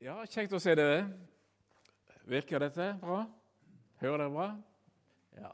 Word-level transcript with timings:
Ja, 0.00 0.14
kjekt 0.24 0.54
å 0.56 0.58
se 0.64 0.72
dere. 0.72 1.02
Virker 2.24 2.62
dette 2.62 2.86
bra? 3.02 3.18
Hører 4.00 4.22
dere 4.22 4.32
bra? 4.32 4.46
Ja. 5.36 5.50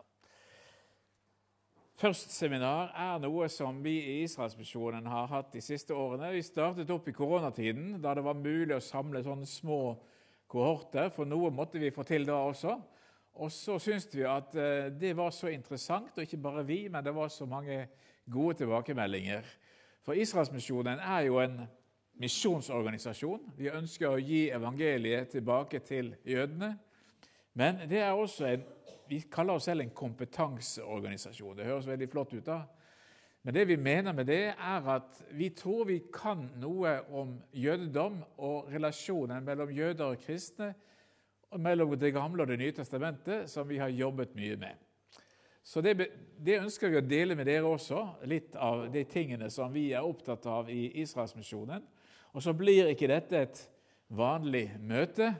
Førstseminar 1.98 2.92
er 2.94 3.16
noe 3.24 3.48
som 3.50 3.80
vi 3.82 3.96
i 3.98 4.12
Israelsmisjonen 4.22 5.08
har 5.10 5.26
hatt 5.32 5.50
de 5.50 5.62
siste 5.66 5.96
årene. 5.98 6.28
Vi 6.36 6.44
startet 6.46 6.92
opp 6.94 7.10
i 7.10 7.14
koronatiden, 7.16 7.96
da 7.98 8.12
det 8.14 8.22
var 8.22 8.38
mulig 8.38 8.76
å 8.76 8.84
samle 8.86 9.24
sånne 9.26 9.48
små 9.50 9.80
kohorter, 10.46 11.10
for 11.16 11.26
noe 11.26 11.50
måtte 11.50 11.82
vi 11.82 11.90
få 11.90 12.04
til 12.06 12.28
da 12.28 12.36
også. 12.46 12.76
Og 13.42 13.50
så 13.50 13.80
syntes 13.82 14.14
vi 14.14 14.22
at 14.30 14.54
eh, 14.54 14.92
det 14.94 15.16
var 15.18 15.34
så 15.34 15.50
interessant, 15.50 16.14
og 16.14 16.22
ikke 16.22 16.38
bare 16.44 16.62
vi, 16.70 16.84
men 16.86 17.02
det 17.02 17.16
var 17.18 17.34
så 17.34 17.50
mange 17.50 17.80
gode 18.30 18.60
tilbakemeldinger. 18.62 19.42
For 20.06 20.14
Israelsmisjonen 20.14 21.02
er 21.02 21.26
jo 21.26 21.42
en 21.42 21.64
misjonsorganisasjon. 22.20 23.52
Vi 23.58 23.68
ønsker 23.72 24.08
å 24.10 24.20
gi 24.20 24.46
evangeliet 24.54 25.34
tilbake 25.34 25.80
til 25.84 26.14
jødene. 26.24 26.72
Men 27.56 27.84
det 27.88 28.00
er 28.04 28.12
også 28.12 28.48
en, 28.50 28.64
vi 29.08 29.22
kaller 29.32 29.56
oss 29.56 29.68
selv 29.68 29.84
en 29.84 29.92
kompetanseorganisasjon. 29.96 31.56
Det 31.56 31.68
høres 31.68 31.88
veldig 31.88 32.08
flott 32.12 32.34
ut. 32.34 32.46
da. 32.46 32.62
Men 33.46 33.54
det 33.54 33.68
vi 33.68 33.76
mener 33.76 34.12
med 34.12 34.26
det, 34.26 34.56
er 34.58 34.88
at 34.90 35.20
vi 35.30 35.52
tror 35.54 35.84
vi 35.86 36.00
kan 36.12 36.48
noe 36.58 36.96
om 37.14 37.36
jødedom 37.54 38.18
og 38.42 38.72
relasjonen 38.72 39.44
mellom 39.44 39.70
jøder 39.70 40.16
og 40.16 40.24
kristne, 40.24 40.74
og 41.50 41.60
mellom 41.62 41.94
Det 41.98 42.12
gamle 42.12 42.42
og 42.42 42.48
Det 42.48 42.58
nye 42.58 42.72
testamentet, 42.72 43.50
som 43.50 43.68
vi 43.68 43.78
har 43.78 43.88
jobbet 43.88 44.34
mye 44.34 44.56
med. 44.56 44.74
Så 45.62 45.80
det, 45.80 46.10
det, 46.38 46.60
ønsker 46.60 46.90
vi 46.90 46.98
å 46.98 47.06
dele 47.06 47.34
med 47.34 47.46
dere 47.46 47.66
også, 47.66 48.02
litt 48.24 48.54
av 48.54 48.84
de 48.92 49.04
tingene 49.04 49.48
som 49.50 49.72
vi 49.72 49.92
er 49.92 50.02
opptatt 50.06 50.46
av 50.46 50.70
i 50.70 50.90
Israelsmisjonen. 51.02 51.86
Og 52.36 52.42
så 52.44 52.52
blir 52.52 52.90
ikke 52.92 53.08
dette 53.08 53.38
et 53.46 53.58
vanlig 54.12 54.66
møte, 54.84 55.30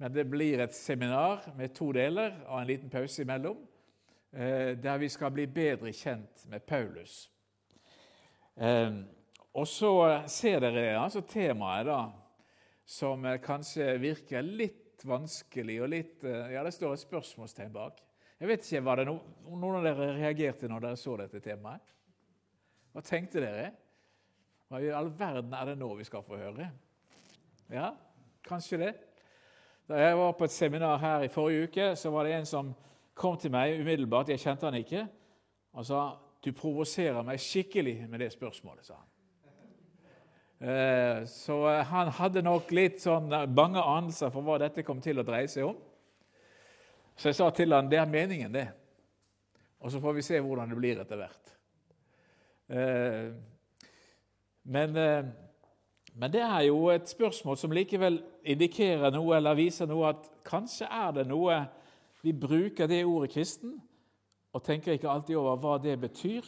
men 0.00 0.12
det 0.14 0.24
blir 0.24 0.62
et 0.64 0.72
seminar 0.72 1.42
med 1.58 1.74
to 1.76 1.90
deler 1.92 2.32
og 2.46 2.62
en 2.62 2.70
liten 2.70 2.88
pause 2.88 3.20
imellom, 3.20 3.58
eh, 4.32 4.72
der 4.80 4.96
vi 5.02 5.10
skal 5.12 5.34
bli 5.36 5.44
bedre 5.44 5.92
kjent 5.92 6.46
med 6.48 6.64
Paulus. 6.64 7.30
Eh, 8.56 9.02
og 9.52 9.68
så 9.68 9.92
ser 10.32 10.64
dere 10.64 10.96
altså 11.02 11.20
temaet, 11.20 11.90
da, 11.90 12.00
som 12.88 13.28
kanskje 13.44 13.98
virker 14.00 14.40
litt 14.40 15.04
vanskelig 15.04 15.76
og 15.82 15.92
litt 15.92 16.24
Ja, 16.24 16.64
det 16.64 16.72
står 16.72 16.96
et 16.96 17.04
spørsmålstegn 17.04 17.72
bak. 17.72 18.00
Jeg 18.40 18.48
vet 18.48 18.64
ikke, 18.64 18.84
Var 18.88 18.96
det 18.96 19.06
noen 19.10 19.76
av 19.76 19.84
dere 19.84 20.10
reagerte 20.16 20.72
når 20.72 20.88
dere 20.88 20.96
så 20.96 21.20
dette 21.20 21.44
temaet? 21.44 21.94
Hva 22.94 23.04
tenkte 23.04 23.44
dere? 23.44 23.70
Hva 24.70 24.78
i 24.78 24.90
all 24.94 25.08
verden 25.18 25.54
er 25.58 25.66
det 25.66 25.78
nå 25.80 25.88
vi 25.98 26.04
skal 26.06 26.22
få 26.22 26.36
høre? 26.38 26.68
Ja, 27.74 27.88
kanskje 28.46 28.78
det. 28.78 28.90
Da 29.90 29.98
jeg 29.98 30.18
var 30.20 30.36
på 30.38 30.46
et 30.46 30.54
seminar 30.54 31.00
her 31.02 31.24
i 31.26 31.30
forrige 31.32 31.64
uke, 31.66 31.86
så 31.98 32.12
var 32.14 32.24
det 32.24 32.36
en 32.36 32.46
som 32.46 32.68
kom 33.18 33.34
til 33.36 33.50
meg 33.50 33.80
umiddelbart. 33.80 34.30
Jeg 34.30 34.38
kjente 34.38 34.68
han 34.68 34.78
ikke. 34.78 35.08
Og 35.74 35.86
sa 35.86 36.16
'Du 36.42 36.52
provoserer 36.52 37.22
meg 37.22 37.40
skikkelig 37.40 38.08
med 38.08 38.18
det 38.18 38.32
spørsmålet', 38.32 38.86
sa 38.86 38.94
han. 38.94 39.08
Eh, 40.68 41.26
så 41.26 41.68
eh, 41.68 41.84
han 41.84 42.08
hadde 42.08 42.42
nok 42.42 42.70
litt 42.70 43.00
sånn 43.00 43.32
eh, 43.32 43.46
bange 43.46 43.80
anelser 43.80 44.30
for 44.30 44.42
hva 44.42 44.58
dette 44.58 44.82
kom 44.82 45.00
til 45.00 45.18
å 45.18 45.22
dreie 45.22 45.48
seg 45.48 45.64
om. 45.64 45.76
Så 47.16 47.28
jeg 47.28 47.34
sa 47.34 47.50
til 47.50 47.72
han, 47.72 47.88
'Det 47.88 47.98
er 47.98 48.06
meningen, 48.06 48.52
det.' 48.52 48.72
Og 49.80 49.90
så 49.90 50.00
får 50.00 50.12
vi 50.12 50.22
se 50.22 50.40
hvordan 50.40 50.68
det 50.68 50.76
blir 50.76 51.00
etter 51.00 51.16
hvert. 51.16 51.56
Men, 54.70 54.96
eh, 54.96 55.24
men, 56.14 56.32
det 56.32 56.40
er 56.40 56.60
jo 56.60 56.88
et 56.88 57.08
spørsmål 57.08 57.56
som 57.58 57.72
likevel 57.74 58.20
indikerer 58.46 59.10
noe, 59.10 59.34
eller 59.36 59.58
viser 59.58 59.88
noe 59.90 60.12
at 60.12 60.28
kanskje 60.46 60.86
er 60.86 61.10
det 61.16 61.26
noe 61.26 61.64
Vi 62.22 62.32
bruker 62.36 62.86
det 62.86 63.04
ordet 63.04 63.32
kristen 63.32 63.78
og 64.52 64.62
tenker 64.62 64.92
ikke 64.92 65.08
alltid 65.08 65.38
over 65.40 65.56
hva 65.56 65.78
det 65.80 65.94
betyr, 66.00 66.44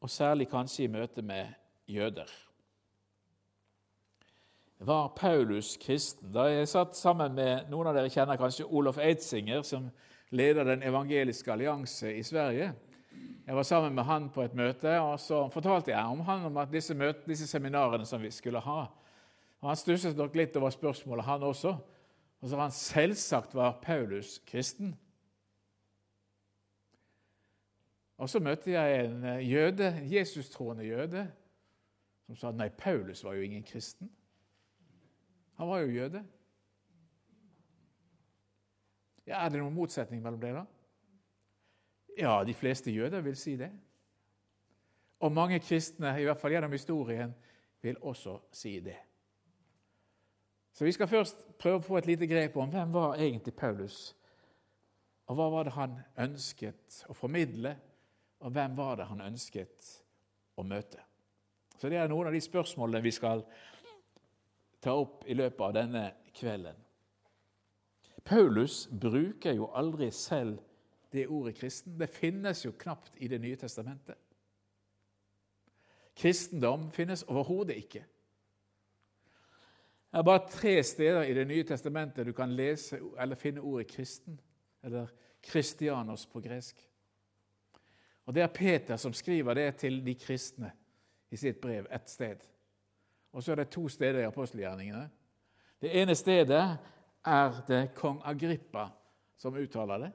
og 0.00 0.10
særlig 0.10 0.48
kanskje 0.50 0.84
i 0.84 0.90
møte 0.90 1.22
med 1.22 1.46
jøder. 1.86 2.26
Var 4.82 5.12
Paulus 5.16 5.76
kristen? 5.76 6.32
Da 6.34 6.48
jeg 6.50 6.68
satt 6.68 6.96
sammen 6.98 7.36
med 7.36 7.70
noen 7.70 7.86
av 7.86 7.94
dere 7.94 8.10
kjenner 8.10 8.40
kanskje 8.40 8.66
Olof 8.66 8.98
Eitzinger, 8.98 9.62
som 9.62 9.86
leder 10.34 10.64
Den 10.64 10.82
evangeliske 10.82 11.52
allianse 11.52 12.10
i 12.16 12.22
Sverige, 12.22 12.72
jeg 13.46 13.56
var 13.56 13.66
sammen 13.66 13.94
med 13.94 14.04
han 14.06 14.28
på 14.30 14.42
et 14.42 14.54
møte, 14.54 14.92
og 15.00 15.20
så 15.20 15.48
fortalte 15.50 15.90
jeg 15.90 16.04
om 16.04 16.20
han 16.26 16.46
om 16.46 16.56
at 16.62 16.70
disse, 16.72 16.94
møte, 16.94 17.26
disse 17.26 17.46
seminarene 17.50 18.06
som 18.06 18.22
vi 18.22 18.30
skulle 18.30 18.62
ha. 18.62 18.80
Og 19.60 19.68
Han 19.68 19.78
stusset 19.78 20.16
nok 20.16 20.34
litt 20.34 20.56
over 20.56 20.70
spørsmålet, 20.70 21.24
han 21.24 21.42
også. 21.42 21.76
Og 22.40 22.48
så 22.48 22.56
var 22.56 22.62
han 22.62 22.74
selvsagt 22.74 23.54
var 23.54 23.78
Paulus 23.82 24.38
kristen. 24.46 24.96
Og 28.18 28.30
så 28.30 28.38
møtte 28.38 28.70
jeg 28.70 29.04
en 29.04 29.24
eh, 29.24 29.50
jøde, 29.50 29.92
Jesus-troende 30.10 30.86
jøde 30.86 31.26
som 32.26 32.38
sa 32.38 32.52
nei, 32.54 32.68
Paulus 32.70 33.24
var 33.24 33.34
jo 33.36 33.42
ingen 33.42 33.64
kristen. 33.66 34.10
Han 35.58 35.68
var 35.68 35.82
jo 35.82 35.90
jøde. 35.92 36.22
Ja, 39.26 39.44
Er 39.44 39.48
det 39.50 39.60
noen 39.60 39.74
motsetning 39.74 40.22
mellom 40.22 40.40
det, 40.40 40.54
da? 40.54 40.64
Ja, 42.18 42.44
de 42.44 42.54
fleste 42.54 42.92
jøder 42.92 43.20
vil 43.20 43.36
si 43.36 43.56
det. 43.56 43.70
Og 45.22 45.32
mange 45.32 45.60
kristne, 45.62 46.16
i 46.20 46.24
hvert 46.26 46.40
fall 46.40 46.52
gjennom 46.52 46.72
historien, 46.72 47.34
vil 47.82 47.96
også 48.00 48.38
si 48.52 48.80
det. 48.80 48.96
Så 50.72 50.84
Vi 50.84 50.92
skal 50.92 51.08
først 51.08 51.44
prøve 51.58 51.78
å 51.78 51.84
få 51.84 51.96
et 51.98 52.06
lite 52.06 52.26
grep 52.26 52.56
om 52.56 52.70
hvem 52.70 52.92
var 52.92 53.20
egentlig 53.20 53.54
Paulus. 53.54 54.14
Og 55.26 55.36
hva 55.36 55.48
var 55.52 55.64
det 55.64 55.74
han 55.76 55.98
ønsket 56.18 57.04
å 57.08 57.14
formidle, 57.14 57.76
og 58.40 58.52
hvem 58.52 58.76
var 58.76 58.96
det 58.96 59.06
han 59.06 59.20
ønsket 59.20 59.90
å 60.56 60.62
møte? 60.62 60.98
Så 61.78 61.88
Det 61.88 61.96
er 61.98 62.08
noen 62.08 62.26
av 62.26 62.32
de 62.32 62.40
spørsmålene 62.40 63.02
vi 63.02 63.10
skal 63.10 63.44
ta 64.80 64.94
opp 64.98 65.24
i 65.26 65.34
løpet 65.34 65.60
av 65.60 65.74
denne 65.74 66.02
kvelden. 66.34 66.76
Paulus 68.24 68.86
bruker 68.86 69.54
jo 69.54 69.70
aldri 69.74 70.10
selv 70.10 70.58
det 71.12 71.26
ordet 71.28 71.54
kristen. 71.54 71.98
Det 71.98 72.10
finnes 72.10 72.64
jo 72.64 72.72
knapt 72.72 73.16
i 73.16 73.28
Det 73.28 73.40
nye 73.40 73.56
testamentet. 73.56 74.18
Kristendom 76.16 76.90
finnes 76.90 77.22
overhodet 77.22 77.76
ikke. 77.76 78.04
Det 80.12 80.18
er 80.18 80.22
bare 80.22 80.48
tre 80.50 80.82
steder 80.82 81.22
i 81.22 81.34
Det 81.34 81.46
nye 81.46 81.64
testamentet 81.64 82.26
du 82.26 82.32
kan 82.32 82.52
lese 82.52 83.00
eller 83.18 83.36
finne 83.36 83.60
ordet 83.60 83.86
'kristen', 83.86 84.40
eller 84.82 85.06
'kristianos' 85.46 86.28
på 86.32 86.40
gresk. 86.40 86.88
Og 88.26 88.34
Det 88.34 88.42
er 88.42 88.46
Peter 88.46 88.96
som 88.96 89.12
skriver 89.12 89.54
det 89.54 89.76
til 89.76 90.06
de 90.06 90.14
kristne 90.14 90.72
i 91.30 91.36
sitt 91.36 91.60
brev 91.60 91.86
ett 91.90 92.10
sted. 92.10 92.36
Og 93.32 93.42
så 93.42 93.52
er 93.52 93.56
det 93.56 93.70
to 93.70 93.88
steder 93.88 94.20
i 94.20 94.24
apostelgjerningene. 94.28 95.10
Det 95.82 96.02
ene 96.02 96.14
stedet 96.14 96.78
er 97.24 97.64
det 97.68 97.94
kong 97.94 98.20
Agrippa 98.24 98.88
som 99.36 99.54
uttaler 99.54 99.98
det. 99.98 100.12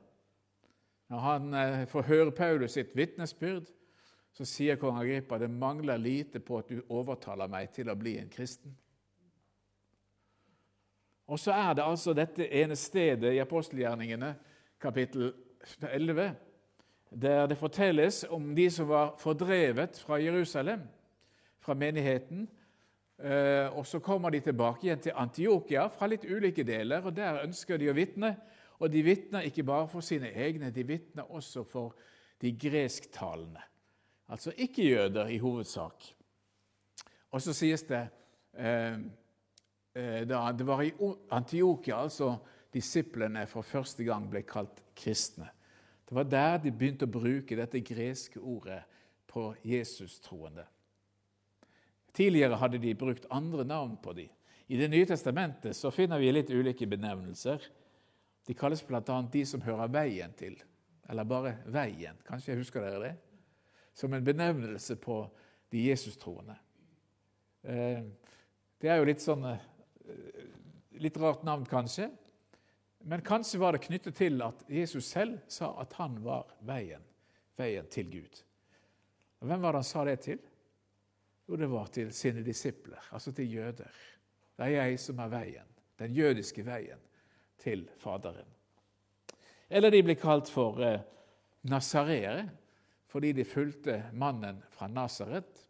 Når 1.08 1.24
han 1.24 1.54
eh, 1.54 1.86
får 1.88 2.08
høre 2.10 2.32
Paulus 2.36 2.76
sitt 2.76 2.96
vitnesbyrd, 2.96 3.70
så 4.38 4.46
sier 4.46 4.78
kong 4.78 5.00
Agrippa 5.00 5.40
det 5.42 5.50
mangler 5.50 5.98
lite 5.98 6.40
på 6.44 6.60
at 6.60 6.70
du 6.70 6.84
overtaler 6.94 7.50
meg 7.50 7.72
til 7.74 7.90
å 7.90 7.96
bli 7.98 8.18
en 8.22 8.30
kristen. 8.30 8.76
Og 11.28 11.40
så 11.40 11.52
er 11.52 11.74
det 11.76 11.84
altså 11.84 12.14
dette 12.16 12.46
ene 12.56 12.76
stedet 12.80 13.34
i 13.36 13.42
apostelgjerningene, 13.44 14.36
kapittel 14.80 15.34
11, 15.82 16.36
der 17.10 17.48
det 17.48 17.58
fortelles 17.58 18.22
om 18.30 18.54
de 18.56 18.68
som 18.72 18.88
var 18.88 19.16
fordrevet 19.20 20.00
fra 20.06 20.20
Jerusalem, 20.22 20.86
fra 21.60 21.74
menigheten. 21.74 22.48
Eh, 23.18 23.78
og 23.78 23.86
Så 23.86 24.00
kommer 24.00 24.30
de 24.30 24.40
tilbake 24.40 24.86
igjen 24.86 25.02
til 25.02 25.16
Antiokia 25.16 25.88
fra 25.88 26.08
litt 26.08 26.24
ulike 26.24 26.64
deler, 26.64 27.02
og 27.04 27.16
der 27.16 27.44
ønsker 27.44 27.78
de 27.78 27.90
å 27.90 27.96
vitne. 27.98 28.36
Og 28.80 28.92
de 28.94 29.02
vitner 29.02 29.48
ikke 29.48 29.66
bare 29.66 29.88
for 29.90 30.06
sine 30.06 30.30
egne, 30.30 30.72
de 30.72 30.84
vitner 30.86 31.32
også 31.34 31.64
for 31.66 31.96
de 32.42 32.52
gresktalende. 32.54 33.64
Altså 34.30 34.54
ikke-jøder 34.58 35.28
i 35.34 35.38
hovedsak. 35.38 36.06
Og 37.32 37.42
så 37.42 37.54
sies 37.56 37.84
det 37.88 38.04
eh, 38.54 39.00
eh, 39.96 40.22
da 40.28 40.52
Det 40.52 40.68
var 40.68 40.84
i 40.84 40.94
Antiokia 41.32 42.04
altså 42.04 42.36
disiplene 42.74 43.48
for 43.48 43.66
første 43.66 44.04
gang 44.04 44.28
ble 44.30 44.44
kalt 44.48 44.84
kristne. 44.96 45.50
Det 46.08 46.16
var 46.16 46.24
der 46.24 46.58
de 46.64 46.72
begynte 46.72 47.08
å 47.08 47.12
bruke 47.12 47.56
dette 47.56 47.82
greske 47.84 48.40
ordet 48.40 48.84
på 49.28 49.50
Jesus-troende. 49.66 50.64
Tidligere 52.16 52.58
hadde 52.58 52.80
de 52.82 52.96
brukt 52.96 53.28
andre 53.30 53.66
navn 53.68 53.98
på 54.02 54.14
dem. 54.14 54.30
I 54.68 54.78
Det 54.78 54.90
nye 54.92 55.06
testamentet 55.08 55.76
så 55.76 55.92
finner 55.92 56.20
vi 56.20 56.32
litt 56.32 56.50
ulike 56.50 56.88
benevnelser. 56.88 57.62
De 58.48 58.54
kalles 58.54 58.88
bl.a. 58.88 59.22
de 59.32 59.46
som 59.46 59.62
hører 59.62 59.92
veien 59.92 60.32
til, 60.40 60.56
eller 61.12 61.28
bare 61.28 61.58
veien. 61.68 62.16
Kanskje 62.24 62.54
jeg 62.54 62.62
husker 62.62 62.84
dere 62.84 63.02
det? 63.04 63.16
Som 63.98 64.14
en 64.16 64.24
benevnelse 64.24 64.96
på 65.04 65.20
de 65.74 65.82
Jesus-troende. 65.90 66.56
Eh, 67.68 68.06
det 68.80 68.92
er 68.92 69.02
jo 69.02 69.08
litt 69.10 69.24
sånn 69.24 69.44
eh, 69.50 69.66
litt 71.04 71.20
rart 71.20 71.44
navn, 71.44 71.66
kanskje. 71.68 72.08
Men 73.08 73.24
kanskje 73.26 73.60
var 73.60 73.76
det 73.76 73.84
knyttet 73.84 74.16
til 74.16 74.40
at 74.46 74.64
Jesus 74.72 75.10
selv 75.12 75.42
sa 75.52 75.74
at 75.82 75.98
han 76.00 76.16
var 76.24 76.54
veien, 76.68 77.04
veien 77.60 77.90
til 77.92 78.08
Gud. 78.14 78.40
Og 79.42 79.50
Hvem 79.50 79.66
var 79.66 79.76
det 79.76 79.82
han 79.84 79.90
sa 79.90 80.06
det 80.08 80.22
til? 80.24 80.40
Jo, 81.48 81.60
det 81.60 81.68
var 81.72 81.92
til 81.92 82.16
sine 82.16 82.46
disipler, 82.48 83.12
altså 83.12 83.36
til 83.36 83.60
jøder. 83.60 84.00
Det 84.56 84.66
er 84.70 84.74
jeg 84.88 85.04
som 85.04 85.20
er 85.24 85.36
veien, 85.36 85.76
den 86.00 86.16
jødiske 86.16 86.64
veien 86.68 87.04
til 87.62 87.88
Faderen. 88.00 88.48
Eller 89.70 89.92
de 89.92 90.04
ble 90.06 90.16
kalt 90.20 90.50
for 90.52 90.80
eh, 90.84 91.04
nasareere 91.68 92.48
fordi 93.08 93.32
de 93.32 93.46
fulgte 93.48 94.02
mannen 94.20 94.60
fra 94.76 94.90
Nasaret. 94.92 95.62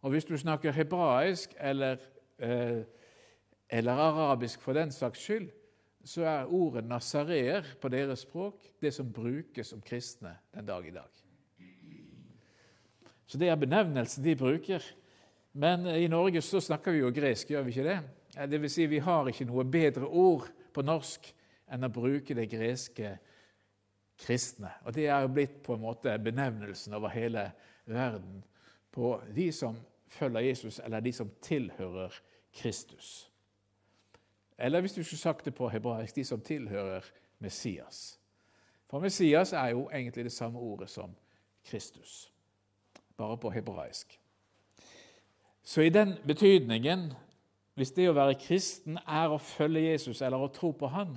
Og 0.00 0.14
hvis 0.14 0.24
du 0.24 0.36
snakker 0.38 0.72
hebraisk 0.72 1.54
eller, 1.58 1.98
eh, 2.38 2.82
eller 3.68 3.92
arabisk 3.92 4.62
for 4.62 4.72
den 4.78 4.92
saks 4.94 5.18
skyld, 5.18 5.50
så 6.04 6.22
er 6.24 6.52
ordet 6.54 6.84
nasareer 6.88 7.66
på 7.80 7.90
deres 7.92 8.22
språk 8.24 8.62
det 8.80 8.94
som 8.94 9.10
brukes 9.12 9.72
om 9.72 9.82
kristne 9.84 10.36
den 10.54 10.66
dag 10.66 10.86
i 10.86 10.94
dag. 10.94 11.10
Så 13.26 13.38
det 13.38 13.48
er 13.48 13.58
benevnelsen 13.60 14.24
de 14.24 14.36
bruker. 14.36 14.82
Men 15.52 15.86
i 15.86 16.08
Norge 16.08 16.40
så 16.42 16.60
snakker 16.62 16.94
vi 16.94 17.02
jo 17.02 17.12
gresk, 17.14 17.50
gjør 17.50 17.66
vi 17.66 17.74
ikke 17.74 17.86
det? 17.86 17.98
Det 18.50 18.60
vil 18.62 18.70
si, 18.70 18.86
vi 18.86 18.98
har 19.02 19.28
ikke 19.28 19.46
noe 19.46 19.64
bedre 19.66 20.06
ord 20.06 20.48
på 20.72 20.84
norsk 20.86 21.28
enn 21.70 21.86
å 21.86 21.92
bruke 21.92 22.34
det 22.34 22.48
greske 22.50 23.16
kristne. 24.20 24.72
Og 24.84 24.94
Det 24.94 25.06
er 25.06 25.20
jo 25.20 25.32
blitt 25.32 25.62
på 25.62 25.74
en 25.74 25.84
måte 25.84 26.18
benevnelsen 26.18 26.94
over 26.94 27.08
hele 27.14 27.50
verden 27.84 28.44
på 28.92 29.20
de 29.34 29.52
som 29.52 29.76
følger 30.10 30.40
Jesus, 30.40 30.80
eller 30.84 31.00
de 31.00 31.12
som 31.12 31.30
tilhører 31.42 32.14
Kristus. 32.52 33.30
Eller 34.58 34.80
hvis 34.80 34.92
du 34.92 35.02
skulle 35.02 35.18
sagt 35.18 35.44
det 35.44 35.54
på 35.54 35.68
hebraisk 35.68 36.16
de 36.16 36.24
som 36.24 36.40
tilhører 36.40 37.04
Messias. 37.38 38.18
For 38.90 39.00
Messias 39.00 39.52
er 39.52 39.68
jo 39.68 39.88
egentlig 39.92 40.24
det 40.24 40.32
samme 40.32 40.58
ordet 40.58 40.90
som 40.90 41.14
Kristus, 41.64 42.32
bare 43.16 43.38
på 43.38 43.50
hebraisk. 43.50 44.20
Så 45.62 45.80
i 45.80 45.88
den 45.88 46.14
betydningen, 46.26 47.12
hvis 47.80 47.94
det 47.96 48.10
å 48.10 48.16
være 48.16 48.36
kristen 48.36 48.98
er 49.00 49.32
å 49.32 49.40
følge 49.40 49.86
Jesus 49.86 50.20
eller 50.20 50.42
å 50.42 50.50
tro 50.52 50.72
på 50.76 50.88
Han, 50.92 51.14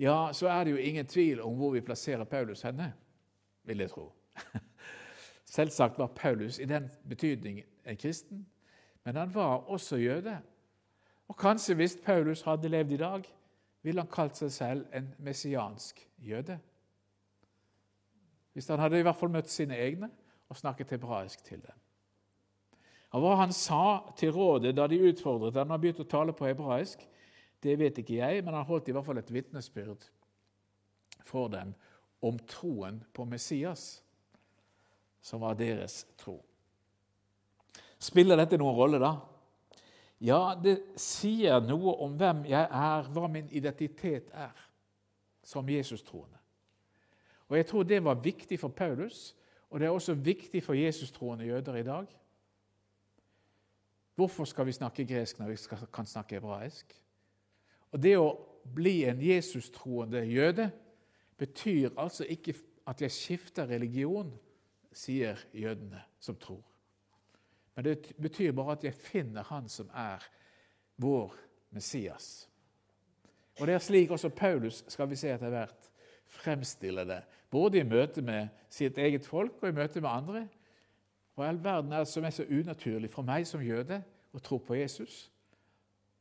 ja, 0.00 0.30
så 0.36 0.48
er 0.52 0.64
det 0.64 0.74
jo 0.74 0.82
ingen 0.84 1.08
tvil 1.08 1.40
om 1.44 1.56
hvor 1.56 1.72
vi 1.72 1.82
plasserer 1.84 2.28
Paulus 2.28 2.62
henne, 2.64 2.90
vil 3.68 3.80
jeg 3.84 3.92
tro. 3.92 4.06
Selvsagt 5.56 5.98
var 5.98 6.12
Paulus 6.16 6.58
i 6.60 6.68
den 6.68 6.88
betydning 7.08 7.62
en 7.84 8.00
kristen, 8.00 8.46
men 9.04 9.16
han 9.16 9.32
var 9.34 9.68
også 9.72 9.96
jøde. 10.00 10.36
Og 11.28 11.36
kanskje 11.36 11.76
hvis 11.80 11.98
Paulus 12.04 12.44
hadde 12.44 12.68
levd 12.68 12.92
i 12.92 13.00
dag, 13.00 13.28
ville 13.82 14.04
han 14.04 14.12
kalt 14.12 14.36
seg 14.36 14.52
selv 14.52 14.96
en 14.96 15.08
messiansk 15.24 16.00
jøde. 16.18 16.58
Hvis 18.52 18.68
han 18.68 18.80
hadde 18.82 19.00
i 19.00 19.06
hvert 19.06 19.16
fall 19.16 19.32
møtt 19.32 19.48
sine 19.52 19.78
egne 19.80 20.10
og 20.48 20.60
snakket 20.60 20.96
hebraisk 20.96 21.44
til 21.44 21.62
dem. 21.64 21.79
Og 23.10 23.24
Hva 23.24 23.36
han 23.40 23.52
sa 23.54 24.12
til 24.18 24.32
rådet 24.34 24.76
da 24.76 24.86
de 24.86 25.00
utfordret 25.10 25.58
han 25.58 25.72
har 25.72 25.80
begynt 25.82 26.02
å 26.04 26.08
tale 26.08 26.34
på 26.36 26.46
hebraisk, 26.46 27.02
det 27.60 27.76
vet 27.78 27.98
ikke 28.00 28.20
jeg, 28.20 28.44
men 28.44 28.54
han 28.54 28.66
holdt 28.68 28.88
i 28.88 28.94
hvert 28.94 29.04
fall 29.04 29.18
et 29.20 29.32
vitnesbyrd 29.34 30.06
for 31.26 31.50
dem 31.52 31.74
om 32.24 32.38
troen 32.48 33.00
på 33.12 33.26
Messias, 33.28 34.00
som 35.20 35.42
var 35.42 35.58
deres 35.58 36.04
tro. 36.20 36.38
Spiller 38.00 38.38
dette 38.40 38.56
noen 38.60 38.76
rolle, 38.76 39.00
da? 39.02 39.12
Ja, 40.20 40.54
det 40.56 40.78
sier 41.00 41.60
noe 41.64 41.96
om 42.04 42.16
hvem 42.20 42.44
jeg 42.48 42.64
er, 42.64 43.08
hva 43.12 43.28
min 43.28 43.48
identitet 43.56 44.28
er 44.32 44.56
som 45.44 45.68
Jesus-troende. 45.68 46.36
Og 47.48 47.56
Jeg 47.56 47.66
tror 47.66 47.82
det 47.82 48.04
var 48.04 48.22
viktig 48.22 48.60
for 48.60 48.68
Paulus, 48.68 49.34
og 49.70 49.80
det 49.80 49.86
er 49.86 49.92
også 49.92 50.14
viktig 50.14 50.62
for 50.62 50.78
Jesus-troende 50.78 51.44
jøder 51.44 51.76
i 51.76 51.82
dag. 51.82 52.19
Hvorfor 54.20 54.44
skal 54.44 54.66
vi 54.68 54.76
snakke 54.76 55.06
gresk 55.08 55.38
når 55.40 55.48
vi 55.48 55.86
kan 55.92 56.06
snakke 56.06 56.36
hebraisk? 56.36 56.92
Og 57.90 58.02
Det 58.02 58.18
å 58.20 58.34
bli 58.74 59.04
en 59.08 59.22
Jesus-troende 59.22 60.20
jøde 60.28 60.66
betyr 61.40 61.94
altså 61.96 62.26
ikke 62.28 62.54
at 62.86 63.00
jeg 63.00 63.14
skifter 63.14 63.70
religion, 63.70 64.28
sier 64.92 65.38
jødene 65.54 66.02
som 66.20 66.36
tror. 66.36 66.60
Men 67.74 67.84
det 67.84 68.12
betyr 68.20 68.52
bare 68.52 68.76
at 68.76 68.84
jeg 68.84 68.94
finner 68.94 69.46
Han 69.48 69.68
som 69.68 69.88
er 69.94 70.24
vår 71.00 71.32
Messias. 71.70 72.48
Og 73.60 73.66
Det 73.66 73.74
er 73.74 73.78
slik 73.78 74.10
også 74.10 74.28
Paulus 74.28 74.84
skal 74.88 75.08
vi 75.08 75.16
se 75.16 75.32
etter 75.32 75.48
hvert 75.48 75.90
fremstiller 76.26 77.04
det, 77.04 77.22
både 77.50 77.80
i 77.80 77.88
møte 77.88 78.22
med 78.22 78.48
sitt 78.68 78.98
eget 78.98 79.26
folk 79.26 79.62
og 79.62 79.68
i 79.68 79.72
møte 79.72 80.00
med 80.00 80.10
andre. 80.10 80.48
Hva 81.34 81.46
i 81.46 81.48
all 81.48 81.64
verden 81.64 81.92
er 81.92 82.04
det 82.04 82.12
som 82.12 82.24
er 82.24 82.34
så 82.36 82.44
unaturlig 82.44 83.10
for 83.10 83.24
meg 83.24 83.46
som 83.46 83.62
jøde 83.64 84.02
å 84.34 84.42
tro 84.44 84.58
på 84.62 84.78
Jesus? 84.78 85.30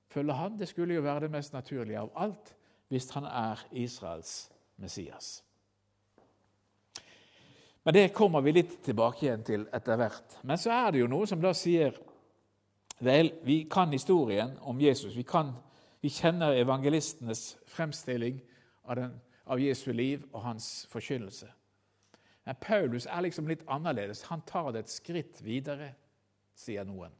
følge 0.09 0.33
han, 0.33 0.57
det 0.59 0.67
skulle 0.69 0.97
jo 0.97 1.05
være 1.05 1.27
det 1.27 1.31
mest 1.31 1.53
naturlige 1.53 2.01
av 2.01 2.11
alt 2.17 2.55
hvis 2.89 3.09
han 3.13 3.27
er 3.29 3.61
Israels 3.77 4.49
Messias. 4.81 5.43
Men 7.83 7.93
det 7.93 8.13
kommer 8.13 8.41
vi 8.41 8.53
litt 8.57 8.79
tilbake 8.85 9.25
igjen 9.25 9.45
til 9.45 9.65
etter 9.73 9.97
hvert. 9.97 10.39
Men 10.43 10.57
så 10.57 10.73
er 10.73 10.91
det 10.91 11.03
jo 11.03 11.09
noe 11.11 11.27
som 11.29 11.41
da 11.41 11.53
sier 11.57 11.97
Vel, 12.99 13.29
vi 13.47 13.61
kan 13.71 13.93
historien 13.95 14.57
om 14.67 14.81
Jesus. 14.81 15.13
Vi, 15.15 15.23
kan, 15.23 15.53
vi 16.03 16.09
kjenner 16.11 16.57
evangelistenes 16.59 17.53
fremstilling 17.71 18.41
av, 18.83 18.97
den, 18.99 19.13
av 19.47 19.61
Jesu 19.63 19.93
liv 19.95 20.25
og 20.33 20.41
hans 20.43 20.67
forkynnelse. 20.91 21.47
Men 22.43 22.59
Paulus 22.59 23.07
er 23.07 23.23
liksom 23.23 23.47
litt 23.47 23.63
annerledes. 23.71 24.25
Han 24.27 24.43
tar 24.43 24.73
det 24.75 24.83
et 24.83 24.91
skritt 24.91 25.39
videre, 25.45 25.93
sier 26.59 26.83
noen. 26.83 27.15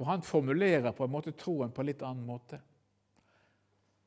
For 0.00 0.08
han 0.08 0.22
formulerer 0.24 0.94
på 0.96 1.04
en 1.04 1.12
måte 1.12 1.34
troen 1.36 1.72
på 1.76 1.82
en 1.82 1.88
litt 1.90 2.00
annen 2.00 2.24
måte. 2.24 2.56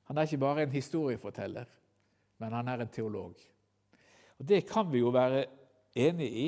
Han 0.10 0.18
er 0.18 0.26
ikke 0.26 0.40
bare 0.42 0.64
en 0.66 0.74
historieforteller, 0.74 1.68
men 2.42 2.56
han 2.58 2.72
er 2.72 2.82
en 2.82 2.90
teolog. 2.90 3.38
Og 4.40 4.48
Det 4.50 4.64
kan 4.66 4.90
vi 4.90 5.04
jo 5.04 5.12
være 5.14 5.44
enig 5.94 6.32
i. 6.34 6.48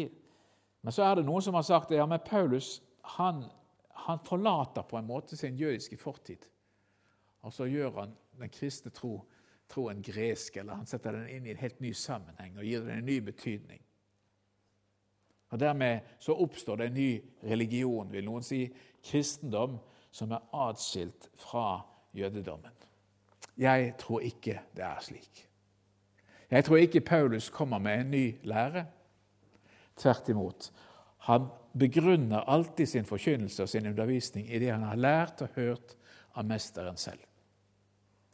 Men 0.82 0.98
så 0.98 1.06
er 1.06 1.20
det 1.20 1.28
noen 1.28 1.46
som 1.46 1.54
har 1.54 1.62
sagt 1.62 1.94
ja, 1.94 2.08
men 2.10 2.26
Paulus 2.26 2.80
han, 3.18 3.44
han 4.08 4.26
forlater 4.26 4.82
på 4.82 4.98
en 4.98 5.06
måte 5.06 5.38
sin 5.38 5.62
jødiske 5.62 5.98
fortid. 6.02 6.50
Og 7.46 7.54
så 7.54 7.70
gjør 7.70 8.00
han 8.00 8.18
den 8.42 8.50
kristne 8.50 8.90
tro, 8.90 9.20
troen 9.70 10.02
gresk, 10.02 10.58
eller 10.58 10.82
han 10.82 10.90
setter 10.90 11.20
den 11.20 11.30
inn 11.30 11.46
i 11.46 11.54
en 11.54 11.62
helt 11.62 11.86
ny 11.86 11.94
sammenheng 11.94 12.58
og 12.58 12.66
gir 12.66 12.82
den 12.82 12.98
en 12.98 13.06
ny 13.14 13.20
betydning. 13.30 13.86
Og 15.54 15.62
Dermed 15.62 16.18
så 16.20 16.34
oppstår 16.34 16.82
det 16.82 16.90
en 16.90 16.98
ny 16.98 17.10
religion, 17.46 18.10
vil 18.12 18.26
noen 18.26 18.44
si, 18.44 18.66
kristendom, 19.06 19.78
som 20.12 20.32
er 20.32 20.44
atskilt 20.54 21.30
fra 21.40 21.82
jødedommen. 22.16 22.72
Jeg 23.58 23.94
tror 24.00 24.24
ikke 24.26 24.60
det 24.76 24.84
er 24.84 25.02
slik. 25.04 25.46
Jeg 26.52 26.66
tror 26.66 26.78
ikke 26.78 27.02
Paulus 27.02 27.50
kommer 27.50 27.80
med 27.80 28.02
en 28.02 28.12
ny 28.12 28.26
lære. 28.44 28.86
Tvert 29.98 30.30
imot. 30.30 30.72
Han 31.18 31.48
begrunner 31.80 32.40
alltid 32.40 32.86
sin 32.86 33.06
forkynnelse 33.06 33.64
og 33.64 33.70
sin 33.70 33.88
undervisning 33.88 34.52
i 34.54 34.60
det 34.60 34.72
han 34.72 34.84
har 34.84 34.96
lært 34.96 35.42
og 35.42 35.56
hørt 35.56 35.96
av 36.36 36.46
mesteren 36.46 36.98
selv. 36.98 37.20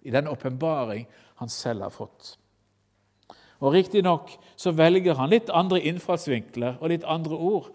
I 0.02 0.12
den 0.12 0.28
åpenbaring 0.28 1.08
han 1.36 1.50
selv 1.50 1.82
har 1.82 1.94
fått. 1.94 2.38
Og 3.62 3.74
Riktignok 3.74 4.34
velger 4.66 5.16
han 5.16 5.30
litt 5.30 5.50
andre 5.54 5.82
innfallsvinkler 5.86 6.80
og 6.82 6.90
litt 6.90 7.06
andre 7.06 7.38
ord 7.38 7.70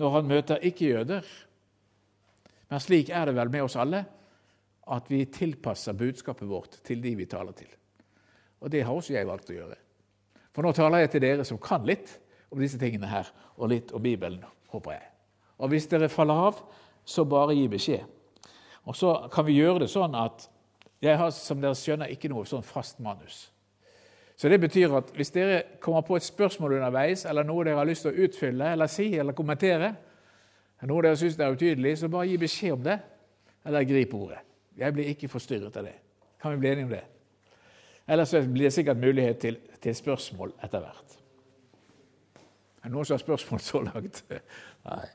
når 0.00 0.14
han 0.14 0.28
møter 0.28 0.64
ikke-jøder. 0.64 1.24
Men 2.70 2.82
slik 2.82 3.10
er 3.14 3.28
det 3.28 3.36
vel 3.36 3.50
med 3.52 3.66
oss 3.66 3.78
alle, 3.78 4.02
at 4.86 5.10
vi 5.10 5.24
tilpasser 5.30 5.96
budskapet 5.98 6.48
vårt 6.48 6.78
til 6.86 7.02
de 7.02 7.14
vi 7.18 7.26
taler 7.30 7.54
til. 7.56 7.70
Og 8.62 8.70
det 8.70 8.84
har 8.86 8.94
også 8.94 9.14
jeg 9.14 9.26
valgt 9.28 9.50
å 9.50 9.56
gjøre. 9.56 9.78
For 10.54 10.64
nå 10.64 10.72
taler 10.74 11.04
jeg 11.04 11.12
til 11.14 11.24
dere 11.26 11.46
som 11.46 11.60
kan 11.62 11.84
litt 11.86 12.14
om 12.50 12.60
disse 12.62 12.78
tingene 12.80 13.08
her, 13.10 13.28
og 13.58 13.70
litt 13.72 13.92
om 13.94 14.02
Bibelen, 14.02 14.44
håper 14.72 14.96
jeg. 14.96 15.08
Og 15.58 15.72
hvis 15.72 15.88
dere 15.90 16.08
faller 16.12 16.46
av, 16.48 16.60
så 17.06 17.24
bare 17.28 17.54
gi 17.56 17.66
beskjed. 17.70 18.06
Og 18.86 18.96
så 18.96 19.12
kan 19.32 19.46
vi 19.46 19.58
gjøre 19.58 19.84
det 19.84 19.90
sånn 19.90 20.14
at 20.18 20.46
jeg 21.02 21.18
har, 21.18 21.30
som 21.34 21.60
dere 21.60 21.76
skjønner, 21.76 22.10
ikke 22.12 22.30
noe 22.32 22.46
sånn 22.48 22.64
fast 22.64 23.02
manus. 23.04 23.48
Så 24.36 24.48
Det 24.48 24.60
betyr 24.60 24.92
at 24.98 25.10
hvis 25.16 25.32
dere 25.32 25.62
kommer 25.80 26.02
på 26.04 26.16
et 26.16 26.24
spørsmål 26.24 26.76
underveis, 26.76 27.24
eller 27.24 27.44
noe 27.44 27.64
dere 27.64 27.80
har 27.80 27.88
lyst 27.88 28.04
til 28.04 28.12
å 28.12 28.26
utfylle 28.26 28.72
eller 28.72 28.90
si 28.90 29.08
eller 29.16 29.32
kommentere, 29.32 29.94
noe 30.84 31.02
dere 31.04 31.16
syns 31.16 31.38
er 31.40 31.54
utydelig, 31.56 31.96
så 31.98 32.10
bare 32.12 32.28
gi 32.28 32.36
beskjed 32.40 32.76
om 32.76 32.82
det, 32.84 32.98
eller 33.64 33.86
grip 33.88 34.14
ordet. 34.14 34.42
Jeg 34.76 34.92
blir 34.92 35.08
ikke 35.08 35.30
forstyrret 35.32 35.76
av 35.80 35.86
det. 35.88 35.94
Kan 36.42 36.52
vi 36.52 36.60
bli 36.60 36.72
enige 36.74 36.84
om 36.84 36.92
det? 36.92 37.04
Ellers 38.06 38.30
blir 38.30 38.68
det 38.68 38.74
sikkert 38.76 39.00
mulighet 39.00 39.38
til, 39.42 39.56
til 39.82 39.96
spørsmål 39.96 40.52
etter 40.62 40.84
hvert. 40.84 41.16
Er 42.82 42.90
det 42.90 42.94
noen 42.94 43.08
som 43.08 43.16
har 43.16 43.24
spørsmål 43.24 43.62
så 43.64 43.80
langt? 43.82 44.20
Nei. 44.86 45.06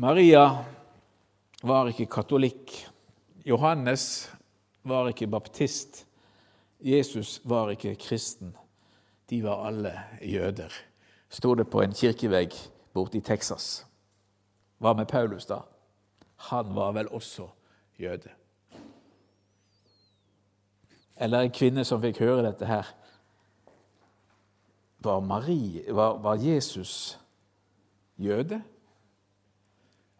Maria 0.00 0.46
var 1.60 1.90
ikke 1.90 2.08
katolikk. 2.14 2.72
Johannes 3.44 4.30
var 4.88 5.10
ikke 5.10 5.28
baptist. 5.28 6.06
Jesus 6.80 7.40
var 7.44 7.74
ikke 7.74 7.94
kristen. 8.00 8.56
De 9.30 9.42
var 9.44 9.66
alle 9.66 9.92
jøder. 10.22 10.72
Sto 11.28 11.54
det 11.54 11.70
på 11.70 11.82
en 11.82 11.94
kirkevegg 11.96 12.54
borte 12.92 13.18
i 13.18 13.24
Texas. 13.24 13.86
Hva 14.82 14.92
med 14.98 15.08
Paulus, 15.08 15.46
da? 15.46 15.62
Han 16.50 16.74
var 16.74 16.92
vel 16.92 17.08
også 17.08 17.46
jøde. 17.98 18.30
Eller 21.16 21.44
en 21.44 21.54
kvinne 21.54 21.84
som 21.86 22.02
fikk 22.02 22.18
høre 22.24 22.42
dette 22.48 22.66
her. 22.66 22.88
Var, 25.02 25.20
Marie, 25.20 25.84
var, 25.94 26.18
var 26.22 26.40
Jesus 26.42 27.18
jøde? 28.18 28.62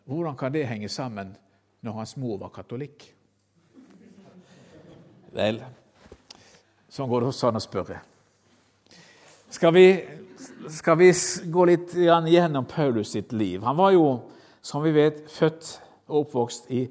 Hvordan 0.04 0.36
kan 0.36 0.54
det 0.54 0.66
henge 0.68 0.88
sammen 0.88 1.36
når 1.82 1.92
hans 1.92 2.16
mor 2.16 2.38
var 2.38 2.54
katolikk? 2.54 3.04
Vel, 5.32 5.62
sånn 6.92 7.08
går 7.08 7.22
det 7.22 7.30
også 7.32 7.48
an 7.48 7.58
å 7.58 7.62
spørre. 7.62 8.00
Skal 9.52 9.74
vi, 9.74 10.04
skal 10.72 10.96
vi 10.96 11.10
gå 11.52 11.64
litt 11.68 11.90
gjennom 11.92 12.64
Paulus 12.64 13.10
sitt 13.12 13.34
liv? 13.36 13.60
Han 13.60 13.76
var 13.76 13.90
jo, 13.92 14.06
som 14.64 14.80
vi 14.80 14.94
vet, 14.96 15.26
født 15.28 15.74
og 16.08 16.22
oppvokst 16.22 16.70
i 16.72 16.86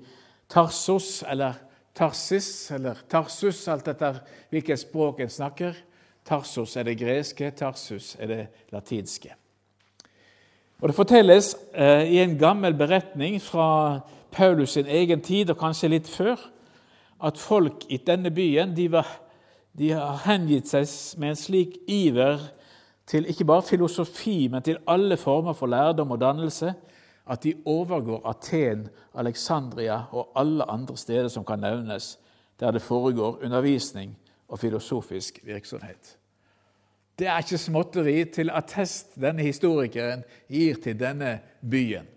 Tarsos, 0.52 1.24
eller 1.26 1.58
Tarsis, 1.98 2.70
eller 2.76 3.02
Tarsus, 3.10 3.64
alt 3.66 3.90
etter 3.90 4.20
hvilket 4.54 4.78
språk 4.78 5.24
en 5.26 5.34
snakker. 5.34 5.80
Tarsos 6.28 6.78
er 6.78 6.86
det 6.86 7.00
greske, 7.02 7.50
Tarsus 7.58 8.14
er 8.22 8.30
det 8.30 8.46
latinske. 8.70 9.34
Og 10.82 10.88
Det 10.92 10.98
fortelles 11.00 11.56
eh, 11.74 12.14
i 12.14 12.22
en 12.22 12.38
gammel 12.38 12.78
beretning 12.78 13.42
fra 13.42 14.04
Paulus 14.30 14.78
sin 14.78 14.86
egen 14.86 15.26
tid, 15.26 15.50
og 15.50 15.58
kanskje 15.58 15.96
litt 15.96 16.14
før, 16.14 16.38
at 17.26 17.42
folk 17.42 17.90
i 17.90 17.98
denne 18.06 18.30
byen 18.30 18.78
de, 18.78 18.86
var, 18.94 19.10
de 19.78 19.92
har 19.96 20.24
hengitt 20.26 20.68
seg 20.68 20.90
med 21.20 21.34
en 21.34 21.40
slik 21.40 21.78
iver 21.88 22.42
til 23.08 23.28
ikke 23.30 23.48
bare 23.48 23.66
filosofi, 23.66 24.48
men 24.52 24.64
til 24.64 24.80
alle 24.88 25.18
former 25.18 25.54
for 25.58 25.72
lærdom 25.72 26.12
og 26.12 26.22
dannelse, 26.22 26.74
at 27.32 27.44
de 27.44 27.54
overgår 27.66 28.24
Aten, 28.30 28.88
Alexandria 29.16 30.02
og 30.12 30.32
alle 30.36 30.68
andre 30.72 30.98
steder 30.98 31.28
som 31.28 31.46
kan 31.46 31.60
nevnes, 31.60 32.18
der 32.60 32.72
det 32.72 32.82
foregår 32.82 33.40
undervisning 33.44 34.18
og 34.48 34.60
filosofisk 34.60 35.40
virksomhet. 35.44 36.18
Det 37.20 37.28
er 37.28 37.38
ikke 37.38 37.58
småtteri 37.58 38.24
til 38.34 38.50
attest 38.54 39.16
denne 39.22 39.44
historikeren 39.46 40.24
gir 40.50 40.80
til 40.84 41.00
denne 41.00 41.40
byen. 41.62 42.08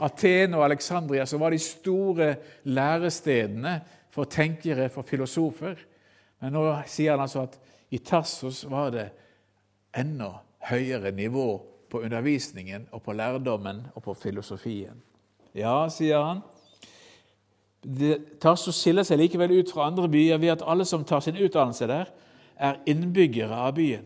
Aten 0.00 0.54
og 0.54 0.64
Alexandria 0.64 1.26
som 1.26 1.40
var 1.40 1.50
de 1.50 1.58
store 1.58 2.34
lærestedene 2.64 3.80
for 4.10 4.24
tenkere, 4.24 4.88
for 4.88 5.02
filosofer. 5.02 5.76
Men 6.42 6.56
nå 6.56 6.64
sier 6.90 7.14
han 7.14 7.22
altså 7.22 7.46
at 7.46 7.58
i 7.94 8.00
Tarsos 8.02 8.64
var 8.70 8.90
det 8.94 9.08
enda 9.94 10.32
høyere 10.66 11.12
nivå 11.14 11.46
på 11.92 12.00
undervisningen 12.02 12.88
og 12.90 13.02
på 13.04 13.14
lærdommen 13.14 13.84
og 13.94 14.02
på 14.02 14.14
filosofien. 14.16 14.96
Ja, 15.54 15.84
sier 15.92 16.24
han. 16.24 16.40
Tarsos 18.40 18.78
skiller 18.78 19.06
seg 19.06 19.20
likevel 19.20 19.54
ut 19.58 19.70
fra 19.74 19.88
andre 19.90 20.08
byer 20.10 20.40
ved 20.40 20.54
at 20.54 20.64
alle 20.66 20.86
som 20.88 21.04
tar 21.04 21.22
sin 21.24 21.38
utdannelse 21.38 21.88
der, 21.90 22.10
er 22.56 22.78
innbyggere 22.86 23.56
av 23.66 23.74
byen. 23.74 24.04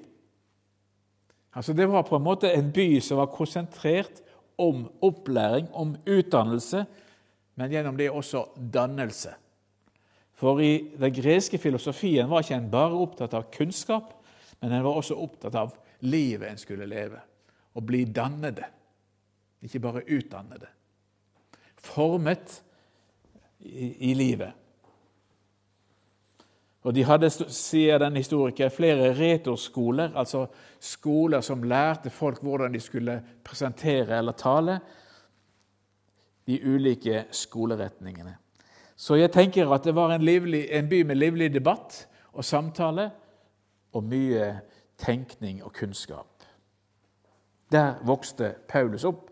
Altså 1.57 1.73
Det 1.73 1.89
var 1.89 2.05
på 2.05 2.17
en 2.17 2.25
måte 2.25 2.53
en 2.53 2.71
by 2.73 3.01
som 3.01 3.21
var 3.21 3.33
konsentrert 3.33 4.23
om 4.61 4.87
opplæring, 5.05 5.69
om 5.73 5.97
utdannelse, 6.07 6.85
men 7.57 7.73
gjennom 7.73 7.97
det 7.97 8.11
også 8.11 8.45
dannelse. 8.73 9.35
For 10.37 10.61
i 10.61 10.73
den 11.01 11.15
greske 11.17 11.59
filosofien 11.59 12.29
var 12.29 12.45
ikke 12.45 12.59
en 12.59 12.71
bare 12.73 13.01
opptatt 13.01 13.35
av 13.35 13.49
kunnskap, 13.53 14.13
men 14.61 14.73
en 14.73 14.85
var 14.85 14.99
også 14.99 15.17
opptatt 15.17 15.57
av 15.57 15.73
livet 16.05 16.51
en 16.51 16.61
skulle 16.61 16.89
leve. 16.89 17.23
Å 17.77 17.81
bli 17.85 18.05
dannede, 18.05 18.69
ikke 19.65 19.81
bare 19.85 20.05
utdannede. 20.05 20.69
Formet 21.81 22.61
i, 23.65 24.11
i 24.11 24.15
livet. 24.17 24.53
Og 26.87 26.95
De 26.95 27.03
hadde, 27.03 27.33
sier 27.51 27.99
den 27.99 28.21
historikeren, 28.21 28.71
flere 28.71 29.11
retorskoler, 29.17 30.13
altså 30.15 30.45
skoler 30.79 31.43
som 31.43 31.65
lærte 31.67 32.13
folk 32.15 32.45
hvordan 32.45 32.77
de 32.77 32.81
skulle 32.81 33.17
presentere 33.45 34.21
eller 34.21 34.37
tale. 34.39 34.77
De 36.47 36.61
ulike 36.63 37.25
skoleretningene. 37.35 38.37
Så 38.97 39.19
jeg 39.21 39.33
tenker 39.33 39.71
at 39.73 39.85
det 39.85 39.95
var 39.95 40.15
en, 40.15 40.25
livlig, 40.25 40.67
en 40.73 40.89
by 40.89 41.03
med 41.05 41.21
livlig 41.21 41.51
debatt 41.55 42.07
og 42.33 42.45
samtale 42.45 43.11
og 43.93 44.05
mye 44.05 44.55
tenkning 44.99 45.63
og 45.65 45.73
kunnskap. 45.77 46.45
Der 47.73 47.99
vokste 48.07 48.55
Paulus 48.69 49.05
opp, 49.05 49.31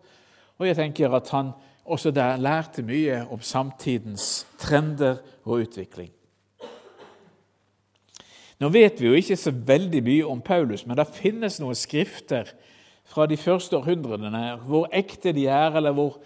og 0.58 0.66
jeg 0.66 0.76
tenker 0.76 1.14
at 1.16 1.30
han 1.32 1.54
også 1.84 2.10
der 2.10 2.36
lærte 2.36 2.82
mye 2.82 3.24
om 3.30 3.40
samtidens 3.40 4.46
trender 4.58 5.16
og 5.44 5.64
utvikling. 5.64 6.10
Nå 8.60 8.68
vet 8.68 9.00
vi 9.00 9.06
jo 9.06 9.18
ikke 9.18 9.36
så 9.36 9.50
veldig 9.50 10.00
mye 10.04 10.26
om 10.30 10.40
Paulus, 10.40 10.86
men 10.86 10.96
det 10.96 11.10
finnes 11.12 11.58
noen 11.60 11.76
skrifter 11.76 12.52
fra 13.04 13.26
de 13.28 13.36
første 13.36 13.76
århundrene 13.76 14.54
hvor 14.64 14.88
ekte 14.94 15.34
de 15.36 15.46
er, 15.50 15.74
eller 15.76 15.92
hvor 15.92 16.20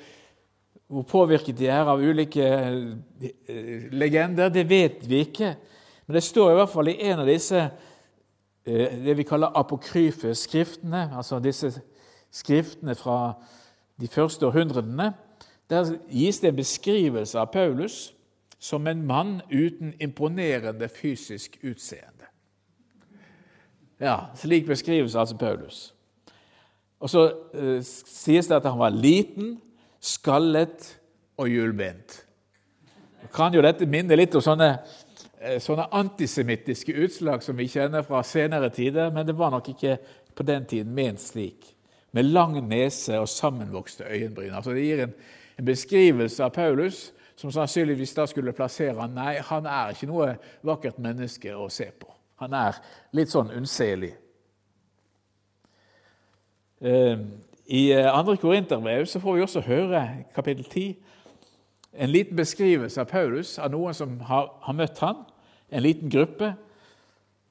hvor 0.88 1.02
påvirket 1.02 1.58
de 1.58 1.68
er 1.68 1.88
av 1.88 2.00
ulike 2.00 2.44
eh, 2.48 3.88
legender, 3.92 4.48
det 4.48 4.64
vet 4.68 5.04
vi 5.08 5.20
ikke. 5.26 5.52
Men 6.06 6.16
det 6.16 6.24
står 6.24 6.52
i 6.52 6.58
hvert 6.58 6.72
fall 6.72 6.88
i 6.88 6.96
en 7.10 7.20
av 7.20 7.28
disse 7.28 7.60
eh, 7.60 8.96
det 9.04 9.16
vi 9.18 9.26
kaller 9.28 9.52
apokryfe 9.58 10.32
skriftene, 10.34 11.10
altså 11.16 11.42
disse 11.44 11.74
skriftene 12.32 12.96
fra 12.96 13.34
de 14.00 14.08
første 14.08 14.48
århundrene. 14.48 15.12
Der 15.68 15.92
gis 16.08 16.40
det 16.40 16.54
en 16.54 16.56
beskrivelse 16.56 17.38
av 17.38 17.52
Paulus 17.52 18.14
som 18.58 18.86
en 18.86 19.04
mann 19.06 19.40
uten 19.52 19.92
imponerende 20.00 20.88
fysisk 20.88 21.58
utseende. 21.62 22.32
Ja, 24.00 24.30
Slik 24.34 24.66
beskrives 24.66 25.14
altså 25.14 25.36
Paulus. 25.36 25.94
Og 27.00 27.10
Så 27.10 27.28
uh, 27.54 27.78
sies 27.82 28.46
det 28.46 28.56
at 28.56 28.66
han 28.66 28.78
var 28.78 28.90
liten, 28.90 29.60
skallet 30.00 30.94
og 31.38 31.50
hjulbent. 31.50 32.22
Kan 33.34 33.54
jo 33.54 33.62
dette 33.62 33.86
minne 33.86 34.16
litt 34.16 34.34
om 34.38 34.44
sånne, 34.44 34.70
eh, 35.40 35.58
sånne 35.60 35.88
antisemittiske 35.92 36.94
utslag 36.94 37.42
som 37.42 37.56
vi 37.56 37.68
kjenner 37.68 38.02
fra 38.06 38.22
senere 38.22 38.70
tider, 38.70 39.10
men 39.10 39.26
det 39.26 39.36
var 39.36 39.50
nok 39.50 39.68
ikke 39.68 39.98
på 40.34 40.46
den 40.46 40.64
tiden 40.64 40.94
ment 40.94 41.20
slik. 41.20 41.74
Med 42.12 42.24
lang 42.24 42.68
nese 42.68 43.18
og 43.18 43.28
sammenvokste 43.28 44.04
øyenbryn. 44.04 44.54
Altså 44.54 44.72
Det 44.72 44.84
gir 44.84 45.02
en, 45.02 45.14
en 45.58 45.64
beskrivelse 45.64 46.44
av 46.44 46.50
Paulus 46.50 47.12
som 47.36 47.52
sannsynligvis 47.52 48.14
da 48.14 48.26
skulle 48.26 48.52
plassere 48.52 48.96
han, 48.98 49.14
Nei, 49.14 49.38
han 49.38 49.66
er 49.66 49.92
ikke 49.94 50.08
noe 50.10 50.32
vakkert 50.66 50.98
menneske 50.98 51.54
å 51.54 51.68
se 51.70 51.90
på. 51.90 52.08
Han 52.42 52.54
er 52.54 52.78
litt 53.14 53.30
sånn 53.30 53.50
unnselig. 53.54 54.14
Eh, 56.80 57.18
i 57.68 57.90
eh, 57.92 58.08
andre 58.08 58.36
Korinterbrev 58.40 59.04
så 59.06 59.20
får 59.20 59.36
vi 59.36 59.44
også 59.44 59.60
høre 59.66 60.02
kapittel 60.34 60.64
10 60.64 60.96
en 61.98 62.12
liten 62.12 62.36
beskrivelse 62.36 63.00
av 63.00 63.08
Paulus, 63.10 63.56
av 63.58 63.72
noen 63.72 63.96
som 63.96 64.18
har, 64.28 64.52
har 64.62 64.76
møtt 64.76 65.00
han, 65.02 65.24
en 65.68 65.82
liten 65.82 66.10
gruppe. 66.12 66.52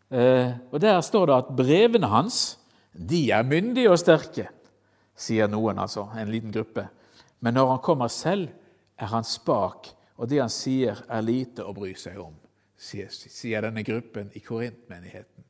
Eh, 0.09 0.53
og 0.71 0.79
Der 0.81 1.01
står 1.05 1.27
det 1.27 1.35
at 1.35 1.51
brevene 1.57 2.09
hans 2.11 2.57
de 2.93 3.27
er 3.33 3.45
myndige 3.45 3.91
og 3.91 3.99
sterke, 4.01 4.47
sier 5.17 5.49
noen, 5.51 5.77
altså, 5.77 6.07
en 6.17 6.31
liten 6.31 6.53
gruppe. 6.53 6.87
Men 7.43 7.57
når 7.57 7.75
han 7.75 7.83
kommer 7.85 8.09
selv, 8.09 8.49
er 8.97 9.11
han 9.11 9.25
spak, 9.27 9.91
og 10.17 10.29
det 10.29 10.39
han 10.41 10.49
sier, 10.49 10.97
er 11.09 11.25
lite 11.25 11.65
å 11.65 11.75
bry 11.77 11.91
seg 11.93 12.17
om, 12.21 12.33
sier, 12.73 13.11
sier 13.11 13.67
denne 13.67 13.83
gruppen 13.85 14.31
i 14.33 14.41
Korintmenigheten. 14.41 15.45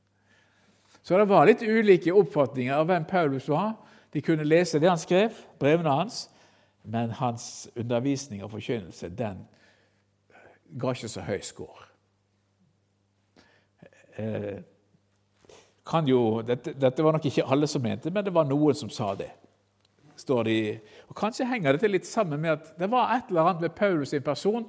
Så 0.99 1.15
det 1.15 1.29
var 1.29 1.47
litt 1.47 1.63
ulike 1.63 2.11
oppfatninger 2.11 2.75
av 2.75 2.89
hvem 2.89 3.05
Paulus 3.07 3.47
var. 3.47 3.77
De 4.13 4.21
kunne 4.21 4.47
lese 4.47 4.79
det 4.79 4.89
han 4.89 4.99
skrev, 5.01 5.35
brevene 5.59 5.89
hans, 5.89 6.29
men 6.83 7.11
hans 7.19 7.67
undervisning 7.75 8.43
og 8.43 8.51
forkynnelse 8.51 9.09
den 9.09 9.43
ga 10.79 10.93
ikke 10.95 11.11
så 11.11 11.23
høy 11.27 11.39
score. 11.43 11.87
Eh, 14.17 14.63
jo, 16.07 16.41
dette, 16.43 16.73
dette, 16.73 17.03
var 17.03 17.15
nok 17.15 17.27
ikke 17.29 17.45
alle 17.47 17.67
som 17.67 17.83
mente, 17.83 18.11
men 18.11 18.25
det 18.25 18.33
var 18.35 18.47
noen 18.47 18.75
som 18.75 18.89
sa 18.91 19.13
det. 19.15 19.29
står 20.17 20.43
det 20.43 20.79
og 21.07 21.15
Kanskje 21.15 21.45
henger 21.45 21.75
dette 21.75 21.87
litt 21.87 22.07
sammen 22.07 22.41
med 22.41 22.51
at 22.51 22.71
det 22.79 22.89
var 22.91 23.13
et 23.15 23.29
eller 23.29 23.47
annet 23.47 23.61
ved 23.61 23.75
Paulus 23.77 24.09
sin 24.09 24.23
person 24.23 24.65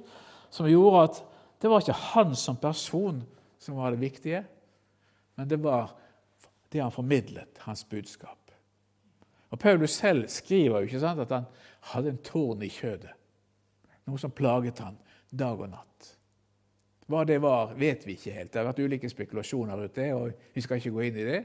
som 0.49 0.69
gjorde 0.69 1.03
at 1.03 1.23
det 1.61 1.69
var 1.69 1.81
ikke 1.81 2.01
han 2.13 2.35
som 2.35 2.55
person 2.55 3.23
som 3.59 3.75
var 3.75 3.91
det 3.91 3.99
viktige, 3.99 4.43
men 5.35 5.49
det 5.49 5.59
var 5.63 5.91
det 6.71 6.81
han 6.81 6.91
formidlet, 6.91 7.59
hans 7.65 7.83
budskap. 7.83 8.38
Og 9.49 9.59
Paulus 9.59 9.97
selv 9.97 10.27
skriver 10.29 10.79
jo 10.79 10.89
ikke 10.89 11.01
sant, 11.01 11.21
at 11.23 11.31
han 11.33 11.47
hadde 11.93 12.13
en 12.13 12.23
tårn 12.23 12.61
i 12.63 12.69
kjødet. 12.69 13.15
Noe 14.09 14.21
som 14.21 14.33
plaget 14.33 14.81
han 14.83 14.97
dag 15.29 15.59
og 15.59 15.71
natt. 15.71 16.11
Hva 17.09 17.23
det 17.25 17.39
var, 17.41 17.73
vet 17.77 18.05
vi 18.05 18.13
ikke 18.17 18.35
helt. 18.35 18.51
Det 18.53 18.61
har 18.61 18.67
vært 18.69 18.81
ulike 18.85 19.09
spekulasjoner 19.09 19.77
rundt 19.77 19.97
det, 19.97 20.11
og 20.13 20.53
vi 20.53 20.61
skal 20.61 20.77
ikke 20.77 20.93
gå 20.93 21.07
inn 21.07 21.17
i 21.17 21.25
det. 21.25 21.39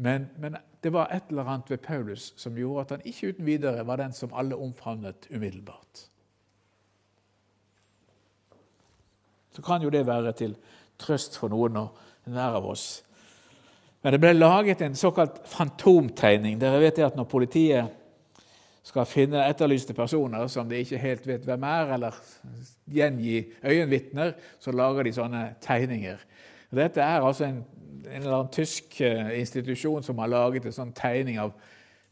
Men, 0.00 0.28
men, 0.40 0.56
det 0.80 0.92
var 0.92 1.08
et 1.12 1.28
eller 1.28 1.48
annet 1.48 1.70
ved 1.70 1.82
Paulus 1.84 2.30
som 2.40 2.56
gjorde 2.56 2.86
at 2.86 2.92
han 2.94 3.08
ikke 3.08 3.32
uten 3.32 3.46
videre 3.46 3.86
var 3.86 4.00
den 4.00 4.12
som 4.16 4.32
alle 4.32 4.56
omfavnet 4.56 5.28
umiddelbart. 5.30 6.06
Så 9.52 9.62
kan 9.62 9.82
jo 9.82 9.90
det 9.92 10.06
være 10.06 10.32
til 10.32 10.56
trøst 11.00 11.36
for 11.36 11.52
noen 11.52 11.76
og 11.76 11.98
nær 12.24 12.56
av 12.60 12.68
oss. 12.68 13.02
Men 14.02 14.14
det 14.14 14.20
ble 14.22 14.32
laget 14.32 14.82
en 14.82 14.96
såkalt 14.96 15.42
fantomtegning. 15.48 16.60
Dere 16.60 16.80
vet 16.80 17.02
at 17.04 17.16
når 17.18 17.28
politiet 17.28 17.96
skal 18.82 19.04
finne 19.06 19.42
etterlyste 19.44 19.94
personer 19.94 20.46
som 20.48 20.68
de 20.68 20.80
ikke 20.80 21.00
helt 21.02 21.26
vet 21.28 21.44
hvem 21.44 21.66
er, 21.68 21.92
eller 21.94 22.16
gjengi 22.90 23.42
øyenvitner, 23.60 24.32
så 24.58 24.72
lager 24.72 25.04
de 25.04 25.12
sånne 25.12 25.42
tegninger. 25.62 26.22
Dette 26.70 27.02
er 27.02 27.20
altså 27.26 27.44
en, 27.50 27.60
en 28.06 28.22
eller 28.22 28.38
annen 28.38 28.54
tysk 28.54 29.00
eh, 29.04 29.34
institusjon 29.40 30.02
som 30.06 30.18
har 30.22 30.32
laget 30.32 30.66
en 30.66 30.76
sånn 30.76 30.94
tegning 30.96 31.40
av 31.42 31.52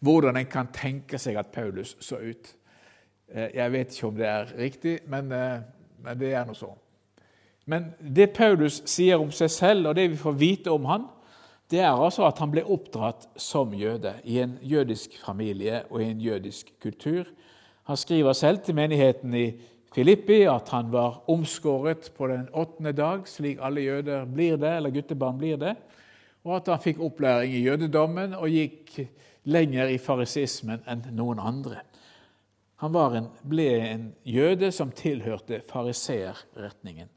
hvordan 0.05 0.37
en 0.39 0.51
kan 0.51 0.69
tenke 0.75 1.19
seg 1.19 1.39
at 1.41 1.53
Paulus 1.55 1.97
så 2.05 2.21
ut. 2.21 2.53
Eh, 3.33 3.55
jeg 3.55 3.73
vet 3.73 3.95
ikke 3.95 4.11
om 4.11 4.19
det 4.19 4.29
er 4.29 4.53
riktig, 4.59 4.99
men, 5.09 5.33
eh, 5.33 5.61
men 6.05 6.21
det 6.21 6.35
er 6.35 6.45
noe 6.47 6.59
sånn. 6.59 6.77
Men 7.69 7.93
det 8.01 8.33
Paulus 8.37 8.83
sier 8.89 9.21
om 9.21 9.33
seg 9.35 9.51
selv, 9.53 9.89
og 9.89 9.97
det 9.97 10.11
vi 10.13 10.21
får 10.21 10.37
vite 10.41 10.73
om 10.73 10.87
han, 10.89 11.09
det 11.71 11.81
er 11.85 11.93
altså 11.93 12.25
at 12.25 12.39
han 12.41 12.53
ble 12.53 12.65
oppdratt 12.65 13.27
som 13.37 13.75
jøde 13.77 14.15
i 14.25 14.39
en 14.41 14.57
jødisk 14.65 15.19
familie 15.21 15.83
og 15.91 16.01
i 16.03 16.09
en 16.09 16.21
jødisk 16.21 16.73
kultur. 16.83 17.29
Han 17.89 17.97
skriver 17.97 18.33
selv 18.33 18.63
til 18.65 18.75
menigheten 18.75 19.35
i 19.35 19.47
Filippi 19.95 20.43
at 20.49 20.69
han 20.73 20.93
var 20.93 21.23
omskåret 21.29 22.11
på 22.17 22.29
den 22.29 22.49
åttende 22.53 22.93
dag, 22.93 23.29
slik 23.29 23.61
alle 23.61 23.85
jøder 23.85 24.25
blir 24.25 24.57
det, 24.57 24.77
eller 24.77 24.91
guttebarn 24.91 25.39
blir 25.39 25.57
det, 25.61 25.75
og 26.45 26.57
at 26.57 26.69
han 26.73 26.81
fikk 26.81 27.01
opplæring 27.05 27.53
i 27.53 27.65
jødedommen 27.65 28.35
og 28.35 28.49
gikk 28.49 28.99
lenger 29.49 29.89
i 29.93 30.01
farisismen 30.01 30.85
enn 30.89 31.05
noen 31.17 31.41
andre. 31.41 31.83
Han 32.79 32.95
en, 32.95 33.31
ble 33.43 33.69
en 33.83 34.11
jøde 34.25 34.71
som 34.73 34.93
tilhørte 34.95 35.61
fariseerretningen. 35.67 37.09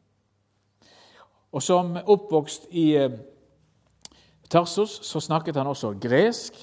Og 1.52 1.62
som 1.62 1.98
oppvokst 2.00 2.70
i 2.72 2.96
eh, 2.98 3.20
Tarsos 4.52 5.00
så 5.08 5.22
snakket 5.24 5.56
han 5.56 5.70
også 5.72 5.94
gresk, 6.02 6.58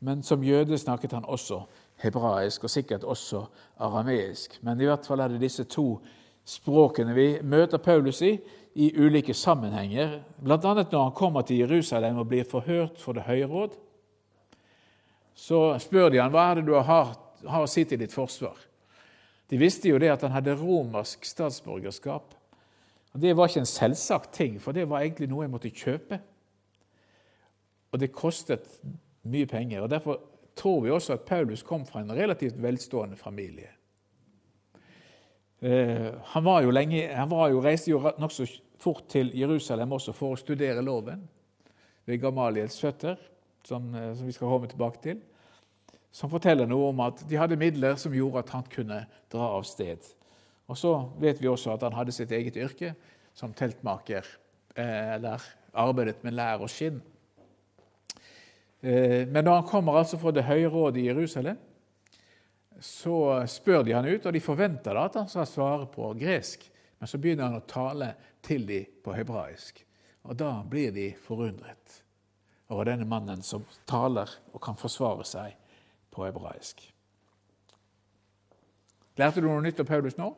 men 0.00 0.22
som 0.24 0.42
jøde 0.44 0.78
snakket 0.80 1.12
han 1.12 1.24
også 1.24 1.62
hebraisk, 2.00 2.64
og 2.64 2.70
sikkert 2.70 3.04
også 3.04 3.44
arameisk. 3.78 4.58
Men 4.62 4.80
i 4.80 4.88
hvert 4.88 5.06
fall 5.06 5.20
er 5.20 5.32
det 5.32 5.42
disse 5.44 5.64
to 5.68 5.98
språkene 6.44 7.14
vi 7.16 7.28
møter 7.42 7.80
Paulus 7.80 8.22
i 8.24 8.38
i 8.74 8.90
ulike 8.98 9.34
sammenhenger, 9.34 10.18
bl.a. 10.42 10.56
når 10.58 11.02
han 11.02 11.12
kommer 11.14 11.44
til 11.46 11.62
Jerusalem 11.62 12.18
og 12.18 12.28
blir 12.28 12.44
forhørt 12.48 12.98
for 12.98 13.14
Det 13.14 13.22
høye 13.22 13.46
råd. 13.46 13.76
Så 15.34 15.78
spør 15.78 16.08
de 16.10 16.18
han, 16.18 16.32
hva 16.34 16.50
er 16.50 16.58
det 16.58 16.66
du 16.66 16.74
har, 16.74 17.14
har 17.46 17.62
å 17.62 17.70
si 17.70 17.84
til 17.84 18.00
ditt 18.00 18.14
forsvar. 18.14 18.58
De 19.50 19.58
visste 19.60 19.88
jo 19.88 19.98
det 19.98 20.10
at 20.10 20.22
han 20.26 20.34
hadde 20.34 20.56
romersk 20.58 21.24
statsborgerskap. 21.24 22.34
Og 23.14 23.20
Det 23.20 23.36
var 23.36 23.48
ikke 23.48 23.62
en 23.62 23.66
selvsagt 23.66 24.32
ting, 24.34 24.60
for 24.60 24.72
det 24.72 24.88
var 24.90 25.02
egentlig 25.02 25.28
noe 25.30 25.44
jeg 25.44 25.52
måtte 25.52 25.70
kjøpe. 25.70 26.18
Og 27.94 28.00
det 28.02 28.10
kostet 28.10 28.66
mye 29.30 29.46
penger. 29.46 29.84
og 29.84 29.90
Derfor 29.92 30.18
tror 30.58 30.80
vi 30.82 30.90
også 30.90 31.14
at 31.14 31.26
Paulus 31.28 31.62
kom 31.62 31.86
fra 31.86 32.02
en 32.02 32.12
relativt 32.12 32.58
velstående 32.62 33.16
familie. 33.16 33.70
Eh, 35.64 36.10
han, 36.34 36.44
var 36.44 36.62
jo 36.62 36.74
lenge, 36.74 37.06
han 37.14 37.30
var 37.30 37.48
jo, 37.48 37.62
reiste 37.62 37.92
jo 37.92 38.02
nokså 38.20 38.46
fort 38.82 39.06
til 39.08 39.30
Jerusalem 39.38 39.94
også 39.96 40.12
for 40.12 40.34
å 40.34 40.40
studere 40.40 40.82
loven 40.84 41.22
ved 42.04 42.20
Gamaliels 42.20 42.76
føtter, 42.82 43.16
som, 43.64 43.86
eh, 43.94 44.10
som 44.18 44.26
vi 44.26 44.34
skal 44.36 44.50
komme 44.50 44.68
tilbake 44.68 45.00
til, 45.06 45.22
som 46.12 46.30
forteller 46.30 46.68
noe 46.68 46.90
om 46.90 47.00
at 47.06 47.24
de 47.30 47.38
hadde 47.40 47.58
midler 47.58 47.96
som 47.96 48.12
gjorde 48.14 48.44
at 48.44 48.52
han 48.54 48.68
kunne 48.70 49.00
dra 49.32 49.48
av 49.56 49.64
sted. 49.66 50.04
Og 50.68 50.76
Så 50.76 50.92
vet 51.20 51.40
vi 51.40 51.48
også 51.48 51.74
at 51.74 51.82
han 51.82 51.96
hadde 51.96 52.12
sitt 52.12 52.32
eget 52.32 52.56
yrke 52.56 52.94
som 53.34 53.54
teltmaker, 53.54 54.26
eh, 54.76 55.14
eller 55.14 55.42
arbeidet 55.72 56.22
med 56.24 56.34
lær 56.34 56.60
og 56.60 56.70
skinn. 56.70 57.00
Eh, 58.84 59.24
men 59.28 59.44
når 59.44 59.62
han 59.62 59.68
kommer 59.68 59.96
altså 59.96 60.18
fra 60.20 60.30
Det 60.34 60.44
høye 60.44 60.68
rådet 60.68 61.00
i 61.00 61.06
Jerusalem, 61.06 61.56
så 62.80 63.46
spør 63.48 63.82
de 63.82 63.94
han 63.94 64.08
ut, 64.08 64.26
og 64.26 64.32
de 64.32 64.40
forventer 64.40 64.98
at 65.00 65.16
han 65.16 65.28
skal 65.28 65.46
svare 65.48 65.86
på 65.88 66.10
gresk. 66.20 66.66
Men 66.98 67.08
så 67.08 67.18
begynner 67.18 67.48
han 67.48 67.62
å 67.62 67.68
tale 67.68 68.12
til 68.44 68.66
dem 68.68 68.90
på 69.04 69.14
hebraisk. 69.16 69.80
Og 70.28 70.36
da 70.36 70.50
blir 70.68 70.92
de 70.92 71.12
forundret 71.20 72.00
over 72.68 72.88
denne 72.88 73.08
mannen 73.08 73.42
som 73.44 73.64
taler 73.88 74.28
og 74.52 74.60
kan 74.64 74.76
forsvare 74.76 75.24
seg 75.28 75.56
på 76.12 76.26
hebraisk. 76.26 76.82
Lærte 79.16 79.40
du 79.40 79.48
noe 79.48 79.62
nytt 79.62 79.80
av 79.80 79.88
Paulus 79.88 80.16
nå? 80.18 80.32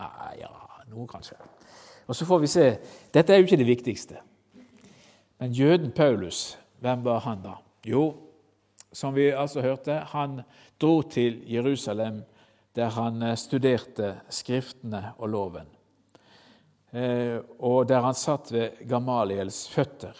Nei, 0.00 0.32
ja, 0.42 0.50
noe 0.92 1.06
kanskje. 1.08 1.38
Og 2.06 2.16
så 2.16 2.26
får 2.26 2.42
vi 2.42 2.50
se. 2.50 2.66
Dette 3.14 3.32
er 3.32 3.40
jo 3.40 3.48
ikke 3.48 3.60
det 3.60 3.68
viktigste. 3.68 4.20
Men 5.40 5.54
jøden 5.56 5.92
Paulus 5.96 6.58
hvem 6.80 7.04
var 7.04 7.22
han 7.24 7.40
da? 7.44 7.56
Jo, 7.84 8.12
som 8.92 9.14
vi 9.14 9.30
altså 9.30 9.62
hørte, 9.64 10.02
han 10.12 10.42
dro 10.80 11.00
til 11.02 11.40
Jerusalem, 11.48 12.22
der 12.76 12.92
han 12.94 13.22
eh, 13.22 13.36
studerte 13.38 14.14
Skriftene 14.32 15.12
og 15.18 15.32
loven. 15.32 15.70
Eh, 16.92 17.38
og 17.58 17.88
der 17.88 18.04
han 18.04 18.16
satt 18.16 18.52
ved 18.52 18.82
Gamaliels 18.88 19.64
føtter. 19.70 20.16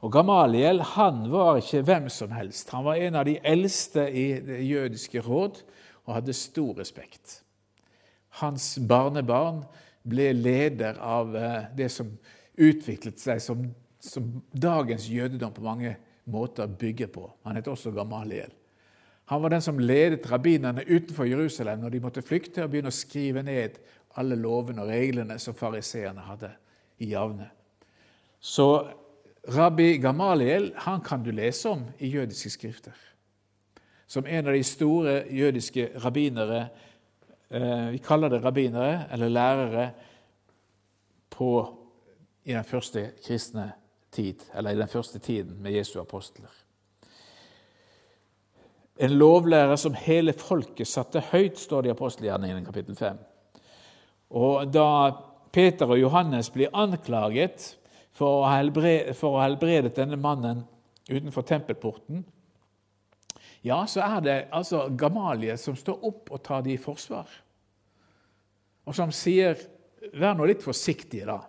Og 0.00 0.12
Gamaliel 0.14 0.82
han 0.94 1.24
var 1.32 1.58
ikke 1.58 1.82
hvem 1.86 2.08
som 2.12 2.32
helst. 2.36 2.70
Han 2.70 2.86
var 2.86 3.00
en 3.02 3.18
av 3.18 3.26
de 3.26 3.38
eldste 3.42 4.06
i 4.10 4.28
det 4.44 4.62
jødiske 4.68 5.22
råd 5.26 5.62
og 6.06 6.14
hadde 6.14 6.36
stor 6.36 6.78
respekt. 6.78 7.40
Hans 8.38 8.76
barnebarn 8.88 9.64
ble 10.08 10.30
leder 10.36 11.00
av 11.02 11.34
eh, 11.36 11.68
det 11.76 11.90
som 11.92 12.14
utviklet 12.58 13.18
seg 13.22 13.42
som 13.42 13.66
som 14.00 14.42
dagens 14.52 15.08
jødedom 15.10 15.52
på 15.52 15.64
mange 15.64 15.96
måter 16.24 16.66
bygger 16.66 17.06
på. 17.06 17.30
Han 17.44 17.56
het 17.56 17.68
også 17.68 17.90
Gamaliel. 17.90 18.52
Han 19.28 19.42
var 19.42 19.52
den 19.52 19.62
som 19.62 19.78
ledet 19.78 20.30
rabbinerne 20.30 20.84
utenfor 20.88 21.24
Jerusalem 21.28 21.82
når 21.82 21.88
de 21.92 22.00
måtte 22.00 22.22
flykte 22.24 22.64
og 22.64 22.70
begynne 22.72 22.92
å 22.92 22.96
skrive 22.96 23.42
ned 23.44 23.76
alle 24.18 24.38
lovene 24.40 24.82
og 24.82 24.88
reglene 24.88 25.36
som 25.38 25.56
fariseerne 25.56 26.24
hadde 26.24 26.50
i 27.04 27.10
javne. 27.12 27.50
Så 28.40 28.88
rabbi 29.54 29.98
Gamaliel 30.00 30.70
han 30.86 31.02
kan 31.04 31.22
du 31.22 31.30
lese 31.34 31.68
om 31.68 31.84
i 31.98 32.08
jødiske 32.08 32.50
skrifter. 32.54 32.96
Som 34.08 34.26
en 34.26 34.46
av 34.46 34.56
de 34.56 34.64
store 34.64 35.18
jødiske 35.28 35.90
rabbinere 36.00 36.68
eh, 37.50 37.90
Vi 37.92 37.98
kaller 37.98 38.32
det 38.32 38.44
rabbinere 38.44 39.08
eller 39.12 39.28
lærere 39.28 39.90
på, 41.30 41.50
i 42.44 42.52
den 42.52 42.64
første 42.64 43.10
kristne 43.26 43.72
tid, 44.18 44.42
eller 44.54 44.74
i 44.74 44.80
den 44.80 44.90
første 44.90 45.22
tiden 45.22 45.62
med 45.62 45.78
Jesu 45.78 46.00
apostler. 46.02 46.50
En 48.98 49.14
lovlærer 49.14 49.78
som 49.78 49.94
hele 49.94 50.34
folket 50.34 50.90
satte 50.90 51.22
høyt, 51.30 51.58
står 51.58 51.84
det 51.84 51.92
i 51.92 51.94
apostelgjerningen 51.94 52.64
kapittel 52.66 52.98
5. 52.98 53.20
Og 54.34 54.72
da 54.74 54.88
Peter 55.54 55.86
og 55.86 56.00
Johannes 56.00 56.50
blir 56.50 56.74
anklaget 56.74 57.76
for 58.18 58.40
å 58.40 58.48
ha 58.48 58.56
helbredet, 58.58 59.14
for 59.16 59.36
å 59.36 59.38
ha 59.38 59.46
helbredet 59.46 59.94
denne 59.96 60.18
mannen 60.18 60.64
utenfor 61.08 61.46
tempelporten, 61.46 62.26
ja, 63.62 63.78
så 63.90 64.02
er 64.02 64.20
det 64.22 64.36
altså 64.54 64.84
Gamalie 64.98 65.56
som 65.58 65.76
står 65.78 66.04
opp 66.10 66.30
og 66.34 66.42
tar 66.46 66.66
de 66.66 66.74
i 66.74 66.80
forsvar. 66.80 67.30
Og 68.86 68.96
som 68.96 69.14
sier 69.14 69.58
Vær 70.14 70.36
nå 70.38 70.46
litt 70.46 70.62
forsiktige, 70.62 71.26
da. 71.26 71.40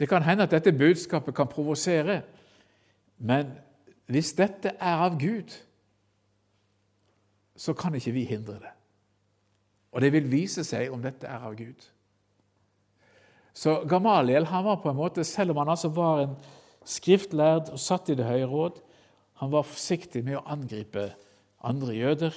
Det 0.00 0.08
kan 0.08 0.24
hende 0.24 0.46
at 0.46 0.54
dette 0.54 0.72
budskapet 0.72 1.34
kan 1.36 1.48
provosere, 1.48 2.22
men 3.18 3.52
hvis 4.08 4.32
dette 4.32 4.72
er 4.80 5.02
av 5.04 5.18
Gud, 5.20 5.52
så 7.56 7.74
kan 7.76 7.94
ikke 7.94 8.14
vi 8.16 8.24
hindre 8.24 8.56
det. 8.62 8.70
Og 9.92 10.00
det 10.00 10.12
vil 10.14 10.30
vise 10.32 10.64
seg 10.64 10.88
om 10.92 11.02
dette 11.04 11.28
er 11.28 11.44
av 11.44 11.56
Gud. 11.58 11.84
Så 13.52 13.82
Gamaliel 13.88 14.48
han 14.48 14.64
var 14.64 14.78
på 14.80 14.90
en 14.90 14.96
måte, 14.96 15.24
selv 15.24 15.52
om 15.52 15.60
han 15.60 15.68
altså 15.68 15.90
var 15.92 16.22
en 16.24 16.36
skriftlærd 16.84 17.68
og 17.74 17.78
satt 17.78 18.08
i 18.08 18.16
Det 18.16 18.24
høye 18.24 18.46
råd, 18.48 18.80
han 19.42 19.52
var 19.52 19.68
forsiktig 19.68 20.24
med 20.24 20.38
å 20.38 20.46
angripe 20.52 21.10
andre 21.60 21.94
jøder. 21.94 22.36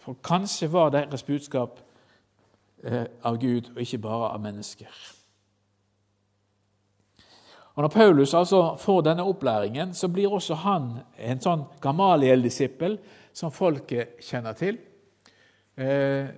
For 0.00 0.16
kanskje 0.24 0.70
var 0.72 0.92
deres 0.92 1.22
budskap 1.22 1.80
eh, 2.84 3.04
av 3.24 3.36
Gud 3.40 3.74
og 3.74 3.80
ikke 3.84 4.00
bare 4.04 4.32
av 4.32 4.40
mennesker. 4.40 4.88
Og 7.74 7.82
Når 7.82 7.88
Paulus 7.88 8.34
altså 8.34 8.76
får 8.78 9.00
denne 9.00 9.24
opplæringen, 9.26 9.94
så 9.94 10.08
blir 10.08 10.30
også 10.30 10.54
han 10.54 10.90
en 11.18 11.40
sånn 11.42 11.64
Gamaliel-disippel 11.82 12.98
som 13.34 13.50
folket 13.50 14.20
kjenner 14.22 14.54
til. 14.54 14.78
Eh, 15.74 16.30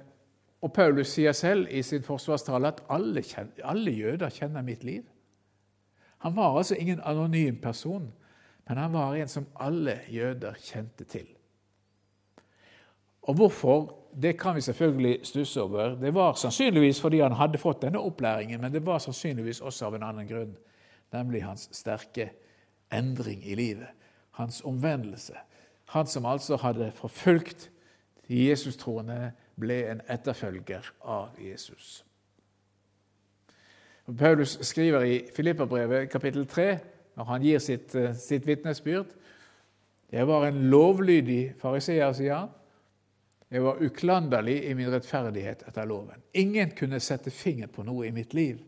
og 0.64 0.72
Paulus 0.72 1.12
sier 1.12 1.36
selv 1.36 1.68
i 1.68 1.82
sin 1.84 2.02
forsvarstale 2.02 2.68
at 2.72 2.80
alle, 2.88 3.22
alle, 3.64 3.92
jøder 3.92 4.32
kjenner 4.32 4.64
mitt 4.64 4.84
liv. 4.84 5.02
Han 6.24 6.36
var 6.36 6.56
altså 6.56 6.74
ingen 6.74 7.00
anonym 7.04 7.60
person, 7.60 8.08
men 8.68 8.78
han 8.78 8.92
var 8.92 9.14
en 9.14 9.28
som 9.28 9.46
alle 9.60 10.00
jøder 10.08 10.56
kjente 10.62 11.04
til. 11.04 11.26
Og 13.22 13.34
hvorfor, 13.34 13.92
det 14.22 14.38
kan 14.40 14.54
vi 14.56 14.60
selvfølgelig 14.60 15.18
stusse 15.22 15.62
over. 15.62 15.94
Det 16.00 16.14
var 16.14 16.34
sannsynligvis 16.34 17.00
fordi 17.00 17.20
han 17.20 17.36
hadde 17.36 17.58
fått 17.58 17.82
denne 17.82 18.00
opplæringen, 18.00 18.60
men 18.60 18.72
det 18.72 18.86
var 18.86 18.98
sannsynligvis 18.98 19.60
også 19.60 19.86
av 19.86 19.94
en 19.94 20.08
annen 20.08 20.28
grunn, 20.28 20.56
nemlig 21.12 21.44
hans 21.44 21.68
sterke 21.72 22.30
endring 22.92 23.44
i 23.44 23.54
livet. 23.54 23.88
Hans 24.30 24.60
omvendelse. 24.64 25.36
Han 25.84 26.06
som 26.06 26.26
altså 26.26 26.56
hadde 26.56 26.92
forfulgt 26.92 27.70
de 28.28 28.48
Jesus-troende 28.48 29.32
ble 29.60 29.78
en 29.90 30.02
etterfølger 30.10 30.90
av 31.04 31.38
Jesus. 31.40 32.02
Paulus 34.18 34.58
skriver 34.66 35.02
i 35.02 35.16
Filipperbrevet 35.34 36.10
kapittel 36.10 36.46
3, 36.46 36.78
når 37.16 37.24
han 37.24 37.42
gir 37.42 37.58
sitt, 37.58 37.94
eh, 37.94 38.14
sitt 38.14 38.46
vitnesbyrd 38.46 39.06
Jeg 40.12 40.26
var 40.28 40.46
en 40.46 40.70
lovlydig 40.70 41.54
fariseer, 41.58 42.12
sier 42.12 42.34
han. 42.34 42.48
Jeg 43.50 43.62
var 43.62 43.80
uklanderlig 43.82 44.64
i 44.70 44.74
min 44.74 44.92
rettferdighet 44.92 45.64
etter 45.66 45.84
loven. 45.84 46.22
Ingen 46.34 46.70
kunne 46.70 47.00
sette 47.00 47.30
fingeren 47.30 47.72
på 47.72 47.82
noe 47.82 48.06
i 48.06 48.12
mitt 48.14 48.34
liv 48.34 48.60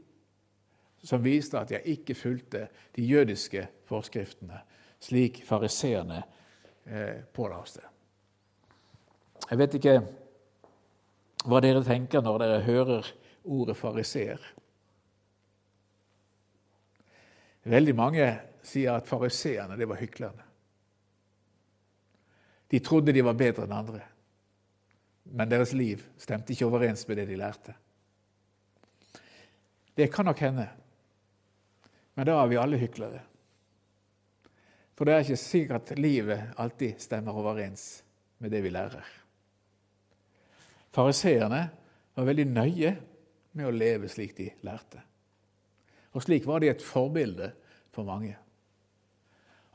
som 1.03 1.23
viste 1.23 1.59
at 1.61 1.71
jeg 1.73 1.95
ikke 1.99 2.17
fulgte 2.19 2.67
de 2.97 3.05
jødiske 3.07 3.67
forskriftene, 3.89 4.61
slik 5.01 5.43
fariseerne 5.47 6.23
eh, 6.87 7.23
påla 7.33 7.61
oss 7.63 7.79
det. 7.79 7.87
Jeg 9.49 9.61
vet 9.61 9.77
ikke 9.79 9.95
hva 11.49 11.61
dere 11.65 11.85
tenker 11.87 12.25
når 12.25 12.43
dere 12.43 12.65
hører 12.67 13.13
ordet 13.49 13.77
fariseer. 13.79 14.43
Veldig 17.69 17.95
mange 17.97 18.27
sier 18.65 18.99
at 18.99 19.09
fariseerne 19.09 19.79
var 19.89 20.01
hyklerne. 20.01 20.45
De 22.69 22.81
trodde 22.85 23.15
de 23.17 23.25
var 23.25 23.37
bedre 23.39 23.65
enn 23.65 23.73
andre, 23.73 24.03
men 25.33 25.49
deres 25.49 25.73
liv 25.73 26.03
stemte 26.21 26.53
ikke 26.53 26.69
overens 26.69 27.07
med 27.09 27.21
det 27.21 27.29
de 27.31 27.39
lærte. 27.41 27.75
Det 29.97 30.11
kan 30.13 30.29
nok 30.29 30.43
hende, 30.45 30.69
men 32.19 32.27
da 32.27 32.35
er 32.43 32.49
vi 32.51 32.57
alle 32.59 32.79
hyklere. 32.81 33.21
For 34.99 35.07
det 35.07 35.13
er 35.15 35.23
ikke 35.23 35.39
sikkert 35.39 35.93
at 35.93 36.01
livet 36.03 36.57
alltid 36.59 36.97
stemmer 36.99 37.37
overens 37.39 37.85
med 38.43 38.51
det 38.51 38.59
vi 38.65 38.73
lærer. 38.75 39.05
Fariseerne 40.91 41.61
var 42.19 42.27
veldig 42.27 42.47
nøye 42.51 42.91
med 43.55 43.69
å 43.69 43.71
leve 43.71 44.11
slik 44.11 44.35
de 44.35 44.49
lærte. 44.67 44.99
Og 46.19 46.25
slik 46.25 46.49
var 46.49 46.59
de 46.59 46.73
et 46.73 46.83
forbilde 46.83 47.53
for 47.95 48.09
mange. 48.09 48.35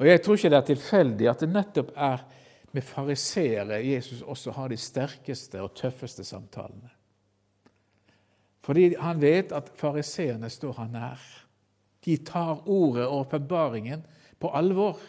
Og 0.01 0.09
Jeg 0.09 0.19
tror 0.25 0.35
ikke 0.35 0.51
det 0.51 0.59
er 0.59 0.67
tilfeldig 0.67 1.29
at 1.31 1.45
det 1.45 1.49
nettopp 1.53 1.93
er 1.95 2.25
med 2.75 2.83
fariseere 2.83 3.79
Jesus 3.85 4.19
også 4.19 4.51
har 4.57 4.67
de 4.67 4.81
sterkeste 4.81 5.63
og 5.63 5.77
tøffeste 5.79 6.27
samtalene. 6.27 6.91
Fordi 8.67 8.89
han 8.99 9.23
vet 9.23 9.55
at 9.55 9.71
fariseerne 9.79 10.51
står 10.51 10.75
han 10.81 10.91
nær. 10.99 11.23
De 12.03 12.17
tar 12.25 12.67
ordet 12.69 13.07
og 13.07 13.25
åpenbaringen 13.25 14.03
på 14.39 14.51
alvor, 14.51 14.99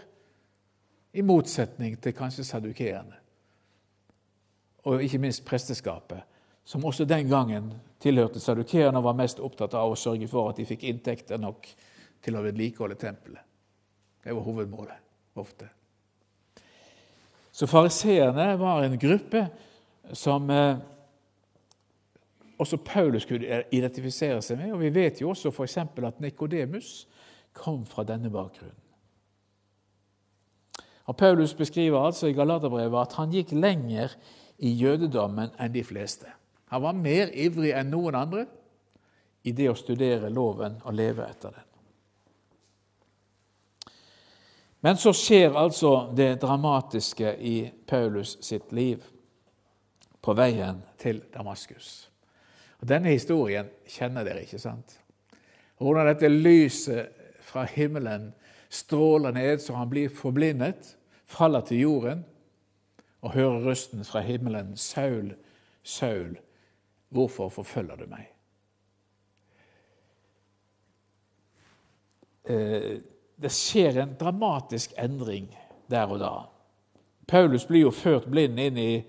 i 1.15 1.23
motsetning 1.23 1.95
til 2.03 2.15
kanskje 2.17 2.43
sadukeerne 2.43 3.21
og 4.85 5.03
ikke 5.03 5.21
minst 5.23 5.45
presteskapet, 5.47 6.21
som 6.65 6.85
også 6.85 7.07
den 7.09 7.29
gangen 7.29 7.71
tilhørte 8.03 8.41
sadukeerne 8.41 8.99
og 8.99 9.07
var 9.07 9.17
mest 9.17 9.41
opptatt 9.41 9.77
av 9.79 9.93
å 9.93 9.99
sørge 9.99 10.29
for 10.29 10.51
at 10.51 10.61
de 10.61 10.67
fikk 10.69 10.85
inntekter 10.91 11.41
nok 11.41 11.69
til 12.25 12.37
å 12.37 12.43
vedlikeholde 12.45 12.99
tempelet. 13.01 13.41
Det 14.25 14.33
var 14.33 14.45
hovedmålet 14.45 15.41
ofte. 15.41 15.69
Så 17.53 17.69
fariseerne 17.71 18.55
var 18.59 18.83
en 18.85 18.99
gruppe 18.99 19.47
som 20.13 20.51
eh, 20.51 20.81
også 22.59 22.77
Paulus 22.77 23.27
kunne 23.27 23.63
identifisere 23.73 24.43
seg 24.43 24.59
med. 24.61 24.73
Og 24.73 24.81
vi 24.81 24.95
vet 24.95 25.21
jo 25.21 25.31
også 25.33 25.51
f.eks. 25.51 25.79
at 25.79 26.21
Nikodemus 26.21 27.07
kom 27.53 27.85
fra 27.87 28.05
denne 28.05 28.31
bakgrunnen. 28.31 28.81
Og 31.05 31.17
Paulus 31.17 31.55
beskriver 31.55 32.01
altså 32.01 32.27
i 32.27 32.33
Galaterbrevet 32.33 33.01
at 33.01 33.13
han 33.19 33.33
gikk 33.33 33.53
lenger 33.53 34.15
i 34.59 34.71
jødedommen 34.73 35.53
enn 35.61 35.75
de 35.75 35.85
fleste. 35.85 36.31
Han 36.73 36.83
var 36.83 36.97
mer 36.97 37.33
ivrig 37.35 37.75
enn 37.77 37.91
noen 37.93 38.17
andre 38.17 38.47
i 39.45 39.53
det 39.53 39.69
å 39.69 39.77
studere 39.77 40.33
loven 40.33 40.79
og 40.85 40.97
leve 40.97 41.27
etter 41.29 41.53
den. 41.53 41.67
Men 44.85 44.97
så 45.01 45.15
skjer 45.17 45.57
altså 45.57 46.11
det 46.17 46.41
dramatiske 46.43 47.37
i 47.41 47.57
Paulus 47.89 48.37
sitt 48.45 48.73
liv 48.73 49.05
på 50.25 50.35
veien 50.37 50.83
til 51.01 51.23
Damaskus. 51.33 52.14
Og 52.85 52.89
Denne 52.91 53.15
historien 53.15 53.71
kjenner 53.89 54.27
dere, 54.27 54.43
ikke 54.45 54.59
sant? 54.61 54.99
Hvordan 55.81 56.11
dette 56.11 56.29
lyset 56.29 57.15
fra 57.41 57.63
himmelen 57.65 58.27
stråler 58.69 59.33
ned 59.33 59.63
så 59.65 59.79
han 59.79 59.89
blir 59.89 60.13
forblindet, 60.13 60.91
faller 61.25 61.65
til 61.65 61.81
jorden, 61.81 62.21
og 63.25 63.33
hører 63.33 63.65
røsten 63.65 64.05
fra 64.05 64.21
himmelen, 64.21 64.77
'Saul, 64.77 65.33
Saul, 65.83 66.37
hvorfor 67.09 67.49
forfølger 67.49 67.97
du 67.97 68.07
meg?' 68.07 68.31
Eh, 72.45 73.01
det 73.41 73.51
skjer 73.51 74.03
en 74.03 74.17
dramatisk 74.21 74.93
endring 74.99 75.49
der 75.91 76.05
og 76.07 76.19
da. 76.21 76.35
Paulus 77.27 77.65
blir 77.65 77.81
jo 77.81 77.91
ført 77.91 78.29
blind 78.31 78.61
inn 78.61 78.77
i 78.77 79.05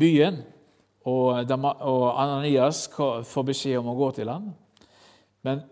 byen, 0.00 0.42
og 1.08 2.22
Ananias 2.22 2.86
får 2.92 3.44
beskjed 3.50 3.80
om 3.80 3.92
å 3.92 3.98
gå 3.98 4.10
til 4.18 4.30
ham. 4.32 4.50
Men 5.46 5.62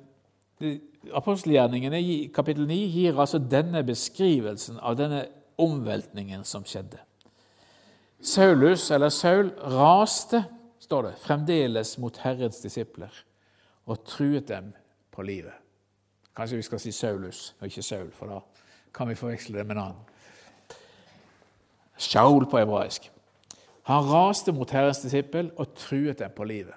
apostelgjerningene 1.14 2.00
i 2.00 2.16
kapittel 2.34 2.66
9 2.68 2.78
gir 2.94 3.20
altså 3.20 3.40
denne 3.42 3.82
beskrivelsen 3.86 4.80
av 4.80 4.96
denne 4.98 5.26
omveltningen 5.60 6.44
som 6.44 6.64
skjedde. 6.66 7.00
Saulus, 8.20 8.88
eller 8.90 9.12
Saul, 9.12 9.52
raste, 9.76 10.42
står 10.80 11.08
det, 11.08 11.14
fremdeles 11.20 11.96
mot 11.98 12.16
Herrens 12.22 12.60
disipler 12.62 13.12
og 13.86 14.02
truet 14.08 14.48
dem 14.48 14.72
på 15.14 15.24
livet. 15.26 15.54
Kanskje 16.36 16.58
vi 16.60 16.66
skal 16.66 16.80
si 16.82 16.92
Saulus 16.92 17.54
og 17.60 17.68
ikke 17.68 17.84
Saul, 17.84 18.10
for 18.12 18.30
da 18.30 18.40
kan 18.94 19.08
vi 19.08 19.18
forveksle 19.18 19.58
det 19.58 19.66
med 19.66 19.76
en 19.76 19.82
annen. 19.82 20.02
Shaul 21.96 22.44
på 22.48 22.60
hebraisk. 22.60 23.10
Han 23.86 24.08
raste 24.10 24.52
mot 24.52 24.70
Herrens 24.70 25.02
disippel 25.04 25.52
og 25.56 25.74
truet 25.78 26.18
dem 26.18 26.32
på 26.34 26.44
livet. 26.44 26.74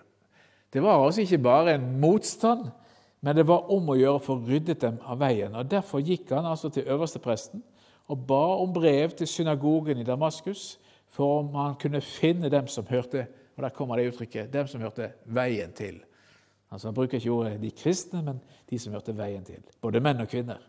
Det 0.70 0.84
var 0.84 1.02
altså 1.02 1.24
ikke 1.24 1.42
bare 1.42 1.74
en 1.74 1.88
motstand, 2.02 2.68
men 3.22 3.36
det 3.36 3.48
var 3.50 3.72
om 3.74 3.90
å 3.90 3.98
gjøre 3.98 4.22
å 4.22 4.38
ryddet 4.46 4.82
dem 4.82 5.00
av 5.02 5.18
veien. 5.20 5.56
Og 5.58 5.66
Derfor 5.72 6.04
gikk 6.06 6.30
han 6.32 6.46
altså 6.46 6.70
til 6.70 6.88
øverstepresten 6.88 7.64
og 8.10 8.22
ba 8.30 8.44
om 8.62 8.72
brev 8.74 9.12
til 9.18 9.28
synagogen 9.28 10.00
i 10.02 10.06
Damaskus 10.06 10.78
for 11.10 11.42
om 11.42 11.56
han 11.58 11.76
kunne 11.82 12.02
finne 12.06 12.50
dem 12.50 12.70
som 12.70 12.88
hørte 12.90 13.28
og 13.60 13.64
der 13.64 13.76
kommer 13.76 13.98
det 14.00 14.08
uttrykket, 14.08 14.54
dem 14.54 14.68
som 14.72 14.80
hørte 14.80 15.10
veien 15.26 15.74
til. 15.76 15.98
Altså 16.72 16.88
Han 16.88 16.96
bruker 16.96 17.18
ikke 17.18 17.32
ordet 17.32 17.62
de 17.62 17.72
kristne, 17.76 18.22
men 18.24 18.38
de 18.70 18.78
som 18.80 18.94
hørte 18.96 19.12
veien 19.18 19.44
til. 19.44 19.60
Både 19.82 20.00
menn 20.00 20.22
og 20.24 20.30
kvinner. 20.32 20.62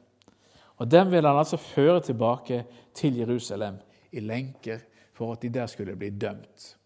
Og 0.76 0.90
Dem 0.90 1.12
vil 1.12 1.22
han 1.26 1.38
altså 1.38 1.56
føre 1.56 2.00
tilbake 2.00 2.64
til 2.94 3.20
Jerusalem 3.20 3.76
i 4.10 4.20
lenker 4.20 4.80
for 5.20 5.32
at 5.32 5.42
de 5.42 5.48
der 5.52 5.66
skulle 5.66 5.96
bli 5.96 6.10
dømt. 6.10 6.76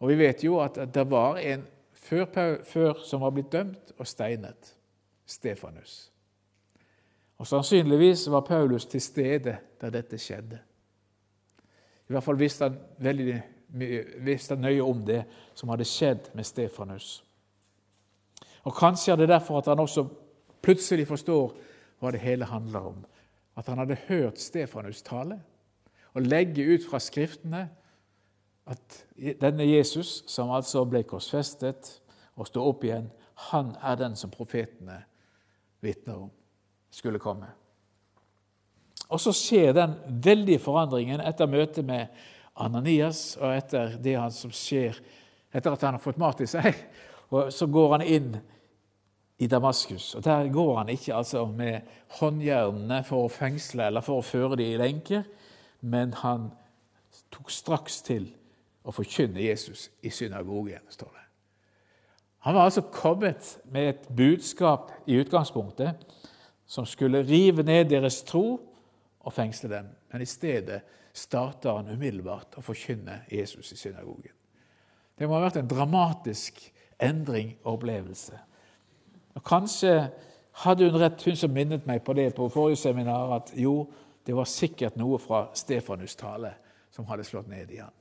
Og 0.00 0.08
Vi 0.08 0.14
vet 0.18 0.44
jo 0.44 0.60
at 0.60 0.78
det 0.94 1.10
var 1.10 1.36
en 1.36 1.66
før, 1.92 2.24
før 2.64 3.04
som 3.04 3.20
var 3.20 3.30
blitt 3.30 3.52
dømt 3.52 3.92
og 3.98 4.06
steinet. 4.06 4.76
Stefanus. 5.26 6.12
Og 7.38 7.46
Sannsynligvis 7.46 8.30
var 8.30 8.40
Paulus 8.40 8.86
til 8.86 9.00
stede 9.00 9.58
da 9.80 9.90
dette 9.90 10.18
skjedde. 10.18 10.58
I 12.08 12.12
hvert 12.12 12.24
fall 12.24 12.38
visste 12.40 12.64
han, 12.64 12.80
veldig, 12.98 13.36
visste 14.24 14.56
han 14.56 14.64
nøye 14.64 14.82
om 14.82 15.04
det 15.06 15.22
som 15.54 15.68
hadde 15.68 15.84
skjedd 15.84 16.32
med 16.34 16.48
Stefanus. 16.48 17.24
Og 18.64 18.74
Kanskje 18.76 19.12
er 19.12 19.20
det 19.20 19.28
derfor 19.28 19.60
at 19.60 19.68
han 19.68 19.84
også 19.84 20.08
plutselig 20.62 21.06
forstår 21.08 21.56
hva 22.00 22.10
det 22.10 22.24
hele 22.24 22.48
handler 22.48 22.92
om. 22.94 23.06
At 23.56 23.68
han 23.68 23.78
hadde 23.78 24.00
hørt 24.08 24.40
Stefanus 24.40 25.02
tale 25.02 25.42
og 26.14 26.26
legge 26.26 26.64
ut 26.74 26.84
fra 26.84 27.00
Skriftene 27.00 27.66
at 28.68 28.98
denne 29.40 29.66
Jesus, 29.66 30.22
som 30.30 30.52
altså 30.54 30.84
ble 30.86 31.02
korsfestet 31.08 31.96
og 32.36 32.46
sto 32.48 32.62
opp 32.68 32.84
igjen, 32.86 33.08
han 33.50 33.74
er 33.82 33.98
den 33.98 34.14
som 34.16 34.30
profetene 34.30 35.02
vitner 35.82 36.28
om. 36.28 36.30
skulle 36.92 37.18
komme. 37.18 37.46
Og 39.08 39.20
så 39.20 39.32
skjer 39.32 39.72
den 39.72 39.94
veldige 40.24 40.60
forandringen 40.60 41.22
etter 41.24 41.48
møtet 41.48 41.86
med 41.88 42.12
Ananias 42.60 43.38
og 43.40 43.54
etter 43.56 43.94
det 43.96 44.18
han 44.20 44.32
som 44.32 44.52
skjer 44.52 44.98
etter 45.52 45.72
at 45.72 45.84
han 45.84 45.96
har 45.96 46.02
fått 46.02 46.20
mat 46.20 46.40
i 46.44 46.48
seg. 46.48 46.76
Og 47.32 47.52
Så 47.52 47.66
går 47.66 47.92
han 47.96 48.02
inn 48.04 48.36
i 49.40 49.46
Damaskus. 49.46 50.14
og 50.14 50.24
Der 50.24 50.48
går 50.48 50.76
han 50.76 50.88
ikke 50.88 51.14
altså 51.14 51.46
med 51.46 51.80
håndjernene 52.20 53.02
for 53.04 53.24
å 53.24 53.32
fengsle 53.32 53.86
eller 53.86 54.04
for 54.04 54.20
å 54.20 54.26
føre 54.26 54.56
dem 54.56 54.74
i 54.74 54.80
lenker, 54.80 55.24
men 55.82 56.14
han 56.22 56.50
tok 57.32 57.50
straks 57.50 58.00
til 58.06 58.30
å 58.82 58.94
forkynne 58.94 59.42
Jesus 59.42 59.90
i 60.02 60.10
synagogen. 60.10 60.82
står 60.88 61.10
det. 61.12 61.26
Han 62.42 62.54
var 62.54 62.64
altså 62.64 62.80
kommet 62.80 63.58
med 63.70 63.88
et 63.88 64.08
budskap 64.16 64.90
i 65.06 65.20
utgangspunktet 65.20 65.94
som 66.66 66.86
skulle 66.86 67.22
rive 67.22 67.62
ned 67.62 67.90
deres 67.90 68.22
tro 68.22 68.60
og 69.20 69.32
fengsle 69.32 69.70
dem. 69.70 69.90
Men 70.12 70.22
i 70.22 70.26
stedet 70.26 70.80
starter 71.12 71.76
han 71.76 71.92
umiddelbart 71.92 72.56
å 72.58 72.64
forkynne 72.64 73.20
Jesus 73.30 73.72
i 73.72 73.76
synagogen. 73.76 74.32
Det 75.18 75.28
må 75.28 75.36
ha 75.36 75.44
vært 75.44 75.60
en 75.60 75.70
dramatisk 75.70 76.58
endring 77.02 77.54
og 77.62 77.76
opplevelse. 77.76 78.38
Og 79.34 79.44
Kanskje 79.46 79.94
hadde 80.64 80.90
hun 80.90 81.00
rett, 81.00 81.22
hun 81.22 81.36
som 81.36 81.52
minnet 81.52 81.86
meg 81.86 82.02
på 82.04 82.14
det 82.16 82.32
på 82.34 82.48
forrige 82.52 82.80
seminar, 82.80 83.36
at 83.36 83.52
jo, 83.56 83.86
det 84.24 84.34
var 84.36 84.48
sikkert 84.48 84.96
noe 85.00 85.18
fra 85.18 85.48
Stefanus' 85.54 86.16
tale 86.18 86.54
som 86.90 87.06
hadde 87.08 87.24
slått 87.26 87.48
ned 87.50 87.70
i 87.70 87.80
han. 87.82 87.94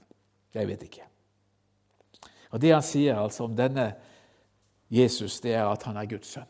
Jeg 0.53 0.67
vet 0.67 0.83
ikke. 0.83 1.07
Og 2.51 2.59
Det 2.59 2.73
han 2.73 2.83
sier 2.83 3.19
altså 3.19 3.45
om 3.47 3.55
denne 3.55 3.93
Jesus, 4.91 5.39
det 5.39 5.53
er 5.55 5.65
at 5.65 5.83
han 5.87 5.97
er 5.97 6.09
Guds 6.09 6.33
sønn. 6.35 6.49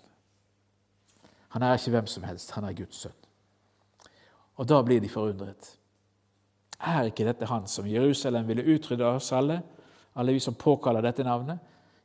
Han 1.54 1.64
er 1.64 1.78
ikke 1.78 1.92
hvem 1.94 2.08
som 2.08 2.24
helst, 2.24 2.52
han 2.52 2.66
er 2.66 2.74
Guds 2.74 3.04
sønn. 3.04 3.18
Og 4.58 4.68
da 4.68 4.82
blir 4.82 5.02
de 5.02 5.10
forundret. 5.10 5.78
Er 6.82 7.12
ikke 7.12 7.28
dette 7.28 7.46
han 7.46 7.68
som 7.70 7.88
Jerusalem 7.88 8.48
ville 8.48 8.66
utrydde 8.74 9.06
oss 9.06 9.32
alle, 9.32 9.62
alle 10.16 10.34
vi 10.34 10.42
som 10.42 10.58
påkaller 10.58 11.06
dette 11.06 11.24
navnet? 11.24 11.60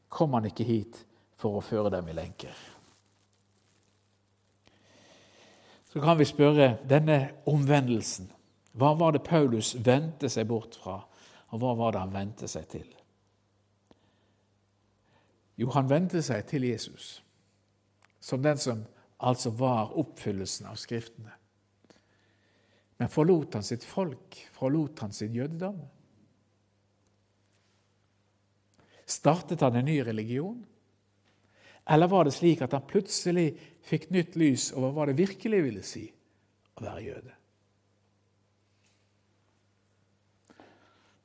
Kom 0.08 0.34
han 0.36 0.44
ikke 0.44 0.64
hit 0.64 1.00
for 1.36 1.56
å 1.56 1.64
føre 1.64 1.90
dem 1.94 2.08
i 2.12 2.16
lenker? 2.16 2.52
Så 5.96 6.02
kan 6.02 6.18
vi 6.18 6.24
spørre 6.28 6.74
denne 6.84 7.30
omvendelsen. 7.48 8.26
Hva 8.76 8.90
var 9.00 9.14
det 9.14 9.22
Paulus 9.24 9.70
vendte 9.80 10.28
seg 10.28 10.44
bort 10.50 10.74
fra, 10.76 10.98
og 11.48 11.60
hva 11.62 11.70
var 11.78 11.94
det 11.94 12.02
han 12.02 12.10
vendte 12.12 12.48
seg 12.52 12.66
til? 12.68 12.90
Jo, 15.56 15.70
han 15.72 15.88
vendte 15.88 16.20
seg 16.20 16.44
til 16.50 16.66
Jesus, 16.68 17.06
som 18.20 18.44
den 18.44 18.60
som 18.60 18.82
altså 19.24 19.54
var 19.56 19.96
oppfyllelsen 19.96 20.68
av 20.68 20.76
Skriftene. 20.76 21.32
Men 23.00 23.08
forlot 23.08 23.56
han 23.56 23.64
sitt 23.64 23.88
folk? 23.88 24.36
Forlot 24.52 25.00
han 25.00 25.16
sin 25.16 25.32
jødedom? 25.32 25.80
Startet 29.08 29.64
han 29.64 29.80
en 29.80 29.88
ny 29.88 30.02
religion? 30.04 30.60
Eller 31.88 32.12
var 32.12 32.28
det 32.28 32.36
slik 32.36 32.60
at 32.60 32.76
han 32.76 32.84
plutselig 32.84 33.54
fikk 33.86 34.08
nytt 34.10 34.36
lys 34.38 34.70
over 34.74 34.94
hva 34.94 35.06
det 35.08 35.18
virkelig 35.18 35.62
ville 35.62 35.82
si 35.86 36.04
å 36.76 36.84
være 36.84 37.04
jøde? 37.04 37.34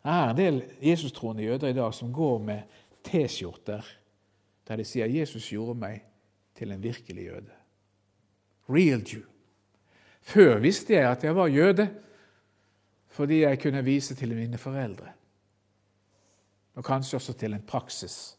Det 0.01 0.09
er 0.09 0.29
en 0.31 0.37
del 0.37 0.61
Jesus-troende 0.81 1.45
jøder 1.45 1.69
i 1.69 1.77
dag 1.77 1.93
som 1.93 2.13
går 2.13 2.39
med 2.45 2.77
T-skjorter 3.05 3.85
der 4.67 4.79
de 4.79 4.85
sier 4.85 5.09
'Jesus 5.09 5.49
gjorde 5.51 5.75
meg 5.77 6.03
til 6.55 6.71
en 6.71 6.83
virkelig 6.83 7.25
jøde'. 7.27 7.57
Real 8.69 9.03
Jew. 9.13 9.25
Før 10.21 10.59
visste 10.59 10.93
jeg 10.93 11.11
at 11.11 11.23
jeg 11.23 11.35
var 11.35 11.47
jøde, 11.47 11.89
fordi 13.07 13.41
jeg 13.41 13.59
kunne 13.59 13.83
vise 13.83 14.15
til 14.15 14.35
mine 14.35 14.57
foreldre. 14.57 15.11
Og 16.75 16.85
kanskje 16.85 17.15
også 17.15 17.33
til 17.33 17.53
en 17.53 17.65
praksis. 17.67 18.37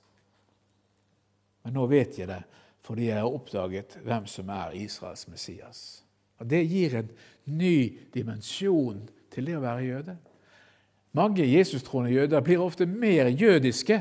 Men 1.63 1.75
nå 1.75 1.87
vet 1.87 2.19
jeg 2.19 2.29
det 2.29 2.43
fordi 2.83 3.09
jeg 3.09 3.23
har 3.23 3.31
oppdaget 3.31 3.99
hvem 4.03 4.27
som 4.27 4.51
er 4.51 4.75
Israels 4.75 5.29
Messias. 5.29 6.03
Og 6.39 6.51
Det 6.51 6.63
gir 6.67 6.97
en 6.99 7.11
ny 7.45 7.99
dimensjon 8.15 9.05
til 9.31 9.47
det 9.47 9.57
å 9.57 9.63
være 9.63 9.87
jøde. 9.87 10.17
Mange 11.13 11.45
Jesus-troende 11.47 12.11
jøder 12.13 12.41
blir 12.41 12.63
ofte 12.63 12.87
mer 12.87 13.29
jødiske 13.29 14.01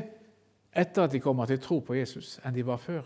etter 0.72 1.04
at 1.04 1.12
de 1.12 1.20
kommer 1.20 1.46
til 1.46 1.60
tro 1.60 1.78
på 1.84 1.94
Jesus, 1.94 2.38
enn 2.42 2.56
de 2.56 2.64
var 2.66 2.80
før. 2.80 3.04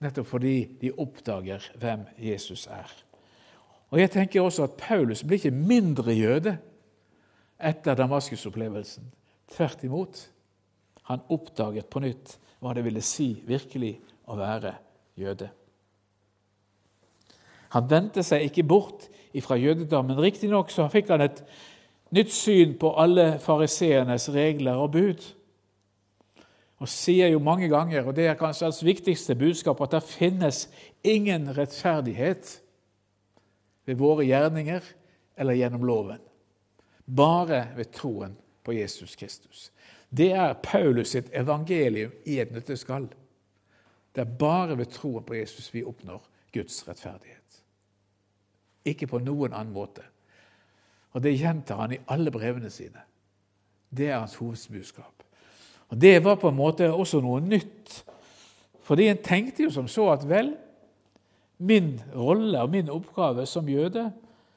Nettopp 0.00 0.28
fordi 0.30 0.56
de 0.80 0.92
oppdager 0.96 1.66
hvem 1.76 2.06
Jesus 2.16 2.66
er. 2.70 2.88
Og 3.90 3.98
jeg 4.00 4.12
tenker 4.14 4.40
også 4.40 4.64
at 4.64 4.78
Paulus 4.78 5.24
blir 5.26 5.42
ikke 5.42 5.50
mindre 5.52 6.14
jøde 6.14 6.54
etter 7.60 7.98
Damaskus-opplevelsen. 7.98 9.10
Tvert 9.50 9.82
imot. 9.84 10.22
Han 11.10 11.26
oppdaget 11.28 11.90
på 11.90 12.00
nytt 12.00 12.38
hva 12.60 12.74
det 12.76 12.84
ville 12.84 13.02
si 13.04 13.32
virkelig 13.46 13.94
å 14.28 14.36
være 14.38 14.74
jøde. 15.20 15.48
Han 17.74 17.90
vendte 17.90 18.22
seg 18.26 18.48
ikke 18.48 18.66
bort 18.66 19.06
fra 19.44 19.56
jødedommen. 19.56 20.18
Riktignok 20.18 20.72
fikk 20.92 21.12
han 21.12 21.24
et 21.24 21.42
nytt 22.14 22.32
syn 22.34 22.74
på 22.80 22.90
alle 22.98 23.36
fariseernes 23.42 24.28
regler 24.34 24.80
og 24.80 24.90
bud 24.96 25.28
og 26.80 26.88
sier 26.88 27.28
jo 27.28 27.42
mange 27.44 27.68
ganger, 27.68 28.06
og 28.08 28.16
det 28.16 28.24
er 28.30 28.38
kanskje 28.40 28.64
hans 28.70 28.80
viktigste 28.84 29.36
budskap, 29.36 29.82
at 29.84 29.98
det 29.98 30.06
finnes 30.08 30.62
ingen 31.04 31.50
rettferdighet 31.52 32.54
ved 33.84 33.98
våre 34.00 34.24
gjerninger 34.24 34.86
eller 35.36 35.58
gjennom 35.58 35.84
loven. 35.84 36.22
Bare 37.04 37.66
ved 37.76 37.92
troen 37.92 38.32
på 38.64 38.72
Jesus 38.78 39.12
Kristus. 39.16 39.68
Det 40.10 40.32
er 40.32 40.58
Paulus 40.62 41.14
sitt 41.14 41.30
evangelium 41.32 42.12
i 42.26 42.40
et 42.42 42.52
nøtteskall. 42.52 43.06
Det 44.14 44.24
er 44.24 44.38
bare 44.38 44.78
ved 44.78 44.90
troen 44.90 45.24
på 45.24 45.36
Jesus 45.38 45.70
vi 45.74 45.84
oppnår 45.86 46.22
Guds 46.52 46.82
rettferdighet. 46.88 47.60
Ikke 48.90 49.06
på 49.06 49.20
noen 49.22 49.54
annen 49.54 49.74
måte. 49.74 50.02
Og 51.14 51.22
Det 51.22 51.38
gjentar 51.38 51.82
han 51.82 51.92
i 51.94 52.00
alle 52.08 52.30
brevene 52.30 52.70
sine. 52.70 53.02
Det 53.90 54.08
er 54.10 54.18
hans 54.18 54.34
hovedbudskap. 54.34 55.22
Og 55.88 56.00
Det 56.00 56.24
var 56.24 56.36
på 56.36 56.48
en 56.48 56.56
måte 56.56 56.90
også 56.92 57.20
noe 57.20 57.40
nytt. 57.40 58.04
Fordi 58.82 59.08
en 59.08 59.22
tenkte 59.22 59.62
jo 59.62 59.70
som 59.70 59.88
så 59.88 60.08
at 60.12 60.28
vel, 60.28 60.56
min 61.58 62.00
rolle 62.14 62.60
og 62.62 62.70
min 62.70 62.90
oppgave 62.90 63.46
som 63.46 63.68
jøde, 63.68 64.12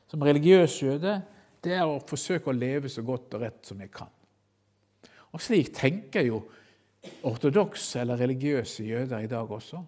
som 0.07 0.21
religiøs 0.21 0.81
jøde, 0.83 1.21
det 1.63 1.73
er 1.73 1.85
å 1.85 2.01
forsøke 2.07 2.49
å 2.49 2.55
leve 2.55 2.89
så 2.89 3.01
godt 3.01 3.33
og 3.33 3.41
rett 3.41 3.65
som 3.65 3.81
jeg 3.81 3.91
kan. 3.91 4.09
Og 5.33 5.41
slik 5.41 5.73
tenker 5.75 6.27
jo 6.27 6.43
ortodokse 7.27 8.01
eller 8.03 8.21
religiøse 8.21 8.85
jøder 8.85 9.25
i 9.25 9.31
dag 9.31 9.49
også. 9.51 9.81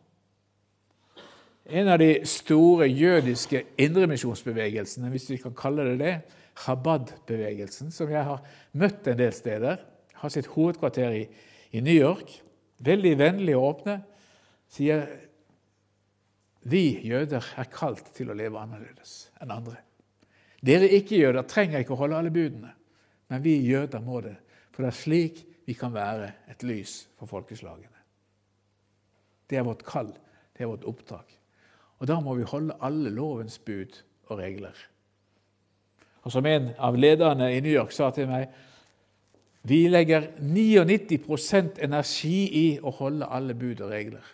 En 1.65 1.89
av 1.89 1.97
de 1.97 2.19
store 2.29 2.87
jødiske 2.91 3.63
indremisjonsbevegelsene, 3.81 5.09
hvis 5.09 5.29
vi 5.31 5.37
kan 5.41 5.55
kalle 5.57 5.87
det 5.89 5.99
det, 6.01 6.15
Chabad-bevegelsen, 6.55 7.89
som 7.91 8.11
jeg 8.11 8.23
har 8.23 8.43
møtt 8.79 9.07
en 9.11 9.17
del 9.19 9.33
steder, 9.35 9.81
har 10.15 10.31
sitt 10.31 10.47
hovedkvarter 10.53 11.17
i, 11.17 11.23
i 11.75 11.81
New 11.83 11.95
York, 11.95 12.29
veldig 12.85 13.11
vennlige 13.19 13.57
og 13.57 13.67
åpne, 13.73 13.97
sier 14.71 15.03
vi 16.65 17.01
jøder 17.05 17.43
er 17.59 17.67
kalt 17.73 18.07
til 18.15 18.31
å 18.31 18.37
leve 18.37 18.61
annerledes 18.61 19.27
enn 19.43 19.51
andre. 19.53 19.81
Dere 20.65 20.87
ikke-jøder 20.97 21.45
trenger 21.49 21.83
ikke 21.83 21.93
å 21.93 21.99
holde 21.99 22.21
alle 22.21 22.33
budene, 22.33 22.71
men 23.29 23.43
vi 23.43 23.57
jøder 23.67 24.01
må 24.01 24.21
det. 24.25 24.37
For 24.75 24.83
det 24.83 24.91
er 24.91 24.97
slik 24.99 25.37
vi 25.65 25.73
kan 25.73 25.93
være 25.95 26.33
et 26.51 26.63
lys 26.67 27.05
for 27.15 27.31
folkeslagene. 27.31 28.01
Det 29.49 29.57
er 29.57 29.63
vårt 29.63 29.85
kall, 29.87 30.11
det 30.57 30.65
er 30.65 30.69
vårt 30.69 30.83
oppdrag. 30.83 31.31
Og 32.03 32.09
da 32.09 32.19
må 32.19 32.35
vi 32.35 32.43
holde 32.43 32.75
alle 32.83 33.09
lovens 33.09 33.55
bud 33.59 34.01
og 34.27 34.41
regler. 34.41 34.75
Og 36.25 36.31
Som 36.31 36.45
en 36.45 36.73
av 36.77 36.97
lederne 36.97 37.53
i 37.55 37.61
New 37.61 37.71
York 37.71 37.93
sa 37.95 38.09
til 38.11 38.27
meg 38.27 38.49
vi 39.65 39.87
legger 39.89 40.27
99% 40.37 41.79
energi 41.81 42.39
i 42.53 42.65
å 42.77 42.91
holde 42.99 43.25
alle 43.25 43.55
bud 43.57 43.79
og 43.81 43.89
regler. 43.89 44.27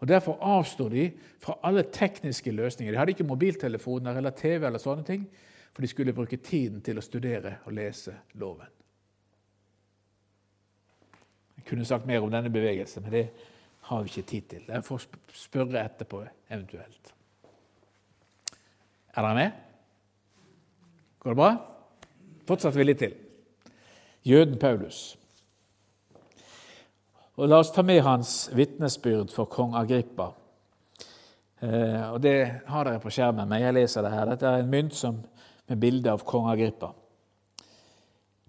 Og 0.00 0.08
Derfor 0.08 0.38
avstår 0.40 0.88
de 0.94 1.10
fra 1.40 1.58
alle 1.62 1.82
tekniske 1.92 2.52
løsninger. 2.52 2.92
De 2.92 2.98
hadde 2.98 3.16
ikke 3.16 3.28
mobiltelefoner 3.28 4.16
eller 4.16 4.32
TV, 4.36 4.66
eller 4.66 4.80
sånne 4.80 5.04
ting, 5.04 5.26
for 5.72 5.84
de 5.84 5.92
skulle 5.92 6.16
bruke 6.16 6.40
tiden 6.40 6.80
til 6.80 6.96
å 6.96 7.04
studere 7.04 7.58
og 7.66 7.76
lese 7.76 8.14
loven. 8.40 8.75
Kunne 11.66 11.84
sagt 11.84 12.06
mer 12.06 12.22
om 12.22 12.30
denne 12.30 12.50
bevegelsen, 12.52 13.02
men 13.02 13.12
det 13.12 13.26
har 13.88 14.02
vi 14.02 14.10
ikke 14.12 14.30
tid 14.30 14.48
til. 14.50 14.64
Jeg 14.68 14.84
får 14.84 15.06
spørre 15.34 15.84
etterpå 15.84 16.22
eventuelt. 16.50 17.12
Er 19.16 19.22
dere 19.22 19.34
med? 19.34 19.62
Går 21.20 21.30
det 21.30 21.38
bra? 21.40 21.52
Fortsetter 22.46 22.78
vi 22.78 22.86
litt 22.86 23.00
til 23.02 23.14
jøden 24.26 24.58
Paulus. 24.58 25.16
Og 27.36 27.48
La 27.48 27.60
oss 27.60 27.72
ta 27.74 27.84
med 27.84 28.02
hans 28.04 28.48
vitnesbyrd 28.56 29.32
for 29.34 29.48
kong 29.52 29.76
Agrippa. 29.76 30.30
Eh, 31.60 32.12
og 32.12 32.20
Det 32.20 32.36
har 32.66 32.84
dere 32.84 33.00
på 33.00 33.12
skjermen, 33.12 33.48
men 33.48 33.62
jeg 33.62 33.76
leser 33.76 34.02
det 34.02 34.12
her. 34.12 34.30
Dette 34.30 34.48
er 34.48 34.62
en 34.64 34.72
mynt 34.72 34.96
som, 34.96 35.20
med 35.68 35.80
bilde 35.80 36.12
av 36.12 36.24
kong 36.24 36.48
Agrippa. 36.50 36.92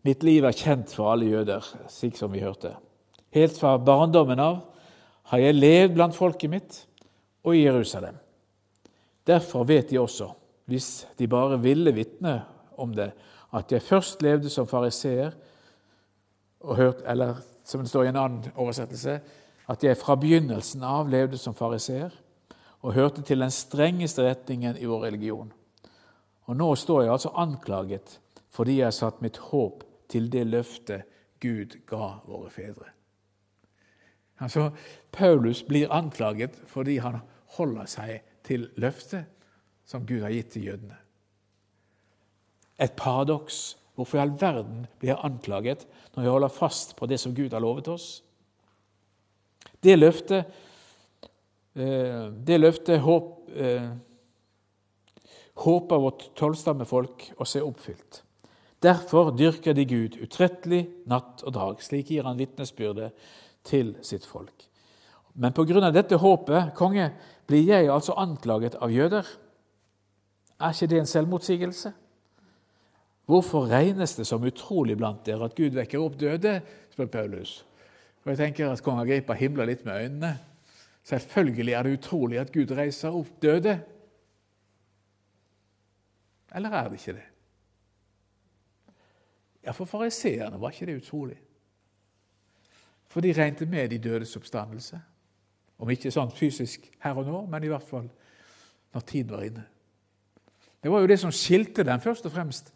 Mitt 0.08 0.24
liv 0.24 0.46
er 0.46 0.56
kjent 0.56 0.94
for 0.94 1.12
alle 1.12 1.28
jøder, 1.28 1.66
slik 1.92 2.16
som 2.16 2.32
vi 2.32 2.44
hørte. 2.44 2.76
Helt 3.38 3.58
fra 3.58 3.76
barndommen 3.78 4.40
av 4.42 4.62
har 5.30 5.42
jeg 5.44 5.58
levd 5.58 5.94
blant 5.98 6.16
folket 6.16 6.50
mitt 6.50 6.78
og 7.46 7.54
i 7.54 7.66
Jerusalem. 7.66 8.16
Derfor 9.28 9.68
vet 9.68 9.92
de 9.92 10.00
også, 10.00 10.32
hvis 10.66 11.06
de 11.20 11.28
bare 11.30 11.60
ville 11.62 11.94
vitne 11.94 12.40
om 12.80 12.94
det, 12.96 13.12
at 13.54 13.72
jeg 13.72 13.84
først 13.84 14.24
levde 14.24 14.50
som 14.50 14.68
fariseer, 14.68 15.36
eller 16.64 17.42
som 17.68 17.84
det 17.84 17.92
står 17.92 18.08
i 18.08 18.12
en 18.14 18.22
annen 18.24 18.56
oversettelse, 18.56 19.20
at 19.68 19.84
jeg 19.84 20.00
fra 20.00 20.16
begynnelsen 20.16 20.84
av 20.88 21.12
levde 21.12 21.38
som 21.38 21.56
fariseer 21.56 22.14
og 22.82 22.96
hørte 22.96 23.22
til 23.22 23.44
den 23.44 23.52
strengeste 23.52 24.24
retningen 24.24 24.80
i 24.80 24.88
vår 24.88 25.10
religion. 25.10 25.52
Og 26.48 26.56
nå 26.56 26.72
står 26.80 27.04
jeg 27.04 27.16
altså 27.18 27.36
anklaget 27.36 28.20
fordi 28.58 28.80
jeg 28.80 28.88
har 28.88 28.96
satt 28.96 29.20
mitt 29.22 29.38
håp 29.52 29.84
til 30.10 30.32
det 30.34 30.48
løftet 30.48 31.04
Gud 31.44 31.76
ga 31.86 32.16
våre 32.26 32.50
fedre. 32.50 32.97
Altså, 34.40 34.70
Paulus 35.12 35.64
blir 35.64 35.92
anklaget 35.94 36.58
fordi 36.70 36.98
han 37.02 37.20
holder 37.58 37.90
seg 37.90 38.22
til 38.46 38.68
løftet 38.78 39.26
som 39.88 40.06
Gud 40.06 40.22
har 40.22 40.34
gitt 40.36 40.52
til 40.56 40.68
jødene. 40.70 40.98
Et 42.80 42.94
paradoks. 42.94 43.78
Hvorfor 43.98 44.20
i 44.20 44.22
all 44.22 44.36
verden 44.38 44.86
blir 45.00 45.16
jeg 45.16 45.26
anklaget 45.26 45.88
når 46.14 46.24
vi 46.24 46.30
holder 46.30 46.54
fast 46.54 46.96
på 46.96 47.08
det 47.10 47.18
som 47.20 47.34
Gud 47.36 47.54
har 47.56 47.64
lovet 47.64 47.88
oss? 47.90 48.22
Det 49.82 49.96
løftet, 49.98 50.46
eh, 51.76 52.30
det 52.30 52.60
løftet 52.60 53.02
håp, 53.02 53.50
eh, 53.56 53.90
håper 55.56 56.04
vårt 56.04 56.30
tolvstammefolk 56.36 57.32
å 57.40 57.46
se 57.46 57.62
oppfylt. 57.62 58.22
Derfor 58.84 59.32
dyrker 59.32 59.74
de 59.74 59.86
Gud 59.86 60.20
utrettelig 60.22 60.84
natt 61.10 61.42
og 61.44 61.54
dag. 61.54 61.82
Slik 61.82 62.12
gir 62.12 62.24
han 62.24 62.38
vitnesbyrde 62.38 63.12
til 63.68 63.96
sitt 64.06 64.26
folk. 64.26 64.66
Men 65.38 65.54
pga. 65.54 65.92
dette 65.92 66.18
håpet, 66.18 66.74
konge, 66.76 67.12
blir 67.48 67.68
jeg 67.68 67.92
altså 67.92 68.16
anklaget 68.18 68.76
av 68.82 68.92
jøder. 68.92 69.28
Er 70.60 70.74
ikke 70.74 70.88
det 70.88 71.00
en 71.00 71.10
selvmotsigelse? 71.10 71.94
Hvorfor 73.28 73.68
regnes 73.68 74.16
det 74.16 74.26
som 74.28 74.44
utrolig 74.44 74.98
blant 74.98 75.26
dere 75.26 75.46
at 75.46 75.56
Gud 75.56 75.76
vekker 75.76 76.00
opp 76.00 76.16
døde? 76.20 76.62
spør 76.94 77.06
Paulus. 77.12 77.66
Og 78.24 78.32
jeg 78.32 78.38
tenker 78.38 78.72
at 78.72 78.82
Kong 78.84 79.00
Agripa 79.00 79.36
himler 79.38 79.68
litt 79.68 79.86
med 79.86 80.02
øynene. 80.04 80.34
Selvfølgelig 81.08 81.74
er 81.74 81.84
det 81.84 81.98
utrolig 82.00 82.40
at 82.40 82.52
Gud 82.52 82.72
reiser 82.76 83.16
opp 83.16 83.30
døde. 83.42 83.78
Eller 86.56 86.72
er 86.72 86.90
det 86.90 87.00
ikke 87.00 87.20
det? 87.20 87.28
Ja, 89.64 89.72
For 89.72 89.86
fariseerne 89.86 90.60
var 90.62 90.72
ikke 90.72 90.86
det 90.86 91.02
utrolig. 91.04 91.38
For 93.18 93.26
de 93.26 93.32
regnet 93.34 93.70
med 93.70 93.90
de 93.90 93.98
dødes 93.98 94.36
oppstandelse. 94.38 95.00
Om 95.82 95.90
ikke 95.90 96.12
sånn 96.14 96.30
fysisk 96.38 96.84
her 97.02 97.18
og 97.18 97.26
nå, 97.26 97.40
men 97.50 97.64
i 97.66 97.72
hvert 97.72 97.88
fall 97.90 98.06
når 98.94 99.06
tiden 99.10 99.32
var 99.34 99.46
inne. 99.48 99.64
Det 100.86 100.92
var 100.94 101.02
jo 101.02 101.10
det 101.10 101.18
som 101.24 101.34
skilte 101.34 101.82
dem 101.88 102.04
først 102.04 102.30
og 102.30 102.36
fremst 102.36 102.70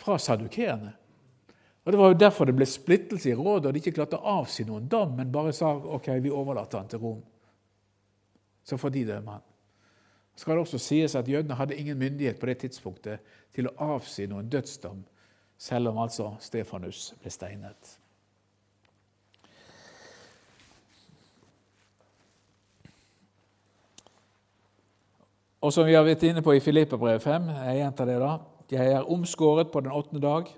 fra 0.00 0.16
sadukeerne. 0.16 0.94
Og 1.84 1.92
Det 1.92 2.00
var 2.00 2.08
jo 2.08 2.18
derfor 2.22 2.48
det 2.48 2.56
ble 2.56 2.70
splittelse 2.72 3.34
i 3.34 3.36
rådet, 3.36 3.66
og 3.68 3.74
de 3.74 3.84
ikke 3.84 3.92
klarte 4.00 4.16
å 4.16 4.38
avsi 4.40 4.64
noen 4.64 4.88
dom, 4.88 5.12
men 5.12 5.32
bare 5.32 5.52
sa 5.52 5.76
ok, 5.76 6.08
vi 6.24 6.32
overlater 6.32 6.80
han 6.80 6.88
til 6.88 7.04
Rom. 7.04 7.22
Så 8.64 8.80
får 8.80 8.96
de 8.96 9.06
dømme 9.12 9.36
han. 9.36 9.48
Skal 10.40 10.56
det 10.56 10.70
også 10.70 10.80
sies 10.80 11.20
at 11.20 11.28
Jødene 11.28 11.60
hadde 11.60 11.76
ingen 11.76 12.00
myndighet 12.00 12.40
på 12.40 12.48
det 12.48 12.62
tidspunktet 12.64 13.34
til 13.52 13.68
å 13.68 13.76
avsi 13.92 14.24
noen 14.24 14.48
dødsdom, 14.48 15.04
selv 15.60 15.92
om 15.92 16.00
altså 16.00 16.32
Stefanus 16.40 17.10
ble 17.20 17.30
steinet. 17.30 17.98
Og 25.62 25.70
som 25.70 25.86
vi 25.86 25.94
har 25.94 26.02
vært 26.02 26.24
inne 26.26 26.42
på 26.42 26.56
i 26.56 26.62
Filippabrev 26.62 27.20
5, 27.22 27.44
jeg 27.68 27.78
gjentar 27.78 28.08
det 28.10 28.16
da, 28.18 28.32
jeg 28.72 28.94
er 28.96 29.10
omskåret 29.14 29.70
på 29.70 29.82
den 29.84 29.92
åttende 29.94 30.22
dag. 30.24 30.48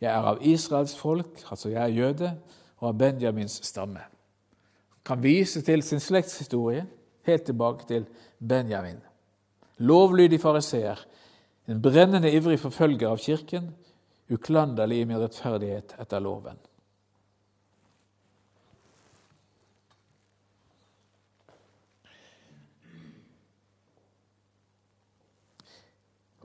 Jeg 0.00 0.10
er 0.12 0.28
av 0.28 0.42
Israels 0.44 0.92
folk, 0.98 1.40
altså 1.50 1.72
jeg 1.72 1.80
er 1.82 1.94
jøde, 1.96 2.30
og 2.78 2.90
av 2.90 2.98
Benjamins 3.00 3.56
stamme. 3.66 4.04
Kan 5.06 5.22
vise 5.24 5.62
til 5.64 5.82
sin 5.82 6.02
slektshistorie 6.02 6.84
helt 7.26 7.46
tilbake 7.48 7.88
til 7.88 8.06
Benjamin. 8.38 9.00
Lovlydig 9.78 10.40
fariseer, 10.40 11.00
en 11.66 11.82
brennende 11.82 12.30
ivrig 12.30 12.60
forfølger 12.60 13.08
av 13.10 13.18
Kirken, 13.18 13.72
uklanderlig 14.30 15.00
i 15.02 15.08
min 15.08 15.18
rettferdighet 15.22 15.96
etter 16.00 16.22
loven. 16.22 16.60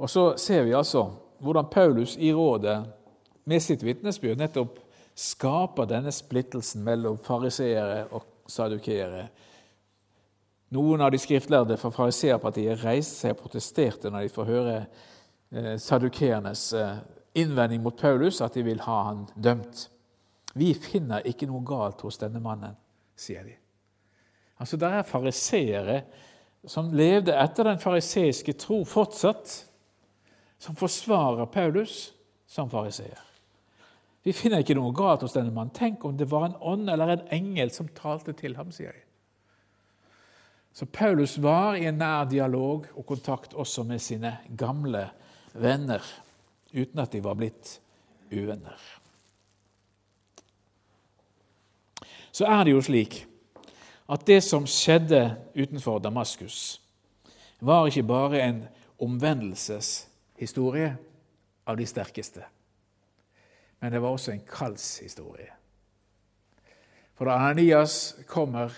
Og 0.02 0.10
så 0.10 0.32
ser 0.42 0.66
vi 0.66 0.74
altså 0.74 1.06
hvordan 1.42 1.70
Paulus 1.70 2.16
i 2.18 2.34
rådet 2.34 2.80
med 3.50 3.62
sitt 3.62 3.84
vitnesbyrd 3.86 4.40
nettopp 4.42 4.80
skaper 5.18 5.90
denne 5.90 6.14
splittelsen 6.14 6.84
mellom 6.86 7.20
fariseere 7.22 8.08
og 8.10 8.26
sadukeere. 8.50 9.28
Noen 10.72 11.04
av 11.04 11.12
de 11.12 11.20
skriftlærde 11.20 11.78
fra 11.78 11.92
fariseerpartiet 11.94 12.84
reiste 12.86 13.26
seg 13.26 13.36
og 13.36 13.42
protesterte 13.44 14.10
når 14.10 14.26
de 14.26 14.34
får 14.34 14.48
høre 14.50 14.76
eh, 14.80 15.76
sadukeernes 15.82 16.68
eh, 16.80 17.02
innvending 17.42 17.84
mot 17.84 17.98
Paulus, 17.98 18.42
at 18.42 18.56
de 18.56 18.64
vil 18.64 18.80
ha 18.86 19.02
han 19.10 19.26
dømt. 19.36 19.88
Vi 20.56 20.72
finner 20.74 21.28
ikke 21.28 21.50
noe 21.50 21.64
galt 21.68 22.02
hos 22.06 22.20
denne 22.22 22.42
mannen, 22.44 22.78
sier 23.16 23.44
de. 23.48 23.58
Altså, 24.62 24.78
Det 24.78 24.88
er 24.88 25.08
fariseere 25.08 26.02
som 26.70 26.92
levde 26.94 27.36
etter 27.36 27.68
den 27.68 27.80
fariseiske 27.82 28.54
tro 28.62 28.84
fortsatt, 28.86 29.71
som 30.62 30.78
forsvarer 30.78 31.50
Paulus 31.50 32.12
som 32.48 32.70
fariseer. 32.70 33.20
Vi 34.22 34.34
finner 34.38 34.62
ikke 34.62 34.76
noe 34.78 34.94
galt 34.94 35.24
hos 35.26 35.34
denne 35.34 35.50
mannen. 35.50 35.74
Tenk 35.74 36.04
om 36.06 36.18
det 36.18 36.28
var 36.30 36.46
en 36.46 36.60
ånd 36.62 36.90
eller 36.94 37.16
en 37.16 37.24
engel 37.34 37.72
som 37.74 37.90
talte 37.98 38.36
til 38.38 38.54
ham, 38.60 38.70
sier 38.70 38.92
jeg. 38.92 39.06
Så 40.72 40.86
Paulus 40.86 41.40
var 41.42 41.76
i 41.76 41.88
en 41.90 41.98
nær 42.00 42.30
dialog 42.30 42.86
og 42.94 43.06
kontakt 43.10 43.56
også 43.58 43.84
med 43.84 44.00
sine 44.00 44.38
gamle 44.58 45.08
venner, 45.58 46.06
uten 46.72 47.02
at 47.02 47.12
de 47.12 47.24
var 47.26 47.40
blitt 47.40 47.80
uvenner. 48.32 48.78
Så 52.32 52.46
er 52.46 52.64
det 52.64 52.78
jo 52.78 52.86
slik 52.86 53.24
at 54.12 54.24
det 54.28 54.40
som 54.46 54.70
skjedde 54.70 55.24
utenfor 55.58 56.00
Damaskus, 56.04 56.78
var 57.60 57.90
ikke 57.90 58.08
bare 58.08 58.46
en 58.46 58.64
omvendelses 59.02 60.11
historie 60.42 60.96
av 61.70 61.78
de 61.78 61.86
sterkeste. 61.86 62.44
Men 63.80 63.92
det 63.94 64.02
var 64.02 64.14
også 64.14 64.34
en 64.34 64.46
kallshistorie. 64.46 65.52
For 67.18 67.30
da 67.30 67.38
Ananias 67.38 68.16
kommer 68.30 68.74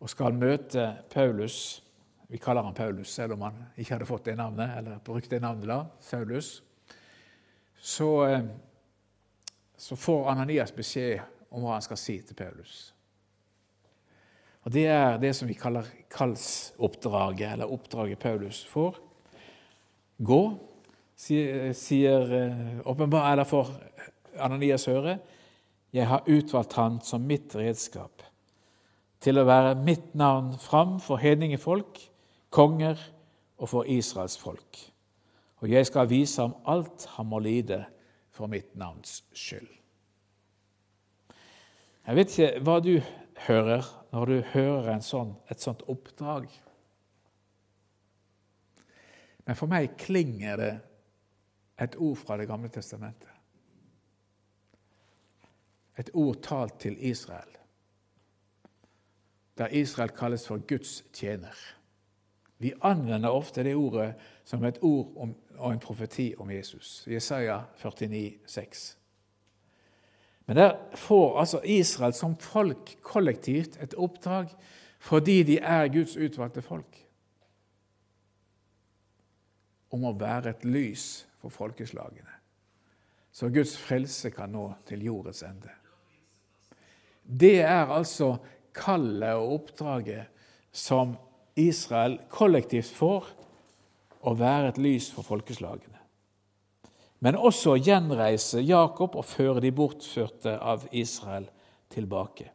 og 0.00 0.08
skal 0.08 0.36
møte 0.36 0.86
Paulus 1.12 1.82
Vi 2.30 2.38
kaller 2.38 2.62
han 2.62 2.76
Paulus, 2.78 3.10
selv 3.10 3.34
om 3.34 3.40
han 3.42 3.56
ikke 3.74 3.96
hadde 3.96 4.06
fått 4.06 4.28
det 4.28 4.36
navnet, 4.38 4.76
eller 4.78 5.00
brukt 5.02 5.32
det 5.32 5.40
navnet 5.42 5.66
da, 5.66 5.80
Saulus. 5.98 6.60
Så, 7.74 8.06
eh, 8.28 8.44
så 9.74 9.96
får 9.98 10.28
Ananias 10.30 10.70
beskjed 10.70 11.18
om 11.50 11.64
hva 11.64 11.72
han 11.74 11.82
skal 11.82 11.98
si 11.98 12.20
til 12.22 12.38
Paulus. 12.38 12.92
Og 14.62 14.70
Det 14.70 14.86
er 14.86 15.18
det 15.18 15.32
som 15.34 15.48
vi 15.50 15.58
kaller 15.58 15.90
kallsoppdraget, 16.14 17.56
eller 17.56 17.72
oppdraget 17.74 18.22
Paulus 18.22 18.62
får. 18.70 19.02
Gå 20.22 20.69
sier 21.20 22.24
åpenbart 22.24 22.86
åpenbar, 22.86 23.32
eller 23.32 23.48
for 23.48 23.68
Ananias 24.40 24.86
høre, 24.88 25.18
jeg 25.92 26.06
har 26.06 26.26
utvalgt 26.30 26.76
han 26.78 27.00
som 27.04 27.26
mitt 27.26 27.54
redskap 27.58 28.22
til 29.20 29.40
å 29.40 29.44
være 29.44 29.74
mitt 29.84 30.14
navn 30.16 30.54
fram 30.58 30.96
for 31.02 31.20
hedningefolk, 31.20 31.98
konger 32.50 32.98
og 33.60 33.68
for 33.68 33.90
Israels 33.90 34.38
folk. 34.40 34.78
Og 35.60 35.68
jeg 35.68 35.86
skal 35.90 36.08
vise 36.08 36.40
ham 36.40 36.56
alt 36.64 37.04
han 37.16 37.28
må 37.28 37.42
lide 37.44 37.82
for 38.32 38.48
mitt 38.48 38.72
navns 38.80 39.20
skyld. 39.36 39.68
Jeg 42.06 42.16
vet 42.16 42.32
ikke 42.32 42.62
hva 42.64 42.78
du 42.80 42.94
hører 43.46 43.86
når 44.10 44.30
du 44.30 44.38
hører 44.54 45.02
sånn, 45.04 45.34
et 45.52 45.60
sånt 45.60 45.84
oppdrag. 45.90 46.48
Men 49.44 49.58
for 49.58 49.70
meg 49.70 49.98
klinger 50.00 50.56
det 50.58 50.72
et 51.80 51.96
ord 51.96 52.16
fra 52.16 52.36
Det 52.36 52.48
gamle 52.48 52.68
testamentet. 52.68 53.28
Et 55.98 56.10
ord 56.14 56.36
talt 56.42 56.80
til 56.80 56.96
Israel, 57.04 57.56
der 59.58 59.68
Israel 59.68 60.08
kalles 60.08 60.46
for 60.46 60.56
Guds 60.68 61.04
tjener. 61.12 61.56
Vi 62.58 62.72
anvender 62.82 63.28
ofte 63.28 63.64
det 63.64 63.74
ordet 63.74 64.14
som 64.44 64.64
et 64.64 64.78
ord 64.82 65.12
om, 65.16 65.34
og 65.56 65.72
en 65.72 65.80
profeti 65.80 66.34
om 66.38 66.50
Jesus. 66.50 67.04
Jesaja 67.08 67.60
49, 67.76 68.38
6. 68.46 68.98
Men 70.46 70.56
der 70.56 70.76
får 70.94 71.38
altså 71.40 71.60
Israel 71.64 72.12
som 72.12 72.36
folk 72.36 72.96
kollektivt 73.02 73.82
et 73.82 73.94
oppdrag 73.94 74.48
fordi 74.98 75.42
de 75.42 75.58
er 75.58 75.88
Guds 75.88 76.16
utvalgte 76.16 76.62
folk. 76.62 76.96
Om 79.90 80.04
å 80.04 80.12
være 80.12 80.50
et 80.50 80.64
lys 80.64 81.06
for 81.40 81.52
folkeslagene, 81.52 82.38
så 83.32 83.48
Guds 83.52 83.76
frelse 83.78 84.32
kan 84.34 84.52
nå 84.52 84.66
til 84.88 85.04
jordets 85.06 85.44
ende. 85.46 85.70
Det 87.22 87.60
er 87.62 87.92
altså 87.94 88.34
kallet 88.74 89.38
og 89.38 89.54
oppdraget 89.60 90.26
som 90.72 91.14
Israel 91.58 92.18
kollektivt 92.30 92.90
får, 92.94 93.30
å 94.20 94.34
være 94.36 94.74
et 94.74 94.78
lys 94.82 95.06
for 95.14 95.24
folkeslagene 95.24 96.00
men 97.20 97.36
også 97.36 97.74
å 97.74 97.80
gjenreise 97.80 98.62
Jakob 98.64 99.16
og 99.20 99.28
føre 99.28 99.60
de 99.60 99.72
bortførte 99.76 100.56
av 100.56 100.86
Israel 100.96 101.46
tilbake. 101.92 102.48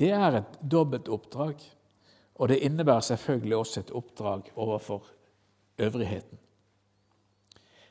Det 0.00 0.10
er 0.16 0.40
et 0.40 0.56
dobbelt 0.60 1.10
oppdrag, 1.12 1.60
og 2.34 2.50
det 2.50 2.62
innebærer 2.66 3.04
selvfølgelig 3.04 3.58
også 3.58 3.82
et 3.82 3.92
oppdrag 4.00 4.48
overfor 4.56 5.04
øvrigheten. 5.78 6.40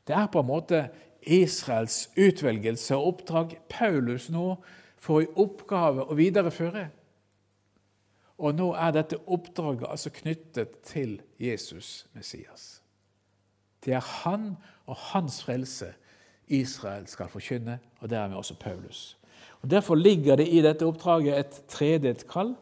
Det 0.08 0.16
er 0.16 0.28
på 0.28 0.40
en 0.44 0.50
måte 0.50 0.88
Israels 1.22 2.10
utvelgelse 2.20 2.96
og 2.96 3.08
oppdrag 3.14 3.56
Paulus 3.70 4.30
nå 4.34 4.58
får 5.04 5.22
i 5.24 5.32
oppgave 5.40 6.06
å 6.08 6.18
videreføre. 6.18 6.88
Og 8.44 8.56
nå 8.58 8.72
er 8.76 8.94
dette 8.96 9.20
oppdraget 9.32 9.88
altså 9.88 10.12
knyttet 10.14 10.80
til 10.88 11.20
Jesus 11.40 12.06
Messias. 12.16 12.82
Det 13.84 13.94
er 13.94 14.06
han 14.24 14.56
og 14.88 14.96
hans 15.12 15.44
frelse 15.44 15.94
Israel 16.48 17.08
skal 17.08 17.30
forkynne, 17.32 17.80
og 18.00 18.10
dermed 18.10 18.38
også 18.38 18.56
Paulus. 18.60 19.18
Og 19.62 19.72
Derfor 19.72 19.96
ligger 19.96 20.36
det 20.36 20.48
i 20.48 20.62
dette 20.62 20.86
oppdraget 20.86 21.40
et 21.40 21.62
tredelt 21.72 22.28
kall. 22.28 22.56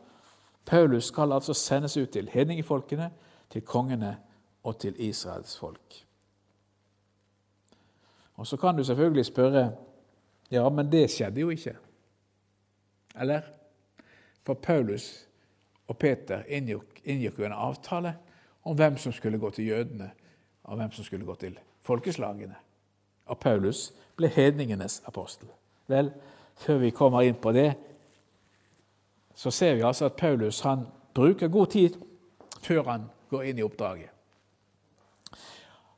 Paulus 0.65 1.09
skal 1.09 1.33
altså 1.33 1.53
sendes 1.53 1.97
ut 1.97 2.09
til 2.09 2.29
hedningefolkene, 2.29 3.09
til 3.49 3.61
kongene 3.61 4.17
og 4.63 4.77
til 4.79 4.95
Israels 4.97 5.57
folk. 5.57 6.05
Og 8.41 8.47
Så 8.47 8.57
kan 8.57 8.75
du 8.75 8.83
selvfølgelig 8.83 9.25
spørre 9.25 9.71
ja, 10.51 10.69
men 10.69 10.91
det 10.91 11.11
skjedde 11.11 11.41
jo 11.41 11.49
ikke. 11.49 11.75
Eller? 13.19 13.41
For 14.43 14.53
Paulus 14.53 15.27
og 15.87 15.97
Peter 15.97 16.41
inngikk 16.49 17.37
jo 17.39 17.45
en 17.45 17.53
avtale 17.53 18.15
om 18.63 18.75
hvem 18.75 18.97
som 18.97 19.13
skulle 19.13 19.37
gå 19.39 19.49
til 19.49 19.67
jødene, 19.67 20.09
og 20.63 20.75
hvem 20.75 20.91
som 20.91 21.05
skulle 21.05 21.25
gå 21.25 21.35
til 21.35 21.59
folkeslagene. 21.81 22.55
Og 23.25 23.37
Paulus 23.39 23.93
ble 24.17 24.27
hedningenes 24.27 25.03
apostel. 25.05 25.47
Vel, 25.87 26.09
før 26.57 26.81
vi 26.81 26.89
kommer 26.89 27.21
inn 27.21 27.37
på 27.37 27.53
det, 27.53 27.73
så 29.35 29.51
ser 29.51 29.75
vi 29.75 29.85
altså 29.85 30.09
at 30.09 30.17
Paulus 30.17 30.59
han 30.65 30.87
bruker 31.13 31.47
god 31.47 31.67
tid 31.67 32.01
før 32.61 32.89
han 32.89 33.05
går 33.29 33.43
inn 33.51 33.61
i 33.61 33.63
oppdraget. 33.69 34.09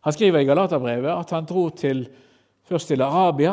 Han 0.04 0.14
skriver 0.14 0.40
i 0.44 0.46
Galaterbrevet 0.46 1.12
at 1.16 1.30
han 1.32 1.46
dro 1.48 1.70
til, 1.70 2.10
først 2.74 2.90
til 2.90 3.04
Arabia 3.06 3.52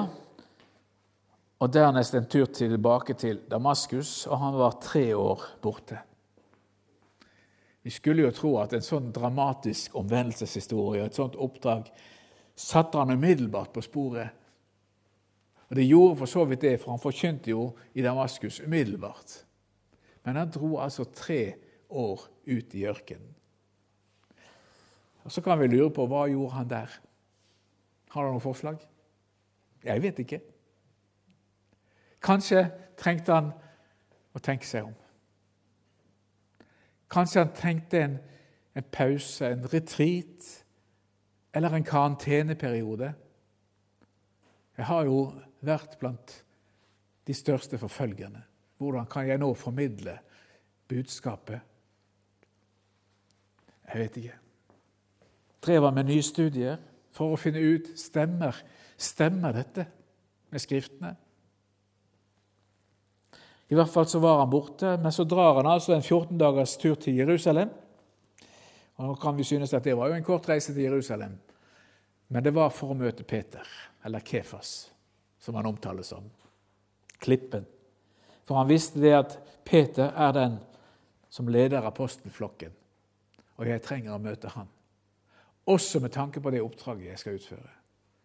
og 1.61 1.69
dernest 1.69 2.15
en 2.17 2.29
tur 2.31 2.47
tilbake 2.57 3.13
til 3.21 3.43
Damaskus, 3.51 4.25
og 4.27 4.39
han 4.41 4.55
var 4.57 4.79
tre 4.81 5.03
år 5.17 5.43
borte. 5.61 5.99
Vi 7.85 7.93
skulle 7.93 8.25
jo 8.25 8.31
tro 8.33 8.55
at 8.63 8.73
en 8.73 8.85
sånn 8.85 9.11
dramatisk 9.13 9.99
omvendelseshistorie, 10.01 11.05
et 11.05 11.21
sånt 11.21 11.37
oppdrag, 11.37 11.91
satte 12.57 12.97
han 12.97 13.13
umiddelbart 13.13 13.75
på 13.75 13.85
sporet. 13.85 14.33
Og 15.69 15.77
Det 15.77 15.85
gjorde 15.85 16.17
for 16.23 16.27
så 16.27 16.47
vidt 16.49 16.65
det, 16.65 16.79
for 16.81 16.95
han 16.95 17.05
forkynte 17.05 17.53
jo 17.53 17.75
i 17.93 18.03
Damaskus 18.03 18.63
umiddelbart. 18.65 19.45
Men 20.25 20.37
han 20.37 20.51
dro 20.55 20.79
altså 20.79 21.05
tre 21.05 21.57
år 21.91 22.25
ut 22.47 22.75
i 22.75 22.87
ørkenen. 22.89 23.35
Og 25.25 25.33
Så 25.33 25.45
kan 25.45 25.61
vi 25.61 25.69
lure 25.69 25.91
på 25.93 26.09
hva 26.09 26.25
gjorde 26.25 26.55
han 26.57 26.69
der. 26.69 27.01
Har 28.11 28.25
du 28.25 28.33
noe 28.33 28.41
forslag? 28.41 28.90
Jeg 29.85 30.03
vet 30.03 30.19
ikke. 30.19 30.41
Kanskje 32.23 32.65
trengte 33.01 33.33
han 33.33 33.53
å 34.37 34.43
tenke 34.45 34.69
seg 34.69 34.89
om. 34.91 34.97
Kanskje 37.11 37.43
han 37.43 37.55
trengte 37.57 38.03
en, 38.05 38.19
en 38.77 38.91
pause, 38.93 39.49
en 39.49 39.65
retreat 39.73 40.51
eller 41.55 41.75
en 41.75 41.87
karanteneperiode. 41.87 43.15
Jeg 44.77 44.87
har 44.87 45.09
jo 45.09 45.25
vært 45.67 45.99
blant 46.01 46.37
de 47.27 47.35
største 47.35 47.79
forfølgerne. 47.79 48.45
Hvordan 48.81 49.09
kan 49.11 49.27
jeg 49.29 49.41
nå 49.41 49.51
formidle 49.55 50.19
budskapet? 50.89 51.61
Jeg 53.91 54.01
vet 54.01 54.17
ikke. 54.17 54.37
Drev 55.61 55.91
med 55.93 56.09
nye 56.09 56.23
studier 56.23 56.79
for 57.13 57.35
å 57.35 57.41
finne 57.41 57.61
ut 57.61 57.91
stemmer, 57.99 58.57
stemmer 59.01 59.55
dette 59.57 59.87
med 60.51 60.63
Skriftene. 60.63 61.15
I 63.71 63.77
hvert 63.79 63.93
fall 63.93 64.09
så 64.11 64.19
var 64.19 64.41
han 64.41 64.51
borte, 64.51 64.97
men 64.99 65.13
så 65.15 65.25
drar 65.25 65.61
han 65.61 65.69
altså 65.71 65.95
en 65.95 66.03
14 66.03 66.39
dagers 66.39 66.75
tur 66.77 66.97
til 66.99 67.21
Jerusalem. 67.23 67.71
Og 68.99 69.07
Nå 69.07 69.15
kan 69.23 69.37
vi 69.39 69.47
synes 69.47 69.73
at 69.75 69.87
det 69.87 69.95
var 69.97 70.11
jo 70.11 70.19
en 70.19 70.27
kort 70.27 70.49
reise 70.51 70.75
til 70.75 70.83
Jerusalem, 70.83 71.39
men 72.29 72.45
det 72.45 72.53
var 72.55 72.73
for 72.75 72.93
å 72.93 72.99
møte 72.99 73.25
Peter, 73.25 73.65
eller 74.05 74.27
Kefas, 74.27 74.91
som 75.39 75.55
han 75.55 75.71
omtales 75.71 76.11
som. 76.11 76.27
Klippen. 77.23 77.65
For 78.45 78.59
han 78.59 78.69
visste 78.69 79.01
det 79.01 79.15
at 79.15 79.39
Peter 79.65 80.11
er 80.19 80.35
den 80.35 80.59
som 81.31 81.49
leder 81.49 81.87
apostelflokken, 81.87 82.75
og 83.57 83.71
jeg 83.71 83.83
trenger 83.87 84.17
å 84.17 84.23
møte 84.23 84.51
han. 84.51 84.69
Også 85.71 86.03
med 86.03 86.13
tanke 86.13 86.43
på 86.43 86.51
det 86.51 86.63
oppdraget 86.65 87.13
jeg 87.13 87.23
skal 87.23 87.39
utføre. 87.39 87.80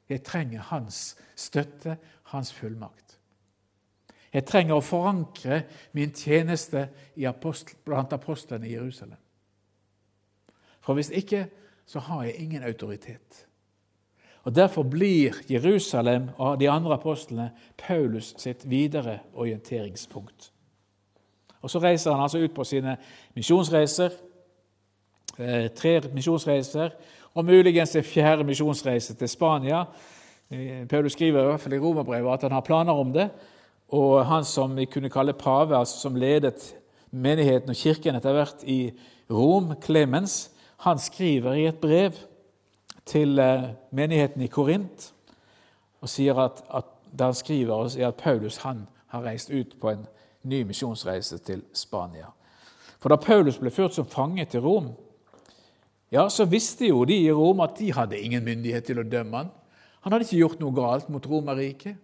Jeg 0.10 0.24
trenger 0.24 0.62
hans 0.62 1.18
støtte, 1.36 1.98
hans 2.24 2.54
fullmakt. 2.54 3.20
Jeg 4.34 4.46
trenger 4.46 4.76
å 4.76 4.84
forankre 4.84 5.62
min 5.96 6.12
tjeneste 6.12 6.90
blant 7.86 8.14
apostlene 8.14 8.68
i 8.68 8.74
Jerusalem. 8.74 9.20
For 10.84 10.94
hvis 10.94 11.10
ikke, 11.10 11.48
så 11.86 12.00
har 12.00 12.24
jeg 12.24 12.36
ingen 12.44 12.64
autoritet. 12.64 13.46
Og 14.46 14.56
Derfor 14.56 14.84
blir 14.84 15.34
Jerusalem 15.50 16.30
og 16.38 16.60
de 16.60 16.70
andre 16.70 16.94
apostlene 16.94 17.52
Paulus 17.78 18.36
sitt 18.38 18.70
videre 18.70 19.20
orienteringspunkt. 19.34 20.52
Og 21.62 21.70
Så 21.70 21.80
reiser 21.80 22.12
han 22.12 22.22
altså 22.22 22.38
ut 22.38 22.54
på 22.54 22.64
sine 22.64 22.98
misjonsreiser, 23.34 24.10
eh, 25.40 25.70
tre 25.70 26.02
misjonsreiser, 26.14 26.90
og 27.36 27.46
muligens 27.46 27.96
en 27.96 28.04
fjerde 28.04 28.44
misjonsreise 28.48 29.14
til 29.14 29.30
Spania. 29.30 29.84
Eh, 30.50 30.88
Paulus 30.88 31.14
skriver 31.14 31.42
i 31.42 31.46
hvert 31.46 31.60
fall 31.60 31.74
i 31.74 31.80
Romerbrevet 31.80 32.34
at 32.34 32.42
han 32.42 32.52
har 32.52 32.62
planer 32.62 32.94
om 32.94 33.14
det. 33.14 33.30
Og 33.90 34.26
han 34.26 34.44
som 34.44 34.78
vi 34.78 34.86
kunne 34.86 35.10
kalle 35.10 35.34
pave, 35.34 35.78
altså 35.78 36.00
som 36.00 36.16
ledet 36.16 36.76
menigheten 37.12 37.70
og 37.70 37.76
kirken 37.76 38.16
etter 38.16 38.34
hvert 38.34 38.64
i 38.64 38.94
Rom, 39.30 39.74
Clemens, 39.84 40.52
han 40.78 41.00
skriver 41.00 41.54
i 41.54 41.68
et 41.68 41.82
brev 41.82 42.12
til 43.06 43.40
eh, 43.40 43.70
menigheten 43.92 44.42
i 44.42 44.48
Korint 44.48 45.12
og 46.02 46.10
sier 46.10 46.38
at, 46.40 46.64
at 46.74 46.86
der 47.20 47.26
han 47.26 47.34
skriver 47.34 47.74
oss, 47.74 47.96
er 47.96 48.08
at 48.08 48.16
Paulus 48.16 48.58
han 48.58 48.88
har 49.08 49.24
reist 49.26 49.50
ut 49.50 49.76
på 49.82 49.90
en 49.90 50.08
ny 50.44 50.64
misjonsreise 50.64 51.38
til 51.38 51.64
Spania. 51.74 52.28
For 53.00 53.10
da 53.10 53.16
Paulus 53.16 53.58
ble 53.58 53.72
ført 53.72 53.96
som 53.96 54.06
fange 54.06 54.46
til 54.46 54.60
Rom, 54.60 54.92
ja, 56.14 56.28
så 56.30 56.46
visste 56.46 56.90
jo 56.90 57.04
de 57.08 57.18
i 57.26 57.32
Rom 57.34 57.64
at 57.66 57.78
de 57.80 57.92
hadde 57.94 58.20
ingen 58.20 58.44
myndighet 58.46 58.86
til 58.88 59.02
å 59.02 59.08
dømme 59.08 59.42
han. 59.42 59.54
Han 60.06 60.14
hadde 60.14 60.28
ikke 60.28 60.42
gjort 60.44 60.60
noe 60.62 60.76
galt 60.76 61.08
mot 61.10 61.26
Romerriket. 61.26 61.98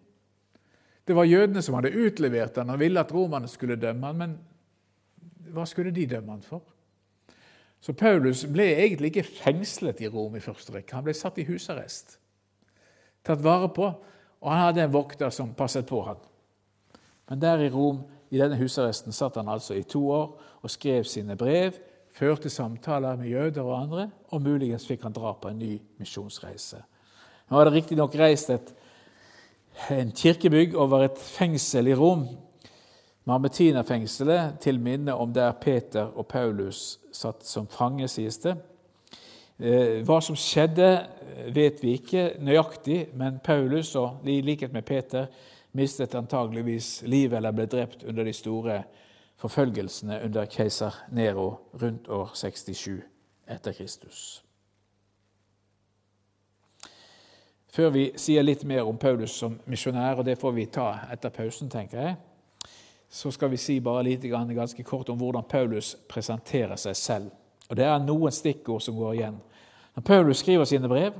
Det 1.05 1.15
var 1.17 1.29
jødene 1.29 1.61
som 1.65 1.75
hadde 1.77 1.93
utlevert 1.97 2.57
han 2.57 2.73
og 2.73 2.79
ville 2.81 3.01
at 3.01 3.11
romerne 3.13 3.49
skulle 3.49 3.79
dømme 3.79 4.09
han, 4.09 4.17
men 4.17 4.37
hva 5.51 5.65
skulle 5.69 5.93
de 5.93 6.07
dømme 6.09 6.37
han 6.37 6.45
for? 6.45 6.63
Så 7.81 7.93
Paulus 7.97 8.43
ble 8.49 8.67
egentlig 8.75 9.11
ikke 9.11 9.27
fengslet 9.27 10.03
i 10.05 10.09
Rom 10.11 10.35
i 10.37 10.43
første 10.43 10.73
rekke. 10.73 10.95
Han 10.95 11.05
ble 11.07 11.15
satt 11.17 11.39
i 11.41 11.45
husarrest, 11.47 12.17
tatt 13.25 13.41
vare 13.41 13.69
på, 13.73 13.87
og 14.41 14.49
han 14.49 14.67
hadde 14.67 14.85
en 14.85 14.93
vokter 14.93 15.33
som 15.33 15.53
passet 15.57 15.87
på 15.89 16.01
han. 16.05 16.19
Men 17.29 17.41
der 17.41 17.65
i 17.65 17.71
Rom, 17.73 18.03
i 18.31 18.39
denne 18.39 18.57
husarresten, 18.59 19.13
satt 19.13 19.37
han 19.37 19.49
altså 19.49 19.75
i 19.77 19.85
to 19.85 20.03
år 20.13 20.27
og 20.61 20.73
skrev 20.73 21.03
sine 21.09 21.35
brev, 21.37 21.77
førte 22.21 22.51
samtaler 22.53 23.17
med 23.17 23.31
jøder 23.31 23.65
og 23.65 23.79
andre, 23.79 24.05
og 24.29 24.43
muligens 24.45 24.85
fikk 24.85 25.07
han 25.07 25.15
dra 25.15 25.33
på 25.33 25.49
en 25.49 25.59
ny 25.61 25.73
misjonsreise. 25.97 26.83
Nå 27.49 27.57
hadde 27.57 27.73
riktignok 27.73 28.13
reist 28.19 28.51
et, 28.53 28.69
en 29.89 30.11
kirkebygg 30.13 30.77
over 30.77 31.07
et 31.07 31.17
fengsel 31.17 31.89
i 31.89 31.97
Rom, 31.97 32.27
Marmetinerfengselet 33.29 34.55
til 34.63 34.79
minne 34.81 35.13
om 35.13 35.29
der 35.33 35.51
Peter 35.61 36.07
og 36.17 36.25
Paulus 36.27 36.97
satt 37.13 37.45
som 37.45 37.67
fange, 37.69 38.07
sies 38.09 38.39
det. 38.41 38.55
Eh, 39.61 39.99
hva 40.05 40.17
som 40.25 40.37
skjedde, 40.37 40.87
vet 41.53 41.83
vi 41.83 41.93
ikke 41.99 42.23
nøyaktig, 42.41 43.11
men 43.17 43.37
Paulus, 43.45 43.93
og 43.95 44.25
i 44.25 44.39
likhet 44.41 44.73
med 44.73 44.85
Peter, 44.89 45.29
mistet 45.77 46.17
antageligvis 46.17 47.03
livet 47.05 47.37
eller 47.37 47.53
ble 47.55 47.69
drept 47.69 48.01
under 48.09 48.25
de 48.25 48.33
store 48.33 48.81
forfølgelsene 49.41 50.21
under 50.25 50.45
keiser 50.45 50.95
Nero 51.11 51.55
rundt 51.81 52.07
år 52.07 52.31
67 52.33 53.01
etter 53.49 53.73
Kristus. 53.73 54.43
Før 57.71 57.89
vi 57.89 58.03
sier 58.19 58.43
litt 58.43 58.65
mer 58.67 58.83
om 58.83 58.97
Paulus 58.99 59.31
som 59.39 59.55
misjonær, 59.65 60.19
og 60.19 60.27
det 60.27 60.37
får 60.39 60.53
vi 60.57 60.65
ta 60.67 60.89
etter 61.13 61.31
pausen, 61.31 61.69
tenker 61.71 62.01
jeg, 62.03 62.17
så 63.11 63.31
skal 63.31 63.51
vi 63.51 63.59
si 63.59 63.79
bare 63.83 64.03
litt 64.07 64.27
ganske 64.27 64.83
kort 64.83 65.09
om 65.09 65.17
hvordan 65.19 65.47
Paulus 65.47 65.95
presenterer 66.07 66.75
seg 66.79 66.95
selv. 66.95 67.31
Og 67.69 67.75
Det 67.75 67.85
er 67.87 68.03
noen 68.03 68.31
stikkord 68.31 68.83
som 68.83 68.95
går 68.95 69.13
igjen. 69.13 69.39
Når 69.95 70.03
Paulus 70.03 70.43
skriver 70.43 70.67
sine 70.67 70.87
brev, 70.91 71.15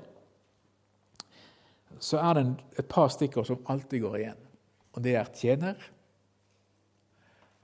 så 2.00 2.20
er 2.20 2.34
det 2.34 2.46
et 2.80 2.88
par 2.88 3.08
stikkord 3.08 3.48
som 3.48 3.66
alltid 3.72 4.02
går 4.04 4.18
igjen. 4.20 4.40
Og 4.94 5.04
Det 5.04 5.16
er 5.16 5.34
tjener, 5.36 5.76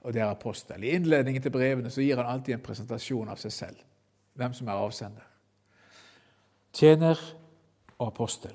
og 0.00 0.14
det 0.14 0.22
er 0.22 0.30
apostel. 0.30 0.84
I 0.84 0.94
innledningen 0.96 1.42
til 1.42 1.52
brevene 1.52 1.90
så 1.90 2.02
gir 2.02 2.20
han 2.20 2.30
alltid 2.30 2.54
en 2.54 2.64
presentasjon 2.64 3.28
av 3.28 3.40
seg 3.40 3.52
selv, 3.52 3.82
hvem 4.38 4.54
som 4.54 4.68
er 4.68 4.80
avsender. 4.80 5.26
Tjener 6.72 7.20
og 7.98 8.06
apostel. 8.06 8.54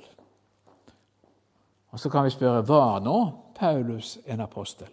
Og 1.94 2.00
Så 2.00 2.10
kan 2.10 2.26
vi 2.26 2.30
spørre 2.34 2.68
var 2.68 3.00
nå 3.00 3.18
Paulus 3.56 4.18
en 4.26 4.39
apostel? 4.41 4.89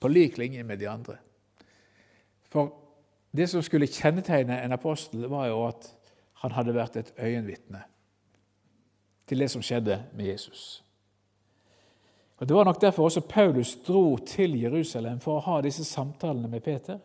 På 0.00 0.08
lik 0.08 0.38
linje 0.38 0.62
med 0.62 0.78
de 0.78 0.88
andre. 0.88 1.16
For 2.48 2.72
det 3.36 3.48
som 3.50 3.62
skulle 3.62 3.86
kjennetegne 3.86 4.62
en 4.62 4.72
apostel, 4.72 5.26
var 5.28 5.46
jo 5.46 5.66
at 5.66 5.90
han 6.32 6.52
hadde 6.52 6.74
vært 6.74 6.96
et 6.96 7.12
øyenvitne 7.18 7.82
til 9.28 9.38
det 9.38 9.50
som 9.50 9.62
skjedde 9.62 10.04
med 10.14 10.30
Jesus. 10.30 10.84
Og 12.38 12.48
Det 12.48 12.54
var 12.54 12.64
nok 12.64 12.80
derfor 12.80 13.04
også 13.04 13.20
Paulus 13.20 13.76
dro 13.86 14.16
til 14.16 14.60
Jerusalem 14.62 15.20
for 15.20 15.38
å 15.38 15.44
ha 15.46 15.60
disse 15.62 15.84
samtalene 15.84 16.48
med 16.48 16.62
Peter. 16.62 16.98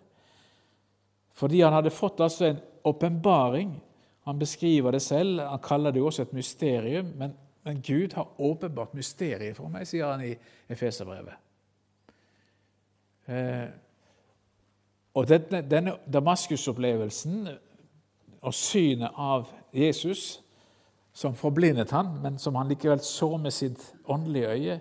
Fordi 1.34 1.62
han 1.62 1.74
hadde 1.74 1.90
fått 1.90 2.22
altså 2.22 2.46
en 2.46 2.60
åpenbaring. 2.84 3.74
Han 4.24 4.40
beskriver 4.40 4.92
det 4.92 5.02
selv, 5.02 5.40
han 5.40 5.60
kaller 5.60 5.92
det 5.92 6.00
jo 6.00 6.06
også 6.06 6.22
et 6.22 6.34
mysterium. 6.34 7.10
Men, 7.18 7.34
men 7.64 7.82
Gud 7.82 8.14
har 8.14 8.30
åpenbart 8.38 8.94
mysteriet 8.94 9.58
for 9.58 9.74
meg, 9.74 9.88
sier 9.90 10.12
han 10.12 10.22
i 10.22 10.36
Efeserbrevet. 10.70 11.34
Eh, 13.26 13.68
og 15.14 15.28
denne, 15.30 15.62
denne 15.70 15.98
Damaskus-opplevelsen 16.14 17.48
og 18.44 18.54
synet 18.54 19.18
av 19.18 19.50
Jesus, 19.74 20.42
som 21.14 21.36
forblindet 21.38 21.94
han, 21.94 22.10
men 22.22 22.40
som 22.42 22.56
han 22.56 22.70
likevel 22.70 23.02
så 23.06 23.38
med 23.38 23.54
sitt 23.54 23.82
åndelige 24.10 24.50
øye, 24.50 24.80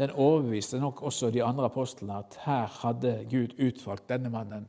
den 0.00 0.12
overbeviste 0.16 0.80
nok 0.80 1.02
også 1.06 1.30
de 1.30 1.42
andre 1.44 1.68
apostlene 1.68 2.20
at 2.22 2.38
her 2.46 2.66
hadde 2.80 3.14
Gud 3.30 3.56
utvalgt 3.60 4.08
denne 4.08 4.32
mannen 4.32 4.66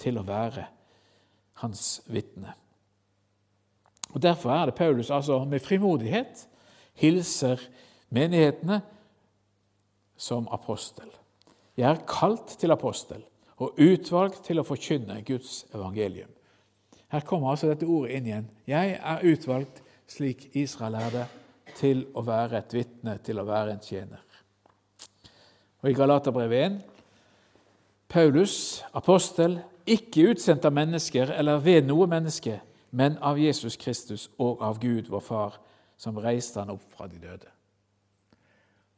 til 0.00 0.20
å 0.20 0.26
være 0.26 0.66
hans 1.62 2.02
vitne. 2.12 2.52
Og 4.12 4.22
Derfor 4.22 4.52
er 4.52 4.68
det 4.68 4.78
Paulus 4.78 5.10
altså 5.10 5.42
med 5.44 5.64
frimodighet 5.64 6.46
hilser 7.00 7.60
menighetene 8.08 8.80
som 10.16 10.48
apostel. 10.52 11.08
Jeg 11.76 11.90
er 11.90 12.04
kalt 12.08 12.56
til 12.60 12.72
apostel 12.72 13.24
og 13.60 13.80
utvalgt 13.80 14.44
til 14.46 14.60
å 14.60 14.66
forkynne 14.66 15.22
Guds 15.24 15.64
evangelium. 15.74 16.30
Her 17.12 17.24
kommer 17.24 17.52
altså 17.52 17.70
dette 17.70 17.88
ordet 17.88 18.16
inn 18.16 18.28
igjen. 18.28 18.48
Jeg 18.68 18.96
er 18.96 19.26
utvalgt, 19.32 19.82
slik 20.08 20.48
Israel 20.56 20.96
er 21.00 21.12
det, 21.14 21.26
til 21.76 22.06
å 22.16 22.22
være 22.24 22.60
et 22.60 22.74
vitne, 22.74 23.18
til 23.24 23.40
å 23.40 23.46
være 23.46 23.74
en 23.74 23.82
tjener. 23.84 24.22
Og 25.82 25.90
I 25.90 25.94
Galaterbrevet 25.94 26.66
1 26.66 26.80
Paulus, 28.08 28.84
apostel, 28.94 29.58
ikke 29.86 30.30
utsendt 30.30 30.64
av 30.64 30.74
mennesker 30.74 31.30
eller 31.34 31.58
ved 31.62 31.86
noe 31.86 32.06
menneske, 32.10 32.60
men 32.90 33.18
av 33.18 33.38
Jesus 33.38 33.76
Kristus 33.76 34.28
og 34.38 34.62
av 34.62 34.78
Gud, 34.80 35.10
vår 35.10 35.20
Far, 35.20 35.58
som 35.96 36.18
reiste 36.18 36.60
han 36.60 36.70
opp 36.70 36.84
fra 36.94 37.08
de 37.10 37.18
døde. 37.18 37.50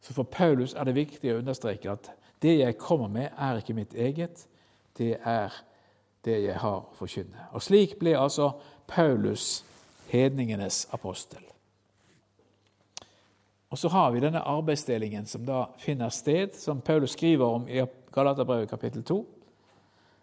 Så 0.01 0.15
For 0.15 0.23
Paulus 0.23 0.75
er 0.75 0.85
det 0.85 0.95
viktig 0.95 1.33
å 1.33 1.41
understreke 1.41 1.91
at 1.93 2.11
det 2.43 2.59
jeg 2.61 2.79
kommer 2.79 3.09
med, 3.09 3.31
er 3.37 3.59
ikke 3.59 3.75
mitt 3.75 3.95
eget. 3.95 4.47
Det 4.99 5.17
er 5.25 5.55
det 6.25 6.43
jeg 6.45 6.61
har 6.61 6.79
å 6.79 6.95
forkynne. 6.95 7.49
Og 7.53 7.63
Slik 7.63 7.99
ble 7.99 8.15
altså 8.19 8.53
Paulus 8.87 9.65
hedningenes 10.13 10.87
apostel. 10.93 11.43
Og 13.71 13.79
Så 13.79 13.89
har 13.89 14.11
vi 14.11 14.21
denne 14.21 14.41
arbeidsdelingen 14.41 15.27
som 15.27 15.45
da 15.47 15.65
finner 15.79 16.09
sted, 16.09 16.55
som 16.57 16.81
Paulus 16.81 17.11
skriver 17.11 17.45
om 17.45 17.69
i 17.69 17.85
Galaterbrevet 18.13 18.71
kapittel 18.71 19.03
2. 19.05 19.27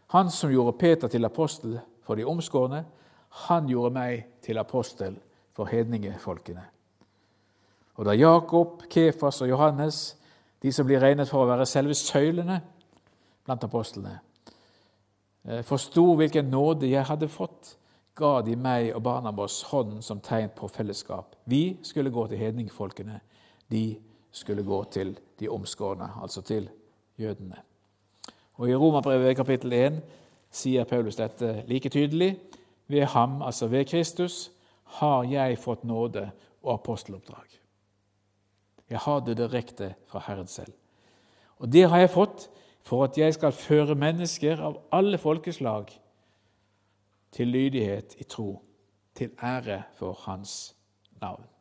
Han 0.08 0.32
som 0.32 0.52
gjorde 0.52 0.78
Peter 0.78 1.08
til 1.08 1.26
apostel 1.26 1.80
for 2.04 2.16
de 2.16 2.26
omskårne, 2.26 2.86
han 3.30 3.68
gjorde 3.68 3.94
meg 3.94 4.26
til 4.42 4.58
apostel 4.58 5.18
for 5.54 5.66
hedningefolkene. 5.66 6.64
Og 7.96 8.06
da 8.06 8.12
Jakob, 8.12 8.82
Kefas 8.90 9.42
og 9.42 9.50
Johannes, 9.50 10.18
de 10.62 10.72
som 10.72 10.86
blir 10.86 11.00
regnet 11.00 11.30
for 11.30 11.44
å 11.44 11.50
være 11.50 11.66
selve 11.66 11.94
søylene 11.94 12.62
blant 13.46 13.64
apostlene, 13.64 14.20
Eh, 15.46 15.62
forsto 15.62 16.16
hvilken 16.18 16.48
nåde 16.50 16.90
jeg 16.90 17.06
hadde 17.06 17.30
fått, 17.30 17.76
ga 18.18 18.40
de 18.42 18.56
meg 18.58 18.94
og 18.96 19.04
Barnabas 19.06 19.60
hånden 19.70 20.02
som 20.02 20.22
tegn 20.24 20.50
på 20.56 20.70
fellesskap. 20.72 21.36
Vi 21.46 21.78
skulle 21.84 22.14
gå 22.14 22.26
til 22.28 22.40
hedningfolkene, 22.40 23.20
de 23.72 23.98
skulle 24.32 24.64
gå 24.64 24.84
til 24.92 25.18
de 25.40 25.50
omskårne, 25.50 26.10
altså 26.22 26.42
til 26.42 26.70
jødene. 27.18 27.56
Og 28.54 28.70
I 28.70 28.76
Romerbrevet 28.76 29.36
kapittel 29.36 29.74
1 29.74 30.00
sier 30.52 30.88
Paulus 30.88 31.16
dette 31.20 31.64
like 31.68 31.90
tydelig. 31.90 32.36
Ved 32.88 33.04
ham, 33.16 33.42
altså 33.42 33.68
ved 33.68 33.86
Kristus, 33.86 34.52
har 34.84 35.24
jeg 35.24 35.58
fått 35.60 35.84
nåde 35.84 36.30
og 36.64 36.74
aposteloppdrag. 36.74 37.48
Jeg 38.90 39.00
har 39.00 39.20
det 39.20 39.38
direkte 39.38 39.96
fra 40.08 40.22
Herren 40.28 40.48
selv. 40.48 40.74
Og 41.58 41.74
det 41.74 41.90
har 41.90 42.00
jeg 42.00 42.10
fått 42.10 42.50
for 42.86 43.04
at 43.04 43.18
jeg 43.18 43.34
skal 43.34 43.52
føre 43.52 43.96
mennesker 43.98 44.62
av 44.62 44.78
alle 44.94 45.18
folkeslag 45.18 45.90
til 47.34 47.48
lydighet 47.48 48.16
i 48.22 48.24
tro, 48.30 48.62
til 49.16 49.34
ære 49.42 49.82
for 49.98 50.14
Hans 50.28 50.76
navn. 51.22 51.55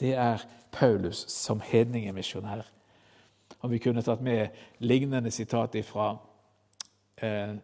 Det 0.00 0.14
er 0.14 0.44
Paulus 0.72 1.24
som 1.32 1.60
hedningemisjonær. 1.60 2.66
Om 3.60 3.70
vi 3.70 3.78
kunne 3.78 4.02
tatt 4.02 4.22
med 4.22 4.48
lignende 4.78 5.30
sitat 5.30 5.76
fra, 5.84 6.16
eh, 7.22 7.56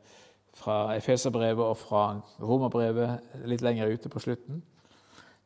fra 0.55 0.97
Efeserbrevet 0.97 1.65
og 1.65 1.77
fra 1.77 2.21
Romerbrevet 2.41 3.21
litt 3.45 3.61
lenger 3.63 3.93
ute 3.93 4.09
på 4.09 4.19
slutten, 4.19 4.63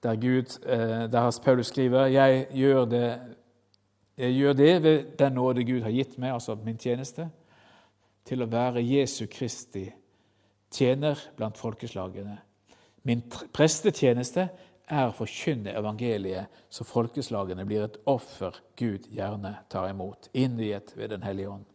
der, 0.03 0.17
Gud, 0.17 0.59
eh, 0.67 1.11
der 1.13 1.41
Paulus 1.45 1.67
skriver 1.67 2.07
jeg 2.07 2.47
gjør 2.53 2.85
det 2.85 3.21
jeg 4.19 4.33
gjør 4.35 4.53
det 4.53 4.83
ved 4.83 5.05
den 5.19 5.33
nåde 5.33 5.65
Gud 5.65 5.83
har 5.83 5.91
gitt 5.91 6.19
meg, 6.19 6.33
altså 6.33 6.57
min 6.65 6.79
tjeneste, 6.79 7.29
til 8.27 8.43
å 8.43 8.49
være 8.51 8.83
Jesu 8.83 9.29
Kristi 9.31 9.85
tjener 10.75 11.21
blant 11.37 11.59
folkeslagene. 11.59 12.35
Min 13.07 13.23
prestetjeneste 13.55 14.49
er 14.91 15.09
å 15.09 15.15
forkynne 15.17 15.75
evangeliet, 15.77 16.49
så 16.71 16.87
folkeslagene 16.87 17.65
blir 17.69 17.85
et 17.85 17.99
offer 18.09 18.57
Gud 18.79 19.09
gjerne 19.13 19.55
tar 19.71 19.91
imot, 19.91 20.31
innviet 20.33 20.95
ved 20.97 21.11
Den 21.11 21.23
hellige 21.23 21.51
ånd. 21.51 21.67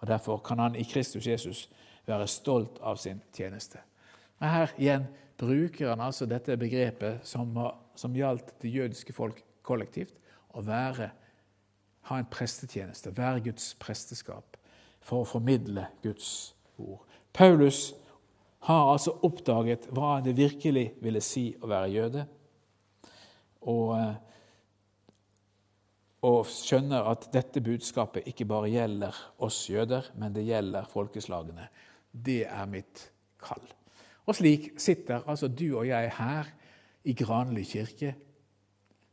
Og 0.00 0.08
Derfor 0.08 0.38
kan 0.42 0.58
han 0.58 0.76
i 0.76 0.84
Kristus 0.84 1.26
Jesus 1.26 1.68
være 2.06 2.26
stolt 2.26 2.78
av 2.82 2.96
sin 2.96 3.22
tjeneste. 3.34 3.78
Men 4.40 4.50
her 4.50 4.74
igjen 4.78 5.06
bruker 5.38 5.92
han 5.92 6.00
altså 6.02 6.26
dette 6.26 6.56
begrepet 6.58 7.22
som, 7.26 7.54
som 7.94 8.16
gjaldt 8.16 8.54
det 8.62 8.74
jødiske 8.74 9.14
folk 9.14 9.44
kollektivt, 9.62 10.14
å 10.52 10.62
være 10.66 11.12
ha 12.10 12.18
en 12.18 12.26
prestetjeneste, 12.30 13.12
være 13.16 13.44
Guds 13.46 13.72
presteskap, 13.80 14.56
for 15.02 15.22
å 15.22 15.28
formidle 15.28 15.86
Guds 16.02 16.54
ord. 16.78 17.02
Paulus 17.32 17.92
har 18.62 18.92
altså 18.92 19.16
oppdaget 19.26 19.88
hva 19.90 20.20
det 20.22 20.36
virkelig 20.38 20.92
ville 21.02 21.22
si 21.24 21.48
å 21.58 21.70
være 21.70 21.90
jøde, 21.90 22.26
og, 23.66 23.88
eh, 23.98 24.14
og 26.22 26.46
skjønner 26.46 27.08
at 27.10 27.26
dette 27.34 27.62
budskapet 27.62 28.28
ikke 28.30 28.46
bare 28.46 28.70
gjelder 28.70 29.18
oss 29.42 29.64
jøder, 29.70 30.12
men 30.14 30.34
det 30.34 30.46
gjelder 30.46 30.86
folkeslagene. 30.90 31.66
Det 32.12 32.44
er 32.46 32.68
mitt 32.70 33.08
kall. 33.42 33.64
Og 34.26 34.36
slik 34.38 34.70
sitter 34.78 35.24
altså 35.26 35.48
du 35.50 35.72
og 35.72 35.88
jeg 35.88 36.12
her 36.18 36.52
i 37.02 37.14
Granli 37.18 37.64
kirke 37.66 38.14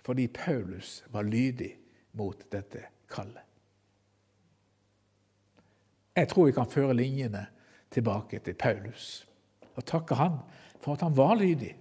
fordi 0.05 0.27
Paulus 0.33 1.03
var 1.13 1.25
lydig 1.27 1.71
mot 2.17 2.39
dette 2.51 2.85
kallet. 3.09 3.45
Jeg 6.15 6.29
tror 6.29 6.47
vi 6.49 6.53
kan 6.55 6.69
føre 6.69 6.95
linjene 6.97 7.43
tilbake 7.93 8.39
til 8.45 8.57
Paulus 8.57 9.28
og 9.79 9.87
takke 9.87 10.17
han 10.19 10.39
for 10.83 10.95
at 10.95 11.05
han 11.05 11.15
var 11.15 11.37
lydig. 11.39 11.71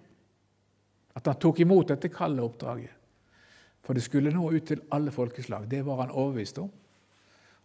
At 1.18 1.26
han 1.26 1.38
tok 1.42 1.60
imot 1.64 1.90
dette 1.90 2.10
kalde 2.14 2.44
oppdraget. 2.44 2.94
For 3.82 3.96
det 3.96 4.04
skulle 4.04 4.32
nå 4.34 4.50
ut 4.52 4.66
til 4.68 4.82
alle 4.92 5.10
folkeslag. 5.14 5.66
Det 5.70 5.84
var 5.86 6.02
han 6.02 6.12
overbevist 6.12 6.58
om. 6.62 6.70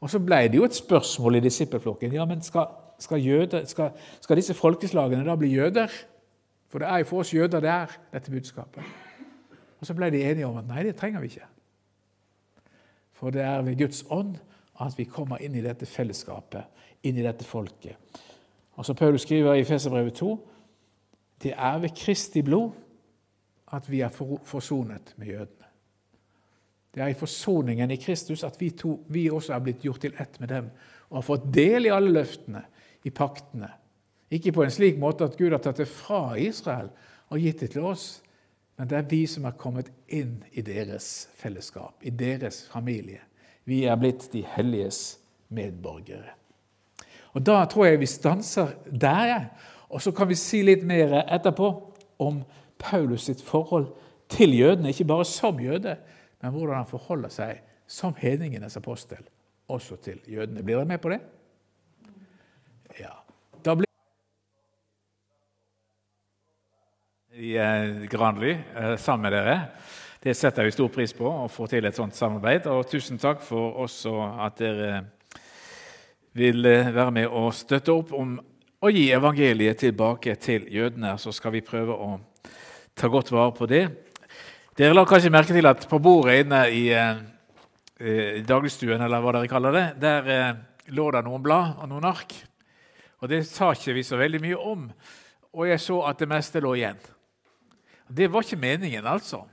Og 0.04 0.10
så 0.12 0.20
ble 0.20 0.42
det 0.52 0.60
jo 0.60 0.66
et 0.68 0.76
spørsmål 0.76 1.40
i 1.40 1.44
disippelflokken. 1.46 2.14
Ja, 2.16 2.26
men 2.28 2.42
skal, 2.44 2.68
skal, 3.00 3.22
jøder, 3.24 3.66
skal, 3.70 3.94
skal 4.22 4.40
disse 4.40 4.56
folkeslagene 4.58 5.26
da 5.28 5.36
bli 5.40 5.54
jøder? 5.54 5.92
For 6.72 6.82
det 6.82 6.90
er 6.90 7.04
jo 7.04 7.10
for 7.12 7.24
oss 7.24 7.34
jøder 7.34 7.64
det 7.64 7.70
er, 7.70 7.92
dette 8.14 8.32
budskapet. 8.34 8.84
Og 9.80 9.88
så 9.88 9.96
ble 9.96 10.10
de 10.14 10.24
enige 10.24 10.48
om 10.48 10.58
at 10.58 10.68
nei, 10.68 10.84
det 10.88 10.96
trenger 11.00 11.22
vi 11.22 11.32
ikke. 11.32 11.48
For 13.20 13.36
det 13.36 13.44
er 13.46 13.62
ved 13.64 13.78
Guds 13.80 14.04
ånd 14.12 14.36
at 14.84 14.98
vi 14.98 15.06
kommer 15.08 15.44
inn 15.44 15.56
i 15.56 15.64
dette 15.64 15.88
fellesskapet, 15.88 16.66
inn 17.06 17.20
i 17.20 17.26
dette 17.26 17.46
folket. 17.46 18.00
Og 18.74 18.86
så 18.86 18.94
Paulus 18.94 19.22
skriver 19.22 19.54
i 19.54 19.64
Feserbrevet 19.68 20.14
2 20.14 20.50
det 21.44 21.54
er 21.58 21.80
ved 21.80 21.90
Kristi 21.98 22.42
blod 22.42 22.72
at 23.74 23.92
vi 23.92 24.00
er 24.02 24.10
forsonet 24.44 25.14
med 25.18 25.28
jødene. 25.28 25.68
Det 26.94 27.02
er 27.02 27.08
i 27.08 27.18
forsoningen 27.18 27.92
i 27.92 27.96
Kristus 27.96 28.44
at 28.44 28.60
vi, 28.62 28.70
to, 28.70 29.00
vi 29.10 29.30
også 29.30 29.54
er 29.54 29.64
blitt 29.66 29.82
gjort 29.82 30.04
til 30.06 30.14
ett 30.20 30.40
med 30.40 30.48
dem 30.54 30.70
og 31.10 31.18
har 31.18 31.26
fått 31.26 31.48
del 31.54 31.88
i 31.88 31.94
alle 31.94 32.14
løftene, 32.14 32.62
i 33.04 33.10
paktene. 33.10 33.70
Ikke 34.34 34.54
på 34.54 34.64
en 34.64 34.72
slik 34.72 35.00
måte 35.02 35.26
at 35.26 35.38
Gud 35.38 35.52
har 35.52 35.62
tatt 35.62 35.82
det 35.82 35.90
fra 35.90 36.38
Israel 36.40 36.90
og 37.30 37.42
gitt 37.42 37.66
det 37.66 37.74
til 37.74 37.86
oss, 37.90 38.22
men 38.78 38.90
det 38.90 38.98
er 38.98 39.10
vi 39.10 39.24
som 39.30 39.46
er 39.46 39.58
kommet 39.58 39.90
inn 40.08 40.40
i 40.52 40.64
deres 40.66 41.28
fellesskap, 41.38 41.98
i 42.02 42.10
deres 42.10 42.64
familie. 42.72 43.22
Vi 43.66 43.84
er 43.90 44.00
blitt 44.00 44.30
de 44.34 44.42
helliges 44.56 45.20
medborgere. 45.54 46.38
Og 47.34 47.46
Da 47.46 47.66
tror 47.66 47.86
jeg 47.86 48.00
vi 48.00 48.06
stanser 48.06 48.76
der, 48.86 49.50
og 49.90 50.02
så 50.02 50.12
kan 50.12 50.30
vi 50.30 50.36
si 50.38 50.62
litt 50.62 50.84
mer 50.86 51.24
etterpå 51.24 51.70
om 52.20 52.44
Paulus 52.80 53.28
sitt 53.30 53.42
forhold 53.42 53.92
til 54.30 54.54
jødene. 54.58 54.90
Ikke 54.90 55.06
bare 55.06 55.26
som 55.26 55.60
jøde, 55.60 55.98
men 56.42 56.52
hvordan 56.52 56.82
han 56.82 56.90
forholder 56.90 57.30
seg 57.30 57.62
som 57.88 58.16
hedningenes 58.18 58.78
apostel 58.78 59.24
også 59.68 59.96
til 59.96 60.20
jødene. 60.28 60.64
Blir 60.64 60.78
dere 60.78 60.86
med 60.86 61.02
på 61.02 61.10
det? 61.10 61.20
Ja. 63.00 63.14
Da 63.66 63.76
blir 63.76 63.90
i 67.34 67.56
eh, 67.58 68.04
eh, 68.04 68.98
sammen 68.98 69.22
med 69.22 69.32
dere. 69.32 69.60
Det 70.24 70.36
setter 70.38 70.64
vi 70.64 70.72
stor 70.72 70.88
pris 70.88 71.14
på, 71.14 71.28
å 71.28 71.50
få 71.52 71.68
til 71.68 71.86
et 71.86 71.98
sånt 71.98 72.16
samarbeid. 72.16 72.68
Og 72.72 72.86
tusen 72.88 73.20
takk 73.20 73.42
for 73.44 73.82
også 73.84 74.14
at 74.46 74.60
dere 74.62 74.92
vil 76.38 76.66
eh, 76.66 76.92
være 76.94 77.14
med 77.16 77.28
og 77.30 77.54
støtte 77.56 77.94
opp 77.94 78.14
om 78.18 78.38
å 78.84 78.92
gi 78.92 79.08
evangeliet 79.16 79.80
tilbake 79.84 80.36
til 80.42 80.68
jødene. 80.72 81.16
Så 81.22 81.32
skal 81.36 81.56
vi 81.56 81.64
prøve 81.66 81.96
å 81.96 82.18
ta 82.96 83.10
godt 83.12 83.32
vare 83.34 83.54
på 83.56 83.70
det. 83.70 83.86
Dere 84.78 84.96
la 84.98 85.06
kanskje 85.08 85.32
merke 85.34 85.56
til 85.56 85.70
at 85.70 85.86
på 85.90 86.02
bordet 86.02 86.44
inne 86.44 86.64
i, 86.74 86.84
eh, 86.90 88.44
dagligstuen, 88.44 89.02
eller 89.02 89.22
hva 89.22 89.38
dere 89.38 89.48
kaller 89.48 89.72
det, 89.72 89.88
der 90.02 90.58
lå 90.92 91.12
det 91.14 91.24
noen 91.24 91.44
blad 91.44 91.78
og 91.80 91.90
noen 91.90 92.10
ark. 92.10 92.34
Og 93.24 93.30
Det 93.30 93.46
sa 93.48 93.72
ikke 93.72 93.94
vi 93.96 94.04
så 94.04 94.18
veldig 94.20 94.42
mye 94.44 94.58
om, 94.60 94.88
og 95.54 95.68
jeg 95.70 95.80
så 95.80 96.02
at 96.10 96.20
det 96.20 96.28
meste 96.28 96.60
lå 96.60 96.74
igjen. 96.76 97.00
Det 98.10 98.28
var 98.28 98.44
ikke 98.44 98.60
meningen, 98.60 99.06
altså. 99.08 99.46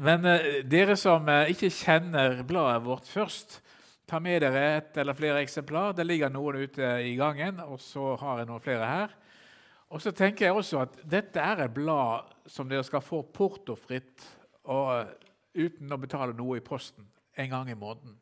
Men 0.00 0.24
eh, 0.26 0.62
dere 0.66 0.96
som 0.98 1.28
eh, 1.28 1.52
ikke 1.52 1.70
kjenner 1.70 2.40
bladet 2.46 2.82
vårt 2.86 3.10
først, 3.10 3.60
ta 4.06 4.20
med 4.20 4.42
dere 4.44 4.64
et 4.76 4.96
eller 5.00 5.16
flere 5.16 5.42
eksemplar. 5.44 5.94
Det 5.96 6.06
ligger 6.06 6.32
noen 6.32 6.64
ute 6.64 6.90
i 7.04 7.14
gangen, 7.16 7.60
og 7.64 7.80
så 7.80 8.14
har 8.20 8.42
jeg 8.42 8.50
noen 8.50 8.64
flere 8.64 8.88
her. 8.88 9.14
Og 9.94 10.02
så 10.02 10.10
tenker 10.16 10.46
jeg 10.46 10.56
også 10.56 10.80
at 10.82 10.98
dette 11.06 11.40
er 11.40 11.64
et 11.64 11.74
blad 11.74 12.32
som 12.50 12.68
dere 12.68 12.84
skal 12.84 13.04
få 13.04 13.22
portofritt 13.34 14.24
og 14.64 15.06
uten 15.54 15.92
å 15.92 16.00
betale 16.00 16.34
noe 16.36 16.58
i 16.58 16.64
posten 16.64 17.06
en 17.38 17.50
gang 17.50 17.70
i 17.70 17.78
måneden. 17.78 18.16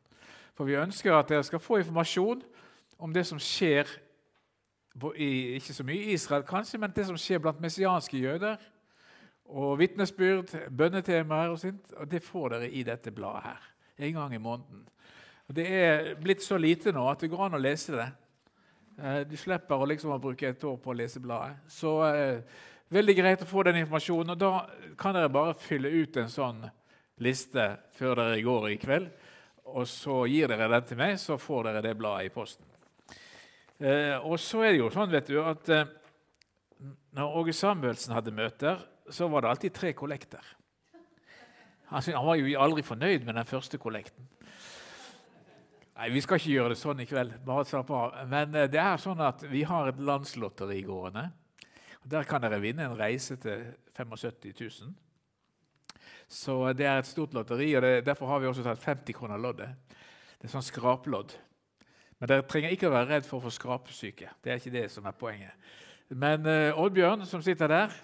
For 0.53 0.69
vi 0.69 0.77
ønsker 0.77 1.15
at 1.15 1.31
dere 1.31 1.45
skal 1.45 1.61
få 1.63 1.79
informasjon 1.81 2.43
om 3.01 3.13
det 3.13 3.25
som 3.25 3.39
skjer 3.41 3.89
i, 5.17 5.57
ikke 5.57 5.73
så 5.73 5.85
mye 5.87 6.05
i 6.05 6.13
Israel, 6.13 6.45
kanskje, 6.45 6.77
men 6.77 6.93
det 6.93 7.07
som 7.07 7.17
skjer 7.17 7.41
blant 7.41 7.61
messianske 7.61 8.19
jøder 8.21 8.61
og 9.49 9.79
vitnesbyrd, 9.81 10.53
bønnetemaer 10.69 11.51
og 11.51 11.59
sånt. 11.59 11.89
Og 11.97 12.09
det 12.09 12.21
får 12.23 12.53
dere 12.53 12.69
i 12.69 12.83
dette 12.85 13.11
bladet 13.11 13.47
her. 13.49 13.69
En 13.97 14.13
gang 14.13 14.35
i 14.35 14.41
måneden. 14.41 14.85
Det 15.51 15.65
er 15.67 16.13
blitt 16.21 16.43
så 16.43 16.57
lite 16.57 16.93
nå 16.95 17.03
at 17.11 17.23
det 17.23 17.31
går 17.31 17.47
an 17.47 17.57
å 17.57 17.61
lese 17.61 17.95
det. 17.97 18.07
Eh, 18.99 19.19
du 19.27 19.35
slipper 19.37 19.81
å, 19.81 19.87
liksom, 19.89 20.13
bruke 20.21 20.53
et 20.53 20.63
år 20.63 20.77
på 20.79 20.93
å 20.93 20.95
lese 20.95 21.21
bladet. 21.23 21.57
Så 21.67 21.97
eh, 22.07 22.61
veldig 22.93 23.15
greit 23.17 23.43
å 23.43 23.49
få 23.49 23.65
den 23.67 23.81
informasjonen. 23.81 24.35
Og 24.35 24.39
da 24.39 24.95
kan 24.99 25.15
dere 25.15 25.31
bare 25.33 25.57
fylle 25.59 25.91
ut 25.91 26.17
en 26.21 26.31
sånn 26.31 26.63
liste 27.23 27.67
før 27.97 28.21
dere 28.21 28.43
går 28.45 28.69
i 28.71 28.79
kveld. 28.81 29.11
Og 29.73 29.87
så 29.89 30.23
gir 30.31 30.51
dere 30.51 30.69
den 30.71 30.87
til 30.87 30.99
meg, 30.99 31.17
så 31.19 31.39
får 31.39 31.69
dere 31.69 31.83
det 31.85 31.97
bladet 31.99 32.29
i 32.29 32.33
posten. 32.33 32.67
Eh, 33.83 34.15
og 34.23 34.37
så 34.39 34.63
er 34.63 34.73
det 34.73 34.81
jo 34.81 34.91
sånn 34.93 35.11
vet 35.11 35.31
du, 35.31 35.37
at 35.43 35.69
eh, 35.73 35.87
når 37.15 37.39
Åge 37.39 37.55
Samuelsen 37.57 38.15
hadde 38.15 38.35
møter, 38.35 38.83
så 39.11 39.27
var 39.31 39.43
det 39.43 39.51
alltid 39.51 39.75
tre 39.75 39.91
kollekter. 39.97 40.43
Han 41.91 42.25
var 42.25 42.39
jo 42.39 42.53
aldri 42.59 42.81
fornøyd 42.85 43.25
med 43.27 43.35
den 43.37 43.47
første 43.47 43.77
kollekten. 43.77 44.25
Nei, 45.93 46.09
Vi 46.09 46.21
skal 46.25 46.39
ikke 46.39 46.55
gjøre 46.55 46.73
det 46.73 46.79
sånn 46.81 47.03
i 47.03 47.05
kveld. 47.05 47.37
bare 47.45 47.65
slapp 47.69 47.91
av. 47.93 48.17
Men 48.29 48.55
eh, 48.55 48.69
det 48.71 48.81
er 48.81 48.97
sånn 48.97 49.21
at 49.21 49.43
vi 49.45 49.63
har 49.63 49.87
et 49.87 49.99
landslotteri 49.99 50.81
gående. 50.87 51.29
Der 52.03 52.25
kan 52.27 52.41
dere 52.41 52.59
vinne 52.59 52.87
en 52.87 52.97
reise 52.97 53.37
til 53.37 53.69
75 53.95 54.53
000. 54.59 54.93
Så 56.27 56.55
det 56.73 56.87
er 56.89 56.99
et 56.99 57.07
stort 57.07 57.33
lotteri, 57.33 57.69
og 57.77 57.83
det, 57.85 58.05
derfor 58.07 58.27
har 58.27 58.41
vi 58.41 58.49
også 58.49 58.63
tatt 58.65 58.81
50 58.81 59.13
kroner 59.13 59.37
loddet. 59.37 59.69
Det 60.39 60.49
er 60.49 60.55
sånn 60.55 60.65
skraplodd. 60.65 61.35
Men 62.17 62.31
dere 62.31 62.45
trenger 62.49 62.73
ikke 62.73 62.89
å 62.89 62.95
være 62.95 63.09
redd 63.11 63.27
for 63.27 63.37
å 63.37 63.45
få 63.45 63.53
skrapsyke. 63.53 64.31
Det 64.41 64.51
er 64.51 64.59
ikke 64.59 64.73
det 64.73 64.87
som 64.91 65.05
er 65.05 65.15
poenget. 65.19 65.69
Men 66.09 66.47
uh, 66.47 66.81
Oddbjørn, 66.81 67.25
som 67.29 67.43
sitter 67.45 67.69
der, 67.71 67.95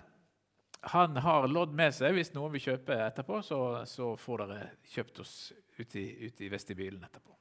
han 0.94 1.18
har 1.24 1.50
lodd 1.50 1.74
med 1.76 1.96
seg. 1.96 2.14
Hvis 2.16 2.32
noen 2.36 2.54
vil 2.54 2.64
kjøpe 2.70 2.96
etterpå, 3.10 3.42
så, 3.44 3.60
så 3.90 4.14
får 4.20 4.46
dere 4.46 4.70
kjøpt 4.94 5.26
oss 5.26 5.36
ute 5.80 6.00
i, 6.00 6.08
ut 6.30 6.46
i 6.46 6.52
vestibylen 6.54 7.04
etterpå. 7.10 7.39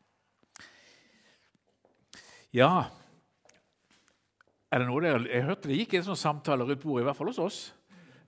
Ja 2.54 2.88
Er 4.72 4.80
det 4.80 4.86
noe 4.88 5.02
dere, 5.04 5.24
Jeg 5.28 5.44
hørte 5.44 5.68
det 5.68 5.80
gikk 5.82 5.98
en 5.98 6.06
sånn 6.10 6.20
samtale 6.20 6.64
rundt 6.64 6.82
bordet, 6.82 7.04
i 7.04 7.08
hvert 7.08 7.16
fall 7.18 7.30
hos 7.30 7.40
oss, 7.40 7.58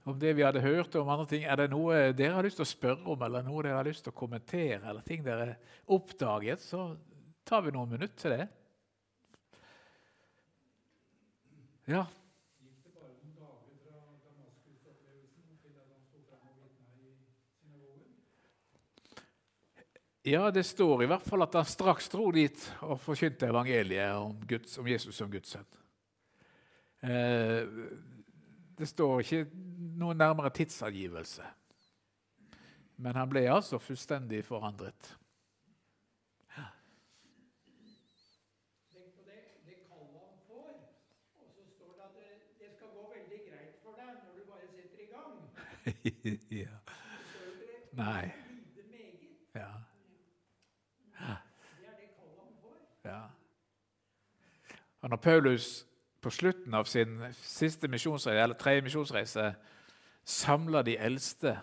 om 0.09 0.17
det 0.19 0.33
vi 0.37 0.45
hadde 0.45 0.63
hørt 0.65 0.95
om 0.97 1.09
andre 1.13 1.27
ting. 1.29 1.45
Er 1.45 1.61
det 1.61 1.67
noe 1.73 2.15
dere 2.17 2.39
har 2.39 2.47
lyst 2.47 2.57
til 2.57 2.65
å 2.65 2.71
spørre 2.71 3.13
om, 3.13 3.21
eller 3.27 3.45
noe 3.45 3.65
dere 3.67 3.77
har 3.77 3.85
lyst 3.85 4.07
til 4.07 4.15
å 4.15 4.17
kommentere, 4.17 4.81
eller 4.81 5.05
ting 5.05 5.21
dere 5.25 5.59
oppdaget, 5.93 6.65
så 6.65 6.87
tar 7.45 7.67
vi 7.67 7.75
noen 7.75 7.93
minutter 7.93 8.17
til 8.23 8.35
det. 8.39 8.47
Ja, 11.93 12.07
Ja, 20.23 20.51
det 20.51 20.65
står 20.65 21.03
i 21.03 21.07
hvert 21.09 21.25
fall 21.25 21.41
at 21.47 21.55
han 21.57 21.65
straks 21.65 22.11
dro 22.13 22.27
dit 22.35 22.61
og 22.85 22.99
forkynte 23.01 23.49
evangeliet 23.49 24.19
om, 24.21 24.35
Guds, 24.49 24.77
om 24.79 24.89
Jesus 24.89 25.17
som 25.17 25.31
Guds 25.33 25.55
sønn. 25.55 25.71
Eh, 27.01 27.63
det 28.77 28.89
står 28.89 29.23
ikke 29.23 29.47
noen 29.97 30.21
nærmere 30.21 30.53
tidsangivelse. 30.53 31.47
Men 33.01 33.17
han 33.17 33.33
ble 33.33 33.47
altså 33.49 33.81
fullstendig 33.81 34.43
forandret. 34.45 35.09
Ja. 36.53 36.67
Tenk 38.93 39.17
på 39.17 39.25
det, 39.25 39.41
det 39.65 39.79
kallet 39.89 40.21
han 40.21 40.37
får, 40.51 40.69
og 41.41 41.49
så 41.49 41.65
står 41.79 41.97
det 41.97 42.05
at 42.11 42.21
det, 42.21 42.29
det 42.61 42.71
skal 42.77 42.93
gå 42.93 43.07
veldig 43.15 43.41
greit 43.49 43.81
for 43.81 43.97
deg 43.97 44.13
når 44.21 44.37
du 44.37 44.45
bare 44.53 44.69
setter 44.77 45.01
i 45.01 45.11
gang. 45.17 45.33
ja. 46.67 46.77
Nei. 47.97 48.29
Ja. 49.57 49.71
Og 55.01 55.11
når 55.11 55.17
Paulus 55.17 55.87
på 56.21 56.31
slutten 56.31 56.75
av 56.77 56.85
sin 56.85 57.19
siste 57.41 57.89
misjonsreise, 57.89 58.43
eller 58.43 58.59
tredje 58.61 58.85
misjonsreise 58.85 59.47
samler 60.25 60.85
de 60.85 60.97
eldste 61.01 61.55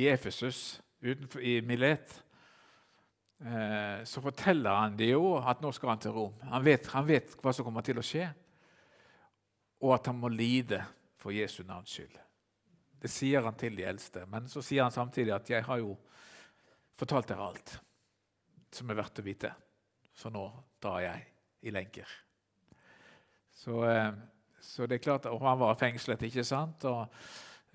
i 0.00 0.06
Efesus, 0.08 0.80
i 1.02 1.60
Milet, 1.60 2.14
eh, 3.44 4.04
så 4.04 4.22
forteller 4.24 4.80
han 4.80 4.96
de 4.98 5.10
jo 5.12 5.36
at 5.38 5.60
nå 5.62 5.72
skal 5.76 5.92
han 5.92 6.00
til 6.02 6.16
Rom. 6.16 6.38
Han 6.50 6.64
vet, 6.64 6.88
han 6.94 7.06
vet 7.06 7.36
hva 7.42 7.52
som 7.54 7.66
kommer 7.66 7.84
til 7.86 8.00
å 8.00 8.06
skje, 8.06 8.26
og 9.84 9.94
at 9.94 10.08
han 10.10 10.18
må 10.18 10.30
lide 10.32 10.80
for 11.20 11.34
Jesu 11.34 11.60
navns 11.66 11.92
skyld. 11.94 12.16
Det 12.98 13.10
sier 13.12 13.44
han 13.46 13.54
til 13.58 13.76
de 13.78 13.86
eldste, 13.86 14.24
men 14.26 14.48
så 14.50 14.62
sier 14.64 14.82
han 14.82 14.94
samtidig 14.94 15.34
at 15.34 15.50
'jeg 15.50 15.64
har 15.64 15.78
jo 15.78 15.96
fortalt 16.98 17.28
dere 17.28 17.46
alt 17.46 17.80
som 18.72 18.90
er 18.90 18.94
verdt 18.94 19.18
å 19.18 19.22
vite', 19.22 19.54
så 20.14 20.30
nå 20.30 20.50
drar 20.82 21.00
jeg 21.00 21.26
i 21.62 21.70
lenker. 21.70 22.27
Så, 23.58 23.82
eh, 23.88 24.12
så, 24.60 24.86
det 24.86 24.98
er 24.98 25.04
klart, 25.04 25.26
Og 25.26 25.42
han 25.42 25.58
var 25.58 25.78
fengslet, 25.78 26.22
ikke 26.28 26.44
sant? 26.46 26.84
Og 26.84 27.06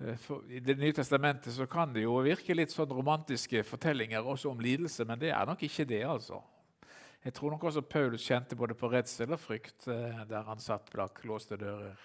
eh, 0.00 0.16
for, 0.16 0.44
I 0.48 0.62
Det 0.64 0.78
nye 0.80 0.96
testamentet 0.96 1.52
så 1.52 1.66
kan 1.70 1.92
det 1.92 2.06
jo 2.06 2.16
virke 2.24 2.56
litt 2.56 2.72
sånn 2.72 2.92
romantiske 2.92 3.64
fortellinger 3.68 4.24
også 4.24 4.50
om 4.54 4.64
lidelse, 4.64 5.04
men 5.04 5.20
det 5.20 5.34
er 5.34 5.46
nok 5.46 5.62
ikke 5.68 5.88
det. 5.88 6.04
altså. 6.08 6.40
Jeg 7.24 7.32
tror 7.34 7.54
nok 7.54 7.64
også 7.64 7.80
Paulus 7.80 8.24
kjente 8.24 8.56
både 8.56 8.76
på 8.76 8.88
redsel 8.92 9.32
og 9.32 9.40
frykt 9.40 9.88
eh, 9.88 10.24
der 10.28 10.48
han 10.48 10.60
satt 10.60 10.90
bak 10.92 11.22
låste 11.24 11.56
dører. 11.60 11.96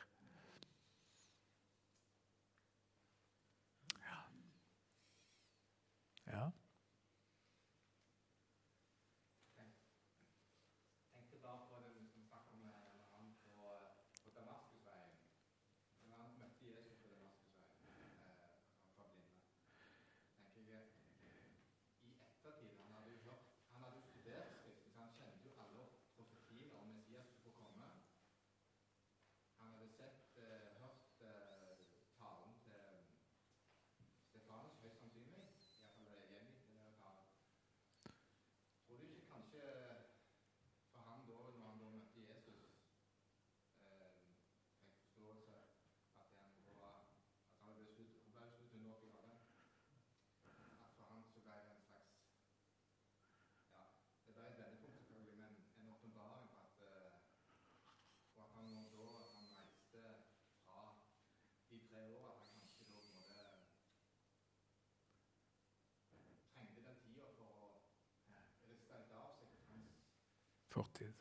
Fortid. 70.80 71.14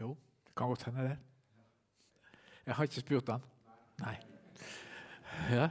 Jo, 0.00 0.16
det 0.46 0.54
kan 0.56 0.66
godt 0.66 0.84
hende, 0.84 1.02
det. 1.02 1.18
Jeg 2.66 2.74
har 2.74 2.82
ikke 2.82 3.00
spurt 3.00 3.28
han. 3.28 3.42
Nei. 3.98 4.16
Ja. 5.50 5.68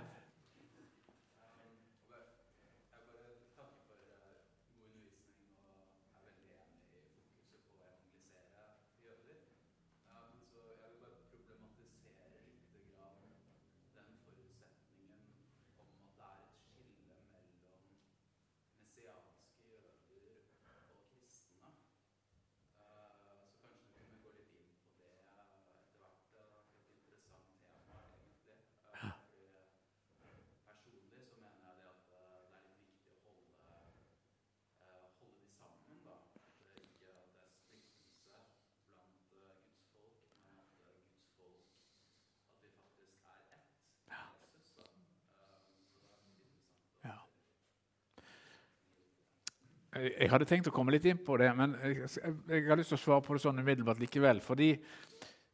Jeg 50.06 50.30
hadde 50.30 50.46
tenkt 50.46 50.68
å 50.70 50.74
komme 50.76 50.94
litt 50.94 51.06
inn 51.10 51.22
på 51.26 51.38
det, 51.42 51.50
men 51.58 51.74
jeg, 51.82 52.10
jeg 52.50 52.66
har 52.68 52.78
lyst 52.78 52.92
til 52.94 53.00
å 53.00 53.02
svare 53.02 53.26
på 53.26 53.36
det 53.36 53.42
sånn 53.42 53.62
umiddelbart 53.62 54.02
likevel. 54.02 54.42
fordi 54.42 54.76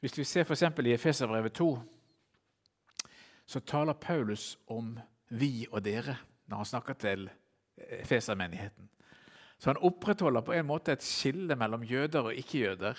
Hvis 0.02 0.18
vi 0.18 0.24
ser 0.26 0.44
f.eks. 0.44 0.64
i 0.64 0.94
Efeserbrevet 0.94 1.54
2, 1.54 1.70
så 3.46 3.60
taler 3.60 3.94
Paulus 3.94 4.58
om 4.68 5.00
'vi 5.30 5.68
og 5.72 5.84
dere' 5.86 6.18
når 6.48 6.58
han 6.58 6.66
snakker 6.66 6.94
til 6.94 7.30
Efesermenigheten. 7.78 8.90
Så 9.58 9.70
han 9.70 9.78
opprettholder 9.78 10.42
på 10.42 10.54
en 10.54 10.66
måte 10.66 10.92
et 10.92 11.04
skille 11.04 11.56
mellom 11.56 11.84
jøder 11.84 12.22
og 12.22 12.36
ikke-jøder 12.36 12.98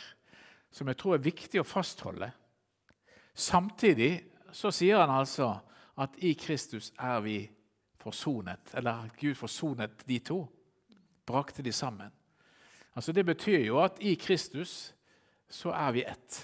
som 0.73 0.89
jeg 0.89 0.97
tror 0.97 1.15
er 1.15 1.27
viktig 1.27 1.61
å 1.61 1.69
fastholde. 1.69 2.31
Samtidig 3.35 4.25
så 4.53 4.71
sier 4.71 5.03
han 5.03 5.11
altså 5.11 5.59
at 6.01 6.17
i 6.25 6.33
Kristus 6.35 6.93
er 6.99 7.21
vi 7.21 7.37
forsonet, 8.01 8.73
eller 8.75 9.11
Gud 9.21 9.35
forsonet 9.35 10.07
de 10.09 10.19
to 10.19 10.41
brakte 11.33 11.65
de 11.65 11.73
sammen. 11.73 12.13
Altså 12.95 13.13
Det 13.13 13.25
betyr 13.27 13.65
jo 13.65 13.81
at 13.81 14.01
i 14.05 14.15
Kristus 14.21 14.93
så 15.49 15.73
er 15.73 15.93
vi 15.93 16.05
ett. 16.05 16.43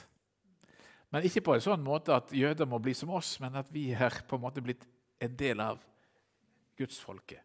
Men 1.12 1.24
ikke 1.24 1.44
på 1.44 1.54
en 1.56 1.64
sånn 1.64 1.84
måte 1.84 2.12
at 2.16 2.32
jøder 2.36 2.68
må 2.68 2.80
bli 2.84 2.92
som 2.96 3.12
oss, 3.16 3.38
men 3.40 3.56
at 3.56 3.68
vi 3.72 3.90
er 3.96 4.22
på 4.28 4.36
en 4.36 4.44
måte 4.44 4.64
blitt 4.64 4.84
en 5.24 5.36
del 5.36 5.60
av 5.64 5.80
gudsfolket. 6.78 7.40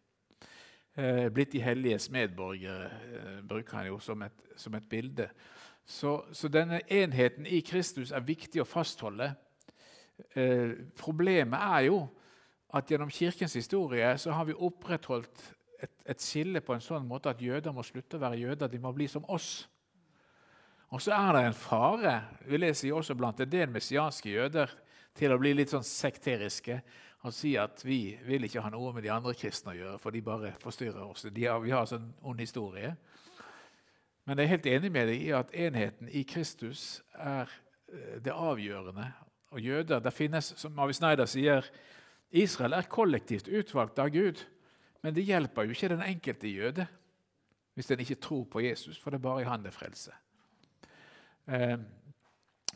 Eh, 0.94 1.28
blitt 1.34 1.54
de 1.56 1.62
helliges 1.64 2.10
medborgere, 2.12 2.90
eh, 2.90 3.38
bruker 3.42 3.76
han 3.76 3.86
jo 3.88 3.98
som 3.98 4.22
et, 4.22 4.44
som 4.56 4.74
et 4.74 4.88
bilde. 4.88 5.28
Så, 5.84 6.22
så, 6.32 6.48
denne 6.48 6.80
enheten 6.88 7.46
i 7.46 7.60
Kristus 7.66 8.12
er 8.12 8.24
viktig 8.24 8.62
å 8.62 8.68
fastholde. 8.68 9.32
Eh, 10.36 10.76
problemet 10.96 11.58
er 11.58 11.88
jo 11.88 11.98
at 12.74 12.90
gjennom 12.90 13.10
Kirkens 13.10 13.56
historie 13.58 14.12
så 14.18 14.36
har 14.36 14.46
vi 14.46 14.54
opprettholdt 14.54 15.42
et, 15.84 15.94
et, 16.06 16.20
skille 16.20 16.62
på 16.64 16.74
en 16.74 16.82
sånn 16.82 17.06
måte 17.08 17.32
at 17.32 17.42
jøder 17.42 17.74
må 17.74 17.84
slutte 17.86 18.18
å 18.18 18.24
være 18.24 18.40
jøder. 18.40 18.70
De 18.72 18.80
må 18.82 18.92
bli 18.96 19.08
som 19.10 19.24
oss. 19.32 19.66
Og 20.94 21.02
så 21.02 21.14
er 21.16 21.32
det 21.34 21.46
en 21.48 21.56
fare 21.58 22.18
vil 22.46 22.66
jeg 22.68 22.78
si 22.78 22.92
også 22.94 23.16
blant 23.18 23.40
en 23.42 23.50
del 23.50 23.72
messianske 23.72 24.30
jøder 24.30 24.70
til 25.14 25.32
å 25.34 25.38
bli 25.40 25.54
litt 25.56 25.72
sånn 25.72 25.86
sekteriske 25.86 26.78
og 27.24 27.32
si 27.32 27.54
at 27.56 27.80
vi 27.86 28.18
vil 28.26 28.44
ikke 28.44 28.60
ha 28.60 28.70
noe 28.72 28.92
med 28.92 29.06
de 29.06 29.10
andre 29.14 29.32
kristne 29.36 29.72
å 29.72 29.78
gjøre, 29.78 30.00
for 30.00 30.12
de 30.12 30.20
bare 30.24 30.50
forstyrrer 30.60 31.06
oss. 31.06 31.24
Har, 31.24 31.62
vi 31.64 31.72
har 31.72 31.86
sånn 31.88 32.10
ond 32.20 32.40
historie. 32.42 32.90
Men 34.28 34.40
jeg 34.40 34.44
er 34.44 34.52
helt 34.52 34.68
enig 34.74 34.90
med 34.92 35.08
deg 35.08 35.22
i 35.24 35.30
at 35.36 35.54
enheten 35.56 36.10
i 36.12 36.24
Kristus 36.28 37.00
er 37.16 37.48
eh, 37.48 38.18
det 38.24 38.32
avgjørende. 38.32 39.08
Og 39.56 39.64
jøder, 39.64 40.02
det 40.04 40.12
finnes, 40.12 40.52
som 40.60 40.76
Avi 40.82 40.96
Snyder 40.96 41.28
sier, 41.30 41.64
Israel 42.34 42.76
er 42.76 42.90
kollektivt 42.92 43.48
utvalgt 43.48 44.00
av 44.02 44.12
Gud. 44.12 44.42
Men 45.04 45.14
det 45.14 45.26
hjelper 45.28 45.66
jo 45.66 45.74
ikke 45.74 45.92
den 45.92 46.02
enkelte 46.06 46.48
jøde 46.48 46.86
hvis 47.74 47.90
den 47.90 48.00
ikke 48.00 48.22
tror 48.22 48.44
på 48.44 48.60
Jesus, 48.62 48.98
for 48.98 49.10
det 49.10 49.18
er 49.18 49.26
bare 49.26 49.42
i 49.42 49.48
han 49.48 49.64
det 49.64 49.72
er 49.72 49.74
frelse. 49.74 50.12
Eh, 51.46 51.78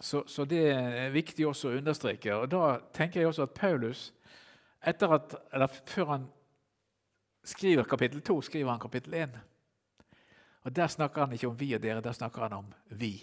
så, 0.00 0.24
så, 0.26 0.44
det 0.44 0.64
er 0.72 1.14
viktig 1.14 1.46
også 1.46 1.70
å 1.70 1.78
understreke. 1.78 2.34
Og 2.34 2.50
Da 2.50 2.80
tenker 2.94 3.20
jeg 3.20 3.30
også 3.30 3.46
at 3.46 3.54
Paulus, 3.54 4.02
at, 4.82 5.04
før 5.86 6.10
han 6.12 6.26
skriver 7.46 7.88
kapittel 7.88 8.20
2, 8.26 8.40
skriver 8.42 8.70
han 8.70 8.82
kapittel 8.82 9.14
1. 9.14 9.38
Og 10.66 10.76
Der 10.76 10.86
snakker 10.86 11.24
han 11.24 11.32
ikke 11.32 11.48
om 11.48 11.56
vi 11.60 11.72
og 11.74 11.82
dere, 11.82 12.02
der 12.04 12.12
snakker 12.12 12.42
han 12.42 12.58
om 12.58 12.74
vi. 12.90 13.14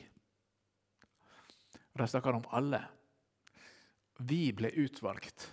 Og 1.94 2.00
Der 2.00 2.06
snakker 2.06 2.32
han 2.32 2.42
om 2.42 2.50
alle. 2.52 2.82
Vi 4.20 4.52
ble 4.56 4.72
utvalgt 4.80 5.52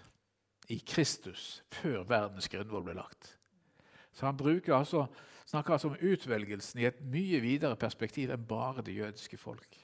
i 0.71 0.79
Kristus 0.87 1.63
før 1.71 2.07
verdens 2.07 2.49
grunnvoll 2.49 2.87
ble 2.87 2.95
lagt. 3.03 3.37
Så 4.13 4.27
han 4.27 4.39
altså, 4.69 5.07
snakker 5.47 5.73
altså 5.73 5.89
om 5.89 5.97
utvelgelsen 6.01 6.81
i 6.81 6.87
et 6.87 7.01
mye 7.01 7.41
videre 7.41 7.77
perspektiv 7.77 8.31
enn 8.31 8.47
bare 8.47 8.83
det 8.83 8.97
jødiske 8.97 9.37
folk. 9.37 9.79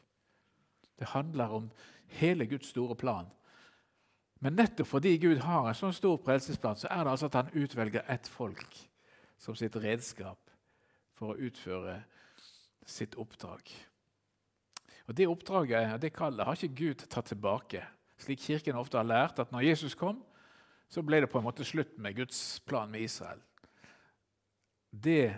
Det 0.99 1.07
handler 1.07 1.55
om 1.55 1.71
hele 2.07 2.47
Guds 2.47 2.69
store 2.69 2.97
plan. 2.97 3.27
Men 4.41 4.55
nettopp 4.55 4.87
fordi 4.87 5.17
Gud 5.19 5.41
har 5.43 5.67
en 5.67 5.75
sånn 5.75 5.97
stor 5.97 6.19
frelsesplan, 6.23 6.77
så 6.79 6.89
er 6.91 7.05
det 7.05 7.11
altså 7.11 7.27
at 7.27 7.39
han 7.41 7.55
utvelger 7.55 8.07
ett 8.09 8.29
folk 8.29 8.77
som 9.39 9.57
sitt 9.59 9.77
redskap 9.77 10.39
for 11.19 11.35
å 11.35 11.49
utføre 11.49 12.01
sitt 12.87 13.17
oppdrag. 13.19 13.71
Og 15.09 15.17
Det 15.17 15.27
oppdraget 15.27 15.95
og 15.95 16.01
det 16.01 16.13
kallet 16.13 16.47
har 16.47 16.55
ikke 16.55 16.77
Gud 16.77 17.05
tatt 17.09 17.31
tilbake, 17.33 17.83
slik 18.19 18.41
Kirken 18.45 18.77
ofte 18.77 18.99
har 18.99 19.09
lært 19.09 19.39
at 19.39 19.53
når 19.53 19.71
Jesus 19.71 19.95
kom, 19.95 20.21
så 20.89 21.03
ble 21.03 21.21
det 21.21 21.31
på 21.31 21.39
en 21.39 21.45
måte 21.45 21.65
slutt 21.65 21.99
med 21.99 22.17
Guds 22.17 22.61
plan 22.67 22.91
med 22.91 23.01
Israel. 23.01 23.41
Det 24.91 25.35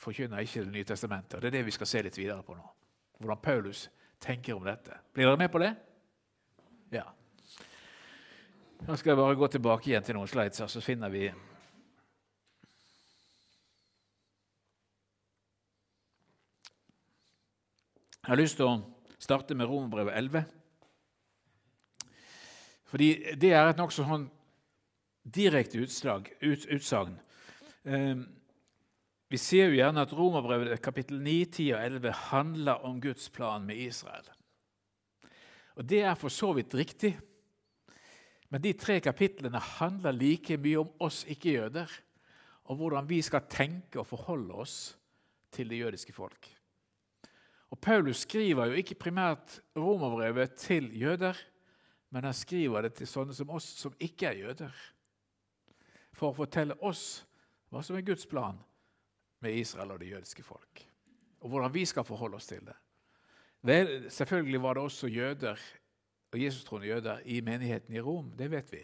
forkynner 0.00 0.44
ikke 0.44 0.64
Det 0.64 0.72
nye 0.72 0.84
testamentet. 0.84 1.40
Det 1.40 1.48
er 1.48 1.58
det 1.58 1.66
vi 1.66 1.74
skal 1.74 1.86
se 1.86 2.02
litt 2.02 2.18
videre 2.18 2.42
på 2.42 2.56
nå. 2.56 2.64
Hvordan 3.18 3.42
Paulus 3.42 3.88
tenker 4.20 4.54
om 4.54 4.64
dette. 4.64 4.96
Blir 5.12 5.28
dere 5.28 5.40
med 5.40 5.52
på 5.52 5.60
det? 5.62 5.74
Ja. 6.92 7.04
Nå 8.84 8.96
skal 8.96 9.14
jeg 9.14 9.20
bare 9.20 9.36
gå 9.38 9.48
tilbake 9.48 9.90
igjen 9.90 10.04
til 10.04 10.16
noen 10.18 10.28
slides, 10.28 10.60
så 10.68 10.80
finner 10.84 11.12
vi 11.12 11.28
Jeg 18.24 18.30
har 18.32 18.40
lyst 18.40 18.56
til 18.56 18.64
å 18.64 18.76
starte 19.20 19.52
med 19.52 19.68
Romerbrevet 19.68 20.14
11. 20.16 20.44
Fordi 22.88 23.08
det 23.36 23.50
er 23.52 23.68
et 23.68 23.80
nokså 23.80 24.06
sånn 24.08 24.30
direkte 25.24 25.82
utslag, 25.84 26.30
ut, 26.40 26.64
utsagn. 26.72 27.18
Eh, 27.84 28.22
vi 29.32 29.40
ser 29.40 29.70
jo 29.70 29.78
gjerne 29.78 30.02
at 30.04 30.12
Romerbrevet 30.12 30.82
kapittel 30.84 31.20
9, 31.22 31.36
10 31.44 31.68
og 31.74 31.84
11 31.84 32.16
handler 32.30 32.84
om 32.86 33.00
Guds 33.00 33.30
plan 33.32 33.64
med 33.66 33.76
Israel. 33.76 34.26
Og 35.74 35.88
Det 35.88 36.02
er 36.02 36.14
for 36.14 36.28
så 36.28 36.52
vidt 36.52 36.74
riktig. 36.74 37.16
Men 38.50 38.62
de 38.62 38.72
tre 38.78 39.00
kapitlene 39.00 39.58
handler 39.58 40.12
like 40.14 40.56
mye 40.62 40.78
om 40.84 40.90
oss 41.02 41.24
ikke-jøder, 41.26 41.90
og 42.64 42.76
hvordan 42.76 43.08
vi 43.08 43.18
skal 43.22 43.48
tenke 43.50 43.98
og 43.98 44.06
forholde 44.06 44.54
oss 44.54 44.76
til 45.50 45.68
det 45.68 45.80
jødiske 45.80 46.12
folk. 46.12 46.46
Og 47.70 47.80
Paulus 47.80 48.22
skriver 48.22 48.70
jo 48.70 48.78
ikke 48.78 48.94
primært 48.94 49.58
romerbrevet 49.76 50.54
til 50.60 50.86
jøder, 51.00 51.34
men 52.10 52.24
han 52.24 52.36
skriver 52.36 52.86
det 52.86 52.92
til 52.94 53.10
sånne 53.10 53.34
som 53.34 53.50
oss 53.50 53.66
som 53.80 53.96
ikke 53.98 54.28
er 54.30 54.44
jøder, 54.44 54.76
for 56.14 56.30
å 56.30 56.36
fortelle 56.36 56.78
oss 56.78 57.24
hva 57.74 57.82
som 57.82 57.98
er 57.98 58.06
Guds 58.06 58.28
plan 58.30 58.60
med 59.44 59.60
Israel 59.60 59.92
og 59.94 60.00
det 60.00 60.10
jødiske 60.10 60.42
folk, 60.42 60.84
og 61.40 61.52
hvordan 61.52 61.74
vi 61.74 61.84
skal 61.84 62.04
forholde 62.04 62.40
oss 62.40 62.48
til 62.50 62.64
det. 62.66 62.76
Vel, 63.64 64.10
selvfølgelig 64.12 64.62
var 64.62 64.74
det 64.76 64.82
også 64.82 65.08
jøder 65.08 65.60
og 66.34 66.42
Jesus-troende 66.42 66.86
jøder 66.86 67.18
i 67.24 67.40
menigheten 67.40 67.94
i 67.94 68.00
Rom, 68.00 68.32
det 68.38 68.50
vet 68.50 68.72
vi. 68.72 68.80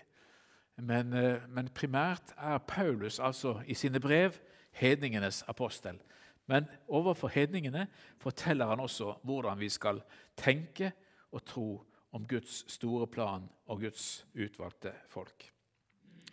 Men, 0.77 1.13
eh, 1.13 1.49
men 1.49 1.69
primært 1.75 2.33
er 2.39 2.59
Paulus 2.59 3.19
altså 3.19 3.63
i 3.67 3.75
sine 3.75 4.01
brev 4.01 4.33
hedningenes 4.71 5.43
apostel. 5.49 5.99
Men 6.47 6.69
overfor 6.89 7.29
hedningene 7.29 7.87
forteller 8.19 8.67
han 8.67 8.81
også 8.81 9.17
hvordan 9.23 9.59
vi 9.59 9.69
skal 9.69 10.03
tenke 10.37 10.93
og 11.33 11.45
tro 11.45 11.83
om 12.13 12.27
Guds 12.27 12.73
store 12.73 13.07
plan 13.07 13.49
og 13.67 13.81
Guds 13.81 14.27
utvalgte 14.35 14.93
folk. 15.09 15.53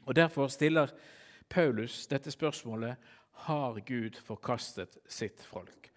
Og 0.06 0.16
Derfor 0.16 0.48
stiller 0.48 0.88
Paulus 1.50 2.08
dette 2.08 2.32
spørsmålet 2.32 2.96
har 3.46 3.80
Gud 3.86 4.18
forkastet 4.26 4.98
sitt 5.08 5.44
folk. 5.46 5.92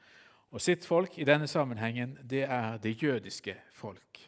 Og 0.51 0.61
Sitt 0.61 0.85
folk 0.87 1.19
i 1.19 1.25
denne 1.25 1.47
sammenhengen 1.47 2.17
det 2.27 2.43
er 2.43 2.79
det 2.83 2.97
jødiske 3.03 3.55
folk, 3.73 4.19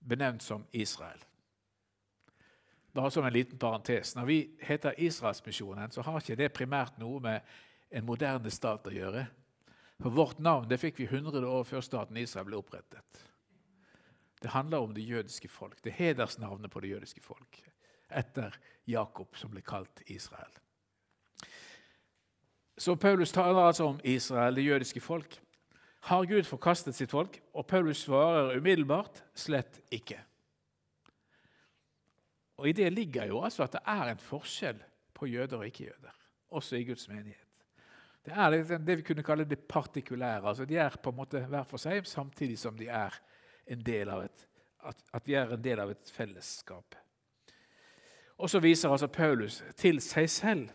benevnt 0.00 0.42
som 0.44 0.66
Israel. 0.72 1.20
Bare 2.92 3.10
som 3.10 3.24
en 3.24 3.32
liten 3.32 3.58
parentes. 3.58 4.14
Når 4.16 4.26
vi 4.26 4.38
heter 4.60 4.94
Israelsmisjonen, 4.98 5.90
så 5.90 6.02
har 6.02 6.20
ikke 6.20 6.36
det 6.36 6.52
primært 6.52 6.98
noe 6.98 7.20
med 7.22 7.40
en 7.90 8.06
moderne 8.06 8.50
stat 8.50 8.86
å 8.86 8.94
gjøre. 8.94 9.26
For 10.00 10.10
Vårt 10.10 10.38
navn 10.38 10.68
det 10.68 10.80
fikk 10.80 10.98
vi 10.98 11.08
100 11.08 11.46
år 11.46 11.64
før 11.68 11.84
staten 11.84 12.16
Israel 12.16 12.48
ble 12.48 12.58
opprettet. 12.58 13.26
Det 14.40 14.52
handler 14.54 14.80
om 14.80 14.94
det 14.94 15.04
jødiske 15.04 15.48
folk. 15.48 15.82
Det 15.84 15.92
er 15.92 15.98
hedersnavnet 15.98 16.72
på 16.72 16.80
det 16.80 16.94
jødiske 16.94 17.20
folk. 17.20 17.60
Etter 18.08 18.56
Jakob, 18.88 19.36
som 19.36 19.52
ble 19.52 19.62
kalt 19.62 20.02
Israel. 20.06 20.50
Så 22.80 22.94
Paulus 22.96 23.32
taler 23.32 23.60
altså 23.60 23.84
om 23.84 24.00
Israel, 24.04 24.56
det 24.56 24.64
jødiske 24.64 25.00
folk. 25.00 25.40
Har 26.00 26.24
Gud 26.24 26.46
forkastet 26.48 26.96
sitt 26.96 27.10
folk? 27.12 27.36
Og 27.52 27.66
Paulus 27.66 28.06
svarer 28.06 28.56
umiddelbart 28.56 29.20
slett 29.36 29.82
ikke. 29.92 30.16
Og 32.56 32.68
I 32.68 32.72
det 32.72 32.88
ligger 32.92 33.28
jo 33.28 33.42
altså 33.44 33.66
at 33.66 33.76
det 33.76 33.84
er 33.84 34.08
en 34.08 34.24
forskjell 34.24 34.80
på 35.14 35.28
jøder 35.28 35.60
og 35.60 35.66
ikke-jøder, 35.68 36.16
også 36.56 36.76
i 36.76 36.84
Guds 36.88 37.08
menighet. 37.08 37.66
Det 38.24 38.32
er 38.32 38.78
det 38.78 38.96
vi 38.96 39.02
kunne 39.02 39.24
kalle 39.24 39.44
det 39.44 39.58
partikulære. 39.68 40.48
altså 40.48 40.64
De 40.64 40.76
er 40.76 40.96
på 41.02 41.10
en 41.10 41.16
måte 41.16 41.40
hver 41.40 41.68
for 41.68 41.76
seg, 41.76 42.06
samtidig 42.06 42.58
som 42.58 42.76
de 42.76 42.88
er 42.88 43.20
en 43.66 43.84
del 43.84 44.08
av 44.08 44.24
et, 44.24 44.48
at, 44.84 45.04
at 45.12 45.28
vi 45.28 45.36
er 45.36 45.52
en 45.52 45.64
del 45.64 45.80
av 45.80 45.90
et 45.90 46.12
fellesskap. 46.16 46.96
Og 48.38 48.50
så 48.50 48.58
viser 48.58 48.88
altså 48.88 49.06
Paulus 49.06 49.62
til 49.76 50.00
seg 50.00 50.30
selv 50.30 50.68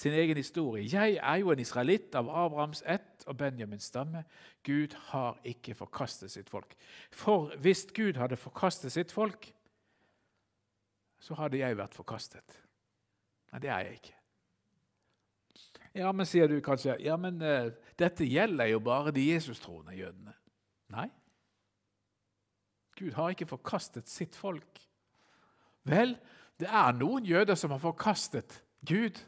sin 0.00 0.12
egen 0.16 0.36
historie. 0.36 0.88
'Jeg 0.88 1.18
er 1.22 1.36
jo 1.42 1.50
en 1.52 1.58
israelitt 1.60 2.14
av 2.16 2.30
Abrahams 2.30 2.82
ett 2.86 3.24
og 3.26 3.36
Benjamins 3.36 3.84
stamme.' 3.84 4.24
Gud 4.64 4.94
har 5.10 5.40
ikke 5.44 5.74
forkastet 5.74 6.30
sitt 6.30 6.50
folk. 6.50 6.74
For 7.12 7.52
hvis 7.60 7.86
Gud 7.94 8.16
hadde 8.16 8.36
forkastet 8.36 8.92
sitt 8.92 9.12
folk, 9.12 9.52
så 11.20 11.36
hadde 11.36 11.60
jeg 11.60 11.76
vært 11.76 11.94
forkastet. 11.94 12.56
Men 13.52 13.62
det 13.62 13.70
er 13.70 13.84
jeg 13.84 14.00
ikke. 14.00 14.16
Ja, 15.94 16.12
men 16.12 16.26
sier 16.26 16.48
du 16.48 16.60
kanskje 16.64 16.96
ja, 17.02 17.16
men 17.16 17.42
uh, 17.42 17.72
dette 17.98 18.24
gjelder 18.24 18.70
jo 18.70 18.80
bare 18.80 19.12
de 19.12 19.24
Jesus-troende 19.32 19.96
jødene. 19.98 20.32
Nei. 20.94 21.08
Gud 22.96 23.12
har 23.16 23.34
ikke 23.34 23.50
forkastet 23.50 24.08
sitt 24.08 24.36
folk. 24.36 24.80
Vel, 25.88 26.14
det 26.60 26.68
er 26.68 26.96
noen 26.96 27.26
jøder 27.26 27.58
som 27.58 27.72
har 27.74 27.82
forkastet 27.82 28.62
Gud. 28.86 29.18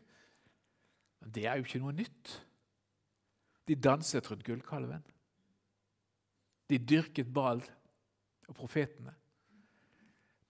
Men 1.22 1.34
det 1.34 1.46
er 1.46 1.58
jo 1.58 1.66
ikke 1.66 1.80
noe 1.82 1.94
nytt. 1.96 2.36
De 3.70 3.78
danset 3.78 4.26
rundt 4.30 4.44
gullkalven. 4.46 5.02
De 6.68 6.78
dyrket 6.78 7.30
Bal 7.32 7.62
og 8.48 8.54
profetene. 8.58 9.14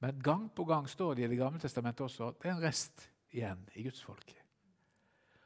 Men 0.03 0.19
gang 0.25 0.49
på 0.51 0.65
gang 0.67 0.89
står 0.91 1.15
det 1.15 1.27
i 1.27 1.33
Det 1.35 1.39
gamle 1.39 1.61
testamentet 1.63 2.05
også 2.09 2.33
at 2.33 2.41
det 2.43 2.49
er 2.51 2.57
en 2.57 2.65
rest 2.65 3.09
igjen 3.31 3.67
i 3.75 3.85
Guds 3.87 4.03
folk. 4.03 4.33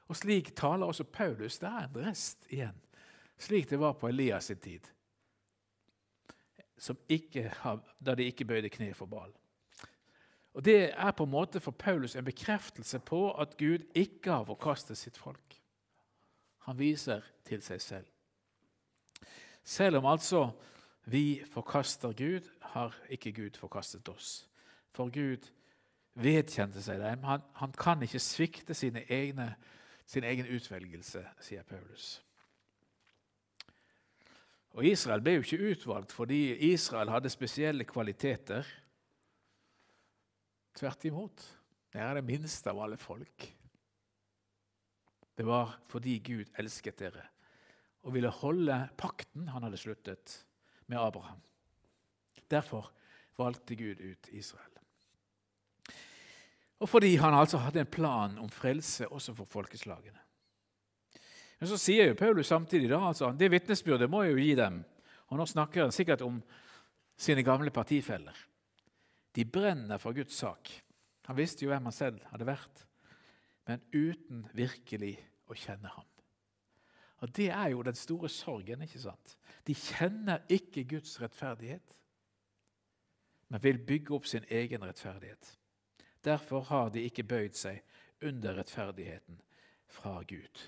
Og 0.07 0.17
slik 0.17 0.55
taler 0.57 0.87
også 0.87 1.05
Paulus. 1.05 1.59
Det 1.59 1.69
er 1.69 1.89
en 1.89 2.05
rest 2.07 2.47
igjen, 2.49 2.77
slik 3.39 3.69
det 3.71 3.81
var 3.83 3.99
på 3.99 4.09
Elias 4.09 4.49
sin 4.49 4.63
tid, 4.63 4.87
ikke, 7.09 7.51
da 8.01 8.15
de 8.15 8.25
ikke 8.29 8.45
bøyde 8.45 8.71
kne 8.71 8.93
for 8.95 9.09
Baal. 9.11 9.33
Og 10.57 10.65
Det 10.65 10.93
er 10.93 11.11
på 11.13 11.25
en 11.25 11.31
måte 11.31 11.61
for 11.61 11.71
Paulus 11.77 12.17
en 12.17 12.25
bekreftelse 12.25 12.99
på 12.99 13.31
at 13.37 13.57
Gud 13.61 13.85
ikke 13.95 14.31
har 14.33 14.45
forkastet 14.49 14.97
sitt 14.97 15.19
folk. 15.21 15.59
Han 16.65 16.79
viser 16.79 17.25
til 17.45 17.61
seg 17.63 17.81
selv. 17.81 18.07
Selv 19.65 20.01
om 20.01 20.07
altså 20.07 20.51
vi 21.05 21.43
forkaster 21.53 22.13
Gud, 22.17 22.49
har 22.61 22.97
ikke 23.11 23.33
Gud 23.33 23.59
forkastet 23.61 24.09
oss. 24.09 24.49
For 24.97 25.13
Gud 25.13 25.45
vedkjente 26.15 26.83
seg 26.83 27.03
dem. 27.05 27.23
Han, 27.29 27.45
han 27.61 27.73
kan 27.77 28.03
ikke 28.03 28.19
svikte 28.19 28.75
egne 29.09 29.55
sin 30.07 30.25
egen 30.25 30.47
utvelgelse, 30.47 31.21
sier 31.41 31.63
Paulus. 31.63 32.23
Og 34.77 34.85
Israel 34.85 35.21
ble 35.21 35.37
jo 35.37 35.45
ikke 35.45 35.71
utvalgt 35.71 36.13
fordi 36.13 36.73
Israel 36.73 37.11
hadde 37.11 37.33
spesielle 37.33 37.85
kvaliteter. 37.85 38.65
Tvert 40.77 41.07
imot. 41.09 41.45
Det 41.93 42.03
er 42.03 42.19
det 42.19 42.27
minste 42.27 42.73
av 42.73 42.83
alle 42.85 42.99
folk. 43.01 43.47
Det 45.37 45.45
var 45.45 45.75
fordi 45.89 46.19
Gud 46.25 46.53
elsket 46.61 47.01
dere 47.01 47.25
og 48.07 48.15
ville 48.15 48.31
holde 48.31 48.77
pakten 48.99 49.49
han 49.51 49.65
hadde 49.67 49.81
sluttet 49.81 50.37
med 50.87 51.01
Abraham. 51.01 51.41
Derfor 52.47 52.93
valgte 53.37 53.75
Gud 53.75 54.01
ut 54.01 54.29
Israel. 54.31 54.71
Og 56.79 56.89
fordi 56.89 57.17
han 57.17 57.35
altså 57.35 57.59
hadde 57.59 57.83
en 57.83 57.91
plan 57.91 58.39
om 58.39 58.53
frelse 58.53 59.09
også 59.09 59.35
for 59.35 59.49
folkeslagene. 59.51 60.21
Men 61.59 61.71
så 61.71 61.79
sier 61.81 62.11
jo 62.11 62.19
Paulus 62.19 62.53
samtidig 62.53 62.91
da, 62.93 63.01
altså, 63.09 63.33
det 63.33 63.49
vitnesbyrdet 63.51 64.11
må 64.13 64.23
jeg 64.23 64.37
jo 64.37 64.43
gi 64.45 64.55
dem. 64.61 64.83
Og 65.33 65.41
nå 65.41 65.47
snakker 65.49 65.87
han 65.87 65.95
sikkert 65.95 66.23
om 66.23 66.39
sine 67.17 67.43
gamle 67.43 67.73
partifeller. 67.73 68.37
De 69.37 69.45
brenner 69.45 69.99
for 69.99 70.17
Guds 70.17 70.35
sak. 70.35 70.71
Han 71.29 71.37
visste 71.37 71.65
jo 71.65 71.71
hvem 71.71 71.89
han 71.89 71.95
selv 71.95 72.23
hadde 72.31 72.47
vært, 72.49 72.85
men 73.67 73.83
uten 73.93 74.47
virkelig 74.57 75.17
å 75.51 75.57
kjenne 75.59 75.91
ham. 75.93 76.07
Og 77.25 77.33
Det 77.37 77.49
er 77.51 77.69
jo 77.73 77.83
den 77.83 77.95
store 77.95 78.29
sorgen. 78.29 78.83
ikke 78.83 79.01
sant? 79.01 79.37
De 79.67 79.75
kjenner 79.75 80.45
ikke 80.49 80.85
Guds 80.85 81.21
rettferdighet, 81.21 81.97
men 83.49 83.63
vil 83.63 83.79
bygge 83.79 84.15
opp 84.15 84.27
sin 84.27 84.45
egen 84.51 84.85
rettferdighet. 84.85 85.59
Derfor 86.25 86.61
har 86.61 86.91
de 86.91 87.05
ikke 87.07 87.23
bøyd 87.23 87.55
seg 87.55 87.83
under 88.23 88.57
rettferdigheten 88.59 89.41
fra 89.87 90.23
Gud. 90.23 90.63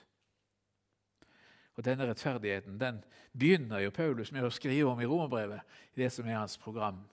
Og 1.76 1.84
Denne 1.84 2.08
rettferdigheten 2.08 2.78
den 2.78 3.04
begynner 3.38 3.78
jo 3.78 3.94
Paulus 3.94 4.32
med 4.32 4.44
å 4.44 4.50
skrive 4.50 4.90
om 4.90 5.00
i 5.00 5.06
romerbrevet, 5.06 5.60
i 5.94 6.00
det 6.02 6.12
som 6.12 6.26
er 6.26 6.40
hans 6.40 6.58
program. 6.58 7.04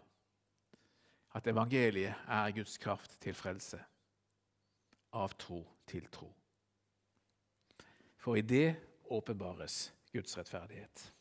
At 1.35 1.47
evangeliet 1.51 2.15
er 2.31 2.55
Guds 2.55 2.77
kraft 2.79 3.17
til 3.21 3.35
frelse. 3.35 3.81
Av 5.15 5.35
tro 5.39 5.61
til 5.87 6.07
tro. 6.11 6.31
for 8.25 8.35
i 8.35 8.41
det 8.41 8.75
åpenbares 9.13 9.93
Guds 10.13 10.37
rettferdighet. 10.37 11.11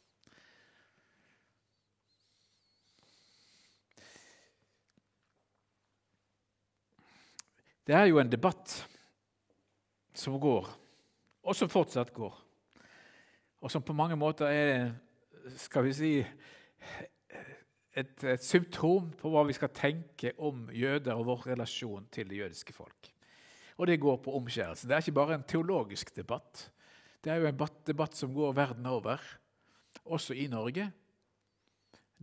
Det 7.85 7.95
er 7.95 8.07
jo 8.09 8.19
en 8.19 8.33
debatt 8.33 8.73
som 10.17 10.39
går, 10.41 10.71
og 11.45 11.57
som 11.57 11.69
fortsatt 11.69 12.15
går, 12.17 12.39
og 13.61 13.71
som 13.71 13.85
på 13.85 13.93
mange 13.93 14.17
måter 14.17 14.49
er 14.49 14.95
skal 15.61 15.85
vi 15.85 15.93
si, 15.93 16.13
et, 17.95 18.25
et 18.25 18.43
symptom 18.43 19.11
på 19.19 19.31
hva 19.31 19.45
vi 19.47 19.55
skal 19.57 19.73
tenke 19.75 20.33
om 20.43 20.67
jøder 20.75 21.15
og 21.15 21.29
vår 21.31 21.47
relasjon 21.53 22.09
til 22.13 22.29
det 22.31 22.43
jødiske 22.43 22.75
folk. 22.75 23.11
Og 23.77 23.87
det 23.87 24.01
går 24.03 24.17
på 24.23 24.35
omskjærelse. 24.39 24.89
Det 24.89 24.95
er 24.95 25.03
ikke 25.03 25.19
bare 25.19 25.39
en 25.39 25.47
teologisk 25.49 26.15
debatt. 26.17 26.69
Det 27.25 27.33
er 27.33 27.41
jo 27.41 27.49
en 27.49 27.63
debatt 27.87 28.17
som 28.17 28.35
går 28.35 28.53
verden 28.53 28.87
over, 28.87 29.23
også 30.05 30.35
i 30.35 30.47
Norge. 30.47 30.91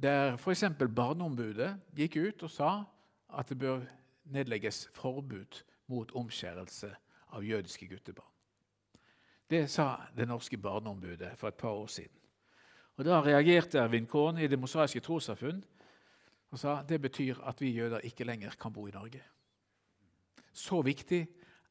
Der 0.01 0.37
f.eks. 0.37 0.63
Barneombudet 0.95 1.73
gikk 1.95 2.17
ut 2.21 2.43
og 2.43 2.51
sa 2.51 2.71
at 3.37 3.49
det 3.49 3.59
bør 3.59 3.83
nedlegges 4.31 4.87
forbud 4.95 5.63
mot 5.91 6.11
omskjærelse 6.15 6.91
av 7.31 7.43
jødiske 7.43 7.87
guttebarn. 7.87 8.27
Det 9.51 9.65
sa 9.69 9.97
det 10.15 10.29
norske 10.29 10.57
barneombudet 10.57 11.33
for 11.35 11.51
et 11.51 11.59
par 11.59 11.75
år 11.75 11.87
siden. 11.91 12.20
Og 12.97 13.05
Da 13.05 13.21
reagerte 13.21 13.79
Ervin 13.79 14.05
Kohn 14.05 14.37
i 14.37 14.47
Det 14.47 14.59
mosaiske 14.59 14.99
trossamfunn 14.99 15.63
og 16.51 16.59
sa 16.59 16.81
det 16.83 16.99
betyr 17.01 17.39
at 17.47 17.61
vi 17.61 17.71
jøder 17.71 18.03
ikke 18.03 18.27
lenger 18.27 18.55
kan 18.59 18.73
bo 18.73 18.87
i 18.87 18.91
Norge. 18.91 19.21
Så 20.53 20.81
viktig 20.83 21.21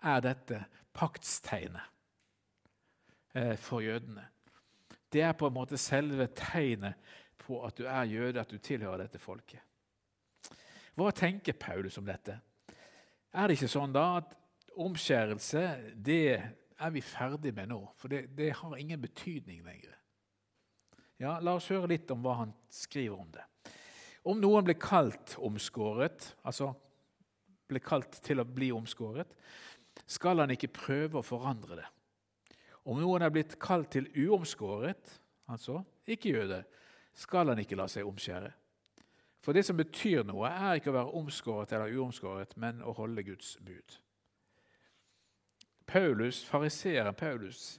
er 0.03 0.21
dette 0.25 0.65
paktstegnet 0.97 1.85
eh, 3.35 3.57
for 3.61 3.85
jødene. 3.85 4.25
Det 5.13 5.23
er 5.23 5.37
på 5.37 5.51
en 5.51 5.55
måte 5.55 5.77
selve 5.79 6.31
tegnet 6.37 6.97
på 7.39 7.61
at 7.67 7.77
du 7.77 7.85
er 7.85 8.09
jøde, 8.09 8.41
at 8.41 8.51
du 8.51 8.59
tilhører 8.59 9.05
dette 9.05 9.19
folket. 9.19 9.61
Hva 10.95 11.11
tenker 11.13 11.53
Paulus 11.53 11.99
om 11.99 12.07
dette? 12.09 12.39
Er 13.33 13.47
det 13.47 13.59
ikke 13.59 13.71
sånn 13.71 13.93
da 13.95 14.07
at 14.21 14.35
omskjærelse 14.81 15.63
det 15.95 16.25
er 16.81 16.91
vi 16.95 17.03
ferdig 17.05 17.53
med 17.55 17.71
nå? 17.71 17.83
For 18.01 18.09
det, 18.09 18.31
det 18.37 18.55
har 18.57 18.77
ingen 18.77 19.01
betydning 19.03 19.63
lenger. 19.67 20.00
Ja, 21.21 21.37
La 21.45 21.53
oss 21.59 21.69
høre 21.69 21.91
litt 21.93 22.11
om 22.15 22.23
hva 22.25 22.39
han 22.39 22.53
skriver 22.73 23.21
om 23.21 23.29
det. 23.35 23.45
Om 24.25 24.41
noen 24.41 24.65
blir 24.65 24.79
kalt 24.81 25.35
omskåret, 25.41 26.31
altså 26.49 26.73
blir 27.69 27.83
kalt 27.85 28.19
til 28.25 28.41
å 28.41 28.49
bli 28.49 28.71
omskåret, 28.73 29.33
skal 30.09 30.41
han 30.43 30.53
ikke 30.55 30.73
prøve 30.73 31.21
å 31.21 31.27
forandre 31.27 31.81
det. 31.81 31.89
Om 32.89 33.03
noen 33.03 33.25
er 33.25 33.33
blitt 33.33 33.59
kalt 33.61 33.93
til 33.93 34.09
uomskåret, 34.17 35.13
altså 35.53 35.83
ikke 36.09 36.33
jøde, 36.33 36.63
skal 37.15 37.53
han 37.53 37.61
ikke 37.61 37.77
la 37.77 37.87
seg 37.91 38.09
omskjære. 38.09 38.51
For 39.45 39.57
det 39.57 39.65
som 39.65 39.77
betyr 39.77 40.25
noe, 40.29 40.49
er 40.49 40.81
ikke 40.81 40.93
å 40.93 40.99
være 40.99 41.21
omskåret 41.21 41.73
eller 41.77 41.93
uomskåret, 41.97 42.57
men 42.61 42.81
å 42.85 42.97
holde 42.97 43.25
Guds 43.29 43.55
bud. 43.65 44.01
Paulus, 45.91 46.43
Fariseeren 46.47 47.17
Paulus 47.19 47.79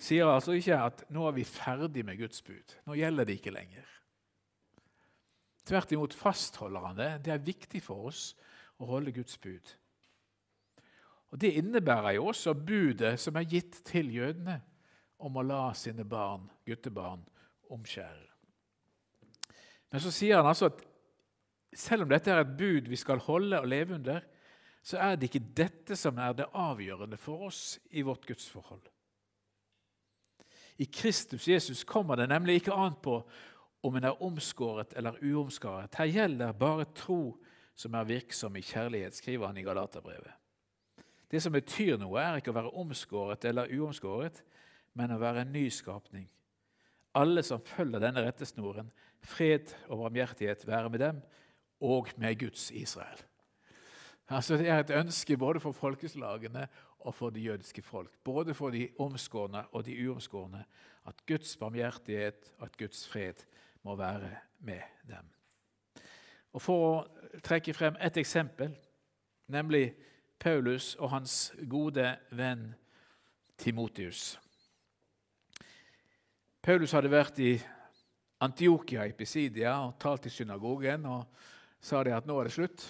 sier 0.00 0.30
altså 0.30 0.56
ikke 0.56 0.78
at 0.80 1.02
nå 1.12 1.26
er 1.28 1.36
vi 1.36 1.44
ferdig 1.44 2.04
med 2.06 2.18
Guds 2.20 2.42
bud. 2.42 2.76
Nå 2.86 2.96
gjelder 2.98 3.28
det 3.28 3.36
ikke 3.38 3.52
lenger. 3.54 3.88
Tvert 5.68 5.92
imot 5.92 6.16
fastholder 6.16 6.86
han 6.88 6.98
det. 6.98 7.10
Det 7.26 7.34
er 7.34 7.44
viktig 7.44 7.82
for 7.84 8.08
oss 8.10 8.30
å 8.80 8.88
holde 8.88 9.12
Guds 9.14 9.36
bud. 9.38 9.74
Og 11.30 11.38
Det 11.38 11.52
innebærer 11.60 12.16
jo 12.16 12.26
også 12.32 12.54
budet 12.54 13.14
som 13.22 13.36
er 13.38 13.46
gitt 13.46 13.82
til 13.86 14.10
jødene 14.10 14.56
om 15.20 15.36
å 15.36 15.44
la 15.46 15.68
sine 15.76 16.04
barn, 16.08 16.48
guttebarn 16.66 17.22
omskjære. 17.70 18.26
Men 19.90 20.02
så 20.02 20.10
sier 20.14 20.40
han 20.40 20.48
altså 20.48 20.70
at 20.70 20.82
selv 21.76 22.06
om 22.06 22.10
dette 22.10 22.32
er 22.32 22.42
et 22.42 22.56
bud 22.58 22.88
vi 22.90 22.98
skal 22.98 23.22
holde 23.22 23.60
og 23.60 23.68
leve 23.70 23.94
under, 23.98 24.24
så 24.82 24.98
er 24.98 25.16
det 25.16 25.28
ikke 25.28 25.52
dette 25.60 25.96
som 25.98 26.18
er 26.18 26.34
det 26.38 26.48
avgjørende 26.56 27.18
for 27.20 27.50
oss 27.50 27.78
i 27.90 28.02
vårt 28.06 28.24
gudsforhold. 28.26 28.82
I 30.80 30.86
Kristus 30.88 31.48
Jesus 31.48 31.84
kommer 31.84 32.16
det 32.16 32.30
nemlig 32.30 32.60
ikke 32.60 32.72
an 32.72 32.94
på 33.02 33.18
om 33.84 33.96
en 33.96 34.04
er 34.08 34.22
omskåret 34.22 34.94
eller 34.96 35.18
uomskåret. 35.20 35.94
Her 35.96 36.08
gjelder 36.08 36.56
bare 36.56 36.86
tro 36.96 37.36
som 37.76 37.94
er 37.94 38.08
virksom 38.08 38.56
i 38.56 38.64
kjærlighet, 38.64 39.16
skriver 39.16 39.46
han 39.46 39.56
i 39.60 39.64
Galaterbrevet. 39.64 40.32
Det 41.30 41.42
som 41.42 41.52
betyr 41.52 41.98
noe, 42.00 42.16
er 42.20 42.40
ikke 42.40 42.52
å 42.52 42.56
være 42.56 42.72
omskåret 42.80 43.44
eller 43.44 43.70
uomskåret, 43.76 44.42
men 44.98 45.12
å 45.14 45.20
være 45.20 45.44
en 45.44 45.52
nyskapning. 45.54 46.26
Alle 47.14 47.42
som 47.46 47.62
følger 47.64 48.02
denne 48.02 48.24
rettesnoren, 48.24 48.90
fred 49.20 49.72
og 49.88 50.04
barmhjertighet 50.04 50.66
være 50.66 50.90
med 50.90 51.04
dem 51.04 51.20
og 51.80 52.10
med 52.16 52.38
Guds 52.40 52.70
Israel. 52.70 53.20
Altså 54.30 54.56
Det 54.56 54.68
er 54.68 54.80
et 54.80 54.94
ønske 54.94 55.36
både 55.36 55.60
for 55.60 55.74
folkeslagene 55.74 56.68
og 57.00 57.14
for 57.14 57.30
det 57.30 57.44
jødiske 57.44 57.82
folk. 57.82 58.12
Både 58.24 58.54
for 58.54 58.70
de 58.70 58.88
omskårne 58.98 59.64
og 59.72 59.84
de 59.86 59.96
uomskårne. 60.08 60.64
At 61.06 61.26
Guds 61.26 61.56
barmhjertighet 61.56 62.52
og 62.58 62.64
at 62.64 62.76
Guds 62.76 63.08
fred 63.08 63.44
må 63.82 63.96
være 63.96 64.30
med 64.58 64.80
dem. 65.08 65.30
Og 66.52 66.62
For 66.62 66.86
å 66.86 67.40
trekke 67.42 67.74
frem 67.74 67.96
et 68.00 68.16
eksempel, 68.16 68.74
nemlig 69.46 69.94
Paulus 70.38 70.94
og 70.98 71.10
hans 71.10 71.52
gode 71.68 72.16
venn 72.30 72.72
Timotius. 73.60 74.38
Paulus 76.62 76.92
hadde 76.92 77.12
vært 77.12 77.38
i 77.40 77.54
Antiokia 78.40 79.06
i 79.06 79.12
Pisidia 79.16 79.76
og 79.84 79.98
talt 80.00 80.26
i 80.26 80.32
synagogen. 80.32 81.06
og 81.06 81.26
sa 81.80 82.02
de 82.04 82.12
at 82.14 82.26
nå 82.28 82.38
er 82.40 82.48
det 82.48 82.54
slutt. 82.54 82.86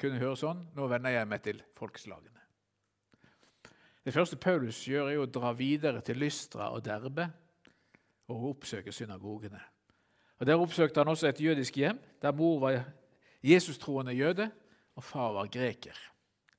Kunne 0.00 0.20
høre 0.20 0.36
sånn. 0.36 0.66
Nå 0.76 0.88
vender 0.92 1.14
jeg 1.14 1.28
meg 1.28 1.44
til 1.44 1.62
folkeslagene. 1.78 2.35
Det 4.06 4.14
første 4.14 4.36
Paulus 4.38 4.84
gjør, 4.86 5.08
er 5.10 5.18
å 5.18 5.26
dra 5.26 5.50
videre 5.58 5.98
til 6.06 6.20
Lystra 6.22 6.68
og 6.70 6.84
Derbe 6.86 7.24
og 8.30 8.44
oppsøke 8.52 8.92
synagogene. 8.94 9.58
Og 10.38 10.46
Der 10.46 10.62
oppsøkte 10.62 11.00
han 11.00 11.10
også 11.10 11.26
et 11.26 11.40
jødisk 11.40 11.76
hjem, 11.76 11.98
der 12.22 12.32
mor 12.32 12.60
var 12.62 12.84
Jesus-troende 13.42 14.14
jøde 14.14 14.46
og 14.94 15.04
far 15.04 15.32
var 15.32 15.50
greker. 15.50 15.98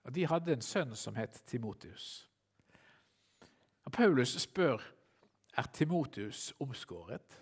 Og 0.03 0.11
De 0.15 0.27
hadde 0.27 0.53
en 0.53 0.61
sønn 0.61 0.91
som 0.95 1.15
het 1.15 1.39
Timotius. 1.47 2.27
Og 3.85 3.91
Paulus 3.95 4.35
spør 4.43 4.83
er 5.57 5.71
Timotius 5.71 6.53
omskåret. 6.59 7.39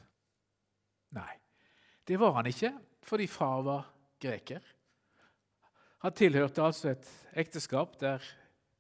Nei, 1.17 1.33
det 2.07 2.19
var 2.19 2.37
han 2.37 2.45
ikke 2.45 2.75
fordi 3.01 3.25
far 3.27 3.65
var 3.65 3.89
greker. 4.21 4.61
Han 6.05 6.13
tilhørte 6.13 6.61
altså 6.61 6.93
et 6.93 7.09
ekteskap 7.33 7.97
der 7.99 8.21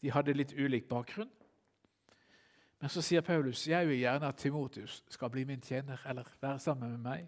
de 0.05 0.11
hadde 0.13 0.35
litt 0.37 0.53
ulik 0.53 0.85
bakgrunn. 0.89 1.31
Men 2.77 2.91
så 2.93 3.01
sier 3.01 3.23
Paulus 3.25 3.63
jeg 3.65 3.87
vil 3.89 4.03
gjerne 4.03 4.29
at 4.29 4.37
Timotius 4.37 4.99
skal 5.09 5.31
bli 5.33 5.45
min 5.49 5.63
tjener 5.63 6.01
eller 6.05 6.27
være 6.41 6.59
sammen 6.61 6.91
med 6.93 7.01
meg. 7.01 7.23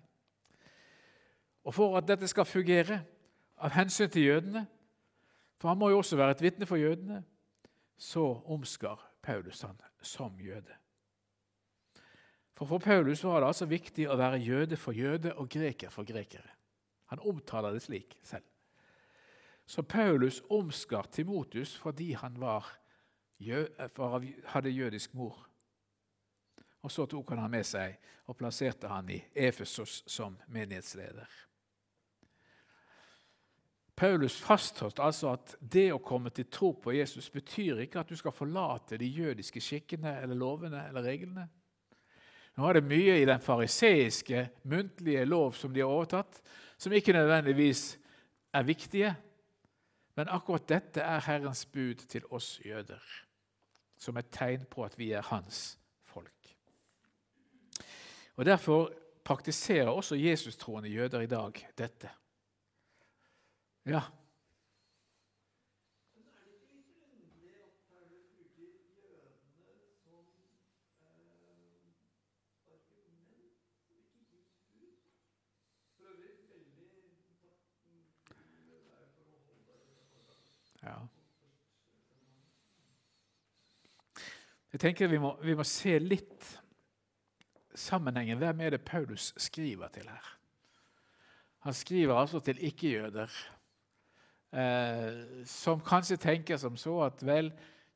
Og 1.66 1.74
For 1.74 1.98
at 1.98 2.06
dette 2.08 2.28
skal 2.30 2.46
fungere, 2.46 3.02
av 3.58 3.74
hensyn 3.74 4.10
til 4.14 4.28
jødene, 4.28 4.68
for 5.58 5.72
han 5.72 5.80
må 5.82 5.90
jo 5.90 5.98
også 5.98 6.20
være 6.20 6.36
et 6.36 6.44
vitne 6.46 6.68
for 6.70 6.78
jødene, 6.78 7.24
så 7.98 8.22
omskar 8.46 9.02
Paulus 9.26 9.64
han 9.66 9.80
som 10.02 10.38
jøde. 10.40 10.78
For 12.54 12.70
For 12.70 12.78
Paulus 12.78 13.24
var 13.24 13.42
det 13.42 13.50
altså 13.50 13.66
viktig 13.66 14.06
å 14.06 14.20
være 14.22 14.38
jøde 14.38 14.78
for 14.78 14.94
jøde 14.94 15.34
og 15.34 15.50
greker 15.50 15.90
for 15.90 16.06
grekere. 16.06 16.54
Han 17.10 17.20
omtaler 17.26 17.74
det 17.74 17.82
slik 17.82 18.20
selv. 18.24 18.46
Så 19.68 19.84
Paulus 19.84 20.42
omskar 20.50 21.04
Timotus 21.12 21.76
fordi 21.76 22.14
han 22.14 22.40
var, 22.40 22.66
hadde 24.54 24.70
jødisk 24.70 25.14
mor. 25.14 25.44
Og 26.82 26.92
Så 26.92 27.06
tok 27.06 27.30
han 27.30 27.42
ham 27.44 27.52
med 27.52 27.68
seg 27.68 27.98
og 28.32 28.38
plasserte 28.40 28.88
han 28.88 29.10
i 29.12 29.20
Efesos 29.36 30.04
som 30.08 30.38
menighetsleder. 30.48 31.28
Paulus 33.98 34.38
fastholdt 34.40 35.02
altså 35.02 35.34
at 35.34 35.56
det 35.60 35.90
å 35.92 36.00
komme 36.00 36.30
til 36.30 36.46
tro 36.54 36.72
på 36.78 36.94
Jesus 36.94 37.32
betyr 37.34 37.82
ikke 37.84 38.00
at 38.00 38.10
du 38.10 38.16
skal 38.16 38.36
forlate 38.36 39.00
de 39.02 39.10
jødiske 39.10 39.62
skikkene 39.62 40.20
eller 40.22 40.38
lovene 40.38 40.86
eller 40.88 41.10
reglene. 41.10 41.48
Nå 42.58 42.70
er 42.70 42.78
det 42.78 42.88
mye 42.88 43.20
i 43.20 43.26
den 43.28 43.42
fariseiske, 43.42 44.48
muntlige 44.70 45.26
lov 45.26 45.58
som 45.58 45.74
de 45.74 45.84
har 45.84 45.92
overtatt, 45.92 46.40
som 46.78 46.94
ikke 46.94 47.14
nødvendigvis 47.14 47.98
er 48.54 48.66
viktige. 48.66 49.16
Men 50.18 50.32
akkurat 50.34 50.66
dette 50.70 51.02
er 51.02 51.22
Herrens 51.28 51.66
bud 51.70 52.08
til 52.10 52.26
oss 52.34 52.58
jøder, 52.66 53.04
som 53.98 54.18
et 54.18 54.32
tegn 54.34 54.66
på 54.70 54.86
at 54.86 54.98
vi 54.98 55.12
er 55.14 55.26
hans 55.30 55.78
folk. 56.10 56.56
Og 58.36 58.46
Derfor 58.46 58.90
praktiserer 59.28 59.90
også 59.92 60.16
Jesus-troende 60.16 60.90
jøder 60.90 61.22
i 61.22 61.30
dag 61.30 61.68
dette. 61.78 62.10
Ja. 63.86 64.02
Jeg 84.74 84.84
tenker 84.84 85.08
vi 85.08 85.20
må, 85.22 85.34
vi 85.42 85.56
må 85.56 85.64
se 85.64 85.96
litt 86.00 86.48
sammenhengen. 87.78 88.40
Hvem 88.42 88.62
er 88.66 88.76
det 88.76 88.84
Paulus 88.86 89.32
skriver 89.40 89.92
til 89.94 90.10
her? 90.10 90.34
Han 91.68 91.74
skriver 91.74 92.16
altså 92.16 92.40
til 92.40 92.60
ikke-jøder, 92.64 93.32
eh, 94.54 95.44
som 95.46 95.82
kanskje 95.84 96.20
tenker 96.22 96.58
som 96.58 96.78
så 96.78 97.00
at 97.08 97.24
vel, 97.26 97.52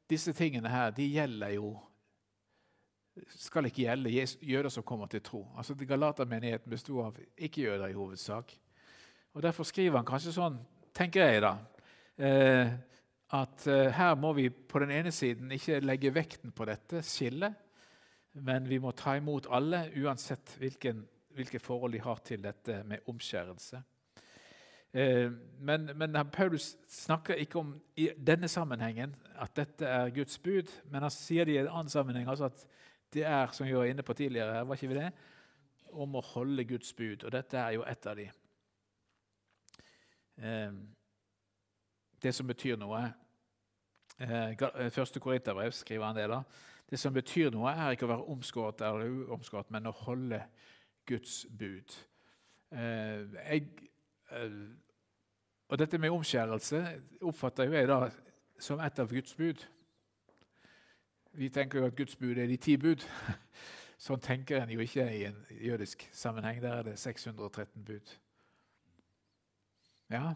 disse 0.10 0.34
tingene 0.36 0.70
her, 0.70 0.92
de 0.92 1.06
gjelder 1.08 1.56
jo 1.56 1.78
skal 3.36 3.68
ikke 3.68 3.84
gjelde 3.84 4.12
jøder 4.42 4.70
som 4.72 4.84
kommer 4.84 5.08
til 5.12 5.22
tro. 5.22 5.46
Altså 5.58 5.76
Galatermenigheten 5.76 6.72
besto 6.72 7.02
av 7.04 7.18
ikke-jøder 7.38 7.92
i 7.92 7.98
hovedsak. 7.98 8.54
Og 9.34 9.44
Derfor 9.44 9.68
skriver 9.68 9.98
han 10.00 10.08
kanskje 10.08 10.34
sånn, 10.36 10.60
tenker 10.96 11.28
jeg, 11.28 11.42
da, 11.44 11.56
eh, 12.18 12.72
at 13.32 13.68
eh, 13.68 13.90
her 13.96 14.16
må 14.20 14.34
vi 14.36 14.50
på 14.50 14.82
den 14.84 14.92
ene 14.92 15.12
siden 15.16 15.52
ikke 15.56 15.80
legge 15.84 16.14
vekten 16.14 16.52
på 16.56 16.68
dette 16.68 17.04
skillet, 17.06 17.56
men 18.34 18.68
vi 18.68 18.80
må 18.80 18.92
ta 18.96 19.16
imot 19.20 19.50
alle, 19.52 19.86
uansett 20.00 20.56
hvilken, 20.60 21.04
hvilke 21.36 21.60
forhold 21.60 21.96
de 21.96 22.04
har 22.04 22.22
til 22.28 22.44
dette 22.44 22.82
med 22.88 23.08
omskjærelse. 23.12 23.82
Eh, 24.94 25.32
men, 25.60 25.90
men, 25.96 26.20
Paulus 26.32 26.74
snakker 26.92 27.40
ikke 27.40 27.60
om 27.60 27.74
i 27.96 28.10
denne 28.18 28.48
sammenhengen 28.52 29.16
at 29.40 29.56
dette 29.56 29.88
er 29.88 30.12
Guds 30.16 30.40
bud, 30.40 30.72
men 30.92 31.08
han 31.08 31.14
sier 31.16 31.48
det 31.48 31.56
i 31.56 31.62
en 31.64 31.72
annen 31.72 31.92
sammenheng 31.92 32.28
altså 32.28 32.52
at 32.52 32.66
det 33.12 33.24
er, 33.28 33.52
som 33.52 33.68
vi 33.68 33.76
var 33.76 33.88
inne 33.88 34.04
på 34.08 34.16
tidligere, 34.16 34.54
her, 34.54 34.68
var 34.68 34.80
ikke 34.80 34.92
vi 34.92 35.00
det? 35.00 35.12
om 35.92 36.16
å 36.16 36.24
holde 36.24 36.64
Guds 36.64 36.94
bud. 36.96 37.26
Og 37.26 37.34
dette 37.34 37.60
er 37.60 37.76
jo 37.76 37.84
et 37.88 38.08
av 38.08 38.16
de. 38.16 38.28
Eh, 40.42 40.78
det 42.22 42.34
som 42.36 42.48
betyr 42.48 42.80
noe. 42.80 43.02
Eh, 44.20 44.50
eh, 44.50 44.92
første 44.92 45.20
Korinterbrev 45.20 45.72
skriver 45.72 46.06
han 46.06 46.16
det. 46.16 46.30
da. 46.30 46.42
Det 46.90 47.00
som 47.00 47.14
betyr 47.14 47.50
noe, 47.50 47.72
er 47.72 47.92
ikke 47.92 48.06
å 48.06 48.12
være 48.12 48.30
omskåret 48.34 48.82
eller 48.82 49.08
uomskåret, 49.10 49.72
men 49.72 49.88
å 49.88 49.92
holde 49.92 50.44
Guds 51.08 51.46
bud. 51.60 51.96
Jeg, 52.72 53.68
og 55.68 55.80
dette 55.80 55.98
med 55.98 56.12
omskjærelse 56.12 56.82
oppfatter 57.22 57.72
jeg 57.72 57.88
da 57.88 58.10
som 58.60 58.80
et 58.80 59.00
av 59.00 59.10
Guds 59.10 59.36
bud. 59.36 59.64
Vi 61.34 61.50
tenker 61.50 61.80
jo 61.80 61.86
at 61.86 61.96
Guds 61.96 62.16
bud 62.16 62.38
er 62.38 62.48
de 62.48 62.58
ti 62.58 62.78
bud. 62.78 63.04
Sånn 64.06 64.20
tenker 64.20 64.60
en 64.60 64.72
jo 64.74 64.82
ikke 64.84 65.06
i 65.14 65.24
en 65.30 65.38
jødisk 65.62 66.04
sammenheng. 66.12 66.62
Der 66.62 66.80
er 66.80 66.88
det 66.90 67.00
613 67.00 67.84
bud. 67.86 68.16
Ja? 70.12 70.34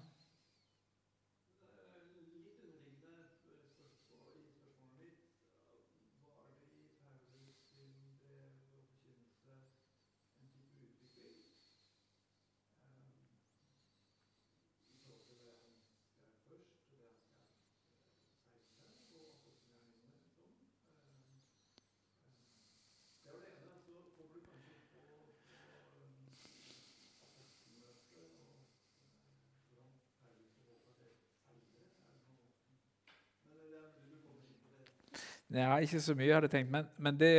Nei, 35.56 35.86
ikke 35.86 36.02
så 36.04 36.12
mye, 36.18 36.34
hadde 36.36 36.50
jeg 36.50 36.52
tenkt. 36.52 36.72
Men, 36.74 36.88
men 37.00 37.20
det, 37.20 37.32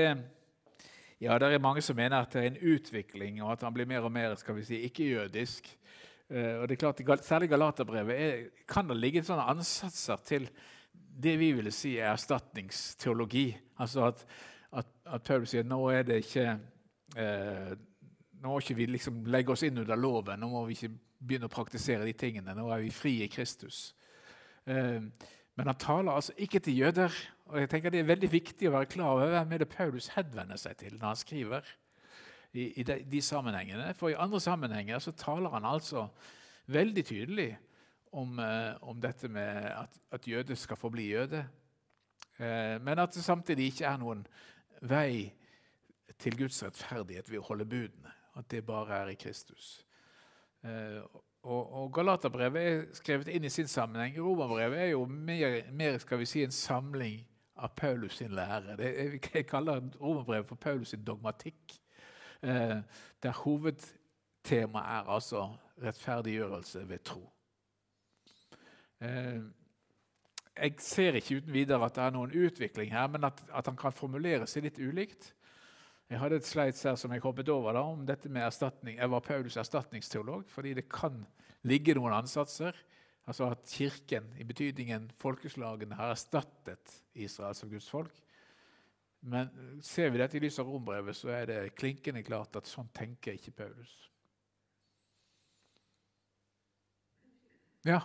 ja, 1.21 1.35
det 1.41 1.51
er 1.53 1.61
mange 1.61 1.83
som 1.85 1.99
mener 1.99 2.23
at 2.23 2.33
det 2.33 2.41
er 2.41 2.47
en 2.49 2.63
utvikling, 2.73 3.43
og 3.45 3.51
at 3.53 3.67
han 3.67 3.75
blir 3.77 3.89
mer 3.89 4.07
og 4.09 4.13
mer 4.15 4.39
skal 4.41 4.57
vi 4.57 4.65
si, 4.65 4.79
ikke-jødisk. 4.89 5.69
Uh, 6.31 6.63
og 6.63 6.65
det 6.69 6.79
er 6.79 6.81
klart, 6.81 7.25
Særlig 7.25 7.51
Galaterbrevet 7.53 8.65
kan 8.67 8.89
det 8.89 8.97
ligge 8.97 9.23
sånne 9.23 9.45
ansatser 9.53 10.23
til 10.27 10.49
det 10.97 11.37
vi 11.39 11.53
ville 11.59 11.71
si 11.71 11.99
er 12.01 12.15
erstatningsteologi. 12.15 13.51
Altså 13.85 14.09
at, 14.09 14.25
at, 14.81 14.89
at 15.13 15.29
Paul 15.29 15.45
sier 15.47 15.69
nå 15.69 15.79
er 15.93 16.09
det 16.09 16.23
ikke 16.25 16.49
uh, 17.21 17.77
Nå 18.37 18.51
må 18.53 18.59
ikke 18.61 18.77
vi 18.77 18.85
liksom 18.91 19.23
legge 19.33 19.55
oss 19.55 19.63
inn 19.65 19.79
under 19.81 19.97
loven, 19.97 20.41
nå 20.41 20.49
må 20.51 20.67
vi 20.67 20.75
ikke 20.77 20.93
begynne 21.25 21.49
å 21.49 21.53
praktisere 21.53 22.05
de 22.05 22.13
tingene. 22.13 22.53
Nå 22.57 22.67
er 22.73 22.83
vi 22.85 22.91
fri 22.93 23.15
i 23.25 23.31
Kristus. 23.33 23.95
Uh, 24.69 25.05
men 25.57 25.71
han 25.71 25.81
taler 25.81 26.13
altså 26.13 26.35
ikke 26.37 26.61
til 26.65 26.83
jøder. 26.83 27.17
Og 27.47 27.61
jeg 27.61 27.71
tenker 27.71 27.91
Det 27.91 28.01
er 28.01 28.09
veldig 28.09 28.31
viktig 28.33 28.69
å 28.69 28.75
være 28.75 28.91
klar 28.91 29.19
over 29.19 29.35
hvem 29.35 29.53
er 29.53 29.63
det 29.63 29.69
Paulus 29.71 30.09
henvender 30.17 30.59
seg 30.61 30.79
til 30.81 30.97
når 30.97 31.07
han 31.07 31.21
skriver. 31.21 31.75
I, 32.57 32.71
i 32.81 32.83
de, 32.89 32.97
de, 33.05 33.21
sammenhengene. 33.21 33.91
For 33.95 34.09
i 34.09 34.19
andre 34.19 34.41
sammenhenger 34.41 34.99
så 35.03 35.13
taler 35.13 35.53
han 35.53 35.67
altså 35.69 36.07
veldig 36.73 37.05
tydelig 37.05 37.51
om, 38.17 38.39
eh, 38.41 38.73
om 38.81 39.01
dette 39.01 39.29
med 39.29 39.67
at, 39.71 39.99
at 40.11 40.29
jøde 40.29 40.57
skal 40.57 40.79
forbli 40.81 41.11
jøde. 41.11 41.43
Eh, 42.39 42.81
men 42.83 42.99
at 42.99 43.13
det 43.13 43.25
samtidig 43.25 43.69
ikke 43.73 43.91
er 43.91 44.01
noen 44.01 44.25
vei 44.81 45.35
til 46.19 46.39
Guds 46.39 46.63
rettferdighet 46.65 47.29
ved 47.31 47.43
å 47.43 47.47
holde 47.51 47.69
budene. 47.69 48.15
At 48.37 48.49
det 48.51 48.65
bare 48.67 49.03
er 49.03 49.13
i 49.13 49.21
Kristus. 49.21 49.85
Eh, 50.65 51.03
og, 51.47 51.93
Galaterbrevet 51.95 52.67
er 52.67 52.85
skrevet 52.97 53.29
inn 53.31 53.45
i 53.47 53.53
sin 53.53 53.69
sammenheng. 53.71 54.17
Romerbrevet 54.19 54.81
er 54.81 54.93
jo 54.97 55.05
mer, 55.07 55.61
mer, 55.73 55.99
skal 56.03 56.19
vi 56.19 56.27
si, 56.27 56.43
en 56.43 56.55
samling 56.55 57.21
av 57.57 57.73
Paulus 57.77 58.19
sin 58.21 58.35
lære. 58.37 58.77
Det, 58.77 58.91
jeg 59.35 59.47
kaller 59.47 59.81
Romerbrevet 60.01 60.49
for 60.49 60.61
Paulus 60.61 60.89
sin 60.93 61.05
dogmatikk. 61.05 61.79
Eh, 62.43 62.79
der 63.23 63.43
hovedtemaet 63.43 64.85
er 64.85 65.13
altså 65.15 65.49
rettferdiggjørelse 65.83 66.89
ved 66.89 67.05
tro. 67.05 67.23
Eh, 69.01 69.41
jeg 70.57 70.75
ser 70.81 71.19
ikke 71.19 71.37
uten 71.37 71.53
videre 71.53 71.85
at 71.85 71.97
det 71.97 72.05
er 72.05 72.15
noen 72.15 72.33
utvikling 72.33 72.93
her, 72.93 73.09
men 73.13 73.25
at, 73.29 73.43
at 73.53 73.67
han 73.69 73.77
kan 73.77 73.93
formulere 73.93 74.47
seg 74.49 74.65
litt 74.65 74.79
ulikt. 74.81 75.33
Jeg 76.11 76.21
hadde 76.23 76.39
et 76.39 76.47
slides 76.47 76.85
her 76.87 76.95
som 76.95 77.13
jeg 77.13 77.25
hoppet 77.25 77.49
over 77.51 77.75
da, 77.75 77.83
om 77.83 78.05
dette 78.07 78.31
med 78.33 78.47
erstatning. 78.47 79.01
Jeg 79.01 79.11
var 79.11 79.25
Paulus' 79.27 79.59
erstatningsteolog, 79.59 80.47
fordi 80.49 80.75
det 80.79 80.87
kan 80.89 81.25
ligge 81.67 81.97
noen 81.99 82.15
ansatser. 82.15 82.77
Altså 83.27 83.49
at 83.51 83.67
Kirken, 83.67 84.29
i 84.39 84.45
betydningen 84.47 85.09
folkeslagene, 85.19 85.99
har 85.99 86.15
erstattet 86.15 87.01
Israel 87.15 87.57
som 87.59 87.71
Guds 87.71 87.89
folk. 87.91 88.23
Men 89.27 89.51
ser 89.83 90.13
vi 90.15 90.21
dette 90.21 90.39
i 90.39 90.43
lys 90.45 90.61
av 90.63 90.69
rombrevet, 90.71 91.17
så 91.19 91.33
er 91.35 91.49
det 91.51 91.75
klinkende 91.75 92.23
klart 92.27 92.55
at 92.59 92.71
sånn 92.71 92.87
tenker 92.95 93.35
ikke 93.35 93.57
Paulus. 93.65 93.95
Ja. 97.87 98.05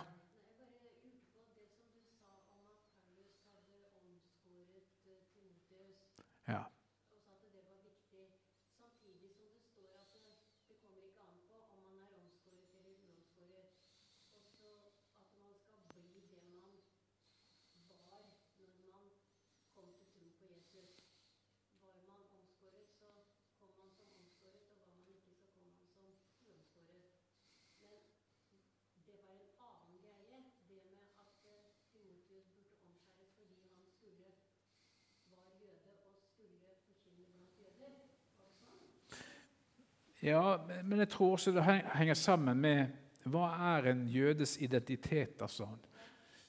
Ja, 40.22 40.58
men 40.84 41.00
jeg 41.02 41.08
tror 41.10 41.32
også 41.34 41.50
det 41.50 41.64
henger 41.66 42.14
sammen 42.14 42.60
med 42.62 42.92
hva 43.26 43.48
er 43.74 43.88
en 43.90 44.04
jødes 44.06 44.54
identitet? 44.62 45.42
altså? 45.42 45.66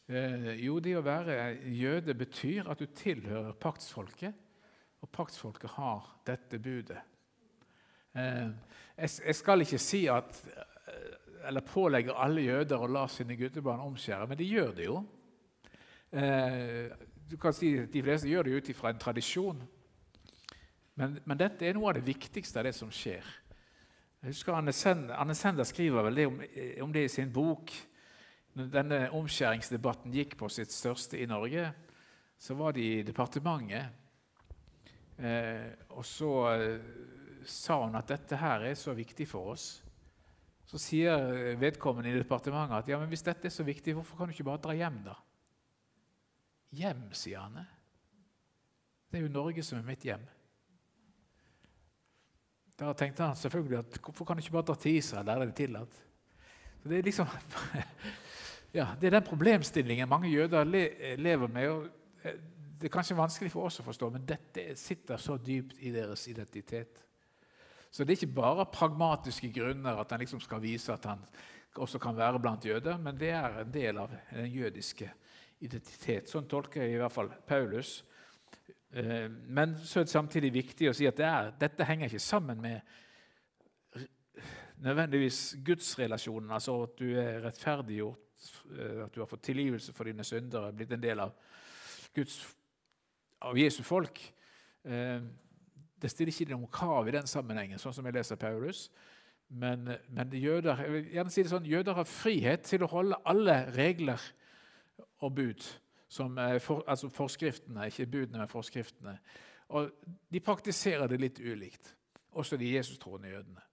Eh, 0.06 0.60
jo, 0.62 0.78
det 0.84 0.94
å 1.00 1.02
være 1.02 1.38
jøde 1.74 2.14
betyr 2.14 2.70
at 2.70 2.82
du 2.82 2.86
tilhører 2.94 3.56
paktsfolket, 3.58 4.36
og 5.02 5.10
paktsfolket 5.10 5.74
har 5.74 6.06
dette 6.28 6.60
budet. 6.62 7.02
Eh, 8.14 8.50
jeg 8.98 9.36
skal 9.40 9.66
ikke 9.66 9.82
si 9.82 10.06
at 10.12 10.38
eh, 10.54 11.48
eller 11.50 11.66
pålegger 11.66 12.20
alle 12.20 12.45
jøder 12.45 12.78
å 12.84 12.94
la 12.94 13.08
sine 13.10 13.36
guttebarn 13.40 13.82
omskjære, 13.88 14.28
men 14.30 14.40
de 14.40 14.54
gjør 14.54 14.76
det 14.78 14.86
jo. 14.86 15.00
Du 17.28 17.34
kan 17.41 17.56
si 17.58 17.72
at 17.82 17.90
De 17.91 18.04
fleste 18.06 18.30
gjør 18.30 18.45
det 18.45 18.54
ut 18.54 18.70
ifra 18.70 18.94
en 18.94 19.02
tradisjon. 19.02 19.64
Men, 20.94 21.18
men, 21.26 21.40
dette 21.40 21.66
er 21.66 21.74
noe 21.74 21.90
av 21.90 21.98
det 21.98 22.06
viktigste 22.06 22.62
av 22.62 22.68
det 22.68 22.76
som 22.78 22.91
skjer. 22.94 23.26
Jeg 24.24 24.32
husker 24.32 24.56
Anne 24.56 25.36
Sender 25.36 25.66
skriver 25.68 26.06
vel 26.06 26.16
det 26.16 26.26
om, 26.30 26.38
om, 26.86 26.91
det 26.95 27.02
i 27.04 27.12
sin 27.12 27.32
bok 27.34 27.74
når 28.56 28.70
denne 28.72 29.00
omskjæringsdebatten 29.18 30.14
gikk 30.16 30.38
på 30.40 30.48
sitt 30.48 30.72
største 30.72 31.20
i 31.20 31.26
Norge, 31.28 31.66
så 32.40 32.56
var 32.56 32.72
de 32.72 32.86
i 32.86 33.02
departementet. 33.04 33.90
Eh, 35.20 35.74
og 35.91 36.06
så 36.08 36.32
eh, 36.54 36.86
sa 37.44 37.82
hun 37.82 38.00
at 38.00 38.14
dette 38.14 38.40
her 38.40 38.64
er 38.70 38.80
så 38.80 38.95
viktig 38.95 39.28
for 39.28 39.58
oss. 39.58 39.66
Så 40.72 40.80
sier 40.80 41.58
vedkommende 41.60 42.14
i 42.14 42.16
departementet 42.16 42.78
at 42.78 42.94
ja, 42.94 43.02
men 43.02 43.12
hvis 43.12 43.26
dette 43.28 43.52
er 43.52 43.54
så 43.58 43.68
viktig, 43.68 43.98
hvorfor 43.98 44.22
kan 44.22 44.32
du 44.32 44.38
ikke 44.38 44.48
bare 44.48 44.64
dra 44.64 44.78
hjem, 44.78 45.04
da? 45.10 45.18
Hjem, 46.80 47.10
sier 47.12 47.44
Anne. 47.44 47.68
Det 49.12 49.20
er 49.20 49.28
jo 49.28 49.36
Norge 49.36 49.68
som 49.68 49.84
er 49.84 49.90
mitt 49.91 50.08
hjem. 50.08 50.24
Da 52.80 52.94
tenkte 52.98 53.24
han 53.24 53.38
selvfølgelig 53.38 53.78
at 53.84 54.00
hvorfor 54.02 54.26
kan 54.26 54.38
du 54.38 54.44
ikke 54.44 54.56
bare 54.56 54.68
dra 54.70 54.76
til 54.76 54.98
Israel? 54.98 55.26
Der 55.28 55.41
er 55.41 55.45
det 55.45 55.56
tillatt. 55.56 56.00
Så 56.82 56.90
det 56.90 56.98
er 56.98 57.06
liksom 57.06 57.28
ja, 58.80 58.88
det 59.00 59.08
er 59.08 59.20
den 59.20 59.28
problemstillingen 59.28 60.10
mange 60.10 60.30
jøder 60.30 60.64
lever 60.64 61.48
med. 61.48 61.70
og 61.70 61.88
eh, 62.24 62.40
Det 62.82 62.90
er 62.90 62.94
kanskje 62.94 63.18
vanskelig 63.18 63.52
for 63.54 63.70
oss 63.70 63.80
å 63.80 63.86
forstå, 63.86 64.10
men 64.12 64.26
dette 64.28 64.74
sitter 64.76 65.18
så 65.18 65.38
dypt 65.38 65.78
i 65.80 65.91
deres 65.94 66.28
identitet. 66.28 67.04
Så 67.94 68.04
det 68.04 68.16
er 68.16 68.24
ikke 68.24 68.41
bare 68.41 68.66
pragmatiske 68.74 69.52
grunner 69.54 70.00
at 70.02 70.12
han 70.12 70.20
liksom 70.20 70.41
skal 70.41 70.62
vise 70.62 70.91
at 70.94 71.06
han 71.06 71.22
også 71.78 72.00
kan 72.02 72.18
være 72.18 72.40
blant 72.41 72.66
jøder, 72.66 72.98
men 72.98 73.18
det 73.18 73.30
er 73.38 73.60
en 73.62 73.72
del 73.72 73.98
av 74.02 74.10
den 74.32 74.50
jødiske 74.50 75.12
identitet. 75.62 76.30
Sånn 76.30 76.50
tolker 76.50 76.84
jeg 76.84 76.95
i 76.95 77.00
hvert 77.02 77.14
fall 77.14 77.30
Paulus. 77.48 78.02
Eh, 78.94 79.32
men 79.32 79.78
så 79.82 79.99
er 79.99 80.06
det 80.06 80.14
samtidig 80.14 80.52
viktig 80.53 80.90
å 80.90 80.94
si 80.94 81.07
at 81.10 81.18
det 81.18 81.26
er, 81.26 81.53
dette 81.64 81.88
henger 81.88 82.11
ikke 82.11 82.22
sammen 82.22 82.60
med 82.61 82.82
nødvendigvis 84.84 85.56
gudsrelasjonen, 85.65 86.52
altså 86.52 86.76
at 86.86 86.99
du 86.99 87.07
er 87.18 87.40
rettferdiggjort, 87.48 88.52
eh, 88.78 88.99
at 89.06 89.15
du 89.15 89.22
har 89.24 89.30
fått 89.32 89.48
tilgivelse 89.49 89.95
for 89.98 90.10
dine 90.10 90.26
syndere, 90.28 90.74
blitt 90.76 90.94
en 90.94 91.02
del 91.02 91.24
av, 91.26 91.34
Guds, 92.14 92.38
av 93.41 93.57
Jesu 93.57 93.82
folk. 93.88 94.22
Eh, 94.86 95.26
det 95.98 96.11
stiller 96.11 96.34
ikke 96.34 96.53
noen 96.53 96.70
krav 96.70 97.10
i 97.10 97.15
den 97.18 97.30
sammenhengen, 97.30 97.82
sånn 97.82 97.95
som 97.95 98.06
jeg 98.06 98.18
leser 98.20 98.38
Paulus. 98.38 98.90
Men, 99.49 99.88
men 100.14 100.34
jøder, 100.38 100.86
jeg 100.86 100.94
vil 100.94 101.15
gjerne 101.15 101.34
si 101.34 101.44
det 101.45 101.52
sånn, 101.52 101.70
jøder 101.70 101.98
har 101.98 102.10
frihet 102.10 102.65
til 102.68 102.86
å 102.86 102.91
holde 102.91 103.22
alle 103.30 103.57
regler 103.74 104.22
og 105.24 105.34
bud 105.34 105.65
som 106.14 106.38
for, 106.61 106.84
altså 106.88 107.10
forskriftene, 107.10 107.88
ikke 107.90 108.06
budene, 108.06 108.44
men 108.44 108.52
forskriftene. 108.52 109.18
Og 109.73 109.91
De 110.30 110.41
praktiserer 110.44 111.10
det 111.10 111.22
litt 111.22 111.40
ulikt, 111.41 111.95
også 112.38 112.57
de 112.57 112.69
Jesus-troende 112.76 113.31
jødene. 113.31 113.64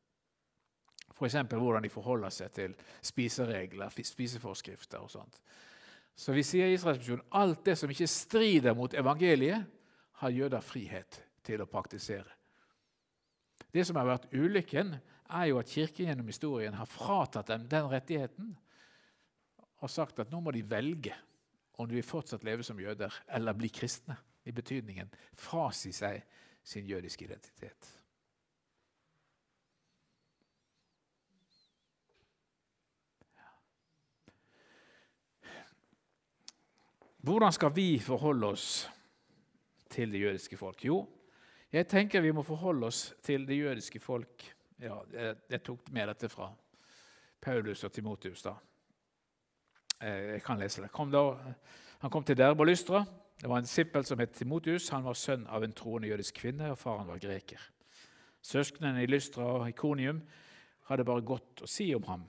F.eks. 1.20 1.36
hvordan 1.50 1.84
de 1.84 1.92
forholder 1.92 2.32
seg 2.32 2.52
til 2.56 2.76
spiseregler, 3.04 3.92
spiseforskrifter 3.92 5.04
og 5.04 5.10
sånt. 5.12 5.36
Så 6.16 6.32
vi 6.32 6.44
sier 6.44 6.70
i 6.70 6.76
Israelsmisjonen 6.78 7.28
alt 7.36 7.64
det 7.64 7.76
som 7.78 7.92
ikke 7.92 8.08
strider 8.08 8.76
mot 8.76 8.94
evangeliet, 8.94 9.66
har 10.20 10.36
jøder 10.36 10.64
frihet 10.64 11.22
til 11.44 11.62
å 11.62 11.68
praktisere. 11.68 12.28
Det 13.72 13.86
som 13.86 13.96
har 13.96 14.08
vært 14.08 14.32
ulykken, 14.32 14.94
er 15.30 15.46
jo 15.48 15.60
at 15.60 15.70
Kirken 15.70 16.08
gjennom 16.08 16.28
historien 16.28 16.74
har 16.76 16.88
fratatt 16.88 17.52
dem 17.52 17.68
den 17.70 17.88
rettigheten 17.88 18.54
og 19.80 19.92
sagt 19.92 20.18
at 20.20 20.32
nå 20.32 20.40
må 20.44 20.52
de 20.52 20.64
velge 20.66 21.14
om 21.80 21.88
de 21.88 21.96
vil 21.96 22.04
fortsatt 22.04 22.44
leve 22.44 22.64
som 22.66 22.80
jøder 22.80 23.14
eller 23.36 23.56
bli 23.56 23.70
kristne, 23.72 24.18
i 24.44 24.52
betydningen 24.56 25.10
frasi 25.36 25.92
seg 25.92 26.22
sin 26.64 26.86
jødiske 26.88 27.24
identitet. 27.24 27.88
Hvordan 37.20 37.52
skal 37.52 37.72
vi 37.76 37.98
forholde 38.00 38.46
oss 38.46 38.88
til 39.92 40.12
det 40.12 40.22
jødiske 40.22 40.56
folk? 40.56 40.84
Jo, 40.84 41.02
jeg 41.72 41.86
tenker 41.88 42.24
vi 42.24 42.32
må 42.32 42.42
forholde 42.42 42.88
oss 42.88 43.02
til 43.22 43.44
det 43.48 43.58
jødiske 43.58 44.00
folk. 44.00 44.46
Ja, 44.80 44.96
jeg, 45.12 45.36
jeg 45.50 45.62
tok 45.62 45.90
med 45.92 46.08
dette 46.08 46.32
fra 46.32 46.48
Paulus 47.40 47.84
og 47.84 47.92
Timotius. 47.92 48.42
da. 48.42 48.54
Eh, 50.00 50.34
jeg 50.34 50.42
kan 50.42 50.58
lese 50.58 50.82
det. 50.82 50.92
Kom 50.92 51.10
da, 51.12 51.34
han 52.00 52.10
kom 52.10 52.24
til 52.24 52.38
Derbe 52.38 52.64
og 52.64 52.70
Lystra. 52.70 53.04
Det 53.40 53.48
var 53.48 53.58
en 53.60 53.68
sippel 53.68 54.04
som 54.04 54.20
het 54.20 54.32
Timotius. 54.32 54.88
Han 54.88 55.04
var 55.04 55.16
sønn 55.16 55.46
av 55.46 55.64
en 55.64 55.72
troende 55.76 56.08
jødisk 56.08 56.40
kvinne, 56.40 56.70
og 56.72 56.78
faren 56.78 57.08
var 57.08 57.20
greker. 57.20 57.60
Søsknene 58.42 59.02
i 59.02 59.08
Lystra 59.08 59.44
og 59.44 59.68
Ikonium 59.68 60.22
hadde 60.88 61.04
bare 61.04 61.24
godt 61.24 61.62
å 61.64 61.68
si 61.68 61.90
om 61.94 62.04
ham. 62.08 62.24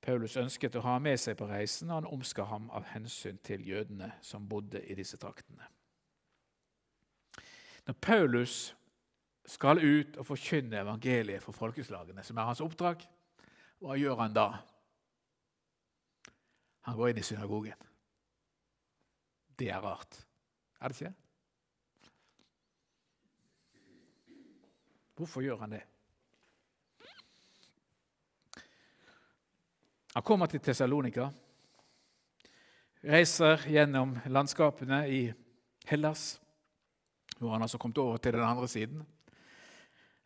Paulus 0.00 0.36
ønsket 0.38 0.78
å 0.78 0.82
ha 0.86 0.94
ham 0.96 1.04
med 1.08 1.18
seg 1.20 1.36
på 1.36 1.48
reisen, 1.50 1.90
og 1.90 1.98
han 1.98 2.12
omska 2.14 2.46
ham 2.46 2.70
av 2.70 2.86
hensyn 2.94 3.38
til 3.44 3.66
jødene 3.66 4.12
som 4.22 4.46
bodde 4.48 4.80
i 4.86 4.94
disse 4.94 5.18
traktene. 5.18 5.66
Når 7.86 7.96
Paulus 8.00 8.56
skal 9.48 9.80
ut 9.80 10.16
og 10.20 10.26
forkynne 10.28 10.80
evangeliet 10.84 11.42
for 11.42 11.56
folkeslagene, 11.56 12.22
som 12.22 12.38
er 12.38 12.48
hans 12.48 12.62
oppdrag, 12.62 13.02
hva 13.82 13.96
gjør 13.98 14.22
han 14.22 14.34
da? 14.36 14.48
Han 16.86 16.96
går 16.96 17.10
inn 17.10 17.20
i 17.22 17.26
synagogen. 17.26 17.86
Det 19.58 19.70
er 19.70 19.82
rart. 19.82 20.20
Er 20.80 20.88
det 20.88 21.00
ikke? 21.00 21.14
Hvorfor 25.18 25.42
gjør 25.42 25.58
han 25.64 25.72
det? 25.74 25.82
Han 30.14 30.22
kommer 30.22 30.46
til 30.46 30.60
Tessalonika, 30.62 31.28
reiser 33.04 33.66
gjennom 33.70 34.16
landskapene 34.26 35.00
i 35.10 35.20
Hellas, 35.86 36.40
hvor 37.38 37.52
han 37.52 37.62
altså 37.62 37.78
kommet 37.78 37.98
over 37.98 38.16
til 38.16 38.34
den 38.34 38.42
andre 38.42 38.68
siden. 38.68 39.02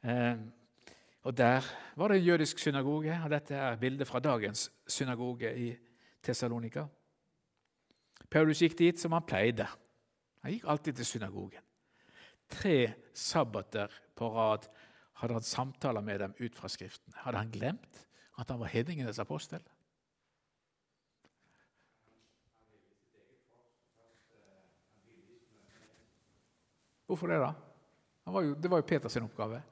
Eh, 0.04 0.36
og 1.22 1.36
Der 1.36 1.62
var 1.96 2.08
det 2.08 2.16
en 2.18 2.24
jødisk 2.24 2.58
synagoge, 2.58 3.20
og 3.24 3.30
dette 3.30 3.54
er 3.54 3.76
bildet 3.76 4.08
fra 4.08 4.20
dagens 4.20 4.72
synagoge 4.86 5.56
i. 5.56 5.76
Tessalonika. 6.23 6.86
Paulus 8.31 8.62
gikk 8.62 8.78
dit 8.78 9.01
som 9.01 9.12
han 9.16 9.27
pleide. 9.27 9.66
Han 10.43 10.55
gikk 10.55 10.69
alltid 10.70 11.01
til 11.01 11.09
synagogen. 11.09 11.65
Tre 12.53 12.93
sabbater 13.15 13.93
på 14.19 14.28
rad 14.32 14.69
hadde 15.20 15.36
han 15.39 15.47
samtaler 15.47 16.05
med 16.05 16.20
dem 16.20 16.35
ut 16.40 16.57
fra 16.57 16.70
Skriftene. 16.70 17.16
Hadde 17.24 17.43
han 17.43 17.53
glemt 17.53 18.03
at 18.39 18.51
han 18.51 18.61
var 18.61 18.73
hedningenes 18.73 19.20
apostel? 19.23 19.62
Hvorfor 27.07 27.27
det, 27.28 27.40
da? 27.43 27.53
Var 28.32 28.43
jo, 28.43 28.55
det 28.55 28.70
var 28.70 28.81
jo 28.81 28.86
Peters 28.89 29.16
oppgave. 29.16 29.62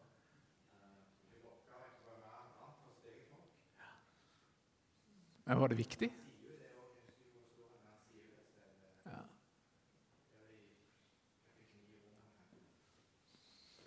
Men 5.44 5.60
var 5.60 5.68
det 5.68 5.78
viktig? 5.78 6.10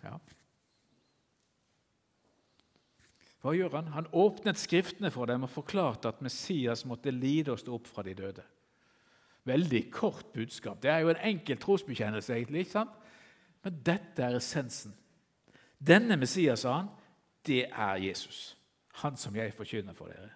Ja. 0.02 0.18
Hva 3.44 3.52
gjør 3.52 3.74
han? 3.76 3.90
Han 3.92 4.06
åpnet 4.16 4.56
Skriftene 4.56 5.10
for 5.12 5.28
dem 5.28 5.42
og 5.44 5.52
forklarte 5.52 6.08
at 6.08 6.22
Messias 6.24 6.86
måtte 6.88 7.12
lide 7.12 7.52
og 7.52 7.60
stå 7.60 7.74
opp 7.76 7.90
fra 7.92 8.04
de 8.06 8.14
døde. 8.16 8.44
Veldig 9.44 9.82
kort 9.92 10.30
budskap. 10.32 10.78
Det 10.80 10.88
er 10.88 11.02
jo 11.04 11.10
en 11.12 11.20
enkel 11.28 11.60
trosbekjennelse, 11.60 12.32
egentlig. 12.32 12.64
ikke 12.64 12.78
sant? 12.78 12.96
Men 13.60 13.76
dette 13.84 14.24
er 14.24 14.38
essensen. 14.38 14.96
Denne 15.76 16.16
Messias, 16.16 16.64
sa 16.64 16.78
han, 16.78 16.88
det 17.44 17.66
er 17.68 18.00
Jesus. 18.06 18.56
Han 19.04 19.20
som 19.20 19.36
jeg 19.36 19.52
forkynner 19.52 19.92
for 19.92 20.08
dere. 20.08 20.32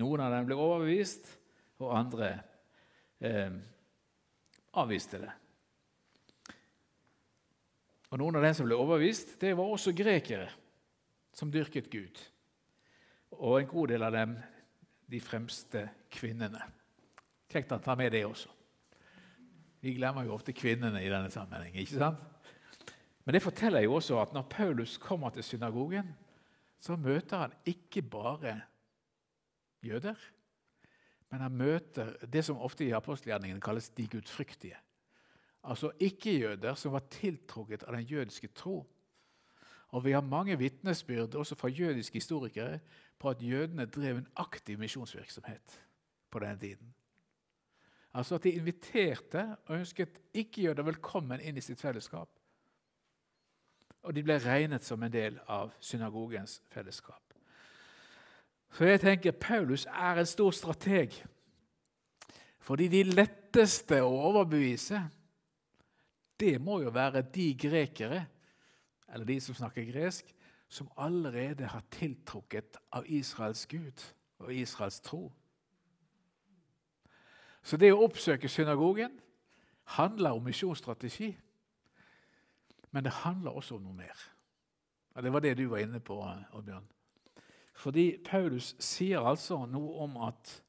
Noen 0.00 0.24
av 0.24 0.32
dem 0.32 0.48
ble 0.48 0.56
overbevist, 0.56 1.28
og 1.84 1.92
andre 1.92 2.30
eh, 3.20 3.52
avviste 4.80 5.20
det. 5.20 5.32
Og 8.08 8.22
Noen 8.22 8.40
av 8.40 8.48
dem 8.48 8.56
som 8.56 8.64
ble 8.64 8.80
overbevist, 8.80 9.36
det 9.42 9.52
var 9.58 9.68
også 9.76 9.92
grekere 9.92 10.48
som 11.36 11.50
dyrket 11.52 11.90
Gud. 11.92 12.20
Og 13.36 13.60
en 13.60 13.68
god 13.68 13.92
del 13.92 14.04
av 14.06 14.14
dem 14.14 14.36
de 15.10 15.20
fremste 15.22 15.84
kvinnene. 16.10 16.62
Kjekt 17.52 17.74
å 17.76 17.80
ta 17.82 17.94
med 17.98 18.14
det 18.14 18.24
også. 18.26 18.50
Vi 19.84 19.92
glemmer 19.94 20.26
jo 20.26 20.34
ofte 20.34 20.54
kvinnene 20.56 21.02
i 21.04 21.10
denne 21.12 21.30
sammenheng. 21.30 21.76
ikke 21.76 22.00
sant? 22.00 22.22
Men 23.26 23.34
det 23.34 23.42
forteller 23.42 23.84
jo 23.84 23.98
også 23.98 24.20
at 24.22 24.32
når 24.34 24.48
Paulus 24.50 24.96
kommer 25.02 25.30
til 25.34 25.44
synagogen, 25.44 26.08
så 26.80 26.96
møter 26.96 27.44
han 27.44 27.54
ikke 27.66 28.02
bare 28.02 28.60
jøder, 29.82 30.16
men 31.30 31.40
han 31.40 31.52
møter 31.52 32.14
det 32.26 32.44
som 32.46 32.58
ofte 32.62 32.84
i 32.86 32.94
apostelgjerningen 32.94 33.60
kalles 33.60 33.88
de 33.90 34.06
gudfryktige 34.08 34.78
altså 35.66 35.90
ikke-jøder, 36.00 36.74
som 36.74 36.94
var 36.94 37.06
tiltrukket 37.10 37.84
av 37.86 37.96
den 37.96 38.06
jødiske 38.06 38.48
tro. 38.54 38.84
Og 39.96 40.04
Vi 40.04 40.12
har 40.12 40.20
mange 40.20 40.58
vitnesbyrd 40.58 41.34
også 41.34 41.54
fra 41.54 41.68
jødiske 41.68 42.14
historikere 42.14 42.78
på 43.18 43.30
at 43.30 43.42
jødene 43.42 43.86
drev 43.86 44.16
en 44.16 44.26
aktiv 44.36 44.78
misjonsvirksomhet 44.78 45.80
på 46.30 46.38
denne 46.38 46.58
tiden. 46.58 46.94
Altså 48.14 48.34
at 48.34 48.44
de 48.44 48.50
inviterte 48.50 49.56
og 49.66 49.78
ønsket 49.78 50.20
ikke-jøder 50.34 50.82
velkommen 50.82 51.40
inn 51.40 51.56
i 51.56 51.64
sitt 51.64 51.80
fellesskap. 51.80 52.28
Og 54.02 54.12
de 54.12 54.22
ble 54.22 54.36
regnet 54.44 54.84
som 54.84 55.02
en 55.02 55.12
del 55.12 55.40
av 55.48 55.72
synagogens 55.80 56.60
fellesskap. 56.68 57.32
Så 58.76 58.84
jeg 58.84 59.00
tenker 59.00 59.32
Paulus 59.32 59.86
er 59.86 60.20
en 60.20 60.28
stor 60.28 60.52
strateg. 60.52 61.22
Fordi 62.60 62.92
de 62.92 63.04
letteste 63.08 64.04
å 64.04 64.12
overbevise, 64.28 65.06
det 66.36 66.58
må 66.60 66.82
jo 66.84 66.92
være 66.92 67.24
de 67.32 67.54
grekere, 67.56 68.26
eller 69.12 69.26
de 69.26 69.40
som 69.40 69.54
snakker 69.54 69.86
gresk, 69.92 70.34
som 70.68 70.90
allerede 70.96 71.66
har 71.66 71.82
tiltrukket 71.90 72.76
av 72.92 73.06
Israels 73.06 73.66
Gud 73.66 74.02
og 74.38 74.54
Israels 74.54 75.00
tro. 75.00 75.32
Så 77.62 77.76
det 77.76 77.92
å 77.94 78.02
oppsøke 78.06 78.48
synagogen 78.48 79.14
handler 79.98 80.36
om 80.36 80.44
misjonsstrategi. 80.46 81.32
Men 82.90 83.04
det 83.04 83.12
handler 83.12 83.56
også 83.58 83.76
om 83.76 83.82
noe 83.86 83.94
mer. 83.94 84.26
Og 85.14 85.22
Det 85.22 85.32
var 85.32 85.40
det 85.40 85.56
du 85.58 85.66
var 85.66 85.78
inne 85.78 86.00
på, 86.00 86.18
Oddbjørn. 86.52 86.86
Fordi 87.76 88.16
Paulus 88.24 88.74
sier 88.80 89.20
altså 89.20 89.66
noe 89.66 89.98
om 90.04 90.16
at 90.24 90.62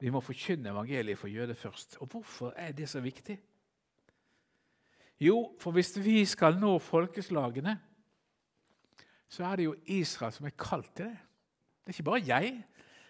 vi 0.00 0.10
må 0.10 0.20
forkynne 0.24 0.70
evangeliet 0.70 1.18
for 1.18 1.28
jøder 1.28 1.54
først. 1.54 1.96
Og 2.00 2.08
hvorfor 2.08 2.54
er 2.56 2.72
det 2.72 2.88
så 2.88 3.00
viktig? 3.00 3.36
Jo, 5.20 5.52
for 5.60 5.76
hvis 5.76 5.92
vi 6.00 6.22
skal 6.28 6.56
nå 6.56 6.78
folkeslagene, 6.80 7.76
så 9.30 9.44
er 9.46 9.60
det 9.60 9.66
jo 9.68 9.76
Israel 10.00 10.32
som 10.34 10.48
er 10.48 10.56
kalt 10.58 10.90
til 10.96 11.10
det. 11.10 11.18
Det 11.80 11.92
er 11.92 11.96
ikke 11.98 12.08
bare 12.08 12.24
jeg, 12.24 12.54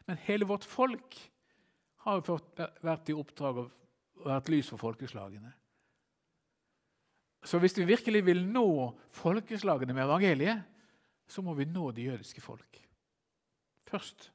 men 0.09 0.25
hele 0.27 0.49
vårt 0.49 0.67
folk 0.67 1.17
har 2.05 2.21
vært 2.83 3.13
i 3.13 3.17
oppdrag 3.17 3.63
og 3.63 3.71
vært 4.27 4.51
lys 4.53 4.69
for 4.73 4.81
folkeslagene. 4.81 5.53
Så 7.47 7.61
hvis 7.61 7.79
vi 7.79 7.89
virkelig 7.89 8.21
vil 8.27 8.43
nå 8.45 8.67
folkeslagene 9.17 9.95
med 9.97 10.05
evangeliet, 10.05 10.67
så 11.31 11.43
må 11.47 11.55
vi 11.57 11.69
nå 11.71 11.89
det 11.95 12.11
jødiske 12.11 12.43
folk 12.43 12.81
først. 13.91 14.29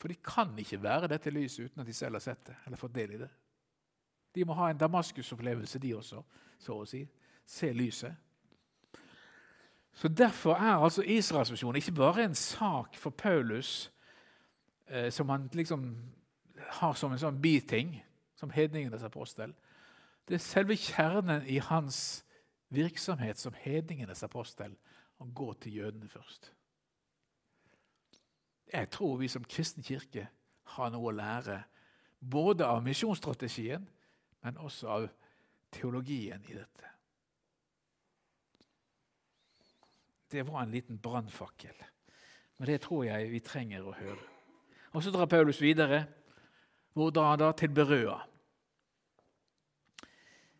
For 0.00 0.10
de 0.10 0.16
kan 0.20 0.52
ikke 0.58 0.82
være 0.82 1.10
dette 1.10 1.32
lyset 1.32 1.68
uten 1.68 1.82
at 1.82 1.88
de 1.88 1.96
selv 1.96 2.18
har 2.18 2.24
sett 2.24 2.42
det 2.48 2.56
eller 2.66 2.80
fått 2.80 2.94
del 2.96 3.14
i 3.16 3.20
det. 3.20 3.30
De 4.34 4.44
må 4.44 4.54
ha 4.58 4.70
en 4.70 4.78
Damaskus-opplevelse, 4.78 5.78
de 5.78 5.94
også, 5.94 6.22
så 6.58 6.78
å 6.80 6.86
si. 6.88 7.04
Se 7.46 7.72
lyset. 7.72 8.14
Så 9.94 10.08
Derfor 10.08 10.54
er 10.54 10.82
altså 10.82 11.02
Israelsmisjonen 11.02 11.76
ikke 11.76 11.92
bare 11.92 12.24
en 12.24 12.34
sak 12.34 12.96
for 12.96 13.10
Paulus 13.10 13.92
eh, 14.86 15.12
som 15.12 15.28
han 15.28 15.50
liksom 15.52 15.94
har 16.80 16.94
som 16.98 17.12
en 17.12 17.20
sånn 17.20 17.38
biting, 17.42 17.94
som 18.34 18.50
hedningenes 18.50 19.04
apostel. 19.06 19.54
Det 20.28 20.34
er 20.34 20.42
selve 20.42 20.76
kjernen 20.76 21.46
i 21.46 21.60
hans 21.62 22.24
virksomhet 22.74 23.38
som 23.38 23.54
hedningenes 23.54 24.22
apostel 24.26 24.74
å 25.20 25.28
gå 25.30 25.52
til 25.62 25.78
jødene 25.78 26.08
først. 26.08 26.50
Jeg 28.72 28.90
tror 28.90 29.18
vi 29.20 29.28
som 29.28 29.44
kristen 29.44 29.84
kirke 29.86 30.26
har 30.74 30.90
noe 30.90 31.12
å 31.12 31.14
lære 31.14 31.60
både 32.18 32.66
av 32.66 32.82
misjonsstrategien, 32.82 33.84
men 34.44 34.60
også 34.60 34.88
av 34.92 35.06
teologien 35.72 36.42
i 36.48 36.56
dette. 36.56 36.90
Det 40.30 40.44
var 40.46 40.62
en 40.62 40.74
liten 40.74 40.98
brannfakkel, 40.98 41.74
men 42.58 42.68
det 42.68 42.82
tror 42.84 43.06
jeg 43.06 43.30
vi 43.32 43.40
trenger 43.44 43.86
å 43.86 43.96
høre. 43.96 44.30
Og 44.94 45.02
Så 45.02 45.10
drar 45.10 45.26
Paulus 45.26 45.60
videre. 45.62 46.04
Hvor 46.94 47.10
han 47.18 47.38
da? 47.38 47.50
Til 47.52 47.68
Berøa. 47.74 48.20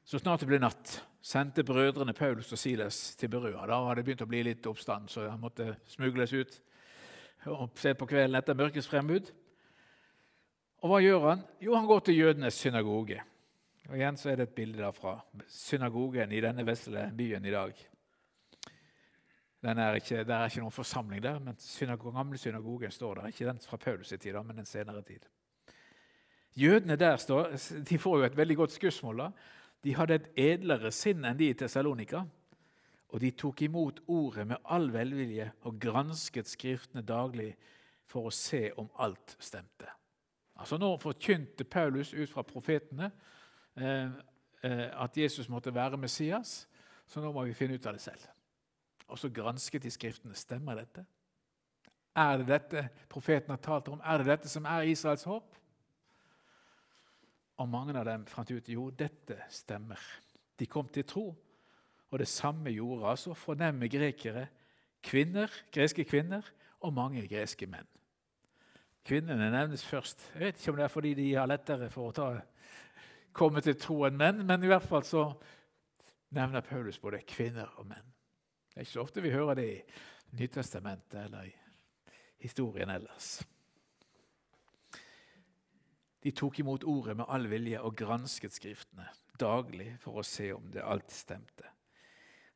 Så 0.04 0.18
snart 0.18 0.40
det 0.40 0.48
ble 0.48 0.58
natt, 0.58 0.96
sendte 1.22 1.62
brødrene 1.64 2.12
Paulus 2.12 2.50
og 2.52 2.58
Silas 2.58 3.14
til 3.16 3.30
Berøa. 3.30 3.66
Da 3.66 3.78
hadde 3.86 4.00
det 4.00 4.04
begynt 4.08 4.24
å 4.26 4.28
bli 4.28 4.42
litt 4.42 4.66
oppstand, 4.66 5.06
så 5.08 5.28
han 5.28 5.40
måtte 5.40 5.76
smugles 5.86 6.32
ut 6.32 6.58
og 7.46 7.78
se 7.78 7.92
på 7.94 8.08
kvelden 8.08 8.36
etter 8.38 8.56
mørkets 8.58 8.88
frembud. 8.88 9.30
Og 10.82 10.90
hva 10.90 10.98
gjør 11.00 11.28
han? 11.28 11.46
Jo, 11.62 11.76
han 11.76 11.86
går 11.86 12.02
til 12.04 12.18
jødenes 12.18 12.58
synagoge. 12.58 13.22
Og 13.88 13.98
Igjen 13.98 14.16
så 14.16 14.30
er 14.32 14.38
det 14.40 14.46
et 14.48 14.56
bilde 14.56 14.88
fra 14.96 15.18
synagogen 15.50 16.32
i 16.32 16.40
denne 16.40 16.64
vesle 16.64 17.10
byen 17.16 17.44
i 17.44 17.52
dag. 17.52 17.80
Er 19.64 19.96
ikke, 19.96 20.24
det 20.24 20.34
er 20.34 20.48
ikke 20.48 20.60
noen 20.60 20.72
forsamling 20.72 21.22
der, 21.24 21.38
men 21.40 21.56
synagogen, 21.60 22.16
gamle 22.16 22.38
synagogen 22.40 22.92
står 22.92 23.20
der. 23.20 23.28
Ikke 23.32 23.48
den 23.48 23.60
fra 23.64 23.78
Paulus' 23.80 24.12
i 24.14 24.18
tid, 24.20 24.36
men 24.44 24.56
den 24.60 24.68
senere 24.68 25.02
tid. 25.02 25.24
Jødene 26.56 26.96
der 26.96 27.16
står, 27.16 27.56
de 27.88 27.98
får 27.98 28.18
jo 28.18 28.24
et 28.24 28.36
veldig 28.36 28.56
godt 28.56 28.72
skussmål. 28.72 29.18
da. 29.18 29.30
De 29.84 29.94
hadde 29.94 30.14
et 30.14 30.28
edlere 30.36 30.92
sinn 30.92 31.24
enn 31.24 31.38
de 31.38 31.48
i 31.48 31.56
Tessalonika. 31.56 32.24
Og 33.08 33.20
de 33.20 33.30
tok 33.30 33.62
imot 33.62 34.00
ordet 34.08 34.46
med 34.46 34.56
all 34.64 34.92
velvilje 34.92 35.50
og 35.62 35.80
gransket 35.80 36.48
Skriftene 36.48 37.02
daglig 37.02 37.54
for 38.06 38.28
å 38.28 38.32
se 38.34 38.70
om 38.76 38.88
alt 38.98 39.36
stemte. 39.38 39.88
Altså 40.56 40.78
Nå 40.78 40.96
forkynte 41.02 41.64
Paulus 41.64 42.14
ut 42.14 42.30
fra 42.30 42.42
profetene 42.46 43.10
at 43.74 45.16
Jesus 45.18 45.48
måtte 45.50 45.74
være 45.74 45.98
Messias, 46.00 46.68
så 47.06 47.20
nå 47.20 47.32
må 47.34 47.44
vi 47.44 47.56
finne 47.56 47.76
ut 47.76 47.86
av 47.86 47.96
det 47.96 48.02
selv. 48.04 48.22
Og 49.10 49.18
så 49.20 49.28
gransket 49.28 49.82
de 49.84 49.90
Skriftene. 49.92 50.36
Stemmer 50.38 50.78
dette? 50.80 51.04
Er 52.16 52.38
det 52.40 52.46
dette 52.48 52.84
profeten 53.10 53.50
har 53.50 53.60
talt 53.60 53.90
om? 53.92 54.00
Er 54.00 54.22
det 54.22 54.30
dette 54.30 54.48
som 54.48 54.64
er 54.70 54.86
Israels 54.88 55.26
håp? 55.28 55.56
Og 57.58 57.68
mange 57.68 57.94
av 57.98 58.06
dem 58.06 58.24
fant 58.26 58.50
ut 58.50 58.70
jo, 58.70 58.88
dette 58.90 59.36
stemmer. 59.52 60.00
De 60.58 60.66
kom 60.70 60.88
til 60.88 61.04
tro 61.06 61.26
og 62.14 62.20
det 62.22 62.28
samme 62.30 62.70
gjorde 62.70 63.08
altså 63.10 63.34
fornemme 63.34 63.88
grekere, 63.90 64.46
kvinner, 65.02 65.50
greske 65.74 66.04
kvinner 66.06 66.46
og 66.86 66.92
mange 66.94 67.24
greske 67.26 67.66
menn. 67.66 67.88
Kvinnene 69.04 69.48
nevnes 69.50 69.82
først. 69.84 70.22
Jeg 70.34 70.40
vet 70.40 70.60
ikke 70.60 70.70
om 70.70 70.78
det 70.78 70.84
er 70.84 70.92
fordi 70.92 71.14
de 71.18 71.26
har 71.34 71.50
lettere 71.50 71.88
for 71.90 72.12
å 72.12 72.14
ta, 72.14 72.28
komme 73.34 73.62
til 73.64 73.76
tro 73.80 74.04
enn 74.08 74.18
menn, 74.18 74.44
men 74.46 74.64
i 74.64 74.70
hvert 74.70 74.86
fall 74.86 75.04
så 75.06 75.26
nevner 76.34 76.64
Paulus 76.66 77.00
både 77.02 77.22
kvinner 77.28 77.70
og 77.78 77.88
menn. 77.90 78.12
Det 78.70 78.80
er 78.80 78.86
ikke 78.86 78.96
så 78.96 79.04
ofte 79.04 79.22
vi 79.22 79.34
hører 79.34 79.58
det 79.58 79.66
i 79.70 79.82
Nytestamentet 80.34 81.20
eller 81.28 81.46
i 81.46 81.52
historien 82.42 82.90
ellers. 82.90 83.36
De 86.24 86.32
tok 86.32 86.58
imot 86.58 86.86
ordet 86.88 87.14
med 87.20 87.28
all 87.28 87.46
vilje 87.52 87.78
og 87.84 87.94
gransket 88.00 88.54
Skriftene 88.56 89.06
daglig 89.38 89.90
for 90.02 90.18
å 90.18 90.26
se 90.26 90.48
om 90.54 90.70
det 90.72 90.82
alt 90.82 91.10
stemte. 91.12 91.68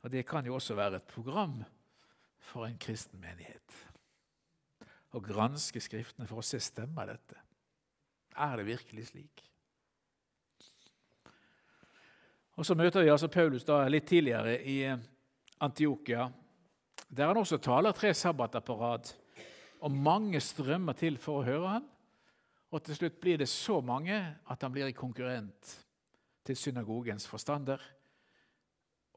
Og 0.03 0.11
Det 0.11 0.25
kan 0.27 0.47
jo 0.47 0.55
også 0.57 0.75
være 0.79 0.97
et 1.01 1.11
program 1.11 1.61
for 2.39 2.67
en 2.67 2.79
kristen 2.79 3.21
menighet. 3.21 3.75
Å 5.13 5.21
granske 5.21 5.83
Skriftene 5.83 6.29
for 6.31 6.41
å 6.41 6.47
se 6.47 6.61
stemmer 6.63 7.13
dette. 7.13 7.39
Er 8.39 8.57
det 8.57 8.69
virkelig 8.71 9.09
slik? 9.11 9.48
Og 12.59 12.67
Så 12.67 12.75
møter 12.75 13.05
vi 13.07 13.13
altså 13.13 13.31
Paulus 13.31 13.65
da 13.65 13.85
litt 13.89 14.09
tidligere 14.11 14.57
i 14.67 14.81
eh, 14.83 14.99
Antiokia, 15.63 16.29
der 17.09 17.31
han 17.31 17.39
også 17.39 17.61
taler 17.63 17.95
tre 17.95 18.11
sabbater 18.15 18.61
på 18.61 18.75
rad. 18.81 19.13
Og 19.87 19.95
mange 19.95 20.41
strømmer 20.43 20.99
til 20.99 21.21
for 21.23 21.41
å 21.41 21.47
høre 21.47 21.77
ham. 21.77 21.87
Og 22.75 22.83
til 22.85 22.99
slutt 22.99 23.21
blir 23.23 23.39
det 23.39 23.49
så 23.49 23.79
mange 23.81 24.19
at 24.19 24.63
han 24.63 24.75
blir 24.75 24.91
konkurrent 24.93 25.71
til 26.45 26.59
synagogens 26.59 27.29
forstander 27.31 27.81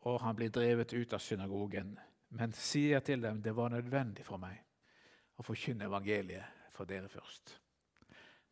og 0.02 0.22
han 0.22 0.36
blir 0.36 0.50
drevet 0.50 0.94
ut 0.94 1.14
av 1.14 1.22
synagogen, 1.22 1.94
men 2.38 2.54
sier 2.58 3.04
til 3.06 3.22
dem 3.22 3.42
det 3.44 3.54
var 3.54 3.74
nødvendig 3.74 4.26
for 4.26 4.42
meg 4.42 4.62
å 5.38 5.46
forkynne 5.46 5.86
evangeliet 5.86 6.72
for 6.74 6.90
dere 6.90 7.10
først. 7.12 7.58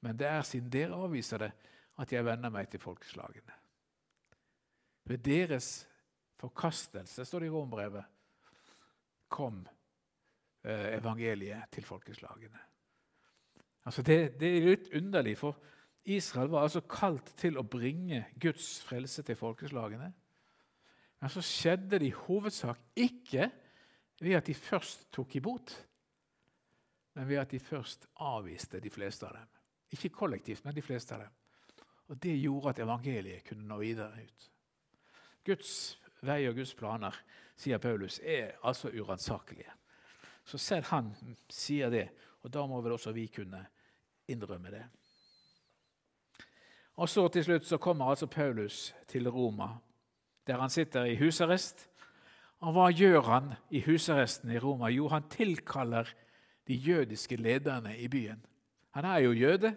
Men 0.06 0.18
det 0.18 0.30
er 0.30 0.46
siden 0.48 0.70
dere 0.72 1.00
avviser 1.00 1.42
det, 1.42 1.52
at 2.00 2.12
jeg 2.14 2.24
vender 2.26 2.54
meg 2.54 2.70
til 2.72 2.80
folkeslagene. 2.80 3.56
Ved 5.10 5.24
deres 5.26 5.88
forkastelse, 6.40 7.26
står 7.26 7.44
det 7.44 7.50
i 7.50 7.54
Rombrevet, 7.54 8.06
kom 9.30 9.64
eh, 10.64 10.98
evangeliet 10.98 11.72
til 11.74 11.86
folkeslagene. 11.86 12.62
Altså 13.86 14.04
det, 14.06 14.18
det, 14.40 14.50
er 14.50 14.68
litt 14.68 14.90
underlig, 14.94 15.36
for 15.40 15.58
Israel 16.10 16.52
var 16.54 16.68
altså 16.68 16.84
kalt 16.90 17.32
til 17.40 17.58
å 17.58 17.66
bringe 17.66 18.26
Guds 18.42 18.80
frelse 18.86 19.24
til 19.26 19.38
folkeslagene. 19.38 20.12
Men 21.20 21.34
så 21.34 21.44
skjedde 21.44 21.98
det 22.00 22.12
i 22.12 22.16
hovedsak 22.16 22.80
ikke 22.96 23.50
ved 24.22 24.38
at 24.38 24.48
de 24.48 24.56
først 24.56 25.10
tok 25.16 25.36
imot, 25.40 25.74
men 27.18 27.28
ved 27.28 27.42
at 27.42 27.52
de 27.52 27.60
først 27.60 28.06
avviste 28.24 28.80
de 28.80 28.94
fleste 28.94 29.26
av 29.28 29.36
dem. 29.40 29.50
Ikke 29.98 30.14
kollektivt, 30.14 30.64
men 30.66 30.78
de 30.78 30.86
fleste 30.86 31.18
av 31.18 31.26
dem. 31.26 31.36
Og 32.10 32.18
Det 32.22 32.38
gjorde 32.38 32.70
at 32.70 32.80
evangeliet 32.86 33.44
kunne 33.46 33.68
nå 33.68 33.82
videre 33.82 34.24
ut. 34.24 34.50
Guds 35.50 35.74
vei 36.22 36.44
og 36.50 36.56
Guds 36.60 36.76
planer, 36.78 37.16
sier 37.60 37.82
Paulus, 37.82 38.20
er 38.24 38.56
altså 38.64 38.92
uransakelige. 38.94 39.72
Så 40.46 40.58
selv 40.58 40.90
han 40.90 41.12
sier 41.50 41.92
det, 41.94 42.08
og 42.44 42.54
da 42.54 42.66
må 42.66 42.80
vel 42.82 42.96
også 42.96 43.14
vi 43.14 43.28
kunne 43.34 43.62
innrømme 44.30 44.72
det. 44.74 44.86
Og 47.00 47.10
så 47.10 47.28
til 47.32 47.46
slutt 47.46 47.68
så 47.68 47.78
kommer 47.80 48.12
altså 48.12 48.28
Paulus 48.28 48.94
til 49.08 49.30
Roma, 49.30 49.70
der 50.48 50.60
han 50.60 50.70
sitter 50.70 51.08
i 51.08 51.16
husarrest. 51.20 51.86
Og 52.60 52.74
hva 52.76 52.90
gjør 52.92 53.22
han 53.24 53.54
i 53.72 53.80
husarresten 53.86 54.52
i 54.52 54.60
Roma? 54.60 54.90
Jo, 54.92 55.08
han 55.08 55.30
tilkaller 55.32 56.10
de 56.68 56.76
jødiske 56.76 57.38
lederne 57.40 57.96
i 57.98 58.08
byen. 58.08 58.42
Han 58.92 59.06
er 59.06 59.24
jo 59.24 59.32
jøde. 59.32 59.76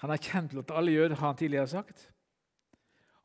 Han 0.00 0.10
er 0.10 0.22
kjent 0.22 0.54
blant 0.54 0.72
alle 0.74 0.92
jøder, 0.92 1.16
har 1.16 1.26
han 1.26 1.36
tidligere 1.36 1.68
sagt. 1.68 2.08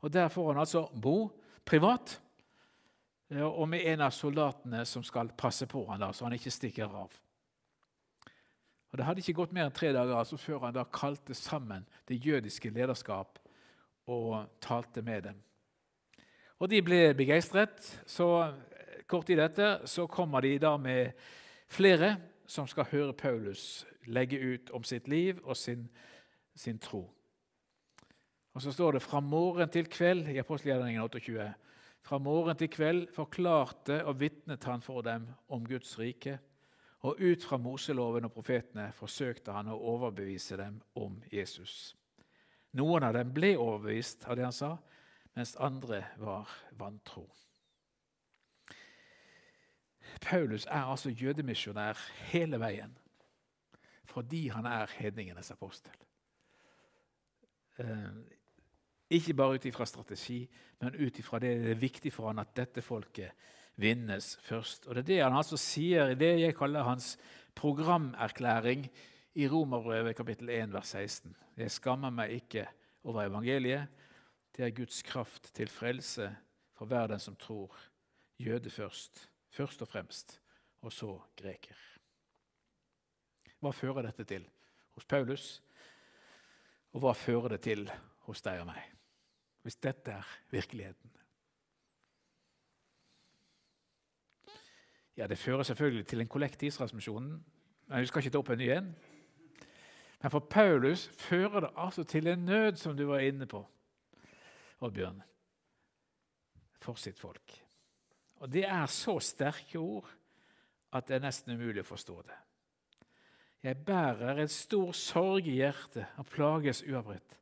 Og 0.00 0.12
Der 0.12 0.28
får 0.28 0.52
han 0.52 0.60
altså 0.60 0.86
bo 1.02 1.32
privat 1.68 2.16
og 3.44 3.66
med 3.68 3.84
en 3.84 4.06
av 4.06 4.12
soldatene 4.16 4.86
som 4.88 5.04
skal 5.04 5.34
passe 5.36 5.66
på 5.68 5.82
han 5.90 6.00
da, 6.00 6.12
så 6.16 6.24
han 6.24 6.36
ikke 6.36 6.52
stikker 6.52 6.94
av. 6.96 7.12
Og 8.88 8.96
Det 8.96 9.04
hadde 9.04 9.20
ikke 9.20 9.36
gått 9.42 9.52
mer 9.52 9.68
enn 9.68 9.76
tre 9.76 9.90
dager 9.92 10.16
altså, 10.16 10.38
før 10.40 10.64
han 10.64 10.76
da 10.76 10.86
kalte 10.88 11.36
sammen 11.36 11.84
det 12.08 12.22
jødiske 12.24 12.72
lederskap 12.72 13.38
og 14.08 14.46
talte 14.64 15.02
med 15.04 15.28
dem. 15.28 15.42
Og 16.58 16.70
De 16.72 16.80
ble 16.82 17.12
begeistret. 17.14 17.76
Så 18.06 18.26
kort 19.06 19.28
tid 19.28 19.38
etter 19.44 19.84
så 19.86 20.06
kommer 20.08 20.40
de 20.40 20.56
da 20.58 20.76
med 20.80 21.12
flere 21.68 22.16
som 22.48 22.66
skal 22.66 22.88
høre 22.88 23.12
Paulus 23.12 23.84
legge 24.08 24.40
ut 24.40 24.70
om 24.72 24.84
sitt 24.84 25.08
liv 25.08 25.36
og 25.44 25.56
sin, 25.56 25.84
sin 26.56 26.78
tro. 26.80 27.04
Og 28.58 28.62
Så 28.62 28.72
står 28.72 28.92
det 28.92 29.02
fra 29.02 29.20
morgen 29.20 29.68
til 29.70 29.86
kveld 29.86 30.26
i 30.28 30.40
apostelgjerningen 30.42 31.02
28. 31.02 31.44
Fra 32.02 32.18
morgen 32.18 32.56
til 32.58 32.66
kveld 32.68 33.04
forklarte 33.14 34.00
og 34.04 34.16
vitnet 34.18 34.64
han 34.64 34.82
for 34.82 35.00
dem 35.06 35.28
om 35.48 35.66
Guds 35.66 35.98
rike. 35.98 36.38
Og 37.06 37.20
ut 37.20 37.44
fra 37.44 37.56
Moseloven 37.56 38.24
og 38.26 38.32
profetene 38.32 38.88
forsøkte 38.92 39.54
han 39.54 39.70
å 39.70 39.76
overbevise 39.78 40.58
dem 40.58 40.80
om 40.98 41.20
Jesus. 41.30 41.94
Noen 42.74 43.06
av 43.06 43.14
dem 43.14 43.30
ble 43.30 43.52
overbevist 43.54 44.26
av 44.26 44.34
det 44.34 44.48
han 44.48 44.56
sa, 44.58 44.72
mens 45.38 45.54
andre 45.54 46.02
var 46.18 46.50
vantro. 46.82 47.28
Paulus 50.20 50.66
er 50.66 50.82
altså 50.82 51.14
jødemisjonær 51.14 52.02
hele 52.32 52.58
veien 52.58 52.98
fordi 54.08 54.48
han 54.48 54.66
er 54.66 54.90
hedningenes 54.98 55.54
apostel. 55.54 55.94
Ikke 59.10 59.34
bare 59.34 59.56
ut 59.56 59.64
ifra 59.64 59.86
strategi, 59.88 60.42
men 60.80 60.96
ut 60.96 61.18
ifra 61.18 61.40
det 61.40 61.54
det 61.62 61.70
er 61.72 61.80
viktig 61.80 62.12
for 62.12 62.28
han 62.28 62.42
at 62.42 62.52
dette 62.56 62.82
folket 62.84 63.32
vinnes 63.80 64.36
først. 64.44 64.86
Og 64.86 64.94
Det 64.94 65.00
er 65.00 65.08
det 65.08 65.22
han 65.22 65.36
altså 65.38 65.56
sier 65.56 66.12
i 66.12 66.18
det 66.18 66.34
jeg 66.40 66.56
kaller 66.56 66.82
hans 66.84 67.16
programerklæring 67.54 68.88
i 69.34 69.48
Romerbrevet 69.48 70.16
kapittel 70.16 70.50
1, 70.50 70.72
vers 70.72 70.92
16. 70.92 71.36
Jeg 71.56 71.70
skammer 71.70 72.10
meg 72.10 72.32
ikke 72.32 72.66
over 73.04 73.24
evangeliet. 73.24 73.88
Det 74.54 74.64
er 74.66 74.74
Guds 74.74 75.02
kraft 75.02 75.54
til 75.54 75.68
frelse 75.68 76.28
for 76.74 76.86
hver 76.86 77.06
den 77.06 77.20
som 77.22 77.36
tror. 77.36 77.74
Jøde 78.38 78.70
først, 78.70 79.28
først 79.50 79.82
og 79.82 79.88
fremst, 79.88 80.40
og 80.82 80.92
så 80.92 81.20
greker. 81.36 81.78
Hva 83.58 83.72
fører 83.74 84.06
dette 84.06 84.24
til 84.24 84.44
hos 84.94 85.04
Paulus? 85.04 85.62
Og 86.94 87.02
hva 87.02 87.14
fører 87.18 87.56
det 87.56 87.60
til 87.66 87.88
hos 88.28 88.42
deg 88.44 88.62
og 88.62 88.68
meg, 88.70 88.82
hvis 89.68 89.76
dette 89.84 90.10
er 90.10 90.28
virkeligheten? 90.50 91.10
Ja, 95.16 95.26
Det 95.26 95.38
fører 95.38 95.62
selvfølgelig 95.62 96.06
til 96.06 96.20
en 96.20 96.28
kollekt 96.28 96.62
i 96.62 96.66
Israelsmisjonen. 96.66 97.44
Men 97.86 98.00
vi 98.00 98.06
skal 98.06 98.22
ikke 98.22 98.30
ta 98.30 98.38
opp 98.38 98.50
en 98.50 98.58
ny 98.58 98.68
en. 98.72 98.96
Men 100.22 100.30
for 100.30 100.38
Paulus 100.38 101.08
fører 101.08 101.60
det 101.60 101.70
altså 101.76 102.04
til 102.04 102.26
en 102.26 102.38
nød, 102.38 102.76
som 102.76 102.96
du 102.96 103.04
var 103.06 103.18
inne 103.18 103.46
på, 103.46 103.66
Oddbjørn, 104.80 105.22
for 106.80 106.94
sitt 106.94 107.18
folk. 107.18 107.64
Og 108.36 108.52
det 108.52 108.64
er 108.64 108.86
så 108.86 109.18
sterke 109.20 109.78
ord 109.78 110.08
at 110.92 111.08
det 111.08 111.16
er 111.16 111.26
nesten 111.26 111.52
umulig 111.52 111.82
å 111.84 111.90
forstå 111.90 112.22
det. 112.22 112.38
Jeg 113.62 113.84
bærer 113.84 114.40
en 114.40 114.48
stor 114.48 114.92
sorg 114.92 115.46
i 115.46 115.58
hjertet 115.60 116.06
og 116.16 116.26
plages 116.26 116.82
uavbrutt. 116.82 117.37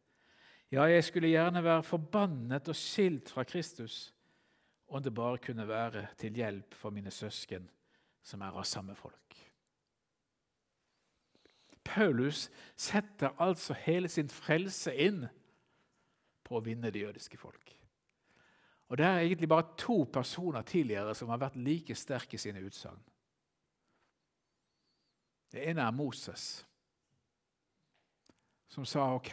Ja, 0.72 0.82
jeg 0.90 1.04
skulle 1.04 1.30
gjerne 1.30 1.62
være 1.64 1.82
forbannet 1.86 2.68
og 2.68 2.76
skilt 2.76 3.30
fra 3.30 3.44
Kristus 3.46 4.12
om 4.88 5.02
det 5.02 5.14
bare 5.14 5.38
kunne 5.38 5.68
være 5.68 6.06
til 6.18 6.34
hjelp 6.34 6.74
for 6.74 6.90
mine 6.90 7.10
søsken 7.10 7.68
som 8.26 8.42
er 8.42 8.54
av 8.58 8.66
samme 8.66 8.94
folk. 8.98 9.36
Paulus 11.86 12.48
setter 12.76 13.34
altså 13.38 13.74
hele 13.86 14.08
sin 14.10 14.28
frelse 14.28 14.90
inn 14.94 15.26
på 16.46 16.58
å 16.58 16.64
vinne 16.64 16.90
det 16.90 17.04
jødiske 17.04 17.38
folk. 17.38 17.72
Og 18.88 18.98
Det 18.98 19.06
er 19.06 19.18
egentlig 19.18 19.48
bare 19.48 19.74
to 19.78 20.04
personer 20.12 20.62
tidligere 20.62 21.14
som 21.14 21.28
har 21.28 21.38
vært 21.42 21.56
like 21.56 21.94
sterke 21.94 22.34
i 22.34 22.38
sine 22.38 22.62
utsagn. 22.62 22.98
Det 25.52 25.62
ene 25.70 25.82
er 25.82 25.94
Moses, 25.94 26.66
som 28.68 28.84
sa 28.84 29.14
OK, 29.14 29.32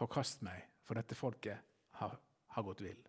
forkast 0.00 0.44
meg, 0.46 0.64
for 0.86 0.98
dette 0.98 1.18
folket 1.18 1.60
har, 2.00 2.16
har 2.54 2.66
gått 2.66 2.82
vill. 2.84 3.00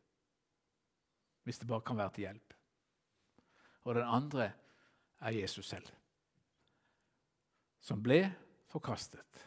Hvis 1.47 1.61
det 1.61 1.69
bare 1.69 1.85
kan 1.85 1.97
være 1.97 2.13
til 2.15 2.27
hjelp. 2.27 2.53
Og 3.87 3.95
den 3.97 4.05
andre 4.05 4.51
er 5.21 5.37
Jesus 5.39 5.71
selv, 5.71 5.87
som 7.81 8.01
ble 8.03 8.19
forkastet, 8.69 9.45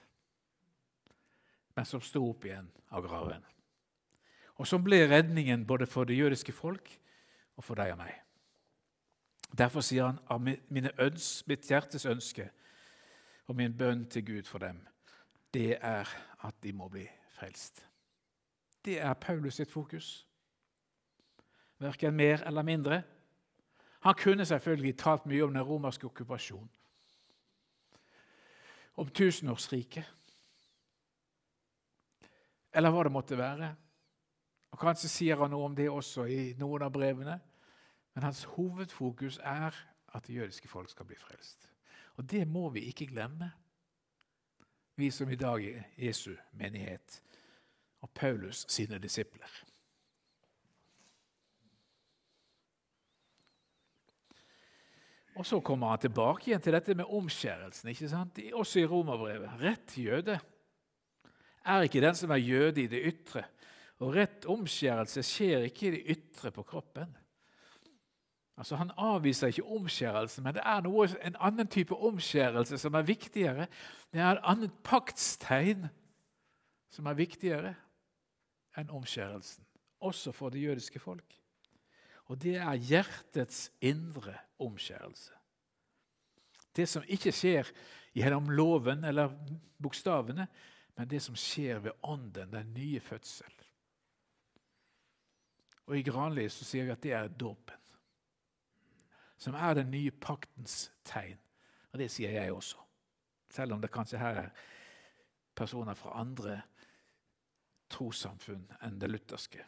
men 1.74 1.86
som 1.86 2.02
sto 2.02 2.22
opp 2.30 2.46
igjen 2.46 2.66
av 2.94 3.06
graven. 3.06 3.44
Og 4.58 4.66
som 4.66 4.82
ble 4.82 5.00
redningen 5.10 5.66
både 5.66 5.86
for 5.90 6.06
det 6.06 6.18
jødiske 6.18 6.54
folk 6.54 6.90
og 7.54 7.66
for 7.66 7.78
deg 7.78 7.94
og 7.94 8.00
meg. 8.02 8.14
Derfor 9.54 9.86
sier 9.86 10.08
han 10.10 10.18
av 10.30 10.42
mitt 10.42 11.70
hjertes 11.70 12.06
ønske 12.10 12.48
og 13.46 13.58
min 13.58 13.74
bønn 13.76 14.06
til 14.10 14.26
Gud 14.26 14.50
for 14.50 14.62
dem, 14.62 14.80
det 15.54 15.76
er 15.78 16.10
at 16.42 16.56
de 16.62 16.72
må 16.74 16.88
bli 16.90 17.06
frelst. 17.34 17.82
Det 18.84 18.98
er 19.00 19.14
Paulus 19.14 19.58
sitt 19.58 19.72
fokus. 19.72 20.26
Verken 21.82 22.14
mer 22.14 22.42
eller 22.46 22.62
mindre. 22.62 23.02
Han 24.04 24.14
kunne 24.14 24.46
selvfølgelig 24.46 24.96
talt 25.00 25.26
mye 25.26 25.44
om 25.44 25.54
den 25.54 25.62
romerske 25.64 26.06
okkupasjonen, 26.06 26.70
om 28.96 29.08
tusenårsriket, 29.08 30.04
eller 32.74 32.92
hva 32.92 33.06
det 33.06 33.12
måtte 33.14 33.38
være. 33.38 33.70
Og 34.74 34.78
Kanskje 34.78 35.08
sier 35.08 35.40
han 35.40 35.54
noe 35.54 35.70
om 35.70 35.74
det 35.78 35.88
også 35.90 36.26
i 36.28 36.52
noen 36.58 36.84
av 36.84 36.92
brevene, 36.92 37.38
men 38.14 38.26
hans 38.26 38.44
hovedfokus 38.56 39.40
er 39.42 39.74
at 40.14 40.26
det 40.26 40.36
jødiske 40.36 40.68
folk 40.68 40.90
skal 40.90 41.06
bli 41.08 41.16
frelst. 41.18 41.68
Og 42.18 42.30
det 42.30 42.44
må 42.48 42.68
vi 42.74 42.84
ikke 42.90 43.08
glemme, 43.10 43.50
vi 44.96 45.10
som 45.10 45.30
i 45.30 45.38
dag 45.38 45.64
er 45.64 45.86
Jesu 45.98 46.34
menighet 46.52 47.20
og 48.04 48.10
Paulus 48.14 48.64
sine 48.68 48.98
disipler. 49.02 49.50
Og 55.34 55.46
Så 55.46 55.58
kommer 55.60 55.90
han 55.90 55.98
tilbake 55.98 56.46
igjen 56.50 56.62
til 56.62 56.76
dette 56.76 56.94
med 56.94 57.10
omskjærelsen. 57.10 57.88
ikke 57.90 58.08
sant? 58.08 58.38
Også 58.52 58.80
i 58.80 58.86
romerbrevet. 58.86 59.50
Rett 59.60 59.96
jøde 59.98 60.38
er 61.64 61.82
ikke 61.82 62.00
den 62.00 62.14
som 62.14 62.30
er 62.30 62.36
jøde 62.36 62.82
i 62.82 62.86
det 62.86 63.02
ytre. 63.02 63.42
Og 63.98 64.14
rett 64.14 64.46
omskjærelse 64.46 65.22
skjer 65.26 65.66
ikke 65.66 65.88
i 65.88 65.90
det 65.96 66.02
ytre 66.16 66.50
på 66.54 66.62
kroppen, 66.62 67.16
Altså 68.56 68.76
Han 68.76 68.90
avviser 68.96 69.46
ikke 69.46 69.66
omskjærelsen, 69.66 70.44
men 70.44 70.54
det 70.54 70.62
er 70.64 70.82
noe, 70.86 71.08
en 71.26 71.36
annen 71.42 71.68
type 71.70 71.94
omskjærelse 71.94 72.78
som 72.78 72.94
er 72.94 73.06
viktigere. 73.06 73.66
Det 74.12 74.20
er 74.22 74.36
et 74.36 74.46
annet 74.46 74.74
paktstegn 74.86 75.88
som 76.94 77.10
er 77.10 77.18
viktigere 77.18 77.74
enn 78.78 78.92
omskjærelsen, 78.94 79.66
også 80.00 80.32
for 80.32 80.54
det 80.54 80.62
jødiske 80.62 81.02
folk. 81.02 81.34
Og 82.30 82.38
det 82.42 82.56
er 82.56 82.74
hjertets 82.74 83.72
indre 83.82 84.36
omskjærelse. 84.62 85.34
Det 86.76 86.88
som 86.88 87.04
ikke 87.06 87.34
skjer 87.34 87.68
gjennom 88.14 88.48
loven 88.50 89.04
eller 89.04 89.34
bokstavene, 89.82 90.46
men 90.94 91.10
det 91.10 91.20
som 91.22 91.36
skjer 91.36 91.82
ved 91.82 91.92
ånden, 92.02 92.52
den 92.52 92.74
nye 92.74 93.00
fødsel. 93.02 93.50
Og 95.86 95.98
I 95.98 96.06
Granli 96.06 96.46
så 96.48 96.64
sier 96.64 96.86
vi 96.86 96.94
at 96.94 97.02
det 97.02 97.12
er 97.12 97.28
dåpen 97.28 97.83
som 99.38 99.54
er 99.54 99.74
den 99.74 99.90
nye 99.90 100.10
paktens 100.10 100.92
tegn. 101.04 101.38
Og 101.92 102.00
det 102.00 102.10
sier 102.10 102.34
jeg 102.34 102.52
også, 102.52 102.80
selv 103.50 103.76
om 103.76 103.82
det 103.82 103.92
kanskje 103.94 104.18
her 104.18 104.40
er 104.46 104.50
personer 105.54 105.94
fra 105.94 106.16
andre 106.20 106.60
trossamfunn 107.92 108.66
enn 108.82 108.98
det 108.98 109.10
lutherske. 109.12 109.62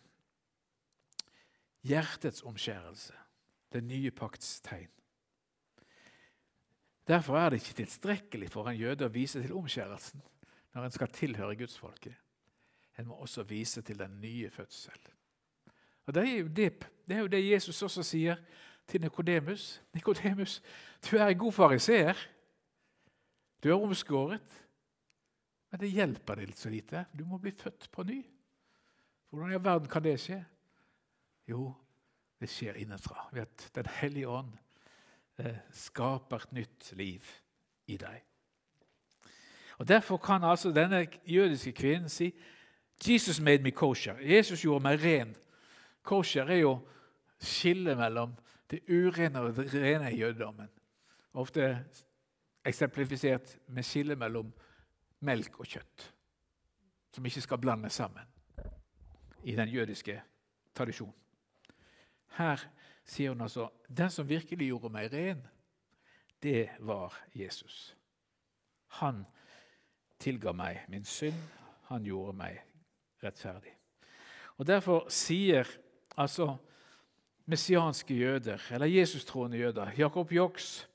Hjertets 1.86 2.42
omskjærelse, 2.42 3.14
den 3.72 3.86
nye 3.86 4.10
pakts 4.10 4.60
tegn. 4.66 4.90
Derfor 7.06 7.38
er 7.38 7.50
det 7.50 7.60
ikke 7.62 7.82
tilstrekkelig 7.84 8.48
for 8.50 8.66
en 8.66 8.78
jøde 8.78 9.06
å 9.06 9.14
vise 9.14 9.42
til 9.42 9.54
omskjærelsen 9.54 10.24
når 10.74 10.88
en 10.88 10.94
skal 10.96 11.12
tilhøre 11.14 11.56
gudsfolket. 11.60 12.16
En 12.98 13.06
må 13.06 13.20
også 13.22 13.44
vise 13.46 13.82
til 13.86 13.98
den 14.00 14.18
nye 14.20 14.50
fødsel. 14.50 14.98
Og 16.06 16.14
det 16.14 16.22
er, 16.22 16.48
det, 16.48 16.66
det 17.06 17.16
er 17.16 17.22
jo 17.22 17.30
det, 17.30 17.42
Jesus 17.50 17.82
også 17.82 18.02
sier 18.06 18.40
til 18.86 19.00
Nikodemus. 19.00 19.82
Nikodemus, 19.94 20.62
du 21.10 21.16
er 21.16 21.26
en 21.26 21.38
god 21.38 21.52
fariseer. 21.52 22.14
Du 23.62 23.68
er 23.68 23.82
omskåret. 23.82 24.62
Men 25.70 25.80
det 25.80 25.90
hjelper 25.90 26.38
deg 26.38 26.50
litt 26.50 26.60
så 26.60 26.70
lite. 26.70 27.04
Du 27.12 27.24
må 27.26 27.38
bli 27.42 27.50
født 27.50 27.88
på 27.92 28.04
ny. 28.06 28.20
Hvordan 29.30 29.50
i 29.50 29.58
all 29.58 29.64
verden 29.64 29.90
kan 29.90 30.04
det 30.04 30.14
skje? 30.22 30.38
Jo, 31.48 31.72
det 32.40 32.48
skjer 32.50 32.78
innenfra 32.80 33.28
ved 33.32 33.42
at 33.42 33.70
Den 33.74 33.90
hellige 33.98 34.28
ånd 34.28 34.54
eh, 35.38 35.58
skaper 35.72 36.46
et 36.46 36.52
nytt 36.52 36.92
liv 36.96 37.26
i 37.86 37.96
deg. 37.96 38.22
Og 39.78 39.88
Derfor 39.88 40.16
kan 40.16 40.44
altså 40.44 40.72
denne 40.72 41.06
jødiske 41.26 41.72
kvinnen 41.72 42.08
si 42.08 42.32
Jesus 43.08 43.40
made 43.40 43.62
me 43.62 43.70
kosher. 43.70 44.16
Jesus 44.20 44.62
gjorde 44.62 44.82
meg 44.82 45.04
ren. 45.04 45.36
Kosher 46.02 46.48
er 46.48 46.62
jo 46.62 46.78
skillet 47.38 47.96
mellom 47.96 48.32
det 48.70 48.82
urene 48.88 49.40
og 49.40 49.56
det 49.56 49.68
rene 49.74 50.12
i 50.12 50.20
jødedommen. 50.20 50.70
Ofte 51.34 51.84
eksemplifisert 52.66 53.58
med 53.68 53.86
skillet 53.86 54.18
mellom 54.18 54.52
melk 55.26 55.60
og 55.60 55.68
kjøtt, 55.70 56.06
som 57.14 57.26
ikke 57.26 57.44
skal 57.44 57.60
blandes 57.62 57.92
sammen 57.92 58.26
i 59.46 59.54
den 59.56 59.68
jødiske 59.68 60.20
tradisjonen. 60.74 61.14
Her 62.36 62.60
sier 63.04 63.32
hun 63.32 63.40
altså 63.40 63.68
den 63.88 64.10
som 64.10 64.28
virkelig 64.28 64.68
gjorde 64.68 64.92
meg 64.92 65.12
ren, 65.12 65.46
det 66.42 66.68
var 66.78 67.14
Jesus. 67.34 67.96
Han 69.00 69.24
tilga 70.18 70.52
meg 70.52 70.84
min 70.88 71.04
synd, 71.04 71.38
han 71.88 72.04
gjorde 72.04 72.36
meg 72.36 72.60
rettferdig. 73.22 73.72
Og 74.56 74.66
Derfor 74.66 75.08
sier 75.12 75.68
altså 76.16 76.56
messianske 77.46 78.14
jøder, 78.14 78.62
eller 78.74 78.90
Jesus-troende 78.90 79.58
jøder 79.58 79.92
Jakob 79.98 80.32
Joks 80.32 80.86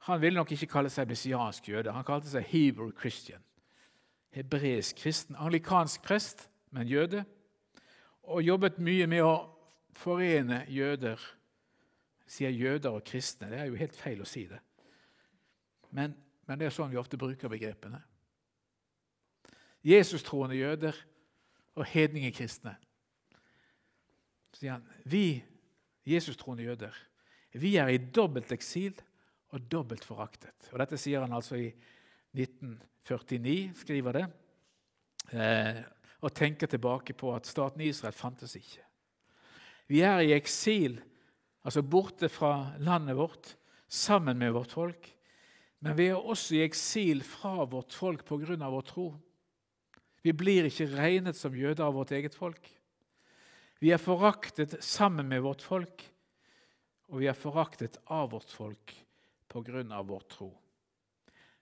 han 0.00 0.20
ville 0.20 0.36
nok 0.36 0.52
ikke 0.52 0.66
kalle 0.70 0.90
seg 0.92 1.08
messiansk 1.10 1.68
jøde, 1.68 1.92
han 1.92 2.06
kalte 2.08 2.30
seg 2.32 2.46
Hebrew 2.48 2.88
Christian. 2.96 3.42
Hebreisk 4.32 4.96
kristen, 5.02 5.36
anglikansk 5.36 6.02
prest, 6.02 6.46
men 6.70 6.88
jøde. 6.88 7.24
Og 8.22 8.42
jobbet 8.42 8.78
mye 8.80 9.08
med 9.10 9.26
å 9.26 9.34
forene 9.98 10.62
jøder. 10.72 11.20
Sier 12.30 12.54
jøder 12.54 12.96
og 12.96 13.04
kristne. 13.04 13.50
Det 13.50 13.58
er 13.58 13.68
jo 13.68 13.76
helt 13.76 13.96
feil 13.98 14.22
å 14.22 14.28
si 14.28 14.46
det. 14.48 14.60
Men, 15.90 16.14
men 16.46 16.60
det 16.60 16.70
er 16.70 16.74
sånn 16.74 16.92
vi 16.92 17.00
ofte 17.00 17.20
bruker 17.20 17.52
begrepene. 17.52 18.00
Jesus-troende 19.84 20.56
jøder 20.56 20.96
og 21.76 21.84
hedningekristne. 21.90 22.72
Så 24.54 24.62
sier 24.62 24.78
han 24.78 24.86
vi 25.04 25.42
Jesus-troende 26.08 26.64
jøder 26.64 26.96
vi 27.58 27.74
er 27.80 27.90
i 27.90 27.98
dobbelt 27.98 28.52
eksil 28.54 28.94
og 29.50 29.64
dobbelt 29.70 30.04
foraktet. 30.06 30.68
Og 30.70 30.78
Dette 30.78 30.98
sier 31.00 31.24
han 31.24 31.34
altså 31.34 31.58
i 31.58 31.70
1949, 32.36 33.72
skriver 33.80 34.18
det, 34.20 34.26
eh, 35.34 35.80
og 36.22 36.34
tenker 36.36 36.70
tilbake 36.70 37.16
på 37.18 37.32
at 37.34 37.48
staten 37.48 37.82
Israel 37.82 38.14
fantes 38.14 38.54
ikke. 38.54 38.84
Vi 39.90 40.04
er 40.06 40.22
i 40.22 40.36
eksil, 40.36 41.00
altså 41.66 41.82
borte 41.82 42.28
fra 42.30 42.76
landet 42.78 43.18
vårt, 43.18 43.56
sammen 43.90 44.38
med 44.38 44.52
vårt 44.54 44.70
folk. 44.70 45.08
Men 45.82 45.96
vi 45.98 46.06
er 46.12 46.20
også 46.20 46.54
i 46.54 46.62
eksil 46.62 47.24
fra 47.26 47.64
vårt 47.64 47.96
folk 47.96 48.22
pga. 48.28 48.54
vår 48.68 48.82
tro. 48.86 49.16
Vi 50.22 50.32
blir 50.32 50.68
ikke 50.68 50.86
regnet 50.94 51.36
som 51.36 51.56
jøder 51.56 51.82
av 51.84 51.94
vårt 51.94 52.12
eget 52.12 52.34
folk. 52.34 52.60
Vi 53.80 53.90
er 53.90 54.00
foraktet 54.00 54.76
sammen 54.84 55.28
med 55.28 55.40
vårt 55.40 55.62
folk, 55.62 56.02
og 57.08 57.22
vi 57.22 57.28
er 57.30 57.38
foraktet 57.38 57.96
av 58.06 58.30
vårt 58.34 58.50
folk 58.52 58.92
pga. 59.48 60.02
vår 60.02 60.26
tro. 60.28 60.50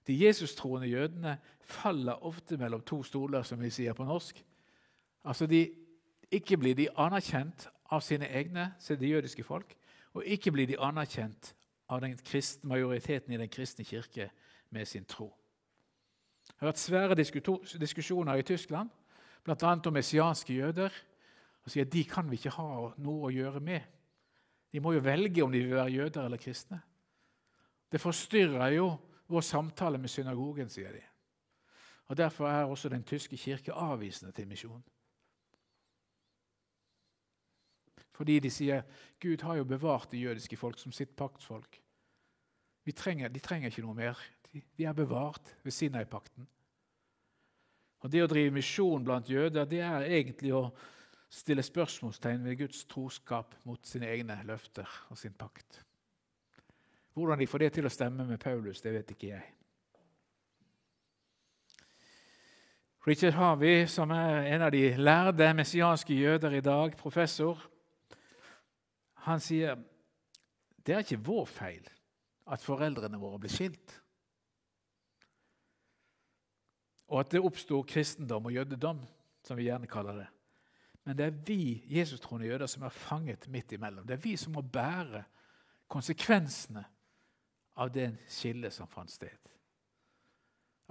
De 0.07 0.15
Jesus-troende 0.15 0.89
jødene 0.89 1.39
faller 1.61 2.25
ofte 2.25 2.57
mellom 2.57 2.81
to 2.81 3.03
stoler, 3.03 3.43
som 3.43 3.61
vi 3.61 3.71
sier 3.71 3.93
på 3.93 4.05
norsk. 4.05 4.45
Altså 5.25 5.47
de, 5.47 5.75
Ikke 6.31 6.57
blir 6.57 6.75
de 6.75 6.89
anerkjent 6.97 7.69
av 7.91 8.01
sine 8.01 8.27
egne, 8.29 8.75
det 8.89 9.09
jødiske 9.09 9.45
folk, 9.45 9.77
og 10.13 10.25
ikke 10.25 10.53
blir 10.53 10.67
de 10.67 10.79
anerkjent 10.79 11.55
av 11.89 12.05
kristne, 12.25 12.69
majoriteten 12.69 13.33
i 13.33 13.39
den 13.39 13.49
kristne 13.49 13.85
kirke 13.85 14.31
med 14.71 14.87
sin 14.87 15.05
tro. 15.05 15.33
Det 16.49 16.61
har 16.61 16.69
vært 16.69 16.79
svære 16.79 17.15
diskusjoner 17.81 18.37
i 18.37 18.43
Tyskland, 18.43 18.91
bl.a. 19.45 19.73
om 19.87 19.93
messianske 19.93 20.55
jøder. 20.55 20.93
Og 21.69 21.73
sier 21.73 21.85
at 21.85 21.93
De 21.93 22.05
kan 22.09 22.29
vi 22.31 22.39
ikke 22.41 22.57
ha 22.57 22.69
noe 22.97 23.29
å 23.29 23.35
gjøre 23.35 23.61
med. 23.61 23.85
De 24.73 24.81
må 24.81 24.95
jo 24.97 25.05
velge 25.05 25.45
om 25.45 25.53
de 25.53 25.61
vil 25.61 25.77
være 25.77 25.93
jøder 25.93 26.25
eller 26.25 26.41
kristne. 26.41 26.81
Det 27.93 28.01
forstyrrer 28.01 28.73
jo 28.79 28.89
vår 29.29 29.45
samtale 29.45 30.01
med 30.01 30.13
synagogen, 30.13 30.73
sier 30.73 30.93
de. 30.97 31.03
Og 32.09 32.17
Derfor 32.17 32.49
er 32.49 32.65
også 32.65 32.89
Den 32.89 33.05
tyske 33.05 33.37
kirke 33.37 33.73
avvisende 33.73 34.33
til 34.33 34.49
misjon. 34.49 34.85
Fordi 38.17 38.41
de 38.41 38.51
sier 38.51 38.83
Gud 39.21 39.43
har 39.43 39.61
jo 39.61 39.65
bevart 39.65 40.11
det 40.11 40.21
jødiske 40.25 40.57
folk 40.57 40.79
som 40.79 40.93
sitt 40.93 41.17
paktsfolk. 41.17 41.81
Trenger, 42.97 43.29
de 43.29 43.41
trenger 43.41 43.69
ikke 43.69 43.83
noe 43.85 43.95
mer. 43.95 44.17
De, 44.49 44.63
de 44.79 44.85
er 44.89 44.95
bevart 44.97 45.51
ved 45.63 45.73
Sinai-pakten. 45.77 46.49
Og 48.01 48.11
Det 48.11 48.23
å 48.25 48.31
drive 48.31 48.55
misjon 48.55 49.05
blant 49.05 49.29
jøder 49.29 49.69
det 49.69 49.83
er 49.85 50.07
egentlig 50.09 50.55
å 50.57 50.71
stille 51.31 51.63
spørsmålstegn 51.63 52.45
ved 52.45 52.57
Guds 52.59 52.85
troskap 52.89 53.55
mot 53.65 53.87
sine 53.87 54.09
egne 54.09 54.41
løfter 54.49 54.89
og 55.11 55.19
sin 55.19 55.33
pakt. 55.33 55.83
Hvordan 57.13 57.39
de 57.39 57.47
får 57.47 57.59
det 57.59 57.73
til 57.75 57.87
å 57.89 57.93
stemme 57.93 58.25
med 58.27 58.41
Paulus, 58.41 58.81
det 58.81 58.93
vet 58.95 59.11
ikke 59.11 59.33
jeg. 59.33 59.55
Richard 63.09 63.33
Harvey, 63.33 63.87
som 63.87 64.11
er 64.11 64.51
en 64.53 64.63
av 64.63 64.73
de 64.73 64.83
lærde 64.97 65.53
messianske 65.57 66.15
jøder 66.15 66.59
i 66.59 66.65
dag, 66.65 66.97
professor, 66.97 67.61
han 69.25 69.41
sier 69.41 69.79
det 70.85 70.95
er 70.95 71.05
ikke 71.05 71.21
vår 71.25 71.47
feil 71.49 71.89
at 72.49 72.65
foreldrene 72.65 73.21
våre 73.21 73.41
ble 73.41 73.51
skilt, 73.53 73.95
og 77.09 77.23
at 77.23 77.33
det 77.33 77.45
oppsto 77.45 77.81
kristendom 77.89 78.49
og 78.49 78.57
jødedom, 78.57 79.01
som 79.45 79.57
vi 79.57 79.69
gjerne 79.69 79.89
kaller 79.89 80.23
det. 80.23 80.29
Men 81.09 81.17
det 81.17 81.25
er 81.25 81.37
vi 81.49 81.63
Jesus-troende 81.89 82.51
jøder 82.51 82.69
som 82.69 82.83
er 82.85 82.93
fanget 82.93 83.47
midt 83.49 83.73
imellom. 83.73 84.05
Det 84.05 84.19
er 84.19 84.21
vi 84.21 84.35
som 84.37 84.53
må 84.53 84.61
bære 84.61 85.23
konsekvensene 85.89 86.83
av 87.81 87.93
det 87.95 88.11
skillet 88.29 88.75
som 88.77 88.91
fant 88.93 89.09
sted. 89.09 89.49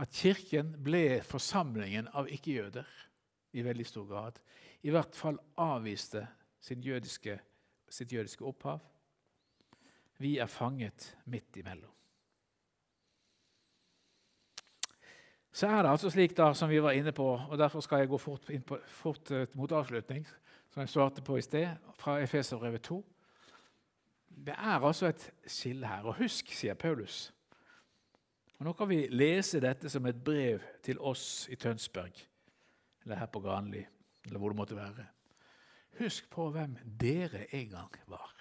At 0.01 0.09
Kirken 0.17 0.71
ble 0.81 1.19
forsamlingen 1.21 2.09
av 2.17 2.31
ikke-jøder 2.33 2.89
i 3.53 3.65
veldig 3.65 3.85
stor 3.85 4.07
grad. 4.09 4.41
I 4.81 4.89
hvert 4.95 5.13
fall 5.13 5.37
avviste 5.61 6.25
jødiske, 6.65 7.37
sitt 7.89 8.13
jødiske 8.13 8.45
opphav. 8.45 8.81
Vi 10.17 10.39
er 10.41 10.49
fanget 10.49 11.11
midt 11.29 11.61
imellom. 11.61 11.93
Så 15.57 15.67
er 15.67 15.81
det 15.81 15.89
altså 15.89 16.09
slik 16.13 16.35
da, 16.37 16.51
som 16.53 16.69
vi 16.69 16.77
var 16.83 16.93
inne 16.93 17.11
på, 17.11 17.25
og 17.49 17.57
derfor 17.57 17.81
skal 17.81 18.03
jeg 18.03 18.11
gå 18.11 18.17
fort, 18.21 18.49
på, 18.65 18.77
fort 18.87 19.31
eh, 19.31 19.47
mot 19.57 19.71
avslutning, 19.71 20.27
som 20.69 20.83
jeg 20.83 20.91
svarte 20.91 21.23
på 21.25 21.37
i 21.37 21.41
sted, 21.41 21.71
fra 21.97 22.19
Efeserbrevet 22.21 22.81
2. 22.85 22.99
Det 24.45 24.53
er 24.53 24.85
altså 24.85 25.09
et 25.09 25.25
skille 25.49 25.89
her. 25.89 26.05
Og 26.05 26.19
husk, 26.21 26.53
sier 26.53 26.77
Paulus 26.77 27.33
og 28.59 28.65
Nå 28.65 28.73
kan 28.73 28.89
vi 28.89 29.03
lese 29.13 29.61
dette 29.61 29.89
som 29.89 30.05
et 30.09 30.17
brev 30.23 30.61
til 30.85 30.97
oss 30.99 31.45
i 31.49 31.55
Tønsberg, 31.55 32.23
eller 33.03 33.19
her 33.21 33.29
på 33.29 33.41
Granli, 33.41 33.83
eller 34.25 34.39
hvor 34.39 34.53
det 34.53 34.57
måtte 34.57 34.77
være. 34.77 35.05
Husk 35.99 36.29
på 36.33 36.49
hvem 36.53 36.77
dere 37.01 37.45
en 37.53 37.69
gang 37.69 38.01
var. 38.09 38.33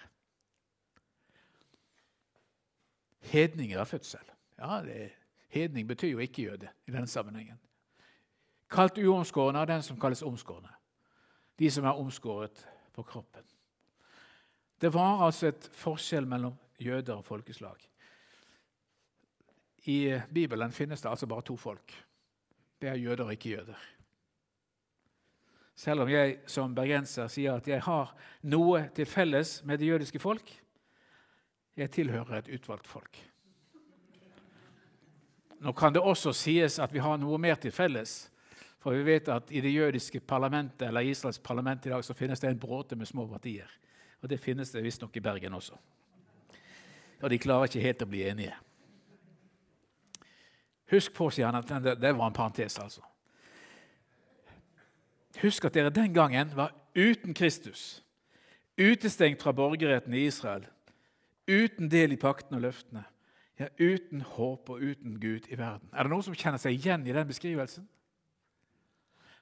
Hedninger 3.29 3.79
av 3.81 3.89
fødsel. 3.89 4.33
Ja, 4.57 4.81
det, 4.85 5.11
Hedning 5.47 5.87
betyr 5.87 6.11
jo 6.11 6.23
ikke 6.23 6.43
jøde 6.49 6.69
i 6.87 6.91
denne 6.91 7.07
sammenhengen. 7.07 7.59
Kalt 8.69 8.97
uomskårne 8.99 9.59
av 9.59 9.67
den 9.69 9.83
som 9.83 9.99
kalles 9.99 10.23
omskårne. 10.27 10.71
De 11.59 11.69
som 11.71 11.85
er 11.85 11.99
omskåret 11.99 12.65
på 12.93 13.03
kroppen. 13.03 13.43
Det 14.81 14.91
var 14.93 15.23
altså 15.25 15.47
et 15.47 15.69
forskjell 15.73 16.27
mellom 16.29 16.57
jøder 16.79 17.15
og 17.15 17.25
folkeslag. 17.25 17.77
I 19.87 20.19
Bibelen 20.33 20.71
finnes 20.71 21.01
det 21.01 21.09
altså 21.09 21.27
bare 21.27 21.41
to 21.47 21.55
folk. 21.57 21.93
Det 22.81 22.89
er 22.89 22.99
jøder 22.99 23.23
og 23.23 23.33
ikke-jøder. 23.33 23.77
Selv 25.77 26.01
om 26.01 26.09
jeg 26.09 26.39
som 26.49 26.75
bergenser 26.75 27.29
sier 27.29 27.57
at 27.57 27.67
jeg 27.69 27.81
har 27.85 28.13
noe 28.49 28.87
til 28.97 29.05
felles 29.05 29.61
med 29.63 29.79
det 29.79 29.87
jødiske 29.87 30.19
folk, 30.19 30.49
jeg 31.77 31.91
tilhører 31.93 32.39
et 32.39 32.49
utvalgt 32.57 32.87
folk. 32.89 33.19
Nå 35.59 35.73
kan 35.73 35.93
det 35.93 36.01
også 36.01 36.33
sies 36.37 36.77
at 36.79 36.93
vi 36.93 37.01
har 37.01 37.17
noe 37.17 37.39
mer 37.41 37.57
til 37.61 37.73
felles. 37.73 38.27
For 38.83 38.93
vi 38.93 39.03
vet 39.07 39.29
at 39.33 39.49
i 39.51 39.61
det 39.61 39.73
jødiske 39.73 40.19
parlamentet, 40.19 40.87
eller 40.87 41.01
Israels 41.01 41.39
parlament 41.39 41.85
i 41.85 41.89
dag 41.89 42.03
så 42.05 42.13
finnes 42.13 42.39
det 42.39 42.51
en 42.51 42.59
bråte 42.59 42.95
med 42.95 43.09
små 43.09 43.25
partier. 43.27 43.67
Og 44.21 44.29
det 44.29 44.39
finnes 44.39 44.71
det 44.71 44.83
visstnok 44.85 45.17
i 45.17 45.23
Bergen 45.23 45.53
også. 45.53 45.77
Og 47.21 47.29
de 47.29 47.41
klarer 47.41 47.69
ikke 47.69 47.81
helt 47.83 48.05
å 48.05 48.09
bli 48.09 48.23
enige. 48.29 48.53
Husk 50.91 51.13
på, 51.17 51.29
sier 51.33 51.49
han, 51.49 51.57
at 51.59 51.99
det, 51.99 52.13
var 52.15 52.29
en 52.29 52.37
parentes, 52.37 52.77
altså. 52.79 53.01
Husk 55.41 55.67
at 55.67 55.75
dere 55.75 55.91
den 55.93 56.13
gangen 56.15 56.53
var 56.55 56.71
uten 56.95 57.35
Kristus, 57.35 58.03
utestengt 58.77 59.43
fra 59.43 59.51
borgerretten 59.51 60.15
i 60.15 60.25
Israel, 60.29 60.63
uten 61.49 61.91
del 61.91 62.15
i 62.15 62.21
pakten 62.21 62.57
og 62.57 62.63
løftene, 62.63 63.03
ja, 63.59 63.67
uten 63.79 64.21
håp 64.21 64.69
og 64.69 64.81
uten 64.81 65.19
Gud 65.21 65.47
i 65.49 65.57
verden. 65.57 65.89
Er 65.93 66.05
det 66.05 66.13
noen 66.13 66.25
som 66.25 66.35
kjenner 66.37 66.61
seg 66.61 66.77
igjen 66.77 67.07
i 67.07 67.15
den 67.15 67.27
beskrivelsen? 67.27 67.87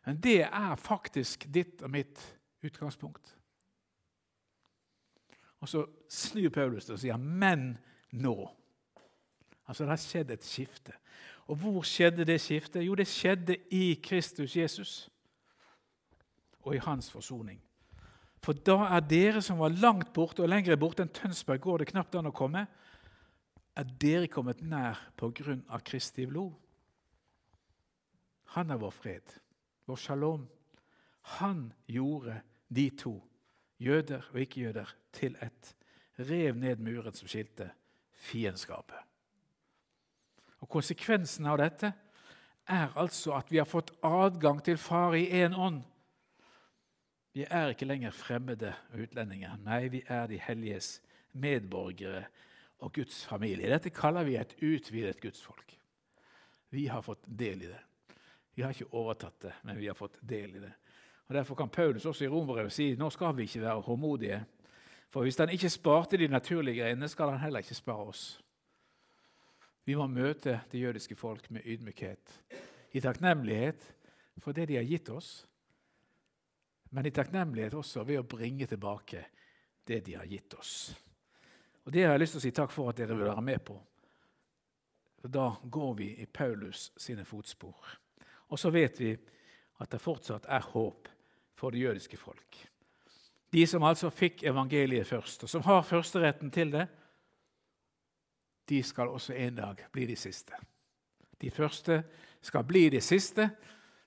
Men 0.06 0.20
det 0.22 0.44
er 0.46 0.76
faktisk 0.80 1.48
ditt 1.54 1.82
og 1.84 1.92
mitt 1.92 2.22
utgangspunkt. 2.64 3.34
Og 5.60 5.70
så 5.70 5.86
snur 6.10 6.50
Paulus 6.54 6.90
og 6.90 7.00
sier 7.00 7.18
'men 7.18 7.78
nå'. 8.14 8.50
Altså 9.68 9.84
Det 9.84 9.90
har 9.90 9.98
skjedd 9.98 10.32
et 10.32 10.44
skifte. 10.44 10.94
Og 11.48 11.56
hvor 11.56 11.82
skjedde 11.82 12.26
det 12.26 12.42
skiftet? 12.42 12.86
Jo, 12.86 12.96
det 12.96 13.08
skjedde 13.08 13.58
i 13.72 14.00
Kristus 14.04 14.56
Jesus 14.56 15.10
og 16.62 16.76
i 16.76 16.82
hans 16.82 17.12
forsoning. 17.12 17.62
For 18.42 18.54
da 18.54 18.78
er 18.98 19.00
dere 19.00 19.42
som 19.42 19.60
var 19.60 19.70
langt 19.70 20.14
borte 20.14 20.44
og 20.44 20.50
lenger 20.50 20.76
borte 20.76 21.02
enn 21.02 21.10
Tønsberg, 21.10 21.62
går 21.62 21.78
det 21.78 21.88
knapt 21.88 22.16
an 22.16 22.30
å 22.30 22.34
komme, 22.36 22.68
er 23.76 23.90
dere 24.00 24.28
kommet 24.32 24.62
nær 24.64 25.00
på 25.20 25.32
grunn 25.36 25.66
av 25.68 25.84
Kristi 25.88 26.26
blod. 26.30 26.54
Han 28.56 28.72
er 28.72 28.80
vår 28.80 28.94
fred 28.96 29.36
vår 29.86 29.96
shalom. 29.96 30.48
Han 31.22 31.74
gjorde 31.86 32.42
de 32.68 32.90
to, 32.98 33.20
jøder 33.78 34.26
og 34.34 34.40
ikke-jøder, 34.42 34.96
til 35.16 35.38
ett. 35.42 35.76
Rev 36.20 36.58
ned 36.58 36.82
muren 36.84 37.16
som 37.16 37.28
skilte 37.28 37.70
fiendskapet. 38.28 39.00
Og 40.60 40.70
Konsekvensen 40.72 41.46
av 41.48 41.60
dette 41.62 41.92
er 42.68 42.96
altså 42.98 43.36
at 43.38 43.52
vi 43.52 43.60
har 43.62 43.70
fått 43.70 43.94
adgang 44.04 44.62
til 44.64 44.80
Far 44.82 45.16
i 45.16 45.28
én 45.44 45.56
ånd. 45.56 45.84
Vi 47.36 47.46
er 47.50 47.74
ikke 47.74 47.88
lenger 47.88 48.16
fremmede 48.16 48.74
utlendinger. 48.96 49.58
Nei, 49.64 49.88
vi 49.92 50.02
er 50.08 50.28
de 50.32 50.40
helliges 50.40 51.02
medborgere 51.32 52.26
og 52.84 52.94
Guds 52.94 53.24
familie. 53.26 53.70
Dette 53.72 53.94
kaller 53.94 54.26
vi 54.28 54.38
et 54.40 54.56
utvidet 54.62 55.22
gudsfolk. 55.22 55.76
Vi 56.76 56.88
har 56.92 57.04
fått 57.06 57.24
del 57.26 57.64
i 57.64 57.70
det. 57.72 57.82
Vi 58.56 58.64
har 58.64 58.72
ikke 58.72 58.94
overtatt 58.96 59.40
det, 59.48 59.54
men 59.64 59.78
vi 59.80 59.88
har 59.88 59.98
fått 59.98 60.18
del 60.22 60.56
i 60.56 60.64
det. 60.64 60.72
Og 61.28 61.34
Derfor 61.36 61.56
kan 61.56 61.70
Paulus 61.70 62.06
også 62.06 62.26
i 62.26 62.30
Romerbrevet 62.30 62.74
si 62.74 62.94
nå 63.00 63.10
skal 63.12 63.36
vi 63.36 63.48
ikke 63.48 63.64
være 63.64 63.86
håmodige. 63.88 64.40
For 65.10 65.24
hvis 65.26 65.40
han 65.40 65.52
ikke 65.54 65.72
sparte 65.72 66.18
de 66.20 66.28
naturlige 66.28 66.82
greiene, 66.82 67.08
skal 67.08 67.32
han 67.34 67.40
heller 67.40 67.64
ikke 67.64 67.78
spare 67.78 68.10
oss. 68.12 68.24
Vi 69.86 69.96
må 69.96 70.08
møte 70.08 70.60
det 70.72 70.82
jødiske 70.82 71.16
folk 71.16 71.52
med 71.52 71.66
ydmykhet, 71.66 72.40
i 72.92 73.02
takknemlighet 73.02 73.84
for 74.42 74.56
det 74.56 74.68
de 74.70 74.80
har 74.80 74.88
gitt 74.88 75.10
oss, 75.14 75.46
men 76.92 77.06
i 77.06 77.14
takknemlighet 77.14 77.76
også 77.78 78.04
ved 78.08 78.22
å 78.22 78.28
bringe 78.28 78.68
tilbake 78.68 79.26
det 79.86 80.02
de 80.06 80.16
har 80.18 80.26
gitt 80.26 80.56
oss. 80.58 80.96
Og 81.86 81.92
Det 81.92 82.04
har 82.04 82.12
jeg 82.12 82.20
lyst 82.20 82.34
til 82.34 82.42
å 82.42 82.46
si 82.48 82.52
takk 82.52 82.72
for 82.74 82.90
at 82.90 82.98
dere 82.98 83.16
vil 83.16 83.30
være 83.30 83.42
med 83.46 83.62
på. 83.66 83.76
Da 85.26 85.56
går 85.64 85.94
vi 85.98 86.08
i 86.22 86.26
Paulus 86.26 86.92
sine 86.98 87.26
fotspor. 87.26 87.76
Og 88.50 88.60
så 88.60 88.70
vet 88.70 89.00
vi 89.00 89.12
at 89.82 89.92
det 89.92 90.02
fortsatt 90.02 90.46
er 90.50 90.66
håp 90.74 91.10
for 91.56 91.72
det 91.72 91.82
jødiske 91.82 92.18
folk. 92.18 92.58
De 93.54 93.66
som 93.68 93.84
altså 93.84 94.10
fikk 94.10 94.44
evangeliet 94.44 95.08
først, 95.08 95.44
og 95.44 95.50
som 95.50 95.64
har 95.66 95.86
førsteretten 95.86 96.52
til 96.52 96.72
det, 96.74 96.88
de 98.70 98.82
skal 98.84 99.14
også 99.14 99.34
en 99.34 99.56
dag 99.56 99.86
bli 99.92 100.06
de 100.10 100.16
siste. 100.16 100.54
De 101.42 101.52
første 101.52 102.04
skal 102.42 102.66
bli 102.66 102.90
de 102.90 103.02
siste, 103.02 103.50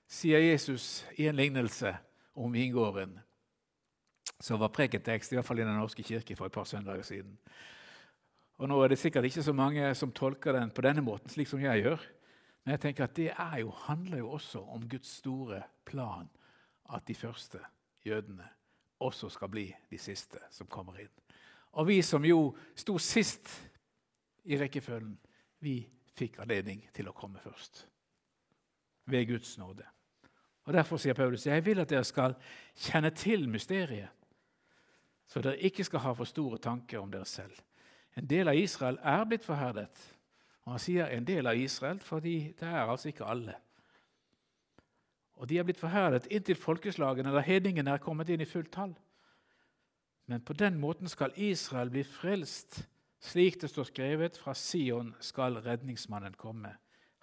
sier 0.07 0.39
Jesus 0.39 1.05
i 1.17 1.27
en 1.29 1.35
lignelse 1.35 1.93
om 2.35 2.53
vingården, 2.53 3.19
som 4.39 4.59
var 4.59 4.71
prekentekst, 4.75 5.33
i 5.33 5.37
hvert 5.39 5.45
fall 5.45 5.59
i 5.59 5.67
Den 5.67 5.77
norske 5.79 6.03
kirke 6.03 6.35
for 6.35 6.47
et 6.47 6.55
par 6.55 6.67
søndager 6.67 7.03
siden. 7.03 7.37
Og 8.59 8.69
Nå 8.69 8.79
er 8.83 8.91
det 8.91 8.99
sikkert 8.99 9.27
ikke 9.27 9.43
så 9.43 9.53
mange 9.55 9.95
som 9.95 10.11
tolker 10.11 10.55
den 10.55 10.71
på 10.71 10.83
denne 10.83 11.01
måten, 11.01 11.31
slik 11.31 11.47
som 11.47 11.61
jeg 11.63 11.83
gjør. 11.83 11.99
Men 12.65 12.75
jeg 12.75 12.81
tenker 12.83 13.03
at 13.03 13.15
det 13.15 13.31
jo, 13.59 13.69
handler 13.87 14.17
jo 14.17 14.31
også 14.35 14.59
om 14.75 14.89
Guds 14.89 15.07
store 15.21 15.61
plan, 15.85 16.29
at 16.93 17.07
de 17.07 17.15
første 17.15 17.59
jødene 18.05 18.47
også 18.99 19.29
skal 19.29 19.49
bli 19.49 19.69
de 19.89 19.97
siste 19.97 20.41
som 20.51 20.67
kommer 20.67 20.99
inn. 20.99 21.13
Og 21.79 21.87
vi 21.87 22.01
som 22.01 22.25
jo 22.25 22.55
sto 22.75 22.97
sist 22.97 23.47
i 24.43 24.57
rekkefølgen, 24.59 25.15
vi 25.59 25.83
fikk 26.17 26.39
anledning 26.43 26.81
til 26.93 27.07
å 27.07 27.15
komme 27.15 27.39
først. 27.39 27.85
Ved 29.09 29.27
Guds 29.27 29.57
nåde. 29.57 29.85
Og 30.67 30.73
Derfor 30.73 30.99
sier 31.01 31.15
Paulus 31.17 31.47
jeg 31.47 31.65
vil 31.65 31.79
at 31.81 31.89
dere 31.89 32.05
skal 32.05 32.35
kjenne 32.75 33.09
til 33.15 33.47
mysteriet, 33.49 34.18
så 35.29 35.41
dere 35.45 35.61
ikke 35.61 35.85
skal 35.85 36.01
ha 36.03 36.13
for 36.17 36.25
store 36.25 36.57
tanker 36.57 36.99
om 36.99 37.11
dere 37.11 37.27
selv. 37.29 37.53
En 38.17 38.27
del 38.27 38.49
av 38.49 38.57
Israel 38.57 38.97
er 39.05 39.25
blitt 39.29 39.45
forherdet, 39.45 39.93
og 40.65 40.71
Han 40.73 40.81
sier 40.81 41.07
en 41.13 41.25
del 41.25 41.47
av 41.47 41.57
Israel, 41.57 41.99
fordi 41.99 42.53
det 42.59 42.67
er 42.67 42.89
altså 42.89 43.09
ikke 43.09 43.25
alle. 43.25 43.55
Og 45.39 45.47
De 45.49 45.57
er 45.57 45.63
blitt 45.63 45.79
forherdet 45.79 46.27
inntil 46.31 46.57
folkeslagene 46.59 47.31
da 47.31 47.39
hedningene 47.39 47.93
er 47.95 48.03
kommet 48.03 48.29
inn 48.29 48.41
i 48.41 48.49
fullt 48.49 48.71
tall. 48.73 48.95
Men 50.25 50.41
på 50.41 50.53
den 50.53 50.77
måten 50.79 51.07
skal 51.09 51.33
Israel 51.35 51.89
bli 51.89 52.03
frelst, 52.03 52.83
slik 53.19 53.61
det 53.61 53.69
står 53.69 53.87
skrevet, 53.89 54.37
fra 54.37 54.53
Sion 54.53 55.15
skal 55.19 55.57
redningsmannen 55.63 56.35
komme. 56.37 56.75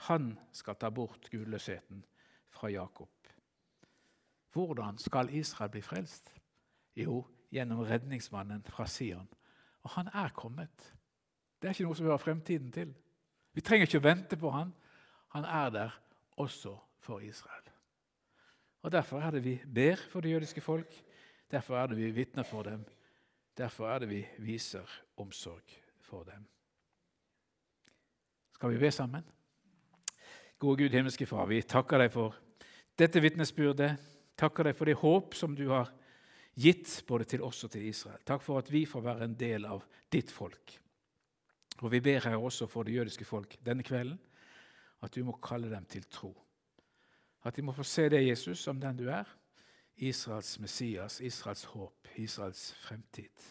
Han 0.09 0.39
skal 0.53 0.75
ta 0.75 0.91
bort 0.91 1.31
gudløsheten 1.31 2.05
fra 2.51 2.69
Jakob. 2.69 3.09
Hvordan 4.53 4.99
skal 4.99 5.31
Israel 5.35 5.71
bli 5.71 5.83
frelst? 5.83 6.33
Jo, 6.97 7.27
gjennom 7.53 7.85
redningsmannen 7.87 8.63
fra 8.67 8.87
Sion. 8.87 9.29
Og 9.83 9.91
han 9.91 10.09
er 10.15 10.33
kommet. 10.35 10.95
Det 11.61 11.69
er 11.69 11.77
ikke 11.77 11.87
noe 11.87 11.97
som 11.97 12.09
hører 12.09 12.23
fremtiden 12.23 12.73
til. 12.75 12.93
Vi 13.55 13.63
trenger 13.65 13.87
ikke 13.89 14.01
å 14.03 14.07
vente 14.07 14.39
på 14.41 14.51
han. 14.53 14.73
Han 15.35 15.47
er 15.49 15.71
der 15.73 15.95
også 16.43 16.75
for 17.01 17.23
Israel. 17.25 17.71
Og 18.83 18.93
Derfor 18.93 19.21
er 19.21 19.31
det 19.35 19.45
vi 19.45 19.57
ber 19.75 20.01
for 20.11 20.21
det 20.21 20.35
jødiske 20.35 20.61
folk. 20.61 20.93
Derfor 21.51 21.79
er 21.79 21.87
det 21.87 21.97
vi 21.97 22.11
vitner 22.11 22.43
for 22.43 22.63
dem. 22.63 22.85
Derfor 23.57 23.89
er 23.89 23.99
det 23.99 24.09
vi 24.11 24.27
viser 24.39 24.85
omsorg 25.17 25.73
for 26.01 26.23
dem. 26.23 26.47
Skal 28.55 28.71
vi 28.71 28.79
be 28.79 28.91
sammen? 28.91 29.25
Gode 30.59 30.83
Gud, 30.83 30.91
himmelske 30.91 31.27
Far, 31.27 31.47
vi 31.47 31.61
takker 31.63 32.01
deg 32.01 32.13
for 32.13 32.37
dette 32.99 33.21
vitnesbyrdet. 33.21 33.97
Takker 34.37 34.69
deg 34.69 34.77
for 34.77 34.89
det 34.89 34.97
håp 34.97 35.35
som 35.37 35.57
du 35.57 35.69
har 35.69 35.91
gitt 35.91 36.06
både 37.07 37.25
til 37.25 37.43
oss 37.43 37.65
og 37.65 37.71
til 37.71 37.87
Israel. 37.87 38.23
Takk 38.25 38.43
for 38.43 38.59
at 38.59 38.71
vi 38.73 38.87
får 38.87 39.03
være 39.05 39.25
en 39.25 39.37
del 39.37 39.65
av 39.65 39.85
ditt 40.13 40.31
folk. 40.31 40.79
Og 41.83 41.91
Vi 41.93 42.01
ber 42.01 42.25
her 42.25 42.37
også 42.37 42.67
for 42.67 42.83
det 42.85 42.95
jødiske 42.95 43.25
folk 43.25 43.59
denne 43.61 43.83
kvelden 43.83 44.19
at 45.03 45.15
du 45.15 45.25
må 45.25 45.37
kalle 45.43 45.71
dem 45.71 45.85
til 45.85 46.05
tro. 46.09 46.33
At 47.45 47.57
de 47.57 47.63
må 47.63 47.73
få 47.73 47.83
se 47.83 48.09
deg, 48.09 48.29
Jesus, 48.29 48.59
som 48.59 48.81
den 48.81 48.97
du 48.97 49.09
er, 49.09 49.29
Israels 49.97 50.59
Messias, 50.59 51.21
Israels 51.21 51.65
håp, 51.65 52.09
Israels 52.17 52.73
fremtid. 52.81 53.45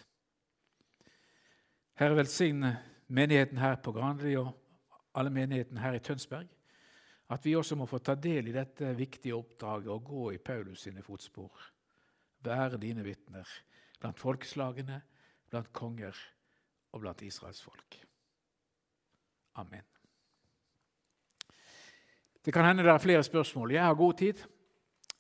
Herre, 1.95 2.17
velsigne 2.17 2.73
menigheten 3.07 3.57
her 3.57 3.75
på 3.75 3.93
Granli 3.95 4.35
og 4.35 4.51
alle 5.15 5.31
menighetene 5.31 5.79
her 5.79 5.95
i 5.95 6.03
Tønsberg. 6.03 6.49
At 7.29 7.45
vi 7.45 7.55
også 7.55 7.77
må 7.79 7.87
få 7.89 8.01
ta 8.03 8.17
del 8.19 8.49
i 8.49 8.53
dette 8.53 8.91
viktige 8.97 9.35
oppdraget 9.37 9.87
og 9.89 10.03
gå 10.03 10.31
i 10.35 10.37
Paulus 10.37 10.83
sine 10.85 11.01
fotspor. 11.01 11.74
Være 12.45 12.77
dine 12.81 13.03
vitner 13.05 13.49
blant 13.99 14.19
folkeslagene, 14.19 15.01
blant 15.49 15.71
konger 15.73 16.17
og 16.93 17.01
blant 17.01 17.21
Israels 17.25 17.61
folk. 17.63 17.97
Amen. 19.55 19.83
Det 22.45 22.53
kan 22.53 22.67
hende 22.67 22.83
det 22.83 22.91
er 22.91 23.01
flere 23.01 23.23
spørsmål. 23.23 23.71
Jeg 23.71 23.83
har 23.83 23.93
god 23.93 24.13
tid. 24.13 24.43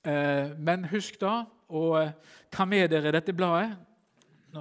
Eh, 0.05 0.51
men 0.59 0.85
husk 0.91 1.17
da 1.21 1.39
å 1.67 1.85
eh, 1.97 2.11
ta 2.53 2.67
med 2.69 2.91
dere 2.93 3.15
dette 3.15 3.33
bladet 3.33 3.73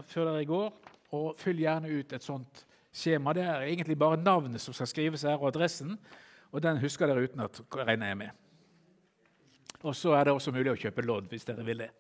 før 0.09 0.31
dere 0.31 0.47
går, 0.49 0.71
og 1.15 1.37
fyll 1.39 1.61
gjerne 1.63 1.93
ut 1.93 2.15
et 2.17 2.25
sånt 2.25 2.65
skjema. 2.91 3.35
Det 3.37 3.45
er 3.45 3.67
egentlig 3.69 3.99
bare 3.99 4.19
navnet 4.19 4.63
som 4.63 4.75
skal 4.75 4.89
skrives 4.91 5.23
her, 5.23 5.37
og 5.37 5.53
adressen. 5.53 5.93
Og 6.51 6.63
den 6.63 6.81
husker 6.83 7.07
dere 7.11 7.29
utenat, 7.29 7.61
regner 7.77 8.11
jeg 8.11 8.19
med. 8.25 8.31
Og 9.85 9.95
så 9.95 10.17
er 10.17 10.25
det 10.25 10.35
også 10.35 10.55
mulig 10.55 10.73
å 10.73 10.81
kjøpe 10.81 11.05
lodd 11.05 11.29
hvis 11.31 11.47
dere 11.47 11.67
vil 11.67 11.85
det. 11.85 11.91